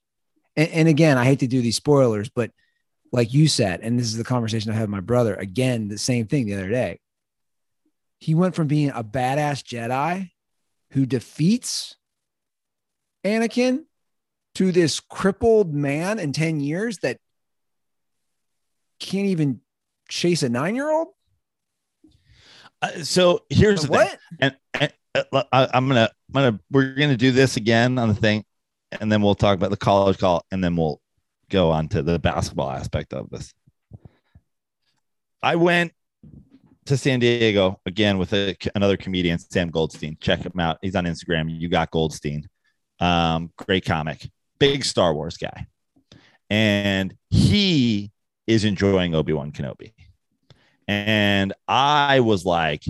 And, 0.57 0.71
and 0.71 0.89
again, 0.89 1.19
I 1.19 1.25
hate 1.25 1.41
to 1.41 1.47
do 1.47 1.61
these 1.61 1.77
spoilers, 1.77 2.31
but 2.31 2.51
like 3.13 3.33
you 3.35 3.47
said, 3.47 3.81
and 3.83 3.99
this 3.99 4.07
is 4.07 4.17
the 4.17 4.25
conversation 4.25 4.73
I 4.73 4.75
had 4.75 4.83
with 4.83 4.91
my 4.91 5.01
brother. 5.01 5.35
Again, 5.35 5.89
the 5.89 5.99
same 5.99 6.27
thing 6.27 6.47
the 6.47 6.55
other 6.55 6.71
day. 6.71 6.99
He 8.19 8.35
went 8.35 8.55
from 8.55 8.69
being 8.69 8.91
a 8.91 9.05
badass 9.05 9.63
Jedi 9.63 10.31
who 10.93 11.07
defeats 11.07 11.97
Anakin 13.25 13.85
to 14.55 14.73
this 14.73 15.01
crippled 15.01 15.75
man 15.75 16.19
in 16.19 16.33
10 16.33 16.61
years 16.61 16.99
that 16.99 17.19
can't 18.99 19.27
even 19.27 19.61
chase 20.09 20.43
a 20.43 20.49
nine 20.49 20.75
year 20.75 20.91
old? 20.91 21.09
Uh, 22.81 23.03
so 23.03 23.45
here's 23.51 23.83
the 23.83 23.89
thing. 23.89 23.97
What? 23.97 24.19
and, 24.41 24.57
and 24.75 24.93
uh, 25.15 25.43
I, 25.53 25.69
I'm 25.75 25.89
gonna, 25.89 26.11
I'm 26.35 26.43
gonna, 26.43 26.61
we're 26.71 26.95
gonna 26.95 27.17
do 27.17 27.33
this 27.33 27.57
again 27.57 27.99
on 27.99 28.09
the 28.09 28.15
thing, 28.15 28.45
and 29.01 29.11
then 29.11 29.23
we'll 29.23 29.35
talk 29.35 29.57
about 29.57 29.71
the 29.71 29.77
college 29.77 30.19
call, 30.19 30.45
and 30.51 30.63
then 30.63 30.77
we'll 30.77 31.01
go 31.53 31.71
on 31.71 31.87
to 31.89 32.03
the 32.03 32.19
basketball 32.19 32.71
aspect 32.71 33.13
of 33.13 33.31
this. 33.31 33.53
I 35.43 35.57
went 35.57 35.93
to 36.87 36.97
San 36.97 37.21
Diego 37.21 37.79
again 37.87 38.19
with 38.19 38.33
a, 38.33 38.57
another 38.75 38.97
comedian, 38.97 39.39
Sam 39.39 39.69
Goldstein. 39.69 40.17
Check 40.21 40.41
him 40.41 40.59
out. 40.59 40.79
He's 40.83 40.97
on 40.97 41.05
Instagram. 41.05 41.49
You 41.49 41.69
got 41.69 41.91
Goldstein. 41.91 42.49
Um, 42.99 43.53
great 43.57 43.85
comic, 43.85 44.29
big 44.59 44.85
Star 44.85 45.13
Wars 45.13 45.37
guy, 45.37 45.67
and 46.49 47.15
he 47.31 48.13
is 48.47 48.65
enjoying 48.65 49.15
Obi 49.15 49.33
Wan 49.33 49.51
Kenobi. 49.51 49.93
And 50.87 51.53
I 51.67 52.21
was 52.21 52.45
like, 52.45 52.85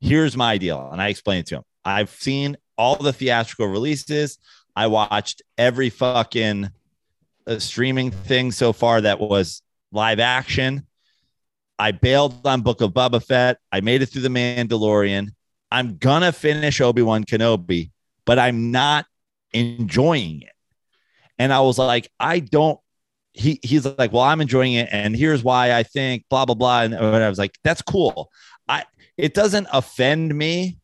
here's 0.00 0.36
my 0.36 0.58
deal. 0.58 0.88
And 0.92 1.02
I 1.02 1.08
explained 1.08 1.46
to 1.46 1.56
him. 1.56 1.62
I've 1.84 2.10
seen 2.10 2.56
all 2.78 2.96
the 2.96 3.12
theatrical 3.12 3.66
releases. 3.66 4.38
I 4.76 4.86
watched 4.86 5.42
every 5.58 5.90
fucking 5.90 6.70
uh, 7.46 7.58
streaming 7.58 8.10
thing 8.10 8.52
so 8.52 8.72
far 8.72 9.00
that 9.00 9.20
was 9.20 9.62
live 9.92 10.20
action. 10.20 10.86
I 11.78 11.92
bailed 11.92 12.46
on 12.46 12.60
Book 12.60 12.80
of 12.80 12.92
Boba 12.92 13.24
Fett. 13.24 13.58
I 13.72 13.80
made 13.80 14.02
it 14.02 14.06
through 14.06 14.22
The 14.22 14.28
Mandalorian. 14.28 15.30
I'm 15.70 15.96
gonna 15.96 16.32
finish 16.32 16.80
Obi 16.80 17.02
Wan 17.02 17.24
Kenobi, 17.24 17.90
but 18.24 18.38
I'm 18.38 18.70
not 18.70 19.06
enjoying 19.52 20.42
it. 20.42 20.52
And 21.38 21.52
I 21.52 21.60
was 21.60 21.78
like, 21.78 22.10
I 22.18 22.40
don't. 22.40 22.78
He 23.32 23.60
he's 23.62 23.86
like, 23.86 24.12
well, 24.12 24.22
I'm 24.22 24.40
enjoying 24.40 24.74
it, 24.74 24.88
and 24.90 25.16
here's 25.16 25.42
why 25.44 25.72
I 25.72 25.84
think 25.84 26.24
blah 26.28 26.44
blah 26.44 26.56
blah. 26.56 26.82
And 26.82 26.94
I 26.94 27.28
was 27.28 27.38
like, 27.38 27.56
that's 27.62 27.82
cool. 27.82 28.30
I 28.68 28.84
it 29.16 29.34
doesn't 29.34 29.68
offend 29.72 30.34
me 30.34 30.78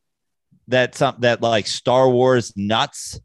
that 0.68 0.94
some 0.94 1.16
that 1.18 1.42
like 1.42 1.66
Star 1.66 2.08
Wars 2.08 2.52
nuts 2.56 3.20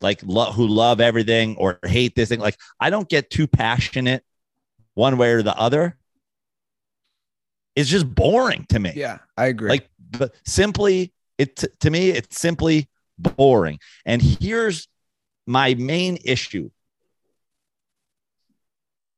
like 0.00 0.20
lo- 0.24 0.52
who 0.52 0.66
love 0.66 1.00
everything 1.00 1.56
or 1.56 1.78
hate 1.84 2.14
this 2.14 2.28
thing. 2.28 2.40
Like 2.40 2.58
I 2.80 2.90
don't 2.90 3.08
get 3.08 3.30
too 3.30 3.46
passionate 3.46 4.24
one 4.94 5.18
way 5.18 5.32
or 5.32 5.42
the 5.42 5.56
other. 5.56 5.96
It's 7.74 7.90
just 7.90 8.12
boring 8.12 8.66
to 8.70 8.78
me. 8.78 8.92
Yeah, 8.96 9.18
I 9.36 9.46
agree. 9.46 9.68
Like, 9.68 9.90
but 10.10 10.34
simply, 10.46 11.12
it 11.38 11.62
to 11.80 11.90
me, 11.90 12.10
it's 12.10 12.38
simply 12.38 12.88
boring. 13.18 13.78
And 14.04 14.22
here's 14.22 14.88
my 15.46 15.74
main 15.74 16.18
issue 16.24 16.70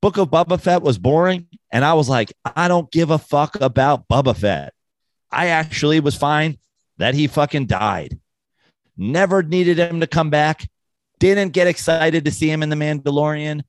Book 0.00 0.16
of 0.16 0.30
Boba 0.30 0.60
Fett 0.60 0.82
was 0.82 0.96
boring, 0.96 1.48
and 1.72 1.84
I 1.84 1.94
was 1.94 2.08
like, 2.08 2.32
I 2.44 2.68
don't 2.68 2.90
give 2.90 3.10
a 3.10 3.18
fuck 3.18 3.60
about 3.60 4.08
Boba 4.08 4.36
Fett. 4.36 4.72
I 5.30 5.48
actually 5.48 6.00
was 6.00 6.14
fine 6.14 6.58
that 6.98 7.14
he 7.14 7.26
fucking 7.26 7.66
died. 7.66 8.18
Never 8.98 9.42
needed 9.42 9.78
him 9.78 10.00
to 10.00 10.06
come 10.06 10.28
back. 10.28 10.68
Didn't 11.18 11.52
get 11.52 11.66
excited 11.66 12.24
to 12.24 12.30
see 12.30 12.50
him 12.50 12.62
in 12.62 12.68
The 12.68 12.76
Mandalorian. 12.76 13.62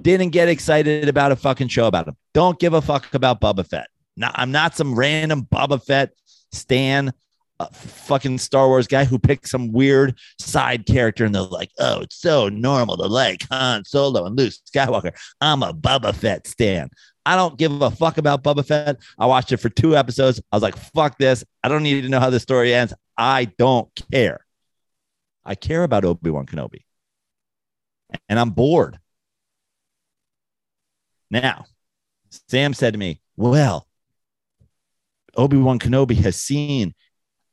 Didn't 0.00 0.30
get 0.30 0.48
excited 0.48 1.08
about 1.08 1.32
a 1.32 1.36
fucking 1.36 1.68
show 1.68 1.86
about 1.86 2.08
him. 2.08 2.16
Don't 2.32 2.58
give 2.58 2.72
a 2.72 2.80
fuck 2.80 3.12
about 3.14 3.40
Boba 3.40 3.66
Fett. 3.66 3.88
Now, 4.16 4.30
I'm 4.34 4.52
not 4.52 4.76
some 4.76 4.94
random 4.94 5.46
Boba 5.50 5.84
Fett 5.84 6.12
stan 6.52 7.12
a 7.58 7.72
fucking 7.72 8.38
Star 8.38 8.68
Wars 8.68 8.86
guy 8.86 9.04
who 9.04 9.18
picked 9.18 9.48
some 9.48 9.72
weird 9.72 10.18
side 10.38 10.86
character 10.86 11.24
and 11.24 11.34
they're 11.34 11.42
like, 11.42 11.70
oh, 11.78 12.00
it's 12.00 12.16
so 12.16 12.48
normal 12.48 12.96
to 12.96 13.06
like 13.06 13.46
Han 13.50 13.84
Solo 13.84 14.26
and 14.26 14.36
Luke 14.36 14.52
Skywalker. 14.70 15.12
I'm 15.40 15.62
a 15.62 15.72
Boba 15.72 16.14
Fett 16.14 16.46
stan. 16.46 16.90
I 17.24 17.34
don't 17.34 17.58
give 17.58 17.80
a 17.82 17.90
fuck 17.90 18.18
about 18.18 18.44
Boba 18.44 18.64
Fett. 18.64 18.98
I 19.18 19.26
watched 19.26 19.52
it 19.52 19.56
for 19.56 19.68
two 19.68 19.96
episodes. 19.96 20.40
I 20.52 20.56
was 20.56 20.62
like, 20.62 20.76
fuck 20.76 21.18
this. 21.18 21.44
I 21.64 21.68
don't 21.68 21.82
need 21.82 22.02
to 22.02 22.08
know 22.08 22.20
how 22.20 22.30
the 22.30 22.40
story 22.40 22.74
ends. 22.74 22.94
I 23.16 23.46
don't 23.58 23.88
care. 24.12 24.45
I 25.46 25.54
care 25.54 25.84
about 25.84 26.04
Obi 26.04 26.30
Wan 26.30 26.46
Kenobi. 26.46 26.84
And 28.28 28.38
I'm 28.38 28.50
bored. 28.50 28.98
Now, 31.30 31.66
Sam 32.48 32.74
said 32.74 32.92
to 32.92 32.98
me, 32.98 33.20
well, 33.36 33.88
Obi 35.36 35.56
Wan 35.56 35.78
Kenobi 35.78 36.16
has 36.16 36.36
seen 36.36 36.94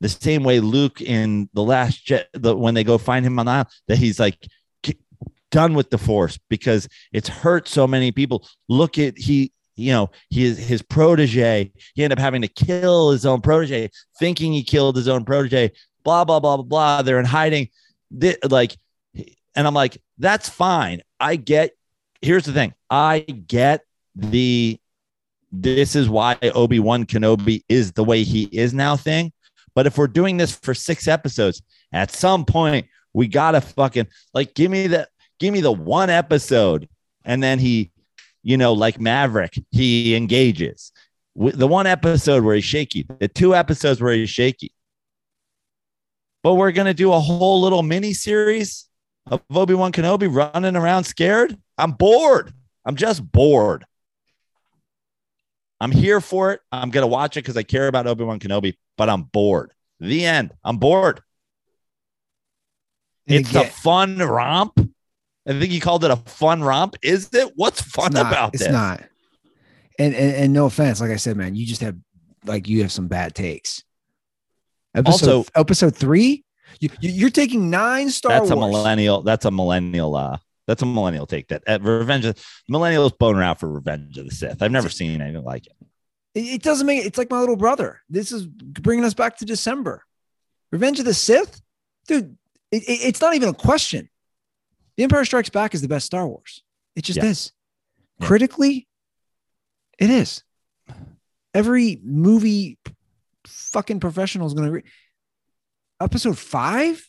the 0.00 0.08
same 0.08 0.44
way 0.44 0.60
Luke 0.60 1.00
in 1.00 1.48
the 1.54 1.62
last 1.62 2.04
jet, 2.04 2.28
the, 2.34 2.56
when 2.56 2.74
they 2.74 2.84
go 2.84 2.98
find 2.98 3.24
him 3.24 3.38
on 3.38 3.46
the 3.46 3.52
island, 3.52 3.68
that 3.88 3.98
he's 3.98 4.20
like 4.20 4.46
done 5.54 5.74
with 5.74 5.88
the 5.88 5.98
force 5.98 6.36
because 6.50 6.88
it's 7.12 7.28
hurt 7.28 7.68
so 7.68 7.86
many 7.86 8.10
people. 8.10 8.46
Look 8.68 8.98
at 8.98 9.16
he, 9.16 9.52
you 9.76 9.92
know, 9.92 10.10
his 10.28 10.58
his 10.58 10.82
protege. 10.82 11.72
He 11.94 12.02
ended 12.02 12.18
up 12.18 12.22
having 12.22 12.42
to 12.42 12.48
kill 12.48 13.12
his 13.12 13.24
own 13.24 13.40
protege, 13.40 13.90
thinking 14.18 14.52
he 14.52 14.64
killed 14.64 14.96
his 14.96 15.08
own 15.08 15.24
protege. 15.24 15.70
Blah 16.02 16.24
blah 16.24 16.40
blah 16.40 16.56
blah 16.56 16.64
blah. 16.64 17.02
They're 17.02 17.20
in 17.20 17.24
hiding. 17.24 17.68
They, 18.16 18.36
like, 18.48 18.76
and 19.56 19.66
I'm 19.66 19.74
like, 19.74 20.00
that's 20.18 20.48
fine. 20.48 21.02
I 21.18 21.36
get. 21.36 21.72
Here's 22.22 22.44
the 22.44 22.52
thing. 22.52 22.74
I 22.88 23.20
get 23.20 23.82
the. 24.14 24.78
This 25.56 25.94
is 25.94 26.08
why 26.08 26.36
Obi 26.42 26.80
Wan 26.80 27.04
Kenobi 27.04 27.62
is 27.68 27.92
the 27.92 28.02
way 28.02 28.24
he 28.24 28.44
is 28.44 28.74
now. 28.74 28.96
Thing 28.96 29.32
but 29.74 29.86
if 29.86 29.98
we're 29.98 30.06
doing 30.06 30.36
this 30.36 30.52
for 30.56 30.74
six 30.74 31.08
episodes, 31.08 31.62
at 31.92 32.10
some 32.10 32.44
point 32.44 32.86
we 33.12 33.28
gotta 33.28 33.60
fucking 33.60 34.06
like 34.32 34.54
give 34.54 34.70
me 34.70 34.86
the 34.86 35.08
give 35.38 35.52
me 35.52 35.60
the 35.60 35.72
one 35.72 36.10
episode, 36.10 36.88
and 37.24 37.42
then 37.42 37.58
he, 37.58 37.90
you 38.42 38.56
know, 38.56 38.72
like 38.72 39.00
Maverick, 39.00 39.58
he 39.70 40.14
engages. 40.14 40.92
With 41.34 41.58
the 41.58 41.66
one 41.66 41.86
episode 41.86 42.44
where 42.44 42.54
he's 42.54 42.64
shaky, 42.64 43.06
the 43.18 43.26
two 43.26 43.54
episodes 43.54 44.00
where 44.00 44.12
he's 44.12 44.30
shaky. 44.30 44.72
But 46.44 46.54
we're 46.54 46.70
gonna 46.70 46.94
do 46.94 47.12
a 47.12 47.18
whole 47.18 47.60
little 47.60 47.82
mini 47.82 48.12
series 48.12 48.88
of 49.26 49.42
Obi 49.52 49.74
Wan 49.74 49.90
Kenobi 49.90 50.32
running 50.32 50.76
around 50.76 51.04
scared. 51.04 51.58
I'm 51.76 51.90
bored. 51.90 52.52
I'm 52.84 52.94
just 52.94 53.32
bored. 53.32 53.84
I'm 55.80 55.90
here 55.90 56.20
for 56.20 56.52
it. 56.52 56.60
I'm 56.70 56.90
gonna 56.90 57.08
watch 57.08 57.36
it 57.36 57.40
because 57.40 57.56
I 57.56 57.64
care 57.64 57.88
about 57.88 58.06
Obi 58.06 58.22
Wan 58.22 58.38
Kenobi 58.38 58.74
but 58.96 59.08
I'm 59.08 59.22
bored. 59.22 59.72
The 60.00 60.24
end. 60.26 60.52
I'm 60.62 60.78
bored. 60.78 61.20
It's 63.26 63.50
again, 63.50 63.66
a 63.66 63.70
fun 63.70 64.18
romp. 64.18 64.78
I 65.46 65.52
think 65.58 65.72
he 65.72 65.80
called 65.80 66.04
it 66.04 66.10
a 66.10 66.16
fun 66.16 66.62
romp. 66.62 66.96
Is 67.02 67.30
it? 67.32 67.52
What's 67.56 67.80
fun 67.80 68.12
not, 68.12 68.26
about 68.26 68.54
it's 68.54 68.60
this? 68.60 68.68
It's 68.68 68.72
not. 68.72 69.02
And, 69.98 70.14
and 70.14 70.34
and 70.36 70.52
no 70.52 70.66
offense, 70.66 71.00
like 71.00 71.10
I 71.10 71.16
said, 71.16 71.36
man, 71.36 71.54
you 71.54 71.66
just 71.66 71.80
have 71.80 71.96
like 72.44 72.68
you 72.68 72.82
have 72.82 72.92
some 72.92 73.08
bad 73.08 73.34
takes. 73.34 73.84
Episode, 74.94 75.30
also, 75.30 75.50
episode 75.54 75.96
three, 75.96 76.44
you, 76.80 76.88
you're 77.00 77.30
taking 77.30 77.70
nine 77.70 78.10
Star 78.10 78.32
that's 78.32 78.50
Wars. 78.50 78.52
a 78.52 78.56
millennial. 78.56 79.22
That's 79.22 79.44
a 79.44 79.50
millennial. 79.50 80.14
Uh, 80.14 80.38
that's 80.66 80.82
a 80.82 80.86
millennial 80.86 81.26
take. 81.26 81.48
That 81.48 81.62
at 81.66 81.82
Revenge 81.82 82.24
of 82.24 82.36
the 82.36 82.42
millennials 82.72 83.16
boner 83.16 83.42
out 83.42 83.60
for 83.60 83.68
Revenge 83.68 84.16
of 84.18 84.26
the 84.26 84.34
Sith. 84.34 84.62
I've 84.62 84.70
never 84.70 84.88
seen 84.88 85.20
anything 85.20 85.44
like 85.44 85.66
it. 85.66 85.72
It, 86.34 86.62
doesn't 86.62 86.86
make 86.86 87.04
it's 87.04 87.18
like 87.18 87.30
my 87.30 87.38
little 87.38 87.56
brother. 87.56 88.00
This 88.08 88.32
is 88.32 88.46
bringing 88.46 89.04
us 89.04 89.14
back 89.14 89.36
to 89.38 89.44
December. 89.44 90.02
Revenge 90.72 90.98
of 90.98 91.04
the 91.04 91.14
Sith, 91.14 91.60
dude. 92.08 92.36
It, 92.72 92.82
it, 92.84 93.00
it's 93.04 93.20
not 93.20 93.34
even 93.34 93.48
a 93.48 93.54
question. 93.54 94.08
The 94.96 95.04
Empire 95.04 95.24
Strikes 95.24 95.50
Back 95.50 95.74
is 95.74 95.82
the 95.82 95.88
best 95.88 96.06
Star 96.06 96.26
Wars. 96.26 96.62
It 96.96 97.02
just 97.02 97.18
yeah. 97.18 97.26
is. 97.26 97.52
Yeah. 98.20 98.26
Critically, 98.26 98.88
it 99.98 100.10
is. 100.10 100.42
Every 101.52 102.00
movie 102.02 102.78
fucking 103.46 104.00
professional 104.00 104.46
is 104.46 104.54
going 104.54 104.66
to 104.66 104.72
read. 104.72 104.84
Episode 106.00 106.38
five, 106.38 107.04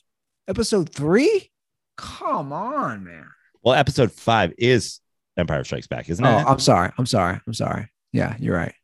episode 0.48 0.94
three. 0.94 1.52
Come 1.98 2.54
on, 2.54 3.04
man. 3.04 3.28
Well, 3.64 3.76
episode 3.76 4.12
five 4.12 4.54
is 4.58 5.00
Empire 5.38 5.64
Strikes 5.64 5.88
Back, 5.88 6.10
isn't 6.10 6.24
it? 6.24 6.28
oh, 6.28 6.40
it? 6.40 6.46
I'm 6.48 6.60
sorry. 6.60 6.92
I'm 6.98 7.06
sorry. 7.06 7.40
I'm 7.46 7.54
sorry. 7.54 7.90
Yeah, 8.12 8.36
you're 8.40 8.56
right. 8.56 8.76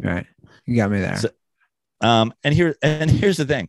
Right. 0.00 0.26
You 0.66 0.76
got 0.76 0.90
me 0.90 1.00
there. 1.00 1.16
So, 1.16 1.30
um, 2.00 2.34
and 2.44 2.54
here 2.54 2.76
and 2.82 3.10
here's 3.10 3.36
the 3.36 3.44
thing. 3.44 3.68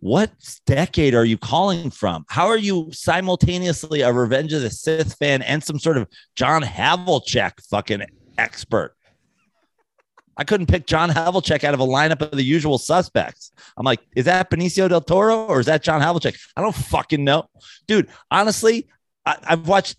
What 0.00 0.30
decade 0.66 1.14
are 1.14 1.24
you 1.24 1.38
calling 1.38 1.90
from? 1.90 2.24
How 2.28 2.46
are 2.48 2.58
you 2.58 2.90
simultaneously 2.92 4.02
a 4.02 4.12
Revenge 4.12 4.52
of 4.52 4.62
the 4.62 4.70
Sith 4.70 5.14
fan 5.14 5.42
and 5.42 5.64
some 5.64 5.78
sort 5.78 5.96
of 5.96 6.06
John 6.34 6.62
Havlicek 6.62 7.52
fucking 7.70 8.02
expert? 8.36 8.95
I 10.36 10.44
couldn't 10.44 10.66
pick 10.66 10.86
John 10.86 11.10
Havlicek 11.10 11.64
out 11.64 11.74
of 11.74 11.80
a 11.80 11.86
lineup 11.86 12.20
of 12.20 12.32
the 12.32 12.42
usual 12.42 12.78
suspects. 12.78 13.52
I'm 13.76 13.84
like, 13.84 14.00
is 14.14 14.26
that 14.26 14.50
Benicio 14.50 14.88
del 14.88 15.00
Toro 15.00 15.46
or 15.46 15.60
is 15.60 15.66
that 15.66 15.82
John 15.82 16.00
Havlicek? 16.00 16.36
I 16.56 16.60
don't 16.60 16.74
fucking 16.74 17.24
know. 17.24 17.48
Dude, 17.86 18.08
honestly, 18.30 18.86
I, 19.24 19.36
have 19.44 19.66
watched 19.66 19.96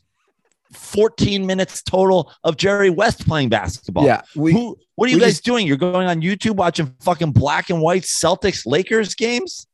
14 0.74 1.46
minutes 1.46 1.82
total 1.82 2.32
of 2.44 2.58
Jerry 2.58 2.90
West 2.90 3.28
playing 3.28 3.50
basketball. 3.50 4.06
Yeah. 4.06 4.22
We, 4.36 4.54
Who, 4.54 4.78
what 4.96 5.10
are 5.10 5.12
you 5.12 5.20
guys 5.20 5.34
just, 5.34 5.46
doing? 5.46 5.66
You're 5.66 5.78
going 5.78 6.08
on 6.08 6.22
YouTube 6.22 6.56
watching 6.56 6.94
fucking 7.02 7.32
black 7.32 7.70
and 7.70 7.82
white 7.82 8.04
Celtics 8.04 8.66
Lakers 8.66 9.16
games? 9.16 9.68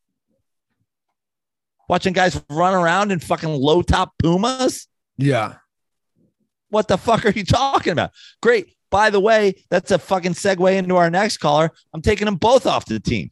Watching 1.90 2.14
guys 2.14 2.42
run 2.50 2.74
around 2.74 3.12
in 3.12 3.20
fucking 3.20 3.50
low 3.50 3.82
top 3.82 4.14
Pumas? 4.18 4.88
Yeah. 5.18 5.56
What 6.70 6.88
the 6.88 6.98
fuck 6.98 7.26
are 7.26 7.32
you 7.32 7.44
talking 7.44 7.92
about? 7.92 8.12
Great. 8.42 8.74
By 8.94 9.10
the 9.10 9.20
way, 9.20 9.56
that's 9.72 9.90
a 9.90 9.98
fucking 9.98 10.34
segue 10.34 10.78
into 10.78 10.98
our 10.98 11.10
next 11.10 11.38
caller. 11.38 11.72
I'm 11.96 12.04
taking 12.04 12.26
them 12.26 12.36
both 12.36 12.68
off 12.68 12.86
the 12.86 13.00
team. 13.00 13.32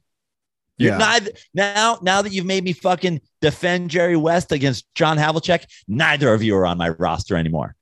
You're 0.80 0.94
yeah. 0.94 0.98
neither 0.98 1.32
now, 1.54 2.00
now 2.02 2.24
that 2.24 2.34
you've 2.34 2.48
made 2.48 2.64
me 2.64 2.74
fucking 2.74 3.22
defend 3.42 3.92
Jerry 3.92 4.18
West 4.18 4.52
against 4.52 4.92
John 4.96 5.20
Havlicek, 5.20 5.66
neither 5.88 6.34
of 6.34 6.42
you 6.42 6.56
are 6.56 6.66
on 6.66 6.80
my 6.80 6.90
roster 6.90 7.36
anymore. 7.36 7.76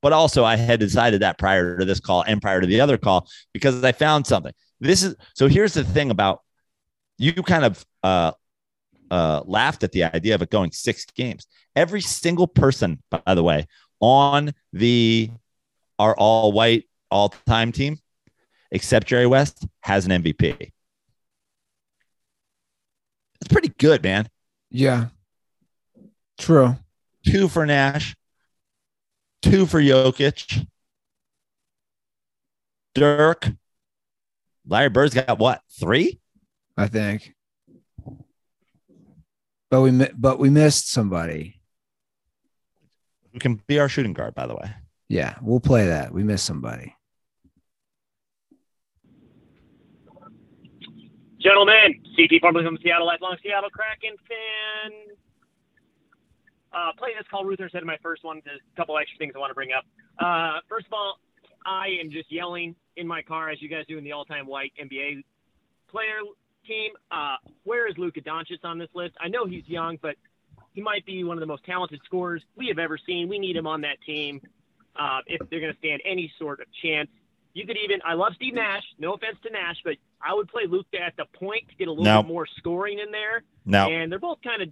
But 0.00 0.14
also, 0.14 0.44
I 0.44 0.56
had 0.56 0.80
decided 0.80 1.20
that 1.20 1.36
prior 1.36 1.78
to 1.78 1.84
this 1.84 2.00
call 2.00 2.22
and 2.22 2.40
prior 2.40 2.62
to 2.62 2.66
the 2.66 2.80
other 2.80 2.96
call 2.96 3.28
because 3.52 3.84
I 3.84 3.92
found 3.92 4.26
something. 4.26 4.54
This 4.80 5.02
is 5.02 5.14
so. 5.34 5.46
Here's 5.46 5.74
the 5.74 5.84
thing 5.84 6.10
about 6.10 6.40
you. 7.18 7.34
Kind 7.34 7.66
of 7.66 7.84
uh, 8.02 8.32
uh, 9.10 9.42
laughed 9.44 9.84
at 9.84 9.92
the 9.92 10.04
idea 10.04 10.34
of 10.34 10.40
it 10.40 10.48
going 10.48 10.72
six 10.72 11.04
games. 11.04 11.46
Every 11.76 12.00
single 12.00 12.46
person, 12.46 13.02
by 13.10 13.34
the 13.34 13.42
way, 13.42 13.66
on 14.00 14.54
the 14.72 15.30
our 15.98 16.16
all 16.16 16.52
white 16.52 16.86
all 17.10 17.30
time 17.46 17.72
team, 17.72 17.98
except 18.70 19.06
Jerry 19.06 19.26
West, 19.26 19.66
has 19.80 20.06
an 20.06 20.22
MVP. 20.22 20.72
It's 23.40 23.48
pretty 23.48 23.72
good, 23.78 24.02
man. 24.02 24.28
Yeah. 24.70 25.06
True. 26.38 26.76
Two 27.26 27.48
for 27.48 27.66
Nash, 27.66 28.16
two 29.42 29.66
for 29.66 29.80
Jokic. 29.80 30.66
Dirk. 32.94 33.48
Larry 34.66 34.88
Bird's 34.88 35.14
got 35.14 35.38
what? 35.38 35.60
Three? 35.78 36.18
I 36.76 36.86
think. 36.86 37.34
But 39.70 39.82
we 39.82 40.06
but 40.16 40.38
we 40.38 40.50
missed 40.50 40.90
somebody. 40.90 41.60
Who 43.32 43.38
can 43.38 43.60
be 43.66 43.78
our 43.78 43.88
shooting 43.88 44.12
guard, 44.12 44.34
by 44.34 44.46
the 44.46 44.54
way. 44.54 44.70
Yeah, 45.08 45.36
we'll 45.42 45.60
play 45.60 45.86
that. 45.86 46.12
We 46.12 46.24
missed 46.24 46.44
somebody. 46.44 46.94
Gentlemen, 51.40 52.02
CT 52.16 52.40
formerly 52.40 52.64
from 52.66 52.78
Seattle, 52.82 53.06
lifelong 53.06 53.36
Seattle 53.42 53.70
Kraken 53.70 54.16
fan. 54.28 55.16
Uh, 56.72 56.92
playing 56.98 57.16
this 57.18 57.26
call, 57.30 57.44
Ruther 57.44 57.68
said 57.72 57.80
in 57.80 57.86
my 57.86 57.96
first 58.02 58.22
one, 58.24 58.42
there's 58.44 58.60
a 58.72 58.76
couple 58.76 58.96
extra 58.98 59.18
things 59.18 59.32
I 59.34 59.38
want 59.38 59.50
to 59.50 59.54
bring 59.54 59.70
up. 59.72 59.84
Uh, 60.18 60.60
first 60.68 60.86
of 60.86 60.92
all, 60.92 61.18
I 61.66 61.88
am 62.00 62.10
just 62.10 62.30
yelling 62.30 62.76
in 62.96 63.06
my 63.06 63.22
car 63.22 63.50
as 63.50 63.60
you 63.62 63.68
guys 63.68 63.84
do 63.88 63.98
in 63.98 64.04
the 64.04 64.12
all-time 64.12 64.46
white 64.46 64.72
NBA 64.80 65.24
player 65.88 66.20
team. 66.66 66.92
Uh, 67.10 67.36
where 67.64 67.88
is 67.88 67.96
Luka 67.98 68.20
Doncic 68.20 68.64
on 68.64 68.78
this 68.78 68.90
list? 68.94 69.14
I 69.20 69.28
know 69.28 69.46
he's 69.46 69.66
young, 69.66 69.98
but 70.00 70.16
he 70.74 70.82
might 70.82 71.04
be 71.06 71.24
one 71.24 71.36
of 71.36 71.40
the 71.40 71.46
most 71.46 71.64
talented 71.64 72.00
scorers 72.04 72.42
we 72.56 72.68
have 72.68 72.78
ever 72.78 72.98
seen. 72.98 73.28
We 73.28 73.38
need 73.38 73.56
him 73.56 73.66
on 73.66 73.80
that 73.80 73.96
team. 74.06 74.40
uh, 74.98 75.20
if 75.26 75.40
they're 75.50 75.60
going 75.60 75.72
to 75.72 75.78
stand 75.78 76.02
any 76.04 76.32
sort 76.38 76.60
of 76.60 76.66
chance. 76.82 77.08
You 77.52 77.66
could 77.66 77.76
even, 77.82 78.00
I 78.04 78.14
love 78.14 78.32
Steve 78.36 78.54
Nash. 78.54 78.82
No 78.98 79.14
offense 79.14 79.36
to 79.42 79.50
Nash, 79.50 79.76
but 79.84 79.94
I 80.22 80.34
would 80.34 80.48
play 80.48 80.66
Luka 80.68 81.00
at 81.04 81.16
the 81.16 81.24
point 81.38 81.68
to 81.68 81.74
get 81.74 81.88
a 81.88 81.90
little 81.90 82.04
No. 82.04 82.22
bit 82.22 82.28
more 82.28 82.46
scoring 82.58 82.98
in 83.00 83.10
there. 83.10 83.42
No, 83.64 83.88
And 83.88 84.10
they're 84.10 84.18
both 84.20 84.40
kind 84.42 84.62
of 84.62 84.68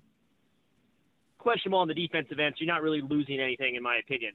questionable 1.38 1.78
on 1.78 1.88
the 1.88 1.94
defensive 1.94 2.38
end. 2.38 2.54
So 2.58 2.64
you're 2.64 2.72
not 2.72 2.82
really 2.82 3.00
losing 3.00 3.40
anything, 3.40 3.74
in 3.74 3.82
my 3.82 3.96
opinion. 3.96 4.32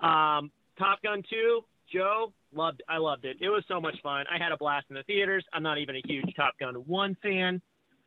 Um, 0.00 0.50
Top 0.78 1.02
Gun 1.02 1.22
2, 1.28 1.64
Joe, 1.92 2.32
loved. 2.52 2.82
I 2.88 2.98
loved 2.98 3.24
it. 3.24 3.36
It 3.40 3.48
was 3.48 3.64
so 3.68 3.80
much 3.80 3.96
fun. 4.02 4.26
I 4.30 4.38
had 4.42 4.52
a 4.52 4.56
blast 4.56 4.86
in 4.90 4.96
the 4.96 5.02
theaters. 5.04 5.44
I'm 5.52 5.62
not 5.62 5.78
even 5.78 5.96
a 5.96 6.02
huge 6.04 6.34
Top 6.34 6.58
Gun 6.58 6.74
1 6.74 7.16
fan, 7.22 7.62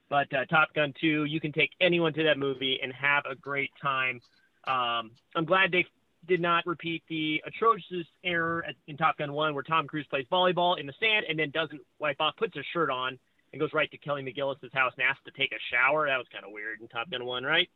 but 0.09 0.31
uh, 0.33 0.45
Top 0.45 0.73
Gun 0.73 0.93
2, 0.99 1.25
you 1.25 1.39
can 1.39 1.51
take 1.51 1.71
anyone 1.81 2.13
to 2.13 2.23
that 2.23 2.37
movie 2.37 2.79
and 2.81 2.93
have 2.93 3.23
a 3.29 3.35
great 3.35 3.71
time. 3.81 4.21
Um, 4.67 5.11
I'm 5.35 5.45
glad 5.45 5.71
they 5.71 5.85
did 6.27 6.41
not 6.41 6.65
repeat 6.65 7.03
the 7.09 7.41
atrocious 7.45 8.05
error 8.23 8.63
at, 8.67 8.75
in 8.87 8.97
Top 8.97 9.17
Gun 9.17 9.31
1 9.33 9.53
where 9.53 9.63
Tom 9.63 9.87
Cruise 9.87 10.05
plays 10.09 10.25
volleyball 10.31 10.79
in 10.79 10.85
the 10.85 10.93
sand 10.99 11.25
and 11.29 11.39
then 11.39 11.49
doesn't 11.51 11.81
wipe 11.99 12.19
off, 12.19 12.35
puts 12.37 12.55
his 12.55 12.65
shirt 12.73 12.89
on, 12.89 13.17
and 13.51 13.59
goes 13.59 13.71
right 13.73 13.89
to 13.91 13.97
Kelly 13.97 14.21
McGillis' 14.21 14.73
house 14.73 14.93
and 14.97 15.05
asks 15.07 15.23
to 15.25 15.31
take 15.31 15.51
a 15.51 15.59
shower. 15.71 16.07
That 16.07 16.17
was 16.17 16.27
kind 16.31 16.45
of 16.45 16.51
weird 16.51 16.81
in 16.81 16.87
Top 16.87 17.09
Gun 17.09 17.25
1, 17.25 17.43
right? 17.43 17.69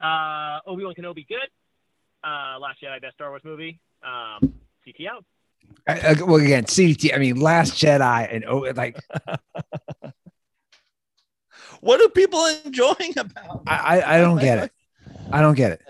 Uh, 0.00 0.60
Obi-Wan 0.66 0.94
Kenobi, 0.94 1.26
good. 1.28 1.38
Uh, 2.24 2.58
Last 2.58 2.80
Jedi, 2.82 3.00
best 3.02 3.14
Star 3.14 3.28
Wars 3.30 3.42
movie. 3.44 3.80
Um, 4.02 4.54
CT 4.84 5.06
out. 5.10 5.24
I, 5.86 6.00
I- 6.00 6.22
well, 6.22 6.36
again, 6.36 6.64
CDT. 6.64 7.14
I 7.14 7.18
mean, 7.18 7.36
Last 7.36 7.72
Jedi 7.74 8.34
and 8.34 8.44
oh, 8.46 8.60
like 8.74 8.98
what 11.80 12.00
are 12.00 12.08
people 12.08 12.44
enjoying 12.64 13.18
about? 13.18 13.62
I, 13.66 14.00
I, 14.00 14.14
I 14.16 14.20
don't 14.20 14.38
get 14.40 14.58
it. 14.58 14.72
I 15.32 15.40
don't 15.40 15.54
get 15.54 15.72
it. 15.72 15.82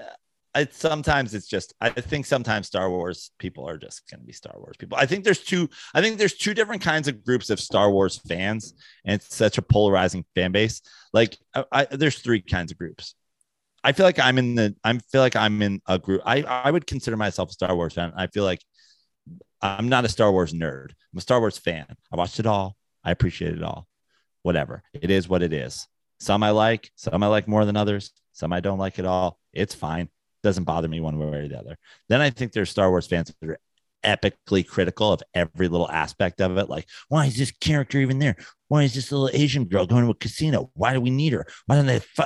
I, 0.55 0.67
sometimes 0.71 1.35
it's 1.35 1.47
just 1.47 1.75
I 1.81 1.91
think 1.91 2.27
sometimes 2.27 2.67
Star 2.67 2.91
Wars 2.91 3.31
people 3.39 3.69
are 3.69 3.79
just 3.79 4.09
going 4.11 4.21
to 4.21 4.27
be 4.27 4.33
Star 4.33 4.55
Wars 4.57 4.77
people. 4.77 4.99
I 4.99 5.07
think 5.07 5.25
there's 5.25 5.45
two 5.45 5.69
I 5.95 6.01
think 6.01 6.19
there's 6.19 6.35
two 6.35 6.55
different 6.55 6.83
kinds 6.83 7.07
of 7.07 7.25
groups 7.25 7.51
of 7.51 7.61
Star 7.61 7.91
Wars 7.91 8.21
fans 8.29 8.75
and 9.05 9.15
it's 9.15 9.35
such 9.35 9.59
a 9.59 9.63
polarizing 9.63 10.25
fan 10.35 10.51
base. 10.51 10.83
Like 11.13 11.39
I, 11.55 11.65
I, 11.71 11.85
there's 11.85 12.19
three 12.19 12.41
kinds 12.41 12.73
of 12.73 12.79
groups. 12.79 13.15
I 13.85 13.93
feel 13.93 14.05
like 14.05 14.19
I'm 14.19 14.39
in 14.39 14.57
the 14.57 14.75
I 14.83 14.99
feel 14.99 15.21
like 15.21 15.37
I'm 15.37 15.63
in 15.63 15.81
a 15.87 15.99
group. 15.99 16.23
I 16.27 16.43
I 16.43 16.71
would 16.71 16.87
consider 16.87 17.17
myself 17.17 17.51
a 17.51 17.53
Star 17.53 17.75
Wars 17.75 17.95
fan. 17.95 18.13
I 18.17 18.27
feel 18.27 18.45
like 18.45 18.61
I'm 19.63 19.89
not 19.89 20.05
a 20.05 20.09
Star 20.09 20.33
Wars 20.33 20.53
nerd. 20.53 20.91
I'm 21.13 21.19
a 21.19 21.21
Star 21.21 21.39
Wars 21.39 21.59
fan. 21.59 21.87
I 22.13 22.17
watched 22.17 22.41
it 22.41 22.47
all. 22.47 22.77
I 23.05 23.13
appreciate 23.13 23.55
it 23.55 23.63
all. 23.63 23.87
Whatever. 24.43 24.83
It 24.95 25.11
is 25.11 25.29
what 25.29 25.43
it 25.43 25.53
is. 25.53 25.87
Some 26.19 26.43
I 26.43 26.51
like, 26.51 26.91
some 26.97 27.23
I 27.23 27.29
like 27.29 27.47
more 27.47 27.65
than 27.65 27.77
others. 27.77 28.11
Some 28.33 28.53
I 28.53 28.61
don't 28.61 28.79
like 28.79 28.99
at 28.99 29.07
all. 29.07 29.39
It's 29.53 29.75
fine 29.75 30.09
doesn't 30.43 30.65
bother 30.65 30.89
me 30.89 31.01
one 31.01 31.19
way 31.19 31.39
or 31.39 31.49
the 31.49 31.59
other. 31.59 31.77
Then 32.09 32.21
I 32.21 32.31
think 32.31 32.53
there's 32.53 32.71
Star 32.71 32.91
Wars 32.91 33.07
fans 33.07 33.33
that 33.41 33.51
are 33.51 33.59
epically 34.05 34.67
critical 34.67 35.13
of 35.13 35.23
every 35.35 35.69
little 35.69 35.91
aspect 35.91 36.41
of 36.41 36.57
it. 36.57 36.69
Like, 36.71 36.87
why 37.09 37.27
is 37.27 37.37
this 37.37 37.51
character 37.51 37.99
even 37.99 38.19
there? 38.19 38.37
Why 38.69 38.85
is 38.85 38.95
this 38.95 39.13
little 39.13 39.29
Asian 39.33 39.65
girl 39.67 39.85
going 39.87 40.05
to 40.05 40.11
a 40.11 40.15
casino? 40.15 40.71
Why 40.75 40.93
do 40.95 41.01
we 41.01 41.11
need 41.11 41.33
her? 41.35 41.47
Why 41.67 41.77
don't 41.77 41.87
they? 41.87 41.99
Fu- 41.99 42.23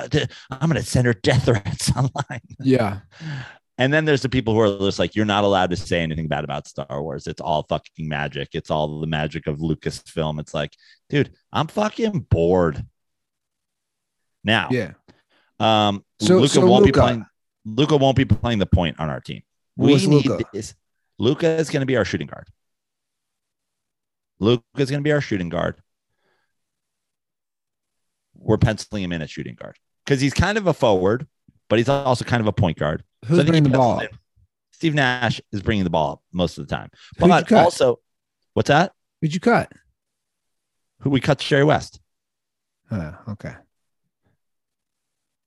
I'm 0.51 0.69
going 0.69 0.81
to 0.81 0.87
send 0.87 1.05
her 1.07 1.13
death 1.13 1.43
threats 1.45 1.91
online. 1.95 2.41
Yeah. 2.59 2.99
And 3.77 3.91
then 3.93 4.05
there's 4.05 4.21
the 4.21 4.29
people 4.29 4.53
who 4.53 4.61
are 4.61 4.77
just 4.79 4.99
like, 4.99 5.17
you're 5.17 5.25
not 5.25 5.43
allowed 5.43 5.69
to 5.71 5.75
say 5.75 5.99
anything 5.99 6.29
bad 6.29 6.45
about 6.45 6.65
Star 6.65 7.03
Wars. 7.03 7.27
It's 7.27 7.41
all 7.41 7.63
fucking 7.67 8.07
magic. 8.07 8.51
It's 8.53 8.71
all 8.71 9.01
the 9.01 9.05
magic 9.07 9.47
of 9.47 9.57
Lucasfilm. 9.57 10.39
It's 10.39 10.53
like, 10.53 10.71
dude, 11.09 11.33
I'm 11.51 11.67
fucking 11.67 12.21
bored. 12.29 12.81
Now, 14.45 14.69
Yeah. 14.71 14.93
um, 15.59 16.05
So- 16.21 16.35
Luka 16.37 16.47
so 16.47 16.65
won't 16.65 16.85
Luka- 16.85 16.99
be 16.99 17.01
playing. 17.01 17.25
Luka 17.65 17.97
won't 17.97 18.15
be 18.15 18.25
playing 18.25 18.59
the 18.59 18.65
point 18.65 18.99
on 18.99 19.09
our 19.09 19.19
team. 19.19 19.41
We 19.75 19.95
need 19.95 20.25
Luka? 20.27 20.43
this. 20.53 20.75
Luka 21.17 21.47
is 21.47 21.69
going 21.69 21.81
to 21.81 21.85
be 21.85 21.97
our 21.97 22.05
shooting 22.05 22.27
guard. 22.27 22.47
Luka 24.39 24.63
is 24.77 24.89
going 24.89 25.01
to 25.01 25.03
be 25.03 25.11
our 25.11 25.21
shooting 25.21 25.49
guard. 25.49 25.75
We're 28.35 28.57
penciling 28.57 29.03
him 29.03 29.11
in 29.11 29.21
at 29.21 29.29
shooting 29.29 29.55
guard 29.55 29.77
because 30.05 30.21
he's 30.21 30.33
kind 30.33 30.57
of 30.57 30.67
a 30.67 30.73
forward, 30.73 31.25
but 31.69 31.79
he's 31.79 31.89
also 31.89 32.23
kind 32.25 32.41
of 32.41 32.47
a 32.47 32.51
point 32.51 32.77
guard. 32.77 33.03
Who's 33.25 33.39
So 33.39 33.43
bringing 33.45 33.63
the 33.63 33.77
ball? 33.77 33.99
in. 33.99 34.09
Steve 34.71 34.93
Nash 34.93 35.39
is 35.53 35.61
bringing 35.61 35.85
the 35.85 35.89
ball 35.89 36.11
up 36.13 36.21
most 36.33 36.57
of 36.57 36.67
the 36.67 36.75
time, 36.75 36.89
but 37.17 37.49
also, 37.53 37.99
what's 38.53 38.67
that? 38.67 38.91
Who'd 39.21 39.33
you 39.33 39.39
cut? 39.39 39.71
Who 40.99 41.09
we 41.09 41.21
cut 41.21 41.41
Sherry 41.41 41.63
West 41.63 42.01
Uh, 42.91 43.13
okay. 43.29 43.53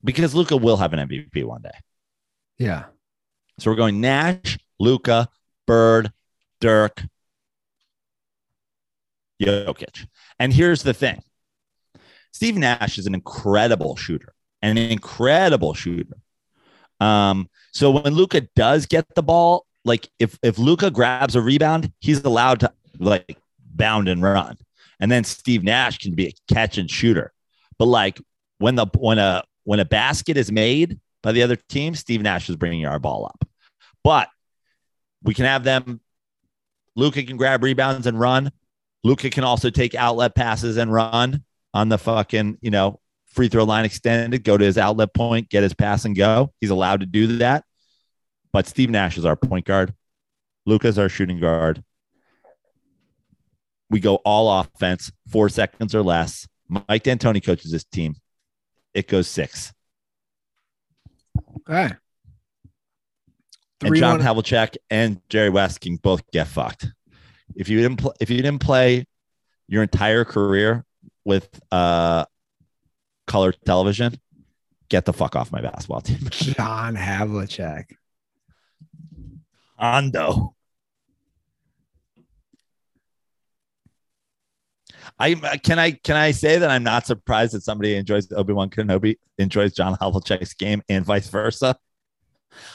because 0.03 0.35
Luka 0.35 0.57
will 0.57 0.78
have 0.78 0.95
an 0.95 1.07
MVP 1.09 1.45
one 1.45 1.61
day. 1.61 1.73
Yeah. 2.59 2.86
So 3.59 3.70
we're 3.70 3.76
going 3.76 4.01
Nash, 4.01 4.59
Luka, 4.78 5.28
Bird, 5.66 6.12
Dirk, 6.60 7.05
Jokic. 9.40 10.06
And 10.39 10.52
here's 10.52 10.82
the 10.82 10.94
thing 10.94 11.22
Steve 12.32 12.56
Nash 12.56 12.98
is 12.98 13.06
an 13.06 13.14
incredible 13.14 13.97
shooter, 13.97 14.35
an 14.62 14.78
incredible 14.78 15.74
shooter. 15.74 16.16
Um, 17.01 17.48
so 17.72 17.90
when 17.90 18.14
Luka 18.14 18.43
does 18.56 18.86
get 18.86 19.06
the 19.14 19.22
ball, 19.22 19.66
like 19.85 20.09
if 20.18 20.39
if 20.43 20.59
Luka 20.59 20.90
grabs 20.90 21.36
a 21.36 21.40
rebound, 21.40 21.93
he's 22.01 22.24
allowed 22.24 22.60
to 22.60 22.72
like 22.98 23.39
bound 23.60 24.09
and 24.09 24.22
run. 24.22 24.56
And 25.01 25.10
then 25.10 25.22
Steve 25.22 25.62
Nash 25.62 25.98
can 25.98 26.14
be 26.14 26.26
a 26.26 26.52
catch 26.52 26.76
and 26.76 26.90
shooter. 26.90 27.32
But 27.78 27.86
like 27.86 28.20
when 28.59 28.74
the 28.74 28.86
when 28.97 29.18
a 29.18 29.44
when 29.64 29.80
a 29.80 29.85
basket 29.85 30.36
is 30.36 30.51
made 30.51 30.98
by 31.23 31.32
the 31.32 31.43
other 31.43 31.57
team, 31.57 31.95
Steve 31.95 32.23
Nash 32.23 32.49
is 32.49 32.57
bringing 32.57 32.86
our 32.86 32.99
ball 32.99 33.27
up. 33.27 33.49
But 34.05 34.28
we 35.23 35.35
can 35.35 35.45
have 35.45 35.65
them. 35.65 36.01
Luka 36.97 37.23
can 37.23 37.36
grab 37.36 37.62
rebounds 37.62 38.07
and 38.07 38.19
run. 38.19 38.51
Luka 39.05 39.31
can 39.31 39.45
also 39.45 39.70
take 39.70 39.95
outlet 39.95 40.35
passes 40.35 40.77
and 40.77 40.93
run 40.93 41.45
on 41.74 41.89
the 41.89 41.99
fucking, 41.99 42.59
you 42.61 42.70
know, 42.70 43.01
free 43.28 43.49
throw 43.49 43.65
line 43.65 43.85
extended, 43.85 44.43
go 44.43 44.57
to 44.57 44.65
his 44.65 44.78
outlet 44.78 45.15
point, 45.15 45.49
get 45.49 45.62
his 45.62 45.74
pass 45.74 46.05
and 46.05 46.16
go. 46.16 46.53
He's 46.61 46.70
allowed 46.70 47.01
to 47.01 47.07
do 47.07 47.39
that. 47.39 47.65
But 48.53 48.66
Steve 48.66 48.90
Nash 48.90 49.19
is 49.19 49.24
our 49.24 49.36
point 49.36 49.66
guard. 49.66 49.95
Luka's 50.66 50.99
our 50.99 51.09
shooting 51.09 51.39
guard. 51.39 51.85
We 53.90 54.01
go 54.01 54.16
all 54.16 54.61
offense, 54.61 55.12
four 55.31 55.49
seconds 55.49 55.95
or 55.95 56.03
less. 56.03 56.47
Mike 56.69 57.03
D'Antoni 57.05 57.45
coaches 57.45 57.70
this 57.70 57.85
team. 57.85 58.16
It 58.93 59.09
goes 59.09 59.28
six. 59.28 59.73
Okay. 61.69 61.95
and 63.85 63.97
John 63.97 64.19
one. 64.19 64.27
Havlicek 64.27 64.77
and 64.90 65.20
Jerry 65.28 65.51
West 65.51 65.81
can 65.81 65.97
both 65.97 66.28
get 66.31 66.47
fucked. 66.47 66.86
If 67.55 67.69
you 67.69 67.81
didn't 67.81 67.99
pl- 67.99 68.15
if 68.20 68.31
you 68.31 68.36
didn't 68.36 68.61
play 68.61 69.07
your 69.69 69.82
entire 69.82 70.24
career 70.24 70.85
with 71.24 71.49
uh 71.70 72.24
color 73.27 73.53
television, 73.53 74.19
get 74.89 75.05
the 75.05 75.12
fuck 75.12 75.36
off 75.36 75.53
my 75.53 75.61
basketball 75.61 76.01
team. 76.01 76.20
John 76.31 76.97
Havlicek. 76.97 77.85
Hondo. 79.78 80.55
I 85.19 85.32
uh, 85.32 85.57
can 85.62 85.78
I 85.78 85.93
can 85.93 86.16
I 86.16 86.31
say 86.31 86.59
that 86.59 86.70
I'm 86.70 86.85
not 86.85 87.07
surprised 87.07 87.55
that 87.55 87.62
somebody 87.62 87.97
enjoys 87.97 88.31
Obi 88.32 88.53
Wan 88.53 88.70
Kenobi 88.70 89.16
enjoys 89.39 89.74
John 89.74 89.97
Havlicek's 89.97 90.55
game 90.55 90.82
and 90.89 91.05
vice 91.05 91.28
versa. 91.28 91.77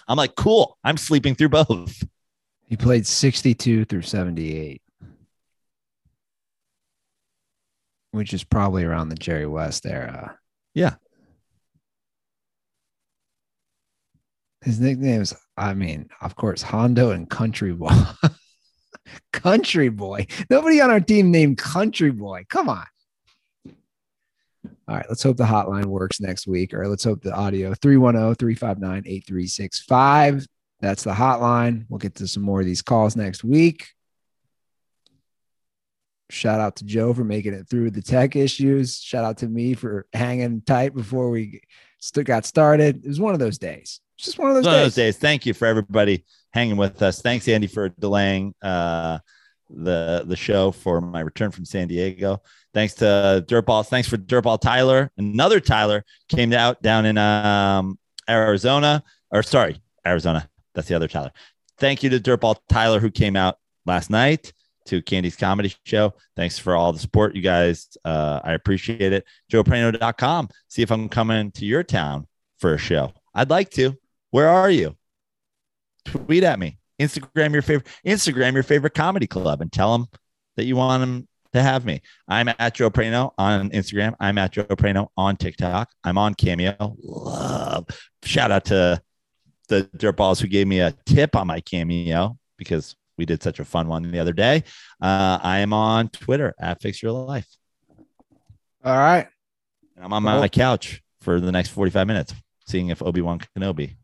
I'm 0.08 0.18
like, 0.18 0.36
cool. 0.36 0.78
I'm 0.84 0.98
sleeping 0.98 1.36
through 1.36 1.50
both. 1.50 2.04
He 2.66 2.78
played 2.78 3.06
62 3.06 3.86
through 3.86 4.02
78, 4.02 4.82
which 8.12 8.34
is 8.34 8.44
probably 8.44 8.84
around 8.84 9.10
the 9.10 9.16
Jerry 9.16 9.46
West 9.46 9.86
era. 9.86 10.38
Yeah. 10.74 10.96
His 14.62 14.80
nicknames, 14.80 15.34
I 15.58 15.74
mean, 15.74 16.10
of 16.22 16.36
course, 16.36 16.62
Hondo 16.62 17.12
and 17.12 17.30
Country 17.30 17.74
Boy. 17.74 17.92
Country 19.32 19.90
Boy. 19.90 20.28
Nobody 20.50 20.82
on 20.82 20.90
our 20.90 21.00
team 21.00 21.32
named 21.32 21.58
Country 21.58 22.12
Boy. 22.12 22.46
Come 22.50 22.70
on. 22.70 22.86
All 24.86 24.98
right, 24.98 25.06
let's 25.08 25.24
hope 25.24 25.38
the 25.38 25.46
hotline 25.46 25.86
works 25.86 26.20
next 26.20 26.46
week, 26.46 26.74
or 26.74 26.88
let's 26.88 27.04
hope 27.06 27.22
the 27.22 27.34
audio 27.34 27.70
oh, 27.70 27.76
310 27.82 28.36
359 28.36 29.04
8365. 29.06 30.46
That's 30.82 31.04
the 31.04 31.14
hotline. 31.14 31.86
We'll 31.88 32.00
get 32.00 32.16
to 32.16 32.28
some 32.28 32.44
more 32.44 32.60
of 32.60 32.66
these 32.66 32.82
calls 32.82 33.16
next 33.16 33.44
week. 33.44 33.88
Shout 36.30 36.60
out 36.60 36.78
to 36.78 36.86
Joe 36.86 37.14
for 37.14 37.24
making 37.24 37.54
it 37.54 37.70
through 37.70 37.92
the 37.92 38.02
tech 38.02 38.36
issues. 38.36 39.00
Shout 39.00 39.24
out 39.24 39.38
to 39.38 39.48
me 39.48 39.74
for 39.74 40.06
hanging 40.12 40.62
tight 40.62 40.94
before 40.94 41.30
we 41.30 41.62
got 42.26 42.46
started. 42.46 43.06
It 43.06 43.08
was 43.08 43.20
one 43.20 43.34
of 43.34 43.40
those 43.40 43.58
days. 43.58 44.02
It's 44.18 44.26
just 44.26 44.40
one 44.40 44.50
of 44.50 44.56
those 44.56 44.66
One 44.66 44.76
days. 44.76 44.84
those 44.84 44.96
days. 44.96 45.18
Thank 45.18 45.46
you 45.46 45.54
for 45.54 45.66
everybody 45.66 46.26
hanging 46.54 46.78
with 46.78 47.02
us. 47.02 47.22
Thanks, 47.22 47.48
Andy, 47.48 47.68
for 47.68 47.90
delaying 47.90 48.54
uh, 48.62 49.20
the 49.70 50.24
the 50.28 50.36
show 50.36 50.72
for 50.72 51.02
my 51.02 51.20
return 51.22 51.52
from 51.52 51.66
San 51.66 51.88
Diego. 51.88 52.42
Thanks 52.74 52.94
to 52.96 53.44
Dirtball. 53.48 53.86
Thanks 53.88 54.08
for 54.08 54.18
Dirtball 54.18 54.60
Tyler. 54.60 55.12
Another 55.18 55.60
Tyler 55.60 56.04
came 56.30 56.54
out 56.54 56.82
down 56.82 57.06
in 57.06 57.18
um, 57.18 57.98
Arizona, 58.30 59.04
or 59.32 59.44
sorry, 59.44 59.82
Arizona. 60.06 60.48
That's 60.76 60.88
the 60.88 60.96
other 60.96 61.08
Tyler. 61.08 61.32
Thank 61.80 62.04
you 62.04 62.10
to 62.12 62.20
Dirtball 62.20 62.56
Tyler 62.70 63.00
who 63.00 63.12
came 63.12 63.36
out 63.36 63.58
last 63.86 64.10
night 64.10 64.54
to 64.86 65.02
Candy's 65.02 65.36
comedy 65.36 65.74
show. 65.86 66.14
Thanks 66.36 66.58
for 66.60 66.76
all 66.76 66.94
the 66.94 67.00
support, 67.00 67.36
you 67.36 67.42
guys. 67.42 67.96
Uh, 68.06 68.40
I 68.44 68.54
appreciate 68.54 69.14
it. 69.14 69.26
JoePrano.com. 69.52 70.50
See 70.68 70.82
if 70.82 70.92
I'm 70.92 71.10
coming 71.10 71.52
to 71.54 71.66
your 71.66 71.84
town 71.84 72.28
for 72.60 72.74
a 72.74 72.78
show. 72.78 73.12
I'd 73.34 73.50
like 73.50 73.70
to. 73.72 73.98
Where 74.34 74.50
are 74.50 74.72
you? 74.72 74.98
Tweet 76.06 76.44
at 76.44 76.58
me. 76.58 76.80
Instagram 77.00 77.54
your 77.54 77.62
favorite 77.62 77.86
Instagram 78.04 78.54
your 78.54 78.64
favorite 78.64 78.96
comedy 78.96 79.28
club 79.28 79.62
and 79.62 79.72
tell 79.72 79.92
them 79.96 80.08
that 80.56 80.66
you 80.66 80.76
want 80.76 81.02
them 81.02 81.28
to 81.54 81.62
have 81.62 81.86
me. 81.86 82.02
I'm 82.28 82.50
at 82.50 82.74
Joe 82.74 82.90
Prano 82.90 83.34
on 83.38 83.70
Instagram. 83.70 84.16
I'm 84.20 84.40
at 84.40 84.54
Joe 84.54 84.64
Prano 84.64 85.10
on 85.16 85.38
TikTok. 85.38 85.92
I'm 86.04 86.18
on 86.18 86.34
Cameo. 86.34 86.96
Love. 87.04 87.86
Shout 88.24 88.50
out 88.50 88.66
to 88.66 89.00
the 89.68 89.88
dirtballs 89.98 90.42
who 90.42 90.48
gave 90.48 90.66
me 90.66 90.80
a 90.80 90.96
tip 91.06 91.36
on 91.36 91.46
my 91.46 91.60
Cameo 91.60 92.36
because 92.58 92.96
we 93.20 93.28
did 93.28 93.44
such 93.44 93.60
a 93.60 93.66
fun 93.66 93.88
one 93.88 94.02
the 94.10 94.18
other 94.18 94.34
day. 94.34 94.64
Uh, 95.00 95.38
I 95.44 95.60
am 95.60 95.74
on 95.74 96.10
Twitter 96.10 96.56
at 96.60 96.82
Fix 96.82 97.04
Your 97.04 97.12
Life. 97.12 97.56
All 98.84 98.98
right. 98.98 99.28
And 99.96 100.06
I'm 100.06 100.12
on 100.12 100.24
my 100.24 100.48
couch 100.48 101.04
for 101.22 101.40
the 101.40 101.52
next 101.52 101.70
45 101.70 102.08
minutes, 102.08 102.34
seeing 102.66 102.90
if 102.90 103.04
Obi 103.04 103.22
Wan 103.22 103.40
Kenobi 103.56 103.98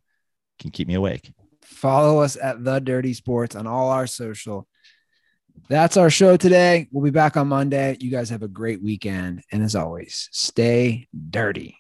can 0.60 0.72
keep 0.72 0.88
me 0.88 0.94
awake. 0.96 1.32
Follow 1.62 2.20
us 2.20 2.36
at 2.36 2.64
The 2.64 2.80
Dirty 2.80 3.14
Sports 3.14 3.56
on 3.56 3.68
all 3.68 3.90
our 3.90 4.08
social. 4.08 4.68
That's 5.70 5.98
our 5.98 6.10
show 6.10 6.38
today. 6.38 6.88
We'll 6.92 7.04
be 7.04 7.12
back 7.12 7.38
on 7.38 7.48
Monday. 7.48 7.98
You 8.00 8.12
guys 8.12 8.30
have 8.30 8.44
a 8.44 8.48
great 8.48 8.82
weekend. 8.82 9.44
And 9.52 9.64
as 9.64 9.76
always, 9.76 10.30
stay 10.32 11.08
dirty. 11.30 11.78